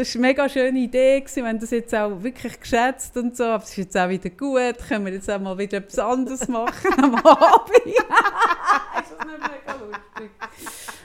das 0.00 0.14
war 0.14 0.20
eine 0.20 0.28
mega 0.28 0.48
schöne 0.48 0.78
Idee, 0.78 1.20
gewesen, 1.20 1.42
wir 1.44 1.48
haben 1.50 1.60
das 1.60 1.70
jetzt 1.70 1.94
auch 1.94 2.22
wirklich 2.22 2.58
geschätzt 2.58 3.16
und 3.16 3.36
so, 3.36 3.44
aber 3.44 3.62
es 3.62 3.70
ist 3.70 3.76
jetzt 3.76 3.96
auch 3.96 4.08
wieder 4.08 4.30
gut, 4.30 4.78
können 4.88 5.04
wir 5.06 5.12
jetzt 5.12 5.30
auch 5.30 5.38
mal 5.40 5.56
wieder 5.58 5.78
etwas 5.78 5.98
anderes 5.98 6.48
machen 6.48 6.92
am 7.02 7.14
Abend. 7.26 7.86
ist 7.86 7.96
das 8.06 9.26
nicht 9.26 9.38
mega 9.38 9.74
lustig? 9.78 10.30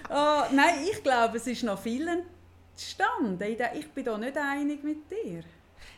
Oh, 0.10 0.44
nein, 0.54 0.76
ich 0.90 1.04
glaube, 1.04 1.38
es 1.38 1.48
ist 1.48 1.64
noch 1.64 1.80
viel 1.82 2.08
entstanden. 2.08 3.58
Ich 3.78 3.90
bin 3.92 4.06
da 4.06 4.18
nicht 4.18 4.38
einig 4.38 4.84
mit 4.84 5.10
dir. 5.12 5.44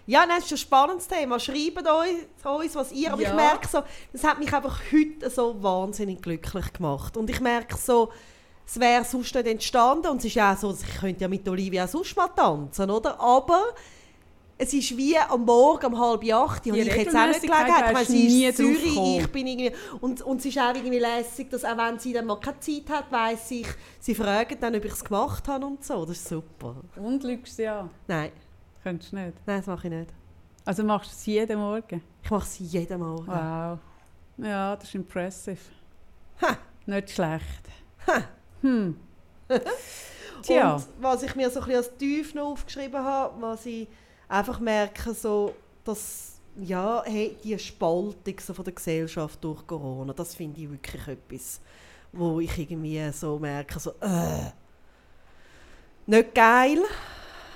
Ja, 0.05 0.21
nein, 0.25 0.37
das 0.37 0.45
ist 0.45 0.51
ein 0.53 0.57
spannendes 0.57 1.07
Thema. 1.07 1.39
Schreibt 1.39 1.79
uns, 1.79 2.45
uns 2.45 2.75
was 2.75 2.91
ihr. 2.93 3.11
Aber 3.11 3.21
Ja. 3.21 3.29
ich 3.29 3.35
merke 3.35 3.67
so, 3.67 3.83
das 4.13 4.23
hat 4.23 4.39
mich 4.39 4.53
einfach 4.53 4.79
heute 4.91 5.29
so 5.29 5.61
wahnsinnig 5.61 6.21
glücklich 6.21 6.71
gemacht. 6.73 7.17
Und 7.17 7.29
ich 7.29 7.41
merke 7.41 7.75
so, 7.75 8.11
es 8.67 8.79
wäre 8.79 9.03
sonst 9.05 9.33
nicht 9.33 9.47
entstanden. 9.47 10.07
Und 10.07 10.17
es 10.17 10.25
ist 10.25 10.35
ja 10.35 10.53
auch 10.53 10.57
so, 10.57 10.71
ich 10.73 10.99
könnte 10.99 11.21
ja 11.21 11.27
mit 11.27 11.47
Olivia 11.47 11.87
sonst 11.87 12.15
mal 12.15 12.27
tanzen, 12.27 12.89
oder? 12.91 13.19
Aber 13.19 13.63
es 14.57 14.73
ist 14.73 14.97
wie 14.97 15.17
am 15.17 15.45
Morgen 15.45 15.85
um 15.85 15.99
halb 15.99 16.23
acht, 16.33 16.65
die 16.65 16.71
habe 16.71 16.81
ich 16.81 16.87
jetzt 16.87 17.15
auch 17.15 17.27
nicht. 17.27 17.43
Ich 17.43 17.49
meine, 17.49 17.69
wärst 17.95 18.11
sie 18.11 18.45
ist 18.45 18.57
Zürich, 18.57 18.97
ich 19.19 19.31
bin 19.31 19.47
irgendwie... 19.47 19.71
Und, 20.01 20.21
und 20.21 20.39
es 20.39 20.45
ist 20.47 20.57
auch 20.57 20.73
irgendwie 20.73 20.99
lässig, 20.99 21.49
dass 21.49 21.63
auch 21.63 21.77
wenn 21.77 21.99
sie 21.99 22.11
dann 22.11 22.25
mal 22.25 22.39
keine 22.39 22.59
Zeit 22.59 22.89
hat, 22.89 23.11
weiss 23.11 23.51
ich, 23.51 23.67
sie 23.99 24.15
fragen 24.15 24.57
dann, 24.59 24.75
ob 24.75 24.83
ich 24.83 24.91
es 24.91 25.03
gemacht 25.03 25.47
habe 25.47 25.65
und 25.65 25.83
so. 25.83 26.05
Das 26.05 26.17
ist 26.17 26.27
super. 26.27 26.75
Und 26.95 27.23
lügst 27.23 27.59
ja. 27.59 27.89
Nein, 28.07 28.31
Könntest 28.83 29.11
du 29.11 29.17
nicht. 29.17 29.33
nein, 29.45 29.57
das 29.57 29.67
mache 29.67 29.87
ich 29.87 29.93
nicht. 29.93 30.13
Also 30.65 30.83
machst 30.83 31.11
du 31.11 31.15
es 31.15 31.25
jeden 31.25 31.59
Morgen? 31.59 32.01
Ich 32.23 32.31
mache 32.31 32.43
es 32.43 32.59
jeden 32.59 32.99
Morgen. 32.99 33.27
Wow. 33.27 33.79
Ja, 34.37 34.75
das 34.75 34.85
ist 34.85 34.95
impressive. 34.95 35.57
Ha. 36.41 36.57
Nicht 36.85 37.11
schlecht. 37.11 37.69
Ha. 38.07 38.23
Hm. 38.61 38.97
Tja. 40.41 40.75
Und 40.75 40.87
was 40.99 41.23
ich 41.23 41.35
mir 41.35 41.49
so 41.49 41.59
ein 41.59 41.65
bisschen 41.65 41.77
als 41.77 41.97
Tief 41.97 42.33
noch 42.33 42.51
aufgeschrieben 42.51 43.03
habe, 43.03 43.41
was 43.41 43.65
ich 43.65 43.87
einfach 44.27 44.59
merke, 44.59 45.13
so, 45.13 45.53
dass 45.83 46.37
ja, 46.59 47.03
hey, 47.05 47.37
die 47.43 47.57
Spaltung 47.59 48.39
so 48.39 48.53
von 48.53 48.65
der 48.65 48.73
Gesellschaft 48.73 49.43
durch 49.43 49.65
Corona, 49.67 50.13
das 50.13 50.35
finde 50.35 50.61
ich 50.61 50.69
wirklich 50.69 51.07
etwas, 51.07 51.61
wo 52.11 52.39
ich 52.39 52.57
irgendwie 52.57 53.11
so 53.11 53.37
merke, 53.37 53.79
so, 53.79 53.91
äh, 54.01 54.51
nicht 56.07 56.33
geil, 56.33 56.79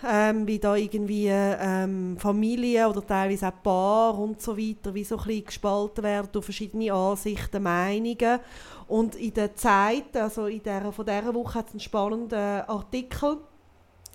ähm, 0.07 0.47
wie 0.47 0.59
da 0.59 0.75
irgendwie 0.75 1.27
ähm, 1.29 2.17
Familien 2.17 2.87
oder 2.87 3.05
teilweise 3.05 3.47
auch 3.47 3.63
Paar 3.63 4.19
und 4.19 4.41
so 4.41 4.57
weiter, 4.57 4.93
wie 4.93 5.03
so 5.03 5.17
ein 5.17 5.23
bisschen 5.23 5.45
gespalten 5.45 6.03
werden 6.03 6.29
durch 6.31 6.45
verschiedene 6.45 6.93
Ansichten, 6.93 7.63
Meinungen. 7.63 8.39
Und 8.87 9.15
in 9.15 9.33
der 9.33 9.55
Zeit, 9.55 10.15
also 10.15 10.47
in 10.47 10.63
der, 10.63 10.91
von 10.91 11.05
dieser 11.05 11.33
Woche 11.33 11.55
hat 11.55 11.67
es 11.67 11.73
einen 11.73 11.79
spannenden 11.79 12.61
Artikel. 12.67 13.37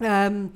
Ähm, 0.01 0.51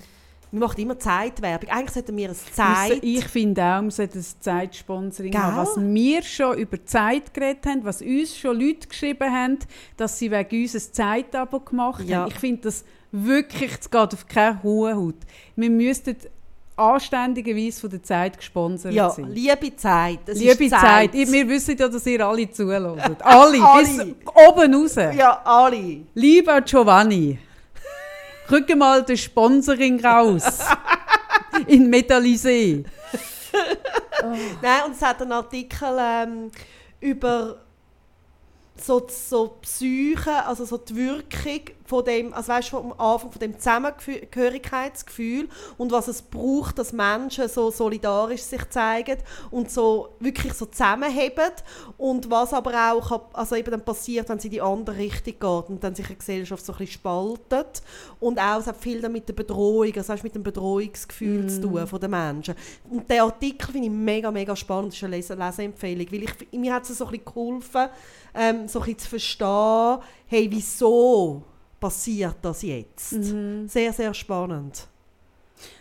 wir 0.53 0.61
machen 0.61 0.81
immer 0.81 0.99
Zeitwerbung. 0.99 1.69
Eigentlich 1.71 1.91
sollten 1.91 2.17
wir 2.17 2.29
ein 2.31 2.35
Zeit... 2.35 2.99
Ich 3.03 3.25
finde 3.27 3.63
auch, 3.63 3.83
wir 3.83 3.91
sollten 3.91 4.19
ein 4.19 4.25
Zeitsponsoring 4.41 5.31
Gell? 5.33 5.41
haben. 5.41 5.57
Was 5.57 5.77
wir 5.81 6.23
schon 6.23 6.59
über 6.59 6.85
Zeit 6.85 7.33
geredet 7.33 7.65
haben, 7.67 7.85
was 7.85 8.03
uns 8.03 8.37
schon 8.37 8.59
Leute 8.61 8.89
geschrieben 8.89 9.33
haben, 9.33 9.59
dass 9.97 10.19
sie 10.19 10.31
wegen 10.31 10.63
uns 10.63 10.75
ein 10.75 10.93
Zeitabo 10.93 11.61
gemacht 11.61 12.05
Ja. 12.07 12.23
haben. 12.23 12.31
Ich 12.33 12.39
finde 12.39 12.63
das 12.63 12.85
wirklich, 13.13 13.73
es 13.81 13.91
geht 13.91 14.15
auf 14.15 14.27
keine 14.29 14.63
hohe 14.63 14.95
Haut. 14.97 15.15
Wir 15.57 15.71
müssten 15.71 16.17
anständigerweise 16.77 17.81
von 17.81 17.91
der 17.91 18.03
Zeit 18.03 18.37
gesponsert 18.39 18.93
ja, 18.95 19.11
sein. 19.11 19.31
liebe 19.33 19.75
Zeit. 19.77 20.21
Es 20.27 20.39
Liebe 20.39 20.65
ist 20.65 20.71
Zeit. 20.71 21.15
Ich- 21.15 21.31
Wir 21.31 21.47
wissen 21.49 21.77
ja, 21.79 21.89
dass 21.89 22.07
ihr 22.07 22.27
alle 22.27 22.51
zuhört. 22.51 23.01
Alle, 23.23 23.63
Alle. 23.63 23.83
bis 23.85 24.01
oben 24.49 24.75
raus. 24.75 24.95
Ja, 24.97 25.41
alle. 25.45 26.01
Lieber 26.15 26.61
Giovanni, 26.63 27.39
rücke 28.51 28.77
mal 28.77 29.03
das 29.03 29.21
Sponsoring 29.21 30.05
raus. 30.05 30.45
In 31.67 31.91
Metallisee. 31.91 32.85
Nein, 34.63 34.83
und 34.87 34.93
es 34.93 35.03
hat 35.03 35.21
einen 35.23 35.33
Artikel 35.33 35.97
ähm, 35.99 36.51
über 37.01 37.61
so, 38.77 39.07
so 39.09 39.59
Psyche, 39.63 40.45
also 40.47 40.65
so 40.65 40.79
die 40.79 40.97
Wirkung 40.97 41.75
von 41.91 42.05
dem, 42.05 42.33
also 42.33 42.53
weißt 42.53 42.69
vom 42.69 42.93
Anfang 42.93 43.33
von 43.33 43.41
dem 43.41 43.59
Zusammengehörigkeitsgefühl 43.59 45.49
und 45.77 45.91
was 45.91 46.07
es 46.07 46.23
braucht, 46.23 46.79
dass 46.79 46.93
Menschen 46.93 47.49
so 47.49 47.73
solidarisch 47.73 48.43
sich 48.43 48.71
zeigen 48.71 49.19
und 49.51 49.73
so 49.73 50.11
wirklich 50.21 50.53
so 50.53 50.67
zusammenheben 50.67 51.51
und 51.99 52.31
was 52.31 52.55
aber 52.55 52.93
auch 52.93 53.23
also 53.33 53.57
eben 53.57 53.73
dann 53.73 53.85
passiert, 53.85 54.29
wenn 54.29 54.39
sie 54.39 54.47
in 54.47 54.53
die 54.53 54.63
andere 54.63 54.97
Richtung 54.99 55.35
geht 55.35 55.69
und 55.71 55.83
dann 55.83 55.97
sich 55.97 56.07
eine 56.07 56.15
Gesellschaft 56.15 56.65
so 56.65 56.73
ein 56.73 56.79
bisschen 56.79 56.95
spaltet 56.95 57.83
und 58.21 58.39
auch 58.39 58.61
es 58.61 58.69
hat 58.69 58.77
viel 58.77 59.01
dann 59.01 59.11
mit 59.11 59.29
der 59.29 59.35
Bedrohung, 59.35 59.93
also 59.97 60.13
weißt, 60.13 60.23
mit 60.23 60.37
dem 60.37 60.45
Bedrohungsgefühl 60.45 61.49
zu 61.49 61.61
tun 61.63 61.85
von 61.89 61.99
den 61.99 62.11
Menschen. 62.13 62.55
Und 62.89 63.11
der 63.11 63.25
Artikel 63.25 63.73
finde 63.73 63.89
ich 63.89 63.93
mega, 63.93 64.31
mega 64.31 64.55
spannend, 64.55 64.93
das 64.93 64.99
ist 64.99 65.05
eine 65.05 65.17
Lese 65.17 65.35
Leseempfehlung, 65.35 66.07
weil 66.13 66.23
ich, 66.23 66.53
mir 66.53 66.73
hat 66.73 66.89
es 66.89 66.97
so 66.97 67.07
ein 67.07 67.11
bisschen 67.11 67.25
geholfen, 67.25 67.89
ähm, 68.33 68.69
so 68.69 68.79
ein 68.79 68.85
bisschen 68.85 68.99
zu 68.99 69.09
verstehen, 69.09 69.99
hey, 70.29 70.47
wieso 70.49 71.43
passiert 71.81 72.37
das 72.43 72.63
jetzt? 72.63 73.13
Mhm. 73.13 73.67
Sehr, 73.69 73.93
sehr 73.93 74.15
spannend. 74.15 74.87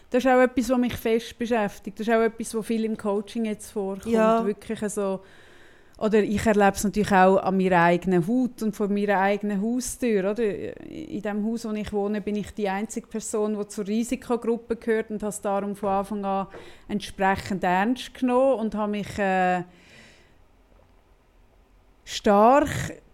Das 0.10 0.24
ist 0.24 0.32
auch 0.32 0.42
etwas, 0.42 0.70
was 0.70 0.78
mich 0.80 0.96
fest 0.96 1.38
beschäftigt. 1.38 2.00
Das 2.00 2.08
ist 2.08 2.14
auch 2.14 2.22
etwas, 2.22 2.56
was 2.56 2.66
viel 2.66 2.86
im 2.86 2.98
Coaching 2.98 3.46
jetzt 3.46 3.72
vorkommt. 3.72 4.08
Ja. 4.08 4.44
Wirklich 4.44 4.80
so, 4.92 5.20
oder 6.00 6.24
ich 6.24 6.46
erlebe 6.46 6.72
es 6.76 6.84
natürlich 6.84 7.12
auch 7.12 7.38
an 7.38 7.58
meiner 7.58 7.82
eigenen 7.82 8.26
Haut 8.26 8.64
und 8.64 8.76
vor 8.76 8.88
meiner 8.88 9.20
eigenen 9.20 9.62
Haustür. 9.62 10.32
Oder? 10.32 10.80
In 10.90 11.22
dem 11.22 11.46
Haus, 11.46 11.66
wo 11.66 11.72
ich 11.74 11.92
wohne, 11.92 12.22
bin 12.22 12.38
ich 12.38 12.52
die 12.52 12.70
einzige 12.70 13.06
Person, 13.06 13.58
die 13.60 13.68
zur 13.68 13.86
Risikogruppe 13.86 14.78
gehört 14.78 15.12
und 15.12 15.22
habe 15.22 15.30
es 15.30 15.42
darum 15.42 15.76
von 15.76 15.90
Anfang 15.90 16.26
an 16.26 16.48
entsprechend 16.88 17.64
ernst 17.64 18.14
genommen 18.14 18.60
und 18.60 18.76
habe 18.76 18.92
mich 18.92 19.20
äh, 19.20 19.64
stark 22.06 22.70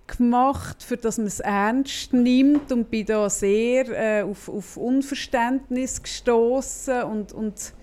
gemacht, 0.07 0.83
für 0.83 0.97
dass 0.97 1.17
man 1.17 1.27
es 1.27 1.39
ernst 1.39 2.13
nimmt 2.13 2.71
und 2.71 2.89
bin 2.91 3.05
da 3.05 3.29
sehr 3.29 3.89
äh, 3.89 4.23
auf, 4.23 4.49
auf 4.49 4.77
Unverständnis 4.77 6.01
gestoßen 6.01 7.03
und, 7.03 7.33
und 7.33 7.73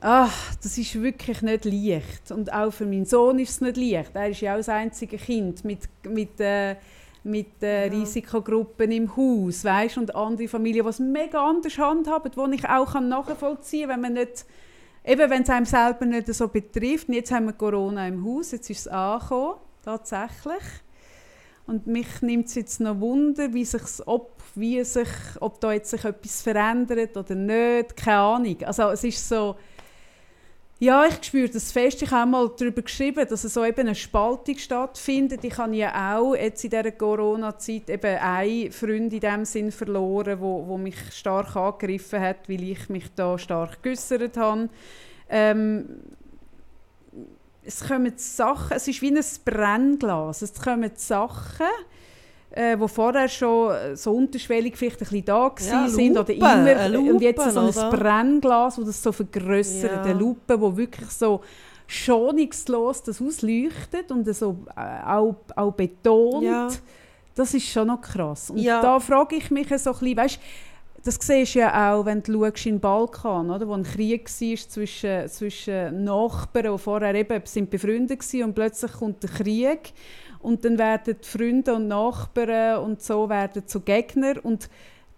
ach, 0.00 0.54
das 0.62 0.78
ist 0.78 1.00
wirklich 1.00 1.42
nicht 1.42 1.64
leicht 1.64 2.30
und 2.30 2.52
auch 2.52 2.72
für 2.72 2.86
meinen 2.86 3.04
Sohn 3.04 3.38
ist 3.38 3.50
es 3.50 3.60
nicht 3.60 3.76
leicht. 3.76 4.12
Er 4.14 4.28
ist 4.28 4.40
ja 4.40 4.52
auch 4.52 4.58
das 4.58 4.68
einzige 4.68 5.16
Kind 5.16 5.64
mit 5.64 5.88
mit 6.04 6.40
äh, 6.40 6.76
mit 7.24 7.60
äh, 7.60 7.88
Risikogruppen 7.88 8.92
im 8.92 9.16
Haus, 9.16 9.64
weißt 9.64 9.98
und 9.98 10.14
andere 10.14 10.46
Familien, 10.46 10.84
die 10.84 10.90
es 10.90 11.00
mega 11.00 11.44
anders 11.44 11.76
handhaben, 11.76 12.30
wo 12.36 12.46
ich 12.46 12.68
auch 12.68 12.92
kann 12.92 13.08
nachvollziehen, 13.08 13.88
wenn 13.88 14.00
man 14.00 14.12
nicht 14.12 14.46
eben 15.04 15.28
wenn 15.28 15.42
es 15.42 15.50
einem 15.50 15.66
selber 15.66 16.06
nicht 16.06 16.32
so 16.32 16.46
betrifft. 16.46 17.08
Und 17.08 17.14
jetzt 17.14 17.32
haben 17.32 17.46
wir 17.46 17.52
Corona 17.52 18.06
im 18.06 18.24
Haus, 18.24 18.52
jetzt 18.52 18.70
ist 18.70 18.80
es 18.80 18.88
angekommen 18.88 19.65
tatsächlich. 19.86 20.62
Und 21.66 21.86
mich 21.86 22.20
nimmt 22.20 22.46
es 22.46 22.54
jetzt 22.54 22.80
noch 22.80 23.00
Wunder, 23.00 23.52
wie 23.52 23.64
sich's, 23.64 24.02
ob, 24.06 24.42
wie 24.54 24.82
sich, 24.84 25.08
ob 25.40 25.60
da 25.60 25.72
jetzt 25.72 25.90
sich 25.90 26.04
etwas 26.04 26.42
verändert 26.42 27.16
oder 27.16 27.34
nicht. 27.34 27.96
Keine 27.96 28.18
Ahnung. 28.18 28.62
Also 28.64 28.90
es 28.90 29.04
ist 29.04 29.28
so... 29.28 29.56
Ja, 30.78 31.06
ich 31.06 31.24
spüre 31.24 31.48
das 31.48 31.72
fest. 31.72 32.02
Ich 32.02 32.10
habe 32.10 32.30
mal 32.30 32.50
darüber 32.54 32.82
geschrieben, 32.82 33.26
dass 33.26 33.40
so 33.40 33.64
eben 33.64 33.80
eine 33.80 33.94
Spaltung 33.94 34.58
stattfindet. 34.58 35.42
Ich 35.42 35.56
habe 35.56 35.74
ja 35.74 36.18
auch 36.18 36.34
jetzt 36.34 36.62
in 36.64 36.70
dieser 36.70 36.92
Corona-Zeit 36.92 37.88
eben 37.88 38.18
einen 38.18 38.70
Freund 38.72 39.10
in 39.10 39.20
dem 39.20 39.44
Sinn 39.46 39.72
verloren, 39.72 40.38
wo, 40.38 40.66
wo 40.66 40.76
mich 40.76 40.98
stark 41.12 41.56
angegriffen 41.56 42.20
hat, 42.20 42.46
weil 42.48 42.62
ich 42.62 42.90
mich 42.90 43.06
da 43.14 43.38
stark 43.38 43.82
geäussert 43.82 44.36
habe. 44.36 44.68
Ähm, 45.30 45.86
es 47.66 47.86
kommen 47.86 48.12
Sachen, 48.16 48.76
es 48.76 48.88
ist 48.88 49.02
wie 49.02 49.10
ein 49.10 49.20
Brennglas. 49.44 50.42
Es 50.42 50.54
kommen 50.54 50.90
Sachen, 50.94 51.66
äh, 52.50 52.78
wo 52.78 52.86
vorher 52.88 53.28
schon 53.28 53.74
so 53.96 54.12
unterschwellig 54.12 54.76
vielleicht 54.76 54.96
ein 55.02 55.08
bisschen 55.08 55.24
da 55.24 55.52
Ja, 55.60 55.88
sind 55.88 56.14
Lupe, 56.14 56.20
oder 56.20 56.34
immer 56.34 56.88
Lupe, 56.88 57.12
und 57.14 57.22
jetzt 57.22 57.50
so 57.52 57.60
ein 57.60 57.68
oder? 57.68 57.90
Brennglas, 57.90 58.78
wo 58.78 58.82
das 58.82 59.02
so 59.02 59.12
vergrößert, 59.12 59.92
Ja. 59.92 60.02
eine 60.02 60.14
Lupe, 60.14 60.60
wo 60.60 60.76
wirklich 60.76 61.10
so 61.10 61.40
schonungslos 61.86 63.02
das 63.02 63.20
ausleuchtet 63.20 64.10
und 64.10 64.32
so 64.34 64.56
äh, 64.76 65.06
auch, 65.06 65.36
auch 65.54 65.72
betont. 65.72 66.42
Ja. 66.42 66.68
Das 67.34 67.52
ist 67.52 67.68
schon 67.68 67.88
noch 67.88 68.00
krass. 68.00 68.50
Und 68.50 68.58
Ja. 68.58 68.80
da 68.80 68.98
frage 68.98 69.36
ich 69.36 69.50
mich 69.50 69.68
so 69.68 69.90
ein 69.90 69.98
bisschen, 69.98 70.16
weißt, 70.16 70.40
das 71.06 71.18
siehst 71.20 71.54
du 71.54 71.60
ja 71.60 71.92
auch, 71.94 72.04
wenn 72.04 72.22
du 72.22 72.44
in 72.44 72.52
den 72.52 72.80
Balkan, 72.80 73.50
oder, 73.50 73.66
wo 73.68 73.74
ein 73.74 73.82
Krieg 73.84 74.28
war 74.28 74.56
zwischen, 74.68 75.28
zwischen 75.28 76.04
Nachbarn, 76.04 76.72
die 76.72 76.78
vorher 76.78 77.14
eben 77.14 77.40
sind 77.44 77.70
befreundet 77.70 78.20
waren 78.34 78.42
und 78.44 78.54
plötzlich 78.54 78.92
kommt 78.92 79.22
der 79.22 79.30
Krieg 79.30 79.92
und 80.40 80.64
dann 80.64 80.78
werden 80.78 81.16
die 81.22 81.26
Freunde 81.28 81.74
und 81.74 81.88
Nachbarn 81.88 82.82
und 82.84 83.02
so 83.02 83.28
werden 83.28 83.66
zu 83.66 83.80
Gegner 83.80 84.34
und 84.42 84.68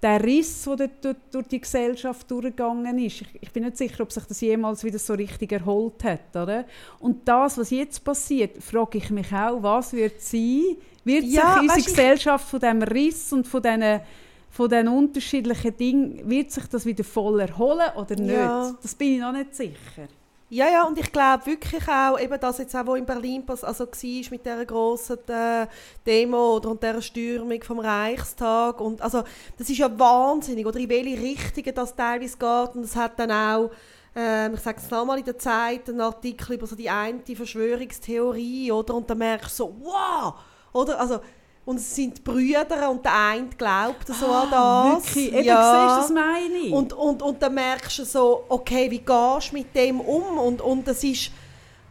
der 0.01 0.23
Riss, 0.23 0.62
der 0.78 0.89
durch, 1.01 1.16
durch 1.32 1.47
die 1.48 1.60
Gesellschaft 1.60 2.31
durchgegangen 2.31 2.98
ist, 3.01 3.23
ich, 3.23 3.28
ich 3.40 3.51
bin 3.52 3.65
nicht 3.65 3.77
sicher, 3.77 4.02
ob 4.05 4.12
sich 4.12 4.23
das 4.24 4.40
jemals 4.40 4.85
wieder 4.85 4.98
so 5.01 5.15
richtig 5.15 5.51
erholt 5.51 6.05
hat. 6.05 6.36
Oder? 6.36 6.66
Und 7.01 7.27
das, 7.27 7.59
was 7.59 7.70
jetzt 7.70 8.05
passiert, 8.05 8.62
frage 8.62 8.98
ich 8.98 9.10
mich 9.10 9.32
auch, 9.32 9.60
was 9.60 9.93
wird 9.93 10.20
sein? 10.20 10.62
Wird 11.05 11.24
Ja, 11.24 11.55
sich 11.55 11.62
unsere 11.62 11.78
ich- 11.81 11.86
Gesellschaft 11.86 12.48
von 12.48 12.60
diesem 12.60 12.82
Riss 12.85 13.32
und 13.32 13.48
von 13.48 13.60
diesen 13.60 14.01
von 14.59 14.68
diesen 14.68 14.89
unterschiedlichen 14.89 15.76
Dingen, 15.76 16.28
wird 16.28 16.51
sich 16.51 16.66
das 16.66 16.85
wieder 16.85 17.05
voll 17.05 17.39
erholen 17.39 17.93
oder 17.94 18.16
nicht? 18.16 18.35
Ja. 18.35 18.74
Das 18.82 18.93
bin 18.93 19.14
ich 19.14 19.20
noch 19.20 19.30
nicht 19.30 19.55
sicher. 19.55 20.09
Ja, 20.51 20.66
ja, 20.68 20.82
und 20.82 20.98
ich 20.98 21.12
glaube 21.12 21.47
wirklich 21.47 21.86
auch, 21.86 22.18
eben 22.18 22.40
das 22.40 22.59
jetzt 22.59 22.74
auch, 22.74 22.85
wo 22.85 22.97
in 22.97 23.06
Berlin 23.06 23.47
pass 23.47 23.62
also 23.62 23.86
war 23.86 24.30
mit 24.30 24.44
dieser 24.44 24.66
grossen 24.66 25.18
äh, 25.28 25.68
Demo 26.05 26.56
oder 26.56 26.70
und 26.70 26.82
dieser 26.82 27.01
Stürmung 27.01 27.62
vom 27.62 27.78
Reichstag 27.78 28.80
und 28.80 29.01
also 29.01 29.22
das 29.56 29.70
ist 29.70 29.78
ja 29.78 29.97
wahnsinnig, 29.97 30.66
oder 30.66 30.80
in 30.80 30.89
welche 30.89 31.22
Richtungen 31.22 31.74
das 31.76 31.94
teilweise 31.94 32.36
geht 32.36 32.74
und 32.74 32.82
es 32.82 32.97
hat 32.97 33.16
dann 33.20 33.30
auch 33.30 33.70
ähm, 34.16 34.55
ich 34.55 34.60
sage 34.60 34.78
es 34.78 34.90
nochmal 34.90 35.20
in 35.20 35.24
der 35.24 35.39
Zeit, 35.39 35.89
einen 35.89 36.01
Artikel 36.01 36.55
über 36.55 36.66
so 36.66 36.74
die 36.74 36.90
eine 36.90 37.20
Verschwörungstheorie, 37.24 38.72
oder? 38.72 38.94
Und 38.94 39.09
dann 39.09 39.18
merkst 39.18 39.60
du 39.60 39.64
so, 39.64 39.76
wow! 39.82 40.35
Oder? 40.72 40.98
Also, 40.98 41.20
und 41.69 41.77
es 41.77 41.95
sind 41.95 42.24
Brüder 42.24 42.89
und 42.90 43.05
der 43.05 43.12
eine 43.15 43.49
glaubt 43.49 44.07
so 44.09 44.24
an 44.24 44.51
das. 44.51 44.59
Ah, 44.59 44.95
Wirklich? 44.95 45.35
Eben, 45.35 45.45
ja. 45.45 45.99
siehst 45.99 46.11
das 46.11 46.15
meine 46.15 46.57
ich. 46.65 46.73
Und, 46.73 46.95
und, 46.95 47.20
und 47.20 47.43
dann 47.43 47.53
merkst 47.53 47.99
du 47.99 48.05
so, 48.07 48.45
okay, 48.49 48.90
wie 48.90 49.01
gehst 49.01 49.51
du 49.51 49.55
mit 49.55 49.77
dem 49.77 50.01
um? 50.01 50.39
Und, 50.39 50.62
und 50.62 50.89
das 50.89 51.05
ist 51.05 51.31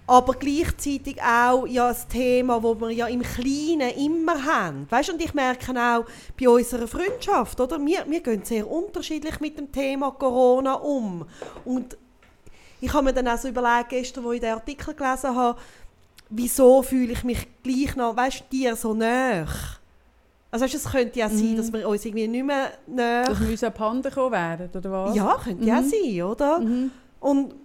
aber 0.07 0.33
gleichzeitig 0.33 1.21
auch 1.21 1.67
ja, 1.67 1.89
ein 1.89 1.95
Thema, 2.09 2.59
das 2.59 2.79
wir 2.79 2.89
ja 2.89 3.05
im 3.05 3.21
Kleinen 3.21 3.91
immer 3.91 4.43
haben. 4.43 4.87
Weißt, 4.89 5.11
und 5.11 5.21
ich 5.21 5.35
merke 5.35 5.71
auch 5.79 6.05
bei 6.39 6.49
unserer 6.49 6.87
Freundschaft, 6.87 7.61
oder? 7.61 7.77
Wir, 7.85 8.03
wir 8.07 8.21
gehen 8.21 8.43
sehr 8.43 8.67
unterschiedlich 8.67 9.39
mit 9.39 9.59
dem 9.59 9.71
Thema 9.71 10.09
Corona 10.09 10.73
um. 10.73 11.23
Und 11.65 11.95
ich 12.81 12.91
habe 12.91 13.03
mir 13.03 13.13
dann 13.13 13.27
auch 13.27 13.37
so 13.37 13.47
überlegt, 13.47 13.89
gestern, 13.89 14.23
wo 14.23 14.31
ich 14.31 14.41
den 14.41 14.55
Artikel 14.55 14.95
gelesen 14.95 15.35
habe, 15.35 15.59
wieso 16.29 16.81
fühle 16.81 17.13
ich 17.13 17.23
mich 17.23 17.47
gleich 17.63 17.95
noch, 17.95 18.15
weißt 18.15 18.39
du, 18.41 18.43
dir 18.57 18.75
so 18.75 18.93
näher? 18.93 19.47
Also 20.51 20.63
weißt, 20.65 20.75
es 20.75 20.85
könnte 20.85 21.19
ja 21.19 21.29
sein, 21.29 21.57
dass 21.57 21.71
wir 21.73 21.87
uns 21.87 22.05
irgendwie 22.05 22.27
nicht 22.27 22.45
mehr 22.45 22.71
näher 22.87 23.23
Dass 23.25 23.39
wir 23.41 23.49
uns 23.49 23.63
abhanden 23.63 24.03
gekommen 24.03 24.31
wären, 24.31 24.69
oder 24.73 24.91
was? 24.91 25.15
ja, 25.15 25.37
könnte 25.43 25.65
ja 25.65 25.81
Mhm. 25.81 25.89
sein, 25.89 26.21
oder? 26.23 26.59
Mhm. 26.59 26.91
Und, 27.19 27.55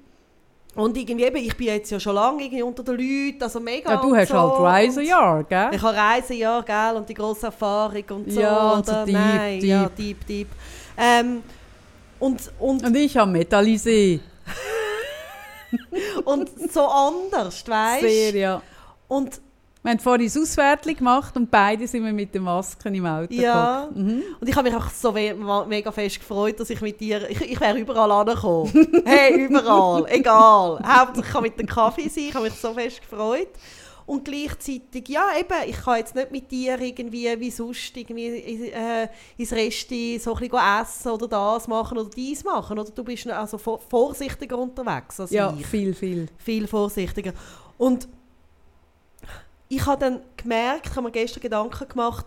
und 0.74 0.96
irgendwie 0.96 1.24
eben, 1.24 1.36
ich 1.36 1.56
bin 1.56 1.66
jetzt 1.68 1.90
ja 1.90 2.00
schon 2.00 2.14
lange 2.14 2.42
irgendwie 2.42 2.62
unter 2.62 2.82
den 2.82 2.96
Leuten, 2.96 3.42
also 3.42 3.60
mega 3.60 3.90
Ja, 3.92 4.00
du 4.00 4.16
hast 4.16 4.28
so. 4.30 4.34
halt 4.38 4.60
Reisejahr, 4.60 5.44
gell? 5.44 5.68
Ich 5.72 5.82
habe 5.82 5.96
Reisejahr, 5.96 6.62
gell, 6.64 6.96
und 6.96 7.08
die 7.08 7.14
grosse 7.14 7.46
Erfahrung 7.46 8.04
und 8.10 8.32
so, 8.32 8.40
Ja, 8.40 8.72
und 8.72 8.86
so 8.86 9.04
deep, 9.04 9.14
Nein, 9.14 9.60
ja, 9.64 9.84
deep. 9.88 9.96
deep, 9.96 10.26
deep. 10.26 10.48
Ähm, 10.96 11.42
und, 12.18 12.40
und, 12.58 12.84
Und 12.84 12.96
ich 12.96 13.16
habe 13.16 13.30
Metallisé. 13.30 14.20
und 16.24 16.50
so 16.72 16.86
anders, 16.86 17.66
weißt 17.66 18.00
Sehr, 18.02 18.32
du? 18.32 18.38
ja. 18.38 18.62
Und 19.08 19.40
Wir 19.82 19.90
haben 19.90 19.98
vorhin 19.98 20.26
das 20.26 20.36
Auswärtling 20.36 20.96
gemacht 20.96 21.36
und 21.36 21.50
beide 21.50 21.88
sind 21.88 22.04
wir 22.04 22.12
mit 22.12 22.32
den 22.32 22.44
Masken 22.44 22.94
im 22.94 23.04
Auto 23.04 23.34
Ja. 23.34 23.88
Mhm. 23.92 24.22
Und 24.40 24.48
ich 24.48 24.54
habe 24.54 24.70
mich 24.70 24.78
auch 24.78 24.88
so 24.90 25.10
mega 25.10 25.90
fest 25.90 26.20
gefreut, 26.20 26.60
dass 26.60 26.70
ich 26.70 26.80
mit 26.80 27.00
dir, 27.00 27.28
ich, 27.28 27.40
ich 27.40 27.60
wäre 27.60 27.78
überall 27.78 28.12
angekommen. 28.12 28.70
hey, 29.04 29.46
überall, 29.46 30.06
egal. 30.08 30.80
Hauptsache 30.86 31.26
ich 31.26 31.32
kann 31.32 31.42
mit 31.42 31.58
dem 31.58 31.66
Kaffee 31.66 32.08
sein, 32.08 32.24
ich 32.28 32.34
habe 32.34 32.44
mich 32.44 32.54
so 32.54 32.72
fest 32.74 33.00
gefreut. 33.02 33.48
Und 34.06 34.24
gleichzeitig, 34.24 35.08
ja 35.08 35.26
eben, 35.38 35.68
ich 35.70 35.76
kann 35.76 35.98
jetzt 35.98 36.14
nicht 36.14 36.30
mit 36.32 36.50
dir 36.50 36.80
irgendwie 36.80 37.38
wie 37.38 37.50
sonst 37.50 37.96
irgendwie 37.96 38.26
äh, 38.70 39.08
ins 39.36 39.52
Resti 39.52 40.18
so 40.22 40.34
ein 40.34 40.40
bisschen 40.40 40.58
essen 40.82 41.10
oder 41.12 41.28
das 41.28 41.68
machen 41.68 41.98
oder 41.98 42.10
dies 42.10 42.42
machen. 42.44 42.78
Oder 42.78 42.90
du 42.90 43.04
bist 43.04 43.26
also 43.28 43.58
vor- 43.58 43.78
vorsichtiger 43.78 44.58
unterwegs 44.58 45.20
als 45.20 45.30
Ja, 45.30 45.54
ich 45.58 45.66
viel, 45.66 45.94
viel. 45.94 46.28
viel 46.38 46.66
vorsichtiger. 46.66 47.32
Und 47.78 48.08
ich 49.68 49.86
habe 49.86 50.00
dann 50.00 50.20
gemerkt, 50.36 50.86
ich 50.86 50.92
habe 50.92 51.02
mir 51.02 51.12
gestern 51.12 51.40
Gedanken 51.40 51.88
gemacht, 51.88 52.26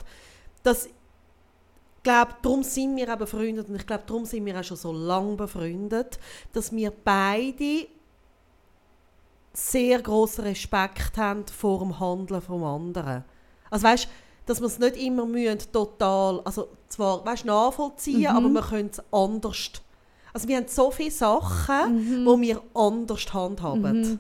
dass 0.64 0.86
ich 0.88 0.92
glaube, 2.04 2.36
darum 2.42 2.62
sind 2.64 2.96
wir 2.98 3.12
auch 3.12 3.18
befreundet 3.18 3.68
und 3.68 3.76
ich 3.76 3.86
glaube, 3.88 4.04
darum 4.06 4.26
sind 4.26 4.46
wir 4.46 4.60
auch 4.60 4.64
schon 4.64 4.78
so 4.78 4.92
lange 4.92 5.36
befreundet, 5.36 6.20
dass 6.54 6.72
wir 6.72 6.92
beide 7.04 7.88
sehr 9.76 10.02
großen 10.02 10.46
Respekt 10.46 11.18
haben 11.18 11.46
vor 11.48 11.80
dem 11.80 12.00
Handeln 12.00 12.42
vom 12.42 12.64
anderen. 12.64 13.26
Also 13.70 13.84
weißt, 13.86 14.08
dass 14.46 14.62
wir 14.62 14.68
es 14.68 14.80
nicht 14.80 14.96
immer 14.96 15.26
müssen, 15.26 15.60
total, 15.74 16.40
also 16.46 16.70
zwar 16.88 17.26
weißt, 17.26 17.44
nachvollziehen, 17.46 18.22
Mhm. 18.32 18.38
aber 18.38 18.50
wir 18.50 18.62
können 18.62 18.90
es 18.92 19.02
anders. 19.12 19.72
Also 20.34 20.48
wir 20.48 20.58
haben 20.58 20.68
so 20.68 20.92
viele 20.92 21.12
Sachen, 21.12 22.26
wo 22.26 22.40
wir 22.40 22.62
anders 22.74 23.34
handhaben. 23.34 24.02
Mhm. 24.02 24.20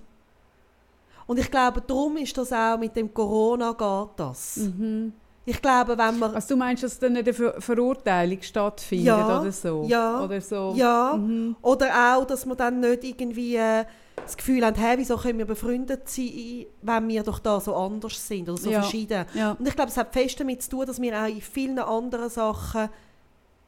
Und 1.27 1.40
ich 1.40 1.49
glaube, 1.49 1.82
darum 1.82 2.18
ist 2.18 2.38
das 2.38 2.52
auch 2.52 2.77
mit 2.77 2.95
dem 2.95 3.14
Corona 3.14 3.72
geht 3.72 4.10
das. 4.19 4.57
Mhm. 4.57 5.14
Ich 5.48 5.62
glaube, 5.62 5.96
wenn 5.98 6.18
man 6.20 6.34
Also 6.36 6.50
du 6.50 6.58
meinst, 6.58 6.82
dass 6.84 6.98
dann 6.98 7.16
eine 7.16 7.34
Ver 7.34 7.62
Verurteilung 7.62 8.42
stattfindet 8.42 9.06
Ja, 9.06 9.40
oder 9.40 9.52
so? 9.52 9.86
ja, 9.88 10.24
Oder 10.24 10.42
so? 10.42 10.74
ja 10.76 11.14
Mhm. 11.16 11.56
oder 11.62 12.18
auch, 12.18 12.26
dass 12.26 12.46
wir 12.48 12.56
dann 12.56 12.80
nicht 12.80 13.04
irgendwie 13.04 13.56
äh, 13.56 13.86
das 14.26 14.36
Gefühl 14.36 14.66
haben, 14.66 14.76
hey, 14.76 14.98
wieso 14.98 15.18
können 15.18 15.38
wir 15.38 15.46
befreundet 15.46 16.10
sein, 16.10 16.66
wenn 16.82 17.08
wir 17.10 17.22
doch 17.22 17.38
da 17.38 17.60
so 17.60 17.76
anders 17.76 18.28
sind 18.28 18.50
oder 18.50 18.58
so 18.58 18.72
Ja. 18.72 18.82
verschieden. 18.82 19.26
Ja. 19.36 19.52
Und 19.52 19.68
ich 19.68 19.76
glaube, 19.76 19.92
es 19.92 19.98
hat 19.98 20.12
fest 20.14 20.40
damit 20.40 20.64
zu 20.64 20.70
tun, 20.72 20.86
dass 20.88 21.00
wir 21.00 21.16
auch 21.22 21.28
in 21.28 21.42
vielen 21.42 21.78
anderen 21.78 22.30
Sachen 22.32 22.90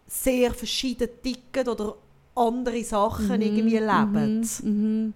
sehr 0.08 0.52
verschieden 0.56 1.10
ticken 1.22 1.68
oder 1.68 1.96
andere 2.34 2.84
Sachen 2.84 3.36
Mhm, 3.36 3.42
irgendwie 3.42 3.78
leben. 3.78 4.48
Mhm. 4.64 4.70
Mhm. 4.72 5.14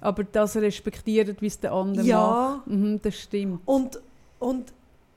Aber 0.00 0.22
das 0.24 0.56
respektiert, 0.56 1.40
wie 1.42 1.46
es 1.46 1.58
der 1.58 1.72
andere 1.72 2.04
Ja. 2.06 2.18
macht. 2.58 2.66
Mhm, 2.68 3.00
das 3.02 3.16
stimmt. 3.16 3.60
Und, 3.64 4.00
und 4.38 4.72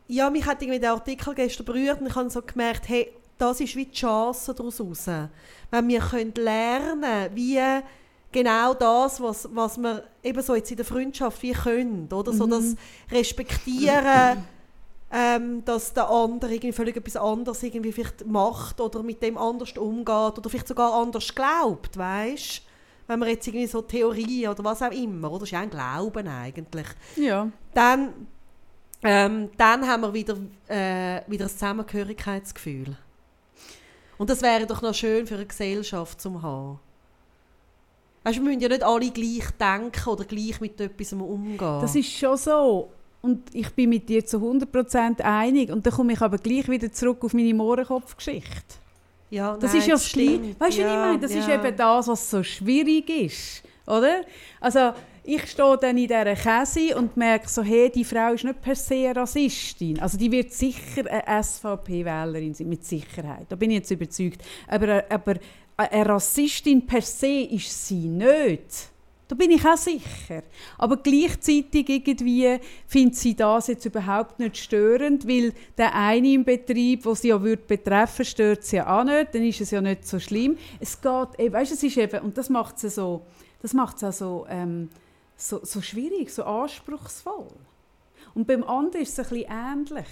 ja, 0.07 0.30
mich 0.30 0.45
hat 0.45 0.61
irgendwie 0.61 0.80
der 0.80 0.91
Artikel 0.91 1.34
gestern 1.34 1.65
berührt 1.65 1.99
und 2.02 2.07
ich 2.07 2.15
habe 2.15 2.30
so 2.30 2.41
gemerkt, 2.41 2.88
hey, 2.90 3.11
das 3.38 3.60
ist 3.60 3.76
wie 3.76 3.86
die 3.86 3.91
Chance 3.91 4.53
daraus 4.53 4.80
raus. 4.80 5.07
Wenn 5.72 5.88
wir 5.88 5.99
können 5.99 6.34
lernen 6.36 7.30
wie 7.34 7.60
genau 8.32 8.73
das, 8.73 9.19
was, 9.22 9.49
was 9.53 9.77
wir 9.77 10.03
eben 10.23 10.41
so 10.41 10.56
jetzt 10.56 10.72
in 10.72 10.77
der 10.77 10.86
Freundschaft 10.86 11.41
wie 11.41 11.52
können, 11.52 12.07
oder? 12.11 12.32
So 12.34 12.45
Mhm. 12.45 12.52
das 12.52 12.76
Respektieren, 13.11 14.45
ähm, 15.11 15.64
dass 15.65 15.94
der 15.94 16.10
andere 16.10 16.53
irgendwie 16.53 16.72
völlig 16.73 16.95
etwas 16.98 17.15
anderes 17.15 17.61
irgendwie 17.64 17.91
vielleicht 17.91 18.26
macht 18.26 18.80
oder 18.82 19.03
mit 19.03 19.22
dem 19.22 19.38
anders 19.38 19.77
umgeht 19.77 20.38
oder 20.38 20.49
vielleicht 20.49 20.68
sogar 20.68 20.94
anders 20.94 21.34
glaubt, 21.34 21.98
weißt? 21.98 22.61
Wenn 23.07 23.19
man 23.19 23.30
jetzt 23.30 23.45
irgendwie 23.48 23.68
so 23.68 23.82
Theorie 23.82 24.48
oder 24.48 24.64
was 24.64 24.82
auch 24.82 24.91
immer, 24.91 25.30
oder? 25.30 25.40
Das 25.41 25.49
ist 25.49 25.52
ja 25.52 25.60
ein 25.60 25.69
Glauben 25.69 26.27
eigentlich 26.27 26.88
Ja. 27.18 27.49
dann, 27.73 28.27
ähm, 29.06 29.49
dann 29.57 29.88
haben 29.88 30.02
wir 30.02 30.14
wieder, 30.14 30.36
äh, 30.68 31.22
wieder 31.27 31.45
ein 31.45 31.49
Zusammengehörigkeitsgefühl. 31.49 32.98
Und 34.18 34.30
das 34.30 34.41
wäre 34.41 34.65
doch 34.65 34.82
noch 34.82 34.94
schön 34.94 35.27
für 35.27 35.36
eine 35.36 35.45
Gesellschaft 35.45 36.22
zu 36.22 36.41
haben. 36.41 36.80
Weißt, 38.23 38.38
wir 38.38 38.44
müssen 38.44 38.60
ja 38.61 38.69
nicht 38.69 38.84
alle 38.84 39.11
gleich 39.11 39.52
denken 39.60 40.10
oder 40.10 40.23
gleich 40.26 40.60
mit 40.60 40.80
etwas 40.82 41.14
umgehen. 41.14 41.57
Das 41.82 41.95
ist 41.95 42.11
schon 42.11 42.38
so. 42.38 42.90
und 43.22 43.53
ich 43.53 43.69
bin 43.73 43.90
mit 43.90 44.07
dir 44.10 44.26
zu 44.26 44.38
100% 44.38 45.22
einig. 45.22 45.69
Und 45.72 45.86
dann 45.86 45.94
komme 45.94 46.14
ich 46.14 46.22
aber 46.22 46.38
gleich 46.38 46.68
wieder 46.69 46.91
zurück 46.91 47.23
auf 47.23 47.34
meine 47.34 47.53
Mohrenkopfgeschichte. 47.53 48.76
Ja, 49.32 49.57
Das 49.57 49.72
nein, 49.73 49.82
ist 49.82 49.88
ja 49.88 49.95
das. 49.95 50.03
Weißt 50.06 50.15
du, 50.15 50.60
was 50.60 50.69
ich 50.69 50.77
Ja, 50.77 50.95
meine? 51.07 51.19
Das 51.19 51.32
ist 51.32 51.48
ja. 51.48 51.56
eben 51.56 51.76
das, 51.76 52.07
was 52.07 52.30
so 52.30 52.41
schwierig 52.44 53.10
ist. 53.10 53.64
Oder? 53.88 54.22
Also, 54.60 54.94
ich 55.26 55.48
stehe 55.48 55.78
dann 55.78 55.98
in 55.98 56.08
dieser 56.08 56.36
Käse 56.36 56.96
und 56.96 57.18
merke 57.18 57.50
so, 57.50 57.64
hey, 57.64 57.90
die 57.90 58.06
Frau 58.06 58.34
ist 58.34 58.44
nicht 58.44 58.62
per 58.62 58.76
se 58.76 59.12
Rassistin. 59.16 60.00
Also 60.00 60.18
die 60.18 60.32
wird 60.32 60.54
sicher 60.54 61.04
eine 61.10 61.44
SVP-Wählerin 61.44 62.54
sein, 62.54 62.70
mit 62.70 62.86
Sicherheit. 62.86 63.48
Da 63.50 63.56
bin 63.56 63.72
ich 63.72 63.78
jetzt 63.78 63.92
überzeugt. 63.92 64.42
Aber, 64.68 65.04
aber 65.10 65.36
eine 65.78 66.06
Rassistin 66.10 66.86
per 66.86 67.02
se 67.02 67.48
ist 67.50 67.88
sie 67.88 68.08
nicht. 68.08 68.92
Da 69.28 69.34
bin 69.34 69.50
ich 69.50 69.66
auch 69.66 69.78
sicher. 69.78 70.44
Aber 70.78 70.98
gleichzeitig 70.98 71.90
irgendwie 71.90 72.60
findet 72.86 73.16
sie 73.16 73.36
das 73.36 73.68
jetzt 73.68 73.86
überhaupt 73.86 74.38
nicht 74.38 74.58
störend, 74.58 75.28
weil 75.28 75.54
der 75.76 75.96
eine 75.96 76.34
im 76.34 76.46
Betrieb, 76.46 77.06
wo 77.06 77.16
sie 77.16 77.30
ja 77.30 77.42
würde 77.42 77.64
betreffen, 77.64 78.24
stört 78.24 78.64
sie 78.64 78.76
ja 78.76 79.00
auch 79.00 79.04
nicht. 79.04 79.34
Dann 79.34 79.44
ist 79.44 79.62
es 79.62 79.72
ja 79.72 79.82
nicht 79.82 80.08
so 80.08 80.20
schlimm. 80.20 80.58
Es 80.80 81.02
geht 81.02 81.40
eben, 81.40 81.54
weißt, 81.54 81.72
es 81.72 81.82
ist 81.82 81.98
eben 81.98 82.22
und 82.22 82.38
das 82.38 82.50
macht 82.50 82.84
es 82.84 82.94
so, 82.94 83.26
das 83.64 83.74
macht 83.74 84.04
auch 84.04 84.14
so, 84.14 84.46
ähm, 84.48 84.90
so, 85.38 85.60
so 85.64 85.82
schwierig, 85.82 86.34
so 86.34 86.44
anspruchsvoll. 86.44 87.48
Und 88.34 88.48
beim 88.48 88.64
anderen 88.64 89.03
ist 89.03 89.18
es 89.18 89.20
ein 89.20 89.30
bisschen 89.30 89.52
ähnlich. 89.52 90.07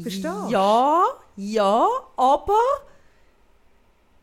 Verstehst 0.00 0.24
du? 0.24 0.48
Ja, 0.50 1.02
ja, 1.36 1.86
aber 2.16 2.58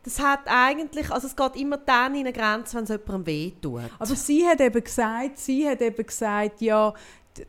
das 0.02 0.18
hat 0.20 0.40
eigentlich, 0.46 1.10
also 1.10 1.26
es 1.26 1.36
geht 1.36 1.56
immer 1.56 1.76
dann 1.76 2.14
in 2.14 2.20
eine 2.20 2.32
Grenze, 2.32 2.76
wenn 2.78 2.84
es 2.84 2.90
jemandem 2.90 3.26
wehtut. 3.26 3.82
Aber 3.98 4.06
sie 4.16 4.46
hat 4.46 4.60
eben 4.60 4.82
gesagt, 4.82 5.38
sie 5.38 5.68
hat 5.68 5.82
eben 5.82 6.06
gesagt, 6.06 6.60
ja, 6.62 6.94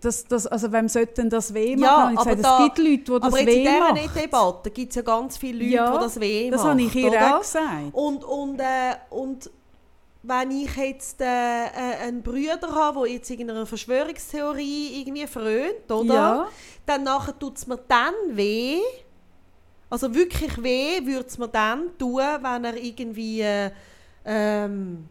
das, 0.02 0.26
das, 0.26 0.46
also 0.46 0.72
wem 0.72 0.88
sollte 0.90 1.14
denn 1.14 1.30
das 1.30 1.54
weh 1.54 1.76
machen? 1.78 1.82
Ja, 2.16 2.22
aber 2.22 2.36
gesagt, 2.36 2.44
da- 2.44 2.58
es 2.60 2.64
gibt 2.66 2.78
Leute, 2.80 2.98
die 2.98 3.04
das 3.06 3.24
aber 3.24 3.40
jetzt 3.40 3.48
weh 3.48 3.66
in 3.66 3.96
dieser. 3.96 4.22
Debatte 4.22 4.72
gibt 4.72 4.90
es 4.90 4.96
ja 4.98 5.02
ganz 5.02 5.38
viele 5.38 5.60
Leute, 5.64 5.72
Ja, 5.76 5.92
die 5.94 6.04
das 6.04 6.20
weh 6.20 6.50
Das 6.52 6.62
macht. 6.62 6.70
habe 6.72 6.82
ich 6.82 6.96
ihr 6.96 7.10
oder? 7.10 7.36
auch 7.38 7.40
gesagt. 7.42 7.94
Und, 7.94 8.24
und, 8.26 8.60
äh, 8.60 8.66
und 9.10 9.50
wenn 10.30 10.52
ich 10.52 10.76
jetzt 10.78 11.20
äh, 11.20 11.26
äh, 11.26 11.98
einen 12.04 12.22
Bruder 12.22 12.74
habe, 12.74 13.02
der 13.02 13.14
jetzt 13.14 13.30
irgendeiner 13.30 13.66
Verschwörungstheorie 13.66 15.02
irgendwie 15.02 15.28
frönt, 15.28 15.92
oder? 15.92 16.14
Ja. 16.14 16.48
Dann 16.86 17.04
nachher 17.04 17.38
tut 17.38 17.58
es 17.58 17.68
mir 17.68 17.80
dann 17.88 18.14
weh. 18.30 18.80
Also 19.90 20.14
wirklich 20.14 20.62
weh 20.64 21.06
würde 21.06 21.28
es 21.28 21.38
mir 21.38 21.48
dann 21.48 21.98
tun, 21.98 22.22
wenn 22.42 22.64
er 22.64 22.78
irgendwie... 22.78 23.42
Äh, 23.42 23.72
ähm, 24.26 25.10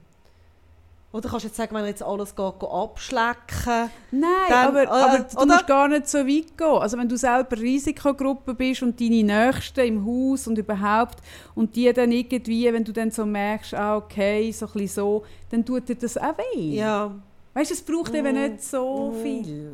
oder 1.19 1.29
kannst 1.29 1.45
du 1.45 1.49
jetzt 1.49 1.57
sagen, 1.57 1.75
wenn 1.75 1.85
jetzt 1.85 2.03
alles 2.03 2.35
geht, 2.35 2.61
geht 2.61 2.69
abschlecken 2.71 3.91
Nein, 4.13 4.31
Dann, 4.49 4.69
aber, 4.69 4.83
äh, 4.85 4.87
aber 4.87 5.19
du 5.19 5.37
oder? 5.37 5.47
musst 5.47 5.67
gar 5.67 5.89
nicht 5.89 6.09
so 6.09 6.19
weit 6.19 6.57
gehen. 6.57 6.67
Also 6.67 6.97
wenn 6.97 7.09
du 7.09 7.17
selber 7.17 7.59
Risikogruppe 7.59 8.55
bist 8.55 8.83
und 8.83 9.01
deine 9.01 9.23
Nächsten 9.25 9.81
im 9.81 10.07
Haus 10.07 10.47
und 10.47 10.57
überhaupt 10.59 11.19
und 11.55 11.75
die 11.77 11.93
dann 11.93 12.13
irgendwie, 12.13 12.73
wenn 12.73 12.85
du 12.85 12.93
dann 12.93 13.11
so 13.11 13.27
merkst, 13.27 13.75
ah, 13.75 13.97
okay, 13.97 14.51
so 14.53 14.67
ein 14.67 14.73
bisschen 14.73 14.89
so, 14.89 15.25
dann 15.51 15.65
tut 15.65 15.89
dir 15.89 15.97
das 15.97 16.17
auch 16.17 16.39
weh. 16.55 16.77
Ja. 16.77 17.15
Weißt 17.55 17.71
du, 17.71 17.75
es 17.75 17.83
braucht 17.83 18.15
eben 18.15 18.35
Mhm. 18.35 18.43
nicht 18.53 18.63
so 18.63 19.13
Mhm. 19.15 19.23
viel. 19.23 19.73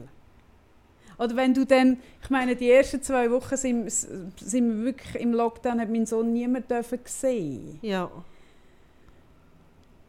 Oder 1.19 1.37
wenn 1.37 1.55
du 1.55 1.65
dann, 1.65 1.99
ich 2.23 2.31
meine, 2.31 2.57
die 2.57 2.71
ersten 2.71 3.01
zwei 3.03 3.31
Wochen 3.31 3.57
sind, 3.57 3.89
sind 3.91 4.79
wir 4.79 4.85
wirklich 4.87 5.23
im 5.23 5.33
Lockdown, 5.33 5.81
hat 5.81 5.89
mein 5.91 6.07
Sohn 6.07 6.33
niemand 6.33 6.69
dürfen 6.71 6.99
sehen. 7.05 7.79
Ja. 7.83 8.11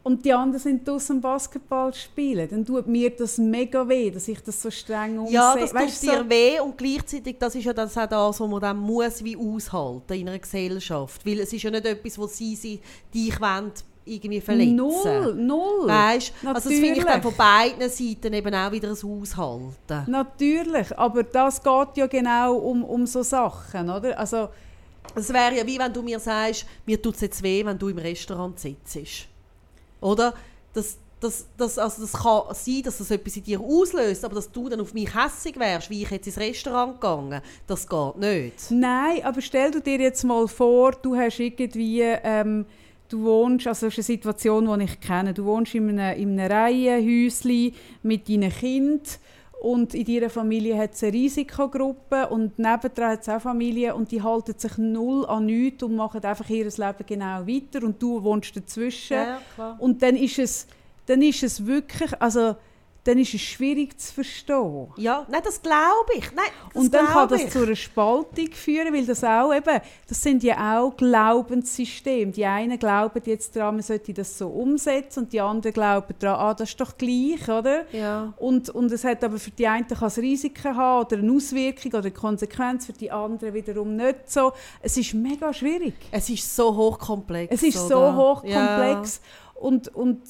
Und 0.06 0.24
die 0.24 0.32
anderen 0.32 0.62
sind 0.62 0.88
draußen 0.88 1.20
Basketball 1.20 1.92
spielen. 1.92 2.48
Dann 2.48 2.64
tut 2.64 2.86
mir 2.86 3.10
das 3.10 3.40
mega 3.40 3.90
weh, 3.90 4.12
dass 4.12 4.28
ich 4.28 4.40
das 4.40 4.62
so 4.62 4.70
streng 4.70 5.18
umsetze. 5.18 5.34
Ja, 5.34 5.56
das 5.56 5.72
tut 5.72 5.80
Weißt 5.82 6.04
du, 6.04 6.08
dir 6.08 6.18
so- 6.20 6.30
weh 6.30 6.60
und 6.60 6.78
gleichzeitig, 6.78 7.38
das 7.40 7.56
ist 7.56 7.64
ja 7.64 7.74
das 7.74 7.98
auch 7.98 8.06
das, 8.08 8.40
was 8.40 8.48
man 8.48 8.62
dann 8.62 8.78
muss 8.78 9.24
wie 9.24 9.36
aushalten 9.36 10.14
in 10.14 10.30
einer 10.30 10.38
Gesellschaft. 10.38 11.26
Weil 11.26 11.40
es 11.40 11.52
ist 11.52 11.64
ja 11.64 11.72
nicht 11.72 11.86
etwas, 11.88 12.20
wo 12.20 12.28
sie, 12.28 12.56
sie 12.56 12.80
dich 13.12 13.42
wollen, 13.42 13.72
irgendwie 14.06 14.40
verletzen 14.42 14.76
Null, 14.76 15.34
null. 15.34 15.88
Weißt? 15.88 16.34
Also 16.46 16.70
das 16.70 16.80
finde 16.80 17.00
ich 17.00 17.04
dann 17.04 17.24
von 17.24 17.36
beiden 17.36 17.90
Seiten 17.90 18.32
eben 18.32 18.54
auch 18.54 18.72
wieder 18.72 18.90
ein 18.90 18.94
Aushalten. 18.94 20.12
Natürlich, 20.12 20.96
aber 21.00 21.24
das 21.24 21.64
geht 21.64 21.88
ja 21.98 22.06
genau 22.06 22.58
um, 22.58 22.84
um 22.84 23.08
so 23.08 23.24
Sachen, 23.24 23.90
oder? 23.90 24.20
Also, 24.20 24.50
Es 25.16 25.34
wäre 25.34 25.56
ja 25.58 25.66
wie 25.66 25.80
wenn 25.80 25.92
du 25.92 26.04
mir 26.04 26.20
sagst, 26.20 26.68
mir 26.86 27.02
tut 27.02 27.16
es 27.16 27.22
jetzt 27.22 27.42
weh, 27.42 27.66
wenn 27.66 27.80
du 27.80 27.88
im 27.88 27.98
Restaurant 27.98 28.60
sitzt. 28.60 29.28
Oder? 30.02 30.34
Das, 30.74 30.98
das, 31.20 31.48
das, 31.58 31.78
also 31.78 32.02
das 32.02 32.14
kann 32.14 32.42
sein, 32.54 32.82
dass 32.84 32.98
das 32.98 33.12
etwas 33.12 33.38
in 33.38 33.44
dir 33.44 33.60
auslöst, 33.60 34.24
aber 34.26 34.36
dass 34.36 34.52
du 34.52 34.70
dann 34.70 34.82
auf 34.82 34.94
mich 34.94 35.14
hässig 35.16 35.58
wärst, 35.58 35.90
wie 35.90 36.04
ich 36.04 36.12
jetzt 36.12 36.28
ins 36.28 36.38
Restaurant 36.38 37.00
gegangen, 37.00 37.42
das 37.68 37.88
geht 37.88 38.18
nicht. 38.18 38.72
nein, 38.72 39.24
aber 39.24 39.42
stell 39.42 39.72
du 39.72 39.82
dir 39.82 40.00
jetzt 40.00 40.24
mal 40.24 40.48
vor, 40.48 40.92
du 40.92 41.16
hast 41.16 41.40
irgendwie, 41.40 42.02
ähm, 42.02 42.66
du 43.10 43.24
wohnst, 43.24 43.68
also 43.68 43.88
das 43.88 43.94
ist 43.94 44.00
eine 44.00 44.18
Situation, 44.18 44.80
die 44.80 44.86
ich 44.86 45.00
kenne, 45.00 45.34
du 45.34 45.46
wohnst 45.46 45.74
in 45.74 46.00
einem, 46.00 46.20
in 46.20 46.40
einem 46.40 46.52
Reihenhäuschen 46.52 47.74
mit 48.04 48.28
deinen 48.30 48.52
Kindern 48.52 49.02
und 49.66 49.96
in 49.96 50.06
deiner 50.06 50.30
Familie 50.30 50.78
hat 50.78 50.94
es 50.94 51.04
eine 51.04 51.14
Risikogruppe 51.14 52.28
und 52.28 52.60
nebendran 52.60 53.14
hat 53.14 53.22
es 53.24 53.30
auch 53.30 53.42
Familien 53.42 53.94
und 53.94 54.12
die 54.12 54.22
halten 54.22 54.54
sich 54.60 54.78
null 54.78 55.26
an 55.26 55.48
nichts 55.48 55.82
und 55.82 55.96
machen 55.96 56.24
einfach 56.24 56.48
ihr 56.52 56.66
Leben 56.66 57.06
genau 57.08 57.48
weiter 57.48 57.84
und 57.84 58.00
du 58.00 58.22
wohnst 58.24 58.56
dazwischen. 58.56 59.18
klar. 59.56 59.76
Und 59.80 60.04
dann 60.04 60.18
ist 60.18 60.38
es, 60.38 60.68
dann 61.08 61.24
ist 61.24 61.42
es 61.42 61.66
wirklich, 61.66 62.14
also 62.22 62.56
dann 63.06 63.20
ist 63.20 63.36
es 63.36 63.42
schwierig 63.42 64.00
zu 64.00 64.16
verstehen. 64.16 64.88
Ja, 64.98 65.28
nein, 65.30 65.42
das 65.44 65.62
glaube 65.62 66.12
ich. 66.16 66.26
Nein, 66.36 66.46
und 66.74 66.92
dann 66.92 67.06
kann 67.06 67.30
das 67.30 67.44
ich. 67.44 67.52
zu 67.52 67.64
einer 67.64 67.76
Spaltung 67.76 68.52
führen, 68.52 68.92
weil 68.94 69.06
das 69.06 69.24
auch 69.24 69.54
eben, 69.54 69.80
das 70.08 70.22
sind 70.22 70.44
ja 70.44 70.80
auch 70.80 70.98
Glaubenssysteme. 70.98 72.32
Die 72.32 72.46
einen 72.46 72.80
glauben 72.80 73.22
jetzt 73.26 73.56
daran, 73.56 73.76
man 73.76 73.84
sollte 73.84 74.12
das 74.12 74.36
so 74.36 74.48
umsetzen 74.48 75.26
und 75.26 75.34
die 75.34 75.40
anderen 75.40 75.74
glauben 75.74 76.16
daran, 76.18 76.40
ah, 76.40 76.54
das 76.56 76.70
ist 76.70 76.82
doch 76.82 76.98
gleich, 76.98 77.48
oder? 77.48 77.86
Ja. 77.92 78.34
Und, 78.38 78.72
und 78.72 78.92
es 78.92 79.04
hat 79.04 79.24
aber 79.24 79.38
für 79.38 79.52
die 79.52 79.68
einen 79.68 79.88
kann 79.88 80.08
es 80.08 80.18
Risiken 80.18 80.76
haben 80.76 81.06
oder 81.06 81.18
eine 81.18 81.32
Auswirkung 81.32 81.92
oder 81.92 82.00
eine 82.00 82.12
Konsequenz, 82.12 82.88
für 82.88 82.94
die 82.94 83.12
anderen 83.12 83.54
wiederum 83.54 83.96
nicht 83.96 84.32
so. 84.32 84.52
Es 84.82 84.98
ist 84.98 85.14
mega 85.14 85.54
schwierig. 85.54 85.94
Es 86.10 86.28
ist 86.28 86.56
so 86.56 86.76
hochkomplex. 86.76 87.54
Es 87.54 87.62
ist 87.62 87.88
so 87.88 87.98
oder? 87.98 88.16
hochkomplex 88.16 89.22
und, 89.54 89.90
und, 89.90 90.22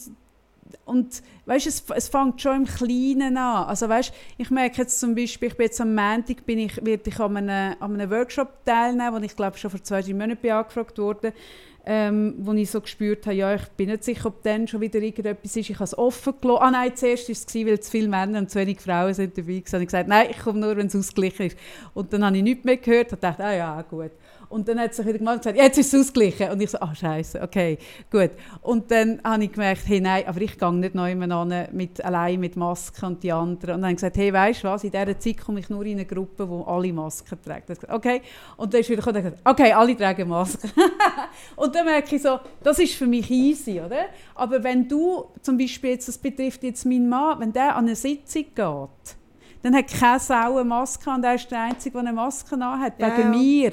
und 0.86 1.24
weißt, 1.45 1.66
es, 1.68 1.84
es 1.95 2.10
fängt 2.10 2.41
schon 2.41 2.57
im 2.57 2.66
Kleinen 2.66 3.38
an. 3.38 3.66
Also 3.66 3.90
weißt, 3.90 4.14
ich 4.38 4.52
merke 4.52 4.84
jetzt 4.84 4.99
zum 4.99 5.16
Beispiel, 5.16 5.49
ich 5.49 5.57
bin 5.57 5.66
jetzt 5.66 5.82
am 5.82 5.95
Montag 5.95 6.45
bin 6.45 6.60
ich, 6.60 6.78
werde 6.86 7.10
ich 7.10 7.20
an 7.20 7.38
einem, 7.38 7.76
an 7.80 7.94
einem 7.94 8.12
Workshop 8.12 8.64
teilnehmen, 8.66 9.14
wo 9.14 9.18
ich 9.18 9.36
glaube 9.36 9.57
schon 9.57 9.72
vor 9.72 9.84
zwei, 9.84 10.02
drei 10.02 10.14
Monaten 10.14 10.49
angefragt 10.49 10.98
wurde, 10.99 11.34
ähm, 11.88 12.36
wo 12.40 12.53
ich 12.53 12.70
so 12.70 12.82
gespürt 12.82 13.26
habe, 13.26 13.36
ja, 13.36 13.56
ich 13.56 13.64
bin 13.70 13.90
nicht 13.90 14.03
sicher, 14.03 14.28
ob 14.28 14.41
dann 14.44 14.68
schon 14.68 14.82
wieder 14.82 14.99
irgendetwas 14.99 15.56
ist. 15.56 15.70
Ich 15.70 15.76
habe 15.76 15.84
es 15.84 15.98
offen 15.98 16.34
gelassen. 16.40 16.64
Ah 16.64 16.72
nein, 16.72 16.95
zuerst 16.95 17.30
war 17.30 17.34
es, 17.34 17.45
gewesen, 17.45 17.68
weil 17.68 17.80
zu 17.80 17.91
viele 17.91 18.07
Männer 18.07 18.40
und 18.40 18.49
zu 18.49 18.60
wenig 18.60 18.80
Frauen 18.80 19.14
sind 19.14 19.38
dabei 19.38 19.64
waren. 19.72 19.82
Ich 19.82 19.88
gesagt, 19.88 20.07
nein, 20.07 20.28
ich 20.30 20.40
komme 20.40 20.60
nur, 20.60 20.78
wenn 20.78 20.88
es 20.88 20.95
ausgeglichen 20.95 21.48
ist. 21.48 21.57
Und 21.94 22.14
dann 22.14 22.26
habe 22.26 22.38
ich 22.38 22.44
nichts 22.44 22.64
mehr 22.64 22.78
gehört 22.78 23.12
und 23.12 23.24
dachte, 23.24 23.44
ah 23.44 23.53
ja, 23.53 23.82
gut. 23.84 24.12
Und 24.50 24.68
dann 24.68 24.80
hat 24.80 24.94
sie 24.94 24.98
sich 24.98 25.08
wieder 25.08 25.20
gemacht 25.20 25.36
und 25.36 25.42
gesagt, 25.42 25.58
jetzt 25.58 25.78
ist 25.78 25.94
es 25.94 26.02
ausgeglichen. 26.02 26.52
Und 26.52 26.62
ich 26.62 26.72
so, 26.72 26.80
ah 26.80 26.94
scheiße, 26.94 27.42
okay, 27.42 27.78
gut. 28.12 28.32
Und 28.62 28.90
dann 28.92 29.20
habe 29.24 29.44
ich 29.44 29.52
gemerkt, 29.52 29.82
hey, 29.86 30.02
nein, 30.02 30.24
aber 30.28 30.42
ich 30.42 30.58
gehe 30.58 30.74
nicht 30.74 30.96
neu 30.96 31.14
an 31.14 31.68
mit, 31.72 32.04
allein 32.04 32.40
mit 32.40 32.56
Masken 32.56 33.06
und 33.06 33.24
die 33.24 33.32
anderen. 33.32 33.76
Und 33.76 33.82
dann 33.82 33.84
habe 33.84 33.92
ich 33.92 33.98
gesagt, 33.98 34.18
hey, 34.18 34.32
weißt 34.32 34.64
du 34.64 34.68
was, 34.68 34.84
in 34.84 34.92
dieser 34.92 35.20
Zeit 35.20 35.38
komme 35.38 35.60
ich 35.60 35.70
nur 35.70 35.86
in 35.86 35.94
eine 35.94 36.06
Gruppe, 36.06 36.48
wo 36.50 36.64
alle 36.64 36.94
Masken 36.94 37.38
habe 37.46 37.60
ich 37.60 37.66
gesagt, 37.66 37.92
okay. 37.92 38.22
Und 38.58 38.74
dann 38.74 38.82
ist 38.82 38.90
wieder 38.90 39.02
gekommen 39.02 39.18
und 39.18 39.24
gesagt, 39.24 39.42
okay, 39.48 39.72
alle 39.74 39.98
tragen 39.98 40.30
Masken. 40.30 40.72
und 41.56 41.76
dann 41.76 41.86
merke 41.86 42.16
ich 42.16 42.22
so, 42.22 42.40
das 42.64 42.80
ist 42.80 42.94
für 42.94 43.08
mich 43.08 43.30
easy, 43.30 43.80
oder? 43.80 44.06
Aber 44.36 44.64
wenn 44.64 44.88
du 44.88 45.26
zum 45.42 45.58
Beispiel, 45.58 45.92
jetzt, 45.92 46.08
das 46.08 46.18
betrifft 46.18 46.64
jetzt 46.64 46.86
meinen 46.86 47.10
Mann, 47.10 47.40
wenn 47.40 47.54
der 47.54 47.76
an 47.76 47.86
eine 47.86 47.96
Sitzung 47.96 48.46
geht, 48.54 49.16
dann 49.66 49.76
hat 49.76 49.88
keine 49.88 50.20
Sau 50.20 50.58
eine 50.58 50.64
Maske 50.64 51.10
und 51.10 51.24
er 51.24 51.34
ist 51.34 51.50
der 51.50 51.64
Einzige, 51.64 51.94
der 51.94 52.02
eine 52.02 52.14
Maske 52.14 52.56
hat, 52.56 53.00
Ja, 53.00 53.18
wegen 53.18 53.34
ja. 53.34 53.40
mir. 53.40 53.72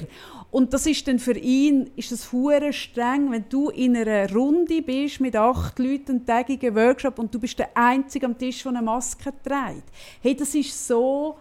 Und 0.49 0.73
das 0.73 0.87
ist 0.87 1.07
dann 1.07 1.19
für 1.19 1.37
ihn 1.37 1.91
ist 1.95 2.11
das 2.11 2.31
hure 2.31 2.73
streng, 2.73 3.31
wenn 3.31 3.45
du 3.47 3.69
in 3.69 3.95
einer 3.95 4.31
Runde 4.33 4.81
bist 4.81 5.19
mit 5.19 5.35
acht 5.35 5.77
Leuten, 5.77 6.11
einen 6.11 6.25
tägigen 6.25 6.75
Workshop 6.75 7.19
und 7.19 7.33
du 7.33 7.39
bist 7.39 7.59
der 7.59 7.69
Einzige 7.75 8.25
am 8.25 8.35
Tisch, 8.35 8.63
der 8.63 8.71
eine 8.71 8.81
Maske 8.81 9.31
trägt. 9.43 9.83
Hey, 10.21 10.35
das 10.35 10.55
ist 10.55 10.87
so, 10.87 11.37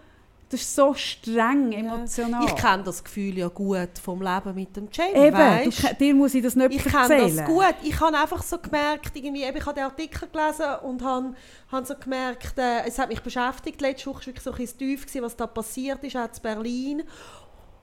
das 0.52 0.60
ist 0.60 0.74
so 0.74 0.92
streng 0.94 1.72
emotional. 1.72 2.44
Ich 2.44 2.54
kenne 2.56 2.82
das 2.84 3.02
Gefühl 3.02 3.38
ja 3.38 3.48
gut 3.48 3.88
vom 4.02 4.20
Leben 4.22 4.54
mit 4.54 4.76
dem 4.76 4.88
Jamie, 4.92 5.14
Eben, 5.14 5.30
du, 5.36 5.38
weisst? 5.38 5.80
ke- 5.86 5.94
dir 5.94 6.14
muss 6.14 6.34
ich 6.34 6.42
das 6.42 6.54
nicht 6.54 6.72
Ich 6.74 6.84
erzählen. 6.86 7.08
kenne 7.26 7.36
das 7.36 7.44
gut. 7.46 7.74
Ich 7.82 7.98
habe 8.00 8.16
einfach 8.18 8.42
so 8.42 8.58
gemerkt, 8.58 9.16
irgendwie, 9.16 9.42
ich 9.44 9.66
habe 9.66 9.74
den 9.74 9.84
Artikel 9.84 10.28
gelesen 10.28 10.66
und 10.82 11.02
habe, 11.02 11.34
habe 11.70 11.86
so 11.86 11.94
gemerkt, 11.96 12.58
äh, 12.58 12.84
es 12.86 12.98
hat 12.98 13.08
mich 13.08 13.20
beschäftigt. 13.22 13.80
Letzte 13.80 14.06
Woche 14.10 14.18
war 14.20 14.26
wirklich 14.26 14.44
so 14.44 14.50
ein 14.52 14.56
bisschen 14.58 14.78
tief, 14.78 15.06
gewesen, 15.06 15.22
was 15.22 15.36
da 15.36 15.46
passiert 15.46 16.04
ist, 16.04 16.16
auch 16.16 16.24
in 16.24 16.42
Berlin. 16.42 17.02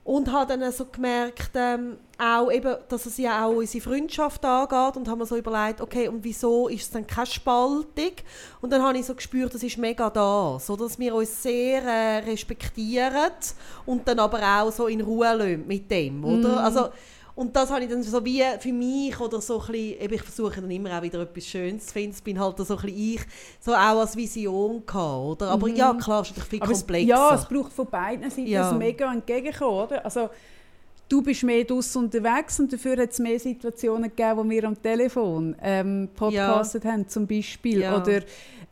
Und 0.10 0.31
habe 0.31 0.57
dann 0.57 0.72
so 0.72 0.86
gemerkt, 0.86 1.52
ähm, 1.53 1.98
auch 2.18 2.52
eben, 2.52 2.77
dass 2.88 3.06
es 3.06 3.19
ja 3.19 3.45
auch 3.45 3.52
unsere 3.52 3.84
Freundschaft 3.84 4.44
angeht 4.44 4.98
und 4.98 5.07
haben 5.07 5.19
mir 5.19 5.27
so 5.27 5.36
überlegt, 5.36 5.81
okay, 5.81 6.07
und 6.07 6.23
wieso 6.23 6.68
ist 6.68 6.81
es 6.81 6.90
dann 6.90 7.06
keine 7.06 7.27
Spaltung? 7.27 8.14
Und 8.60 8.73
dann 8.73 8.81
habe 8.81 8.98
ich 8.98 9.06
so 9.06 9.14
gespürt, 9.14 9.53
das 9.53 9.61
ist 9.61 9.77
mega 9.77 10.10
das, 10.10 10.65
so 10.65 10.76
dass 10.76 10.98
wir 10.98 11.14
uns 11.14 11.44
sehr 11.44 11.84
äh, 11.84 12.18
respektieren 12.27 13.30
und 13.86 14.07
dann 14.07 14.18
aber 14.18 14.40
auch 14.41 14.72
so 14.72 14.88
in 14.88 15.02
Ruhe 15.02 15.31
lassen 15.31 15.68
mit 15.68 15.91
dem, 15.91 16.26
oder? 16.26 16.53
Mhm. 16.53 16.57
Also, 16.57 16.90
und 17.40 17.56
das 17.56 17.72
habe 17.72 17.84
ich 17.84 17.90
dann 17.90 18.03
so 18.03 18.24
wie 18.26 18.44
für 18.60 18.74
mich 18.74 19.20
oder 19.20 19.40
so 19.40 19.60
ein 19.61 19.68
bisschen, 19.68 20.02
eben 20.02 20.14
ich 20.14 20.22
versuche 20.22 20.60
dann 20.61 20.70
immer 20.72 20.98
auch 20.98 21.02
wieder 21.02 21.22
etwas 21.22 21.45
Schönes 21.45 21.88
zu 21.88 21.94
finden, 21.94 22.11
es 22.11 22.22
bin 22.22 22.40
halt 22.40 22.57
so 22.57 22.76
ein 22.76 22.82
bisschen 22.82 22.98
ich, 23.16 23.22
so 23.61 23.72
auch 23.74 23.99
als 24.02 24.16
Vision 24.16 24.86
gehabt, 24.86 25.41
oder? 25.41 25.52
Aber 25.52 25.68
ja, 25.70 25.94
klar, 25.94 26.22
es 26.22 26.32
ist 26.32 26.38
natürlich 26.38 26.49
viel 26.49 26.60
Mhm. 26.60 26.64
Aber 26.64 26.72
es, 26.74 26.80
komplexer. 26.80 27.07
ja, 27.07 27.36
es 27.36 27.45
braucht 27.45 27.74
von 27.74 27.86
beiden 27.88 28.30
Seiten 28.30 28.48
Ja. 28.48 28.70
ein 28.72 28.78
mega 28.78 29.11
entgegenkommen, 29.14 29.86
oder? 29.86 30.03
Also, 30.03 30.30
du 31.07 31.22
bist 31.22 31.44
mehr 31.44 31.64
draussen 31.64 32.03
unterwegs 32.03 32.60
und 32.60 32.72
dafür 32.74 32.98
hat 32.98 33.11
es 33.11 33.20
mehr 33.20 33.40
Situationen 33.40 34.10
gegeben, 34.16 34.38
wo 34.38 34.49
wir 34.49 34.64
am 34.66 34.80
Telefon 34.82 35.56
ähm, 35.61 36.10
podcastet 36.16 36.86
haben, 36.86 37.07
zum 37.07 37.26
Beispiel. 37.26 37.82
Ja. 37.82 37.99
Oder 37.99 38.22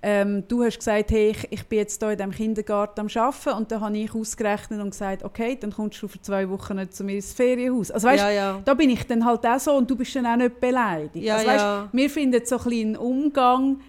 ähm, 0.03 0.44
du 0.48 0.64
hast 0.64 0.78
gesagt, 0.78 1.11
hey, 1.11 1.32
ich, 1.32 1.48
ich 1.52 1.65
bin 1.65 1.80
jetzt 1.80 2.02
hier 2.02 2.11
in 2.11 2.18
diesem 2.18 2.32
Kindergarten 2.32 3.02
am 3.02 3.07
Arbeiten 3.15 3.57
und 3.57 3.72
dann 3.72 3.82
habe 3.82 3.98
ich 3.98 4.14
ausgerechnet 4.14 4.80
und 4.80 4.91
gesagt, 4.91 5.24
okay, 5.24 5.57
dann 5.60 5.72
kommst 5.72 6.02
du 6.02 6.07
für 6.07 6.22
zwei 6.22 6.48
Wochen 6.49 6.76
nicht 6.76 6.94
zu 6.94 7.03
mir 7.03 7.15
ins 7.15 7.34
Ferienhaus. 7.34 7.90
Also 7.90 8.07
weißt, 8.07 8.24
ja, 8.24 8.32
ja. 8.32 8.61
da 8.64 8.74
bin 8.76 8.91
ich 8.91 9.06
dann 9.07 9.26
halt 9.26 9.45
auch 9.45 9.60
so 9.60 9.74
und 9.74 9.90
du 9.90 9.95
bist 9.95 10.15
dann 10.15 10.28
auch 10.28 10.36
nicht 10.36 10.60
beleidigt. 10.60 11.26
Ja, 11.26 11.38
also, 11.38 11.48
weißt. 11.48 11.65
Wir 11.94 12.10
finden 12.10 12.45
so 12.45 12.57
ein 12.57 12.64
bisschen 12.64 12.88
einen 12.88 12.98
Umgang, 12.98 13.80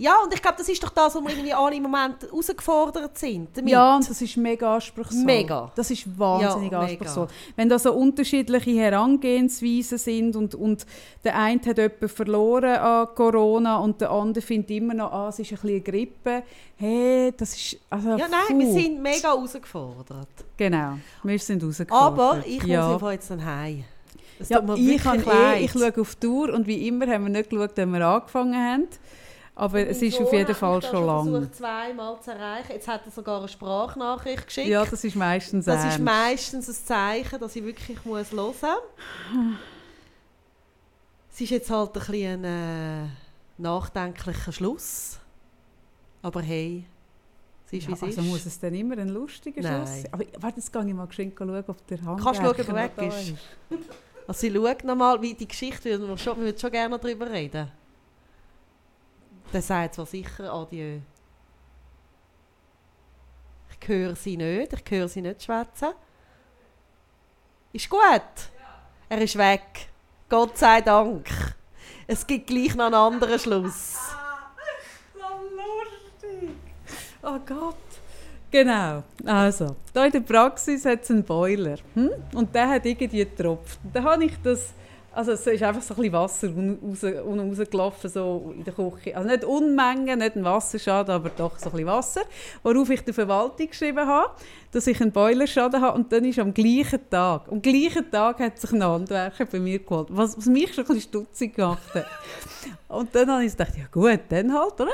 Ja, 0.00 0.14
und 0.24 0.32
ich 0.32 0.40
glaube, 0.40 0.56
das 0.56 0.66
ist 0.66 0.82
doch 0.82 0.88
das, 0.88 1.14
wo 1.14 1.20
wir 1.20 1.28
irgendwie 1.28 1.52
alle 1.52 1.76
im 1.76 1.82
Moment 1.82 2.22
herausgefordert 2.22 3.18
sind. 3.18 3.54
Damit. 3.54 3.70
Ja, 3.70 3.96
und 3.96 4.08
das 4.08 4.22
ist 4.22 4.34
mega 4.38 4.74
anspruchsvoll. 4.74 5.24
Mega. 5.24 5.70
Das 5.74 5.90
ist 5.90 6.18
wahnsinnig 6.18 6.72
Ja, 6.72 6.80
mega. 6.80 6.90
anspruchsvoll. 6.92 7.28
Wenn 7.54 7.68
da 7.68 7.78
so 7.78 7.92
unterschiedliche 7.92 8.70
Herangehensweisen 8.70 9.98
sind 9.98 10.36
und, 10.36 10.54
und 10.54 10.86
der 11.22 11.36
eine 11.36 11.60
hat 11.60 11.76
jemanden 11.76 12.08
verloren 12.08 12.76
an 12.76 13.08
Corona 13.14 13.76
und 13.76 14.00
der 14.00 14.10
andere 14.10 14.42
findet 14.42 14.70
immer 14.70 14.94
noch, 14.94 15.12
ah, 15.12 15.28
es 15.28 15.38
ist 15.38 15.52
ein 15.52 15.56
bisschen 15.56 15.68
eine 15.68 15.80
Grippe. 15.82 16.42
Hey, 16.76 17.34
das 17.36 17.54
ist... 17.54 17.76
Also, 17.90 18.08
Ja, 18.16 18.26
nein, 18.26 18.40
puh. 18.48 18.58
wir 18.58 18.72
sind 18.72 19.02
mega 19.02 19.28
herausgefordert. 19.28 20.28
Genau, 20.56 20.94
wir 21.24 21.38
sind 21.38 21.62
rausgefordert. 21.62 22.18
Aber 22.20 22.42
ich 22.46 22.62
muss 22.62 22.70
ja. 22.70 22.94
einfach 22.94 23.12
jetzt 23.12 23.30
dann 23.30 23.44
heim. 23.44 23.84
Ja, 24.48 24.62
ich, 24.74 25.02
kann 25.02 25.22
eh, 25.26 25.64
ich 25.64 25.72
schaue 25.72 25.92
auf 26.00 26.14
die 26.14 26.26
Tour 26.26 26.54
und 26.54 26.66
wie 26.66 26.88
immer 26.88 27.06
haben 27.06 27.24
wir 27.24 27.30
nicht 27.30 27.50
geschaut, 27.50 27.72
wenn 27.74 27.90
wir 27.90 28.06
angefangen 28.06 28.54
haben. 28.56 28.88
Aber 29.60 29.86
es 29.86 30.00
ist 30.00 30.18
auf 30.18 30.32
jeden 30.32 30.54
Fall 30.54 30.80
schon 30.80 31.04
lang. 31.04 31.30
versucht, 31.30 31.54
zweimal 31.56 32.18
zu 32.22 32.30
erreichen. 32.30 32.72
Jetzt 32.72 32.88
hat 32.88 33.02
er 33.04 33.10
sogar 33.10 33.40
eine 33.40 33.48
Sprachnachricht 33.48 34.46
geschickt. 34.46 34.68
Ja, 34.68 34.86
das 34.86 35.04
ist 35.04 35.14
meistens 35.14 35.66
das 35.66 35.80
ist 35.80 35.84
ernst. 35.84 36.00
meistens 36.00 36.68
ein 36.68 36.74
Zeichen, 36.86 37.38
dass 37.38 37.54
ich 37.54 37.62
wirklich 37.62 38.02
muss 38.06 38.32
hören 38.32 38.46
muss. 38.46 38.56
Es 41.30 41.40
ist 41.42 41.50
jetzt 41.50 41.68
halt 41.68 41.88
ein 41.90 41.92
bisschen 41.92 42.44
ein 42.46 43.04
äh, 43.04 43.08
nachdenklicher 43.58 44.50
Schluss. 44.50 45.18
Aber 46.22 46.40
hey, 46.40 46.86
es 47.66 47.74
ist 47.74 47.82
Ja, 47.82 47.88
wie 47.90 47.92
es 47.92 48.02
also 48.02 48.20
ist. 48.22 48.26
muss 48.28 48.46
es 48.46 48.58
dann 48.58 48.72
immer 48.72 48.96
ein 48.96 49.10
lustiger 49.10 49.60
Nein. 49.60 49.86
Schluss 49.86 50.02
sein? 50.04 50.08
Aber 50.14 50.24
warte, 50.38 50.56
jetzt 50.56 50.72
gehe 50.72 50.86
ich 50.88 50.94
mal 50.94 51.06
geschwind 51.06 51.34
schauen, 51.36 51.64
ob 51.66 51.86
der 51.86 52.02
Hand 52.02 52.22
Kannst 52.22 52.40
du 52.40 52.44
schauen, 52.46 52.60
ob 52.62 52.68
er 52.68 52.74
weg 52.74 52.92
ist? 52.96 53.34
Also 54.26 54.46
ich 54.46 54.54
schaue 54.54 54.76
nochmal, 54.84 55.20
wie 55.20 55.34
die 55.34 55.46
Geschichte, 55.46 55.90
würden 55.90 56.08
wir 56.08 56.16
schon, 56.16 56.38
wir 56.38 56.44
würden 56.46 56.58
schon 56.58 56.70
gerne 56.70 56.98
darüber 56.98 57.30
reden. 57.30 57.70
Der 59.52 59.62
sagt 59.62 59.94
zwar 59.94 60.06
sicher 60.06 60.52
Adieu. 60.52 61.00
Ich 63.80 63.88
höre 63.88 64.14
sie 64.14 64.36
nicht, 64.36 64.72
ich 64.72 64.90
höre 64.90 65.08
sie 65.08 65.22
nicht 65.22 65.42
schwätzen. 65.42 65.94
Ist 67.72 67.88
gut? 67.88 68.00
Er 69.08 69.20
ist 69.20 69.38
weg. 69.38 69.88
Gott 70.28 70.58
sei 70.58 70.80
Dank. 70.80 71.28
Es 72.06 72.26
gibt 72.26 72.48
gleich 72.48 72.74
noch 72.74 72.86
einen 72.86 72.94
anderen 72.94 73.38
Schluss. 73.38 73.98
So 75.14 75.20
lustig! 75.56 76.50
Oh 77.22 77.38
Gott! 77.46 77.76
Genau, 78.50 79.04
also, 79.24 79.76
da 79.92 80.06
in 80.06 80.12
der 80.12 80.20
Praxis 80.20 80.84
hat 80.84 81.02
es 81.02 81.10
einen 81.10 81.22
Boiler. 81.22 81.78
Hm? 81.94 82.10
Und 82.34 82.52
der 82.52 82.68
hat 82.68 82.84
irgendwie 82.84 83.24
getropft. 83.24 83.78
Dann 83.92 84.04
habe 84.04 84.24
ich 84.24 84.32
das, 84.42 84.72
also 85.12 85.32
es 85.32 85.46
ist 85.46 85.62
einfach 85.62 85.82
so 85.82 85.94
ein 85.94 85.96
bisschen 85.96 86.12
Wasser 86.12 86.48
un- 86.48 86.78
raus, 86.82 87.58
rausgelaufen 87.58 88.10
so 88.10 88.52
in 88.56 88.64
der 88.64 88.72
Küche. 88.74 89.16
Also 89.16 89.28
nicht 89.28 89.44
Unmengen, 89.44 90.18
nicht 90.18 90.36
ein 90.36 90.44
Wasserschaden, 90.44 91.14
aber 91.14 91.30
doch 91.30 91.58
so 91.58 91.66
ein 91.66 91.72
bisschen 91.72 91.86
Wasser. 91.86 92.20
Worauf 92.62 92.88
ich 92.90 93.00
der 93.02 93.14
Verwaltung 93.14 93.68
geschrieben 93.68 94.06
habe, 94.06 94.30
dass 94.72 94.86
ich 94.86 95.00
einen 95.00 95.12
Boilerschaden 95.12 95.80
habe. 95.80 95.98
Und 95.98 96.12
dann 96.12 96.24
ist 96.24 96.38
am 96.38 96.54
gleichen 96.54 97.00
Tag, 97.10 97.42
am 97.50 97.60
gleichen 97.60 98.10
Tag 98.10 98.38
hat 98.40 98.58
sich 98.58 98.72
ein 98.72 98.84
Handwerker 98.84 99.46
bei 99.46 99.58
mir 99.58 99.78
geholt, 99.80 100.08
was, 100.10 100.36
was 100.36 100.46
mich 100.46 100.72
schon 100.74 100.84
ein 100.84 100.88
bisschen 100.94 101.02
stutzig 101.08 101.54
gemacht 101.56 101.94
hat. 101.94 102.06
Und 102.88 103.14
dann 103.14 103.30
habe 103.30 103.44
ich 103.44 103.52
gedacht, 103.52 103.76
ja 103.76 103.84
gut, 103.90 104.20
dann 104.28 104.52
halt, 104.52 104.80
oder? 104.80 104.92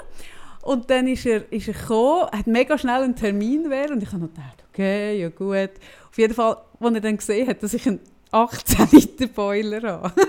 Und 0.62 0.90
dann 0.90 1.06
ist 1.06 1.24
er, 1.26 1.50
ist 1.52 1.68
er 1.68 1.74
gekommen, 1.74 2.22
hat 2.32 2.46
mega 2.46 2.76
schnell 2.76 3.02
einen 3.02 3.14
Termin 3.14 3.70
wählen 3.70 3.92
und 3.92 4.02
ich 4.02 4.12
habe 4.12 4.26
gedacht, 4.26 4.64
okay, 4.72 5.20
ja 5.20 5.28
gut. 5.28 5.70
Auf 6.10 6.18
jeden 6.18 6.34
Fall, 6.34 6.56
als 6.80 6.94
er 6.94 7.00
dann 7.00 7.16
gesehen 7.16 7.46
hat, 7.48 7.62
dass 7.62 7.72
ich 7.74 7.86
einen 7.86 8.00
18 8.32 8.88
Liter 8.92 9.26
Boiler 9.28 9.82
habe, 10.00 10.12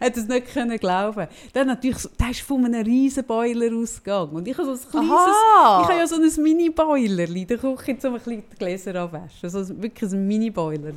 hat 0.00 0.16
es 0.16 0.26
nicht 0.26 0.52
können 0.52 0.78
glauben. 0.78 1.26
Dann 1.52 1.66
natürlich, 1.66 1.98
so- 1.98 2.08
der 2.18 2.30
ist 2.30 2.40
von 2.40 2.64
einem 2.64 2.82
riesen 2.84 3.24
Boiler 3.24 3.74
ausgegangen 3.76 4.30
und 4.32 4.48
ich 4.48 4.56
habe 4.56 4.66
so 4.66 4.72
ein 4.72 4.90
kleines, 4.90 5.10
Aha. 5.10 5.82
ich 5.82 5.88
habe 5.88 5.98
ja 5.98 6.06
so 6.06 6.16
ein 6.16 6.42
Mini-Boiler 6.42 7.28
in 7.28 7.46
der 7.46 7.58
Küche, 7.58 7.96
um 8.02 8.14
ein 8.14 8.14
bisschen 8.14 8.42
die 8.52 8.56
Gläser 8.58 8.94
abwaschen. 8.96 9.40
Also 9.42 9.82
wirklich 9.82 10.10
ein 10.12 10.26
Mini-Boiler. 10.26 10.92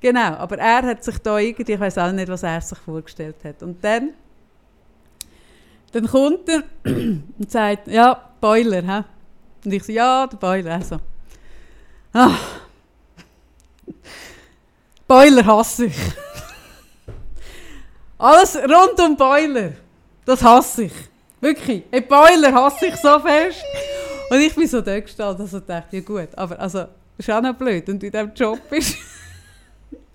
Genau, 0.00 0.20
aber 0.34 0.58
er 0.58 0.82
hat 0.82 1.04
sich 1.04 1.18
da 1.18 1.38
irgendwie, 1.38 1.72
ich 1.72 1.80
weiß 1.80 1.98
auch 1.98 2.12
nicht, 2.12 2.28
was 2.28 2.42
er 2.42 2.60
sich 2.60 2.78
vorgestellt 2.78 3.36
hat. 3.44 3.62
Und 3.62 3.82
dann, 3.84 4.10
dann 5.92 6.06
kommt 6.08 6.48
er 6.48 6.62
und 6.84 7.50
sagt, 7.50 7.88
ja, 7.88 8.30
Boiler, 8.40 8.82
hä? 8.82 9.04
Und 9.64 9.72
ich 9.72 9.84
so, 9.84 9.92
ja, 9.92 10.26
der 10.26 10.36
Boiler. 10.36 10.74
Also, 10.74 10.96
ah. 12.12 12.30
Boiler 15.06 15.44
hasse 15.44 15.86
ich. 15.86 15.96
Alles 18.18 18.56
rund 18.56 18.98
um 19.00 19.16
Boiler, 19.16 19.72
das 20.24 20.42
hasse 20.42 20.84
ich. 20.84 20.92
Wirklich. 21.40 21.84
Ein 21.90 22.06
Boiler 22.08 22.52
hasse 22.52 22.86
ich 22.86 22.96
so 22.96 23.18
fest. 23.20 23.62
Und 24.30 24.40
ich 24.40 24.54
bin 24.54 24.66
so 24.66 24.80
da 24.80 24.98
gestanden, 24.98 25.44
dass 25.44 25.52
ich 25.52 25.66
dachte, 25.66 25.96
ja 25.96 26.02
gut, 26.02 26.28
aber 26.36 26.58
also, 26.58 26.86
ist 27.18 27.30
auch 27.30 27.42
noch 27.42 27.54
blöd. 27.54 27.86
Und 27.88 28.02
in 28.02 28.10
diesem 28.10 28.32
Job 28.34 28.58
ist 28.70 28.96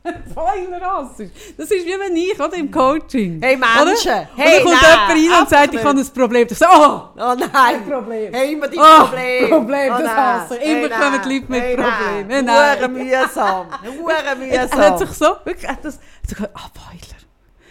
hasse 0.35 1.23
ich. 1.23 1.31
Das 1.57 1.69
ist 1.69 1.85
wie 1.85 1.99
wenn 1.99 2.15
ich, 2.15 2.39
oder, 2.39 2.55
im 2.55 2.71
Coaching. 2.71 3.41
Hey 3.41 3.57
Menschen! 3.57 4.11
Oder? 4.11 4.27
Hey, 4.35 4.63
dann 4.63 4.63
kommt 4.63 4.81
nein, 4.81 5.21
jemand 5.21 5.33
rein 5.33 5.41
und 5.41 5.49
sagt, 5.49 5.73
ich 5.73 5.83
habe 5.83 5.99
ein 5.99 6.07
Problem. 6.07 6.47
Ich 6.49 6.57
sage, 6.57 6.71
oh, 6.75 7.01
Oh 7.17 7.21
ein 7.21 7.39
nein! 7.39 7.85
Problem. 7.89 8.33
Hey, 8.33 8.53
immer 8.53 8.67
die 8.67 8.79
Ah, 8.79 9.03
Probleme. 9.05 9.47
Problem, 9.49 9.93
oh, 9.93 10.01
das 10.01 10.09
hasse 10.11 10.57
ich. 10.57 10.65
Immer 10.69 10.79
hey, 10.81 10.89
kommen 10.89 11.21
die 11.23 11.33
Leute 11.33 11.45
mit 11.51 11.61
hey, 11.61 11.75
Problemen. 11.75 12.27
Nein. 12.27 12.45
Nein. 12.45 12.77
Hure 12.79 12.89
mühsam. 12.89 13.67
Hure 14.01 14.13
Er 14.49 14.61
hat 14.61 14.69
mühsam. 14.77 14.97
sich 14.97 15.09
so, 15.17 15.25
wirklich, 15.43 15.67
hat 15.67 15.83
das, 15.85 15.95
hat 15.95 16.01
so 16.29 16.35
gesagt, 16.35 16.55
ah, 16.55 16.69
Boiler. 16.73 17.19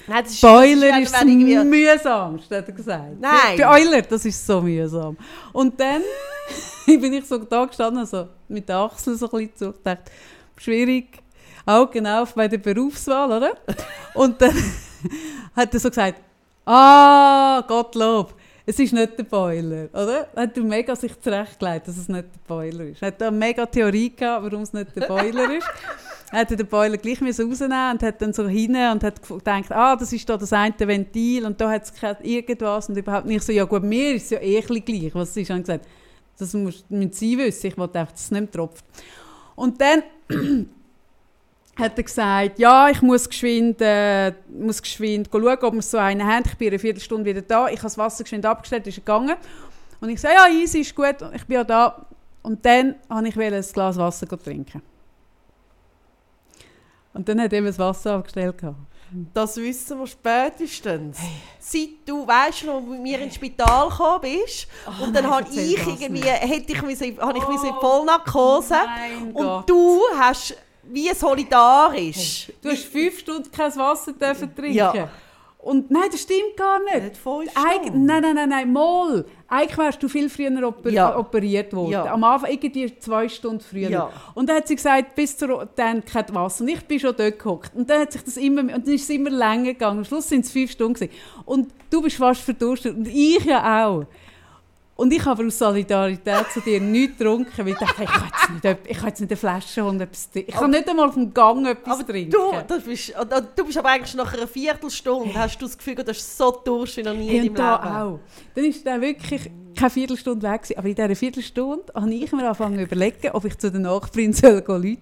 Nein, 0.07 0.25
das 0.25 0.33
ist, 0.33 0.43
das 0.43 0.65
ist 0.65 1.15
das 1.15 1.23
irgendwie- 1.23 1.65
mühsamste, 1.65 2.57
hat 2.59 2.67
er 2.69 2.73
gesagt. 2.75 3.21
Nein. 3.21 3.59
Bei 3.59 3.81
Euler, 3.81 4.03
das 4.03 4.25
ist 4.25 4.47
so 4.47 4.61
mühsam. 4.61 5.17
Und 5.53 5.79
dann 5.79 6.03
bin 6.87 7.13
ich 7.13 7.27
so 7.27 7.39
da 7.39 7.65
gestanden, 7.67 8.07
so 8.07 8.29
mit 8.49 8.69
den 8.69 8.77
Achseln 8.77 9.17
so 9.19 9.27
ein 9.31 9.49
bisschen 9.49 9.57
zu, 9.57 9.75
dachte, 9.85 10.11
schwierig, 10.57 11.19
auch 11.69 11.91
genau 11.91 12.25
bei 12.35 12.49
der 12.49 12.59
Berufswahl, 12.59 13.31
oder? 13.31 13.53
Und 14.15 14.41
dann 14.41 14.55
hat 15.57 15.75
er 15.75 15.81
so 15.81 15.89
gesagt, 15.89 16.21
ah, 16.65 17.63
Gottlob, 17.67 18.35
es 18.65 18.79
ist 18.79 18.93
nicht 18.93 19.19
der 19.19 19.25
Boiler, 19.25 19.89
oder? 19.93 20.29
Hat 20.35 20.57
er 20.57 20.63
mega 20.63 20.95
sich 20.95 21.19
zurechtgelegt, 21.21 21.89
dass 21.89 21.97
es 21.97 22.09
nicht 22.09 22.25
der 22.35 22.55
Boiler 22.55 22.85
ist. 22.85 23.03
Hat 23.03 23.23
eine 23.23 23.37
mega 23.37 23.67
Theorie 23.67 24.15
gehabt, 24.15 24.45
warum 24.45 24.63
es 24.63 24.73
nicht 24.73 24.95
der 24.97 25.07
Boiler 25.07 25.57
ist. 25.57 25.67
hat 26.33 26.51
er 26.51 26.57
den 26.57 26.67
Boiler 26.67 26.99
gleich 26.99 27.21
rausnehmen 27.23 27.93
und 27.93 28.03
hat 28.03 28.21
dann 28.21 28.33
so 28.33 28.47
hinein 28.47 28.93
und 28.93 29.05
hat 29.05 29.27
gedacht, 29.27 29.73
ah, 29.73 29.97
das 29.97 30.13
ist 30.13 30.29
da 30.29 30.37
das 30.37 30.53
eine 30.53 30.75
Ventil 30.79 31.47
und 31.47 31.59
da 31.61 31.71
hat 31.71 31.85
es 31.85 31.93
irgendwas 32.23 32.89
und 32.89 32.97
überhaupt 32.99 33.27
nicht 33.27 33.43
so, 33.43 33.53
ja 33.53 33.65
gut, 33.65 33.83
mir 33.83 34.15
ist 34.15 34.25
es 34.25 34.31
ja 34.31 34.41
eh 34.41 34.61
gleich, 34.61 35.15
was 35.15 35.33
sie 35.33 35.47
schon 35.47 35.61
gesagt 35.61 35.87
das 36.39 36.55
muss 36.55 36.85
müssen 36.89 37.13
sie 37.13 37.37
wissen, 37.37 37.67
ich 37.67 37.77
wollte 37.77 37.99
einfach, 37.99 38.13
dass 38.13 38.23
es 38.23 38.31
nicht 38.31 38.53
tropft. 38.53 38.85
Und 39.57 39.81
dann 39.81 40.03
hat 41.79 41.97
er 41.97 42.03
gesagt, 42.03 42.59
ja, 42.59 42.89
ich 42.89 43.01
muss 43.03 43.29
geschwind, 43.29 43.81
äh, 43.81 44.33
muss 44.49 44.83
geschwind 44.83 45.29
schauen, 45.31 45.59
ob 45.63 45.75
wir 45.75 45.83
so 45.83 45.99
einen 45.99 46.27
haben. 46.27 46.43
Ich 46.45 46.57
bin 46.57 46.69
in 46.69 46.73
einer 46.75 46.81
Viertelstunde 46.81 47.25
wieder 47.25 47.43
da. 47.43 47.69
Ich 47.69 47.77
habe 47.77 47.83
das 47.83 47.97
Wasser 47.97 48.25
geschwind 48.25 48.45
abgestellt, 48.45 48.87
ist 48.89 48.97
gegangen. 48.97 49.37
Und 50.01 50.09
ich 50.09 50.21
sage, 50.21 50.35
ja, 50.35 50.49
easy, 50.49 50.81
ist 50.81 50.95
gut, 50.95 51.17
ich 51.35 51.45
bin 51.47 51.55
ja 51.55 51.65
da. 51.65 52.05
Und 52.43 52.65
dann 52.65 52.97
wollte 53.09 53.29
ich 53.29 53.39
ein 53.39 53.73
Glas 53.73 53.97
Wasser 53.97 54.27
trinken. 54.27 54.83
Und 57.15 57.29
dann 57.29 57.41
hat 57.41 57.53
er 57.53 57.63
das 57.63 57.79
Wasser 57.79 58.15
abgestellt. 58.15 58.57
Das 59.33 59.57
wissen 59.57 59.99
wir 59.99 60.07
spätestens. 60.07 61.19
Seit 61.59 61.89
du, 62.05 62.27
weißt 62.27 62.65
du, 62.65 62.81
mit 62.81 63.01
mir 63.01 63.21
ins 63.21 63.37
Spital 63.37 63.89
gekommen 63.89 64.21
bist. 64.21 64.69
und 65.01 65.17
dann 65.17 65.25
nein, 65.25 65.47
ich 65.51 65.87
irgendwie, 65.87 66.21
hätte 66.21 66.73
ich 66.73 66.83
müssen, 66.83 67.19
habe 67.19 67.39
ich 67.39 67.49
müssen 67.49 67.69
in 67.69 67.75
Vollnarkose. 67.81 68.75
mein 68.75 69.33
und 69.33 69.35
Gott. 69.35 69.71
du 69.71 70.01
hast 70.19 70.55
wie 70.91 71.13
solidarisch. 71.15 72.53
Du 72.63 72.71
hast 72.71 72.85
fünf 72.85 73.19
Stunden 73.19 73.51
kein 73.51 73.75
Wasser 73.77 74.13
dürfen 74.13 74.55
trinken. 74.55 74.75
Ja. 74.77 75.09
Und 75.61 75.91
nein, 75.91 76.05
das 76.11 76.23
stimmt 76.23 76.57
gar 76.57 76.79
nicht. 76.85 77.03
Nicht 77.03 77.17
fünf 77.17 77.51
Eig 77.57 77.83
Stunden. 77.83 78.07
nein, 78.07 78.23
nein, 78.23 78.35
nein, 78.37 78.49
nein, 78.49 78.73
mal. 78.73 79.25
Eigentlich 79.49 79.77
wärst 79.79 80.03
du 80.03 80.09
viel 80.09 80.31
früher 80.31 80.67
oper 80.67 80.89
Ja. 80.91 81.19
operiert 81.19 81.73
worden. 81.75 81.91
Ja. 81.93 82.13
Am 82.13 82.23
Anfang 82.23 82.51
irgendwie 82.51 82.97
zwei 82.99 83.29
Stunden 83.29 83.61
früher. 83.61 83.91
Ja. 83.91 84.11
Und 84.35 84.49
dann 84.49 84.59
hat 84.59 84.69
sie 84.69 84.77
gesagt, 84.77 85.15
bis 85.17 85.37
zur, 85.37 85.69
dann 85.75 86.05
kein 86.05 86.33
Wasser. 86.35 86.63
Und 86.63 86.69
ich 86.69 86.81
bin 86.87 87.01
schon 87.01 87.15
dort 87.17 87.39
gehockt. 87.39 87.75
Und 87.75 87.91
dann 87.91 88.03
hat 88.03 88.13
sich 88.13 88.23
das 88.23 88.37
immer, 88.37 88.61
und 88.61 88.71
dann 88.87 88.95
ist 88.95 89.03
es 89.03 89.11
immer 89.11 89.31
länger 89.31 89.73
gegangen. 89.73 89.99
Am 89.99 90.05
Schluss 90.05 90.29
sind 90.29 90.45
es 90.45 90.53
fünf 90.53 90.71
Stunden 90.71 90.95
gewesen. 90.95 91.13
Und 91.45 91.69
du 91.91 92.03
bist 92.03 92.17
fast 92.17 92.41
verdurstet. 92.43 92.97
Und 92.97 93.09
ich 93.09 93.45
ja 93.45 93.87
auch. 93.87 94.05
Und 95.01 95.13
ich 95.13 95.25
habe 95.25 95.47
aus 95.47 95.57
Solidarität 95.57 96.51
zu 96.53 96.61
dir 96.61 96.81
nichts 96.81 97.19
getrunken, 97.19 97.53
weil 97.59 97.69
ich 97.69 97.79
dachte, 97.79 98.03
ich 98.03 98.09
kann 98.11 98.25
jetzt 98.27 98.65
nicht, 98.65 98.79
ich 98.91 98.97
kann 98.99 99.07
jetzt 99.09 99.21
nicht 99.21 99.31
eine 99.31 99.37
Flasche 99.37 99.85
holen, 99.85 100.01
etwas 100.01 100.29
trinken. 100.29 100.51
Ich 100.51 100.57
kann 100.57 100.71
nicht 100.73 100.89
einmal 100.89 101.07
auf 101.09 101.15
dem 101.15 101.33
Gang 101.33 101.69
etwas 101.69 102.01
Aber 102.01 102.07
trinken. 102.07 102.31
du, 102.33 102.53
das 102.67 102.83
bist, 102.83 103.11
und- 103.17 103.33
und 103.33 103.47
du 103.55 103.65
bist 103.65 103.79
aber 103.79 103.91
eigentlich 103.91 104.15
nach 104.17 104.35
einer 104.35 104.49
Viertelstunde, 104.49 105.33
hast 105.35 105.57
du 105.63 105.67
das 105.67 105.79
Gefühl, 105.79 105.95
du 105.95 106.09
hast 106.09 106.37
so 106.37 106.51
Durst 106.65 106.97
wie 106.97 107.05
noch 107.05 107.15
nie 107.15 107.29
Hey, 107.29 107.37
in 107.39 107.49
und 107.51 107.55
deinem 107.55 107.55
da 107.57 107.77
Leben. 107.85 107.97
auch. 108.15 108.19
Dann 108.57 108.65
ist 108.65 108.85
der 108.85 109.01
wirklich 109.01 109.51
keine 109.77 109.91
Viertelstunde 109.91 110.51
weg 110.51 110.63
gewesen. 110.63 110.79
Aber 110.79 110.89
in 110.89 110.95
dieser 110.97 111.15
Viertelstunde 111.15 111.85
habe 111.95 112.13
ich 112.15 112.33
mir 112.33 112.43
angefangen 112.43 112.77
zu 112.79 112.83
überlegen, 112.83 113.31
ob 113.35 113.45
ich 113.45 113.57
zu 113.57 113.71
der 113.71 113.81
Nachbarin 113.81 114.33
soll 114.33 114.63
gehen 114.63 114.75
rufen 114.75 114.99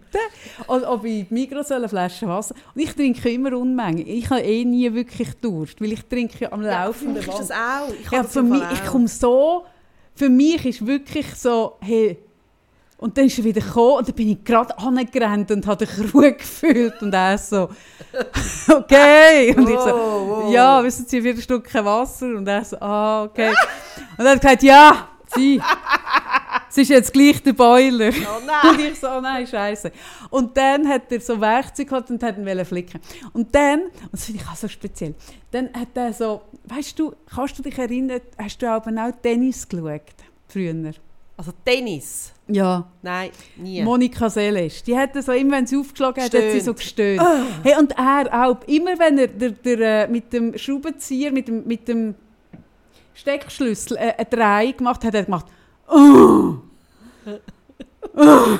oder 0.68 0.92
ob 0.92 1.04
ich 1.06 1.26
soll 1.66 1.78
eine 1.78 1.88
Flasche 1.88 2.26
Wasser 2.28 2.54
Und 2.74 2.82
ich 2.82 2.92
trinke 2.94 3.30
immer 3.30 3.56
Unmengen. 3.56 4.06
Ich 4.06 4.28
habe 4.28 4.42
eh 4.42 4.62
nie 4.62 4.92
wirklich 4.92 5.32
Durst, 5.40 5.80
weil 5.80 5.92
ich 5.92 6.04
trinke 6.04 6.36
ja 6.40 6.52
am 6.52 6.62
Ja, 6.62 6.84
laufenden 6.84 7.14
mich 7.14 7.26
ist 7.28 7.38
das 7.38 7.50
auch. 7.50 7.88
Ich 7.98 8.10
Ja, 8.10 8.22
für 8.24 8.42
mich, 8.42 8.62
ich 8.74 8.84
komme 8.84 9.08
so... 9.08 9.64
Für 10.16 10.28
mich 10.28 10.64
ist 10.66 10.86
wirklich 10.86 11.34
so, 11.34 11.76
hey... 11.80 12.18
Und 12.98 13.18
dann 13.18 13.26
ist 13.26 13.36
er 13.36 13.44
wieder 13.44 13.60
gekommen 13.60 13.98
und 13.98 14.08
dann 14.08 14.14
bin 14.14 14.30
ich 14.30 14.42
gerade 14.42 14.76
angerannt 14.78 15.50
und 15.50 15.66
habe 15.66 15.84
den 15.84 16.08
Krug 16.08 16.38
gefüllt 16.38 17.02
und 17.02 17.12
er 17.12 17.36
so, 17.36 17.68
okay. 18.74 19.54
Und 19.54 19.68
ich 19.68 19.78
so, 19.78 19.90
Wow, 19.90 20.28
wow. 20.28 20.52
ja, 20.52 20.82
wissen 20.82 21.04
Sie, 21.06 21.20
vier 21.20 21.38
Stück 21.38 21.72
Wasser. 21.74 22.28
Und 22.28 22.48
er 22.48 22.64
so, 22.64 22.78
ah, 22.80 23.24
okay. 23.24 23.52
Und 24.16 24.24
er 24.24 24.30
hat 24.30 24.40
gesagt, 24.40 24.62
ja, 24.62 25.08
sie. 25.34 25.60
Es 26.68 26.78
ist 26.78 26.88
jetzt 26.90 27.12
gleich 27.12 27.42
der 27.42 27.52
Boiler. 27.52 28.10
Oh 28.10 28.38
Und 28.38 28.46
nein! 28.46 28.88
ich 28.92 28.98
so, 28.98 29.08
oh 29.08 29.20
nein, 29.20 29.46
scheiße. 29.46 29.92
Und 30.30 30.56
dann 30.56 30.86
hat 30.88 31.10
er 31.10 31.20
so 31.20 31.40
Werkzeug 31.40 31.88
gehabt 31.88 32.10
und 32.10 32.22
hat 32.22 32.36
ihn 32.36 32.64
flicken. 32.64 33.00
Und 33.32 33.54
dann, 33.54 33.82
und 33.82 34.12
das 34.12 34.26
finde 34.26 34.42
ich 34.42 34.48
auch 34.48 34.56
so 34.56 34.68
speziell, 34.68 35.14
dann 35.50 35.70
hat 35.72 35.88
er 35.94 36.12
so, 36.12 36.42
weißt 36.64 36.98
du, 36.98 37.14
kannst 37.34 37.58
du 37.58 37.62
dich 37.62 37.78
erinnern, 37.78 38.20
hast 38.38 38.60
du 38.60 38.70
aber 38.70 38.90
auch 38.90 39.12
Tennis 39.22 39.66
geschaut? 39.68 40.02
Früher? 40.48 40.92
Also 41.36 41.52
Tennis? 41.64 42.32
Ja. 42.48 42.86
Nein, 43.02 43.30
nie. 43.56 43.82
Monika 43.82 44.30
Seles. 44.30 44.82
Die 44.82 44.96
hat 44.96 45.22
so, 45.22 45.32
immer 45.32 45.56
wenn 45.56 45.66
sie 45.66 45.76
aufgeschlagen 45.76 46.22
hat, 46.22 46.32
hat 46.32 46.50
sie 46.52 46.60
so 46.60 46.72
gestöhnt. 46.72 47.22
Hey, 47.62 47.74
und 47.78 47.92
er 47.98 48.46
auch. 48.46 48.62
Immer 48.66 48.98
wenn 48.98 49.18
er 49.18 49.26
der, 49.26 49.50
der, 49.50 50.04
äh, 50.04 50.08
mit 50.08 50.32
dem 50.32 50.56
Schraubenzieher, 50.56 51.32
mit 51.32 51.48
dem, 51.48 51.66
mit 51.66 51.88
dem 51.88 52.14
Steckschlüssel 53.16 53.96
äh, 53.96 54.14
eine 54.16 54.26
Drehung 54.26 54.76
gemacht 54.76 55.00
hat, 55.02 55.08
hat 55.08 55.14
er 55.14 55.24
gemacht. 55.24 55.46
«Oh!» 55.88 56.54
Oh. 58.18 58.58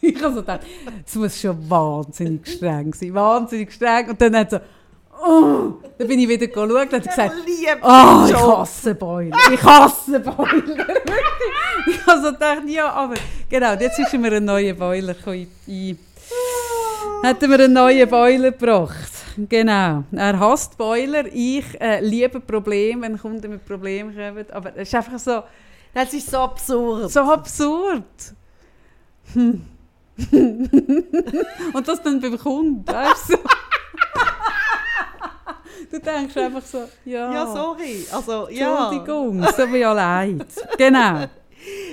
ich 0.00 0.22
habe 0.22 0.32
so 0.32 0.40
gedacht, 0.42 0.60
es 1.04 1.14
muss 1.16 1.40
schon 1.40 1.68
wahnsinnig 1.68 2.46
streng 2.46 2.94
sein. 2.94 3.12
Wahnsinnig 3.14 3.72
streng. 3.72 4.10
Und 4.10 4.20
dann 4.20 4.36
hat 4.36 4.52
er 4.52 4.60
so. 4.60 5.26
«Oh!» 5.26 5.72
Dann 5.98 6.06
bin 6.06 6.20
ich 6.20 6.28
wieder 6.28 6.46
schauen 6.52 6.70
und 6.70 6.92
hat 6.92 7.02
gesagt, 7.02 7.34
Oh, 7.82 8.26
ich 8.28 8.34
hasse 8.34 8.94
Boiler. 8.94 9.36
Ich 9.52 9.62
hasse 9.62 10.20
Boiler. 10.20 10.86
Ich 11.88 12.04
habe 12.04 12.20
so 12.20 12.32
gedacht, 12.32 12.62
ja, 12.66 12.90
aber 12.90 13.14
genau, 13.48 13.74
jetzt 13.74 13.98
ist 13.98 14.12
mir 14.12 14.32
ein 14.32 14.44
neuer 14.44 14.74
Boiler 14.74 15.14
ein. 15.24 15.98
Hätten 17.22 17.50
wir 17.50 17.58
einen 17.60 17.72
neuen 17.72 18.08
Boiler 18.08 18.52
gebracht. 18.52 19.12
Genau. 19.36 20.04
Er 20.12 20.38
hasst 20.38 20.78
Boiler. 20.78 21.24
Ich 21.32 21.64
äh, 21.80 22.00
liebe 22.00 22.40
Probleme, 22.40 23.02
wenn 23.02 23.18
Kunden 23.18 23.50
mit 23.50 23.66
Problemen 23.66 24.14
kommen. 24.14 24.46
Aber 24.52 24.76
es 24.76 24.88
ist 24.88 24.94
einfach 24.94 25.18
so, 25.18 25.42
Das 25.92 26.12
ist 26.14 26.30
so 26.30 26.38
absurd. 26.38 27.10
so 27.10 27.20
absurd. 27.20 28.04
Hm. 29.32 29.66
Und 31.74 31.88
das 31.88 32.02
dann 32.02 32.20
beim 32.20 32.38
Kunden, 32.38 32.86
weißt 32.86 33.30
du? 33.30 33.36
Du 35.90 36.00
denkst 36.00 36.36
einfach 36.36 36.62
so, 36.62 36.88
ja. 37.04 37.32
Ja, 37.32 37.46
sorry. 37.46 38.04
Also, 38.10 38.48
ja. 38.50 38.88
Entschuldigung, 38.90 39.42
es 39.42 39.54
tut 39.54 39.70
mir 39.70 39.78
ja 39.78 39.92
leid. 39.92 40.46
Genau. 40.78 41.26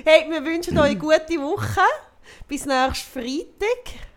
Hey, 0.03 0.25
wir 0.29 0.43
wünschen 0.43 0.77
euch 0.79 0.91
eine 0.91 0.97
gute 0.97 1.41
Woche. 1.41 1.81
Bis 2.47 2.65
nächsten 2.65 3.19
Freitag. 3.19 4.12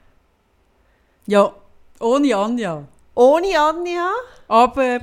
Ja, 1.27 1.53
ohne 2.01 2.37
Anja. 2.37 2.85
Ohne 3.15 3.59
Anja. 3.59 4.11
Aber 4.49 5.01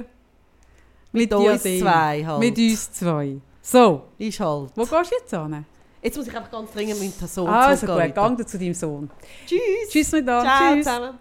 mit, 1.12 1.32
Mit 1.32 1.34
uns 1.34 1.64
Diadem. 1.64 1.82
zwei 1.82 2.26
halt. 2.26 2.40
Mit 2.40 2.58
uns 2.58 2.92
zwei. 2.94 3.38
So, 3.62 4.04
Ist 4.18 4.40
halt. 4.40 4.72
wo 4.76 4.86
gehst 4.86 5.12
du 5.12 5.16
jetzt 5.20 5.30
hin? 5.32 5.66
Jetzt 6.02 6.18
muss 6.18 6.28
ich 6.28 6.36
einfach 6.36 6.52
ganz 6.52 6.72
dringend 6.72 7.00
mit 7.00 7.20
der 7.22 7.28
Sohn 7.28 7.48
Also 7.50 7.88
gut, 7.88 7.96
du 8.38 8.46
zu 8.46 8.60
deinem 8.60 8.74
Sohn. 8.74 9.10
Tschüss. 9.46 9.60
Tschüss 9.90 10.12
miteinander. 10.12 10.44
Ciao 10.44 10.74
Tschüss. 10.74 10.86
zusammen. 10.86 11.20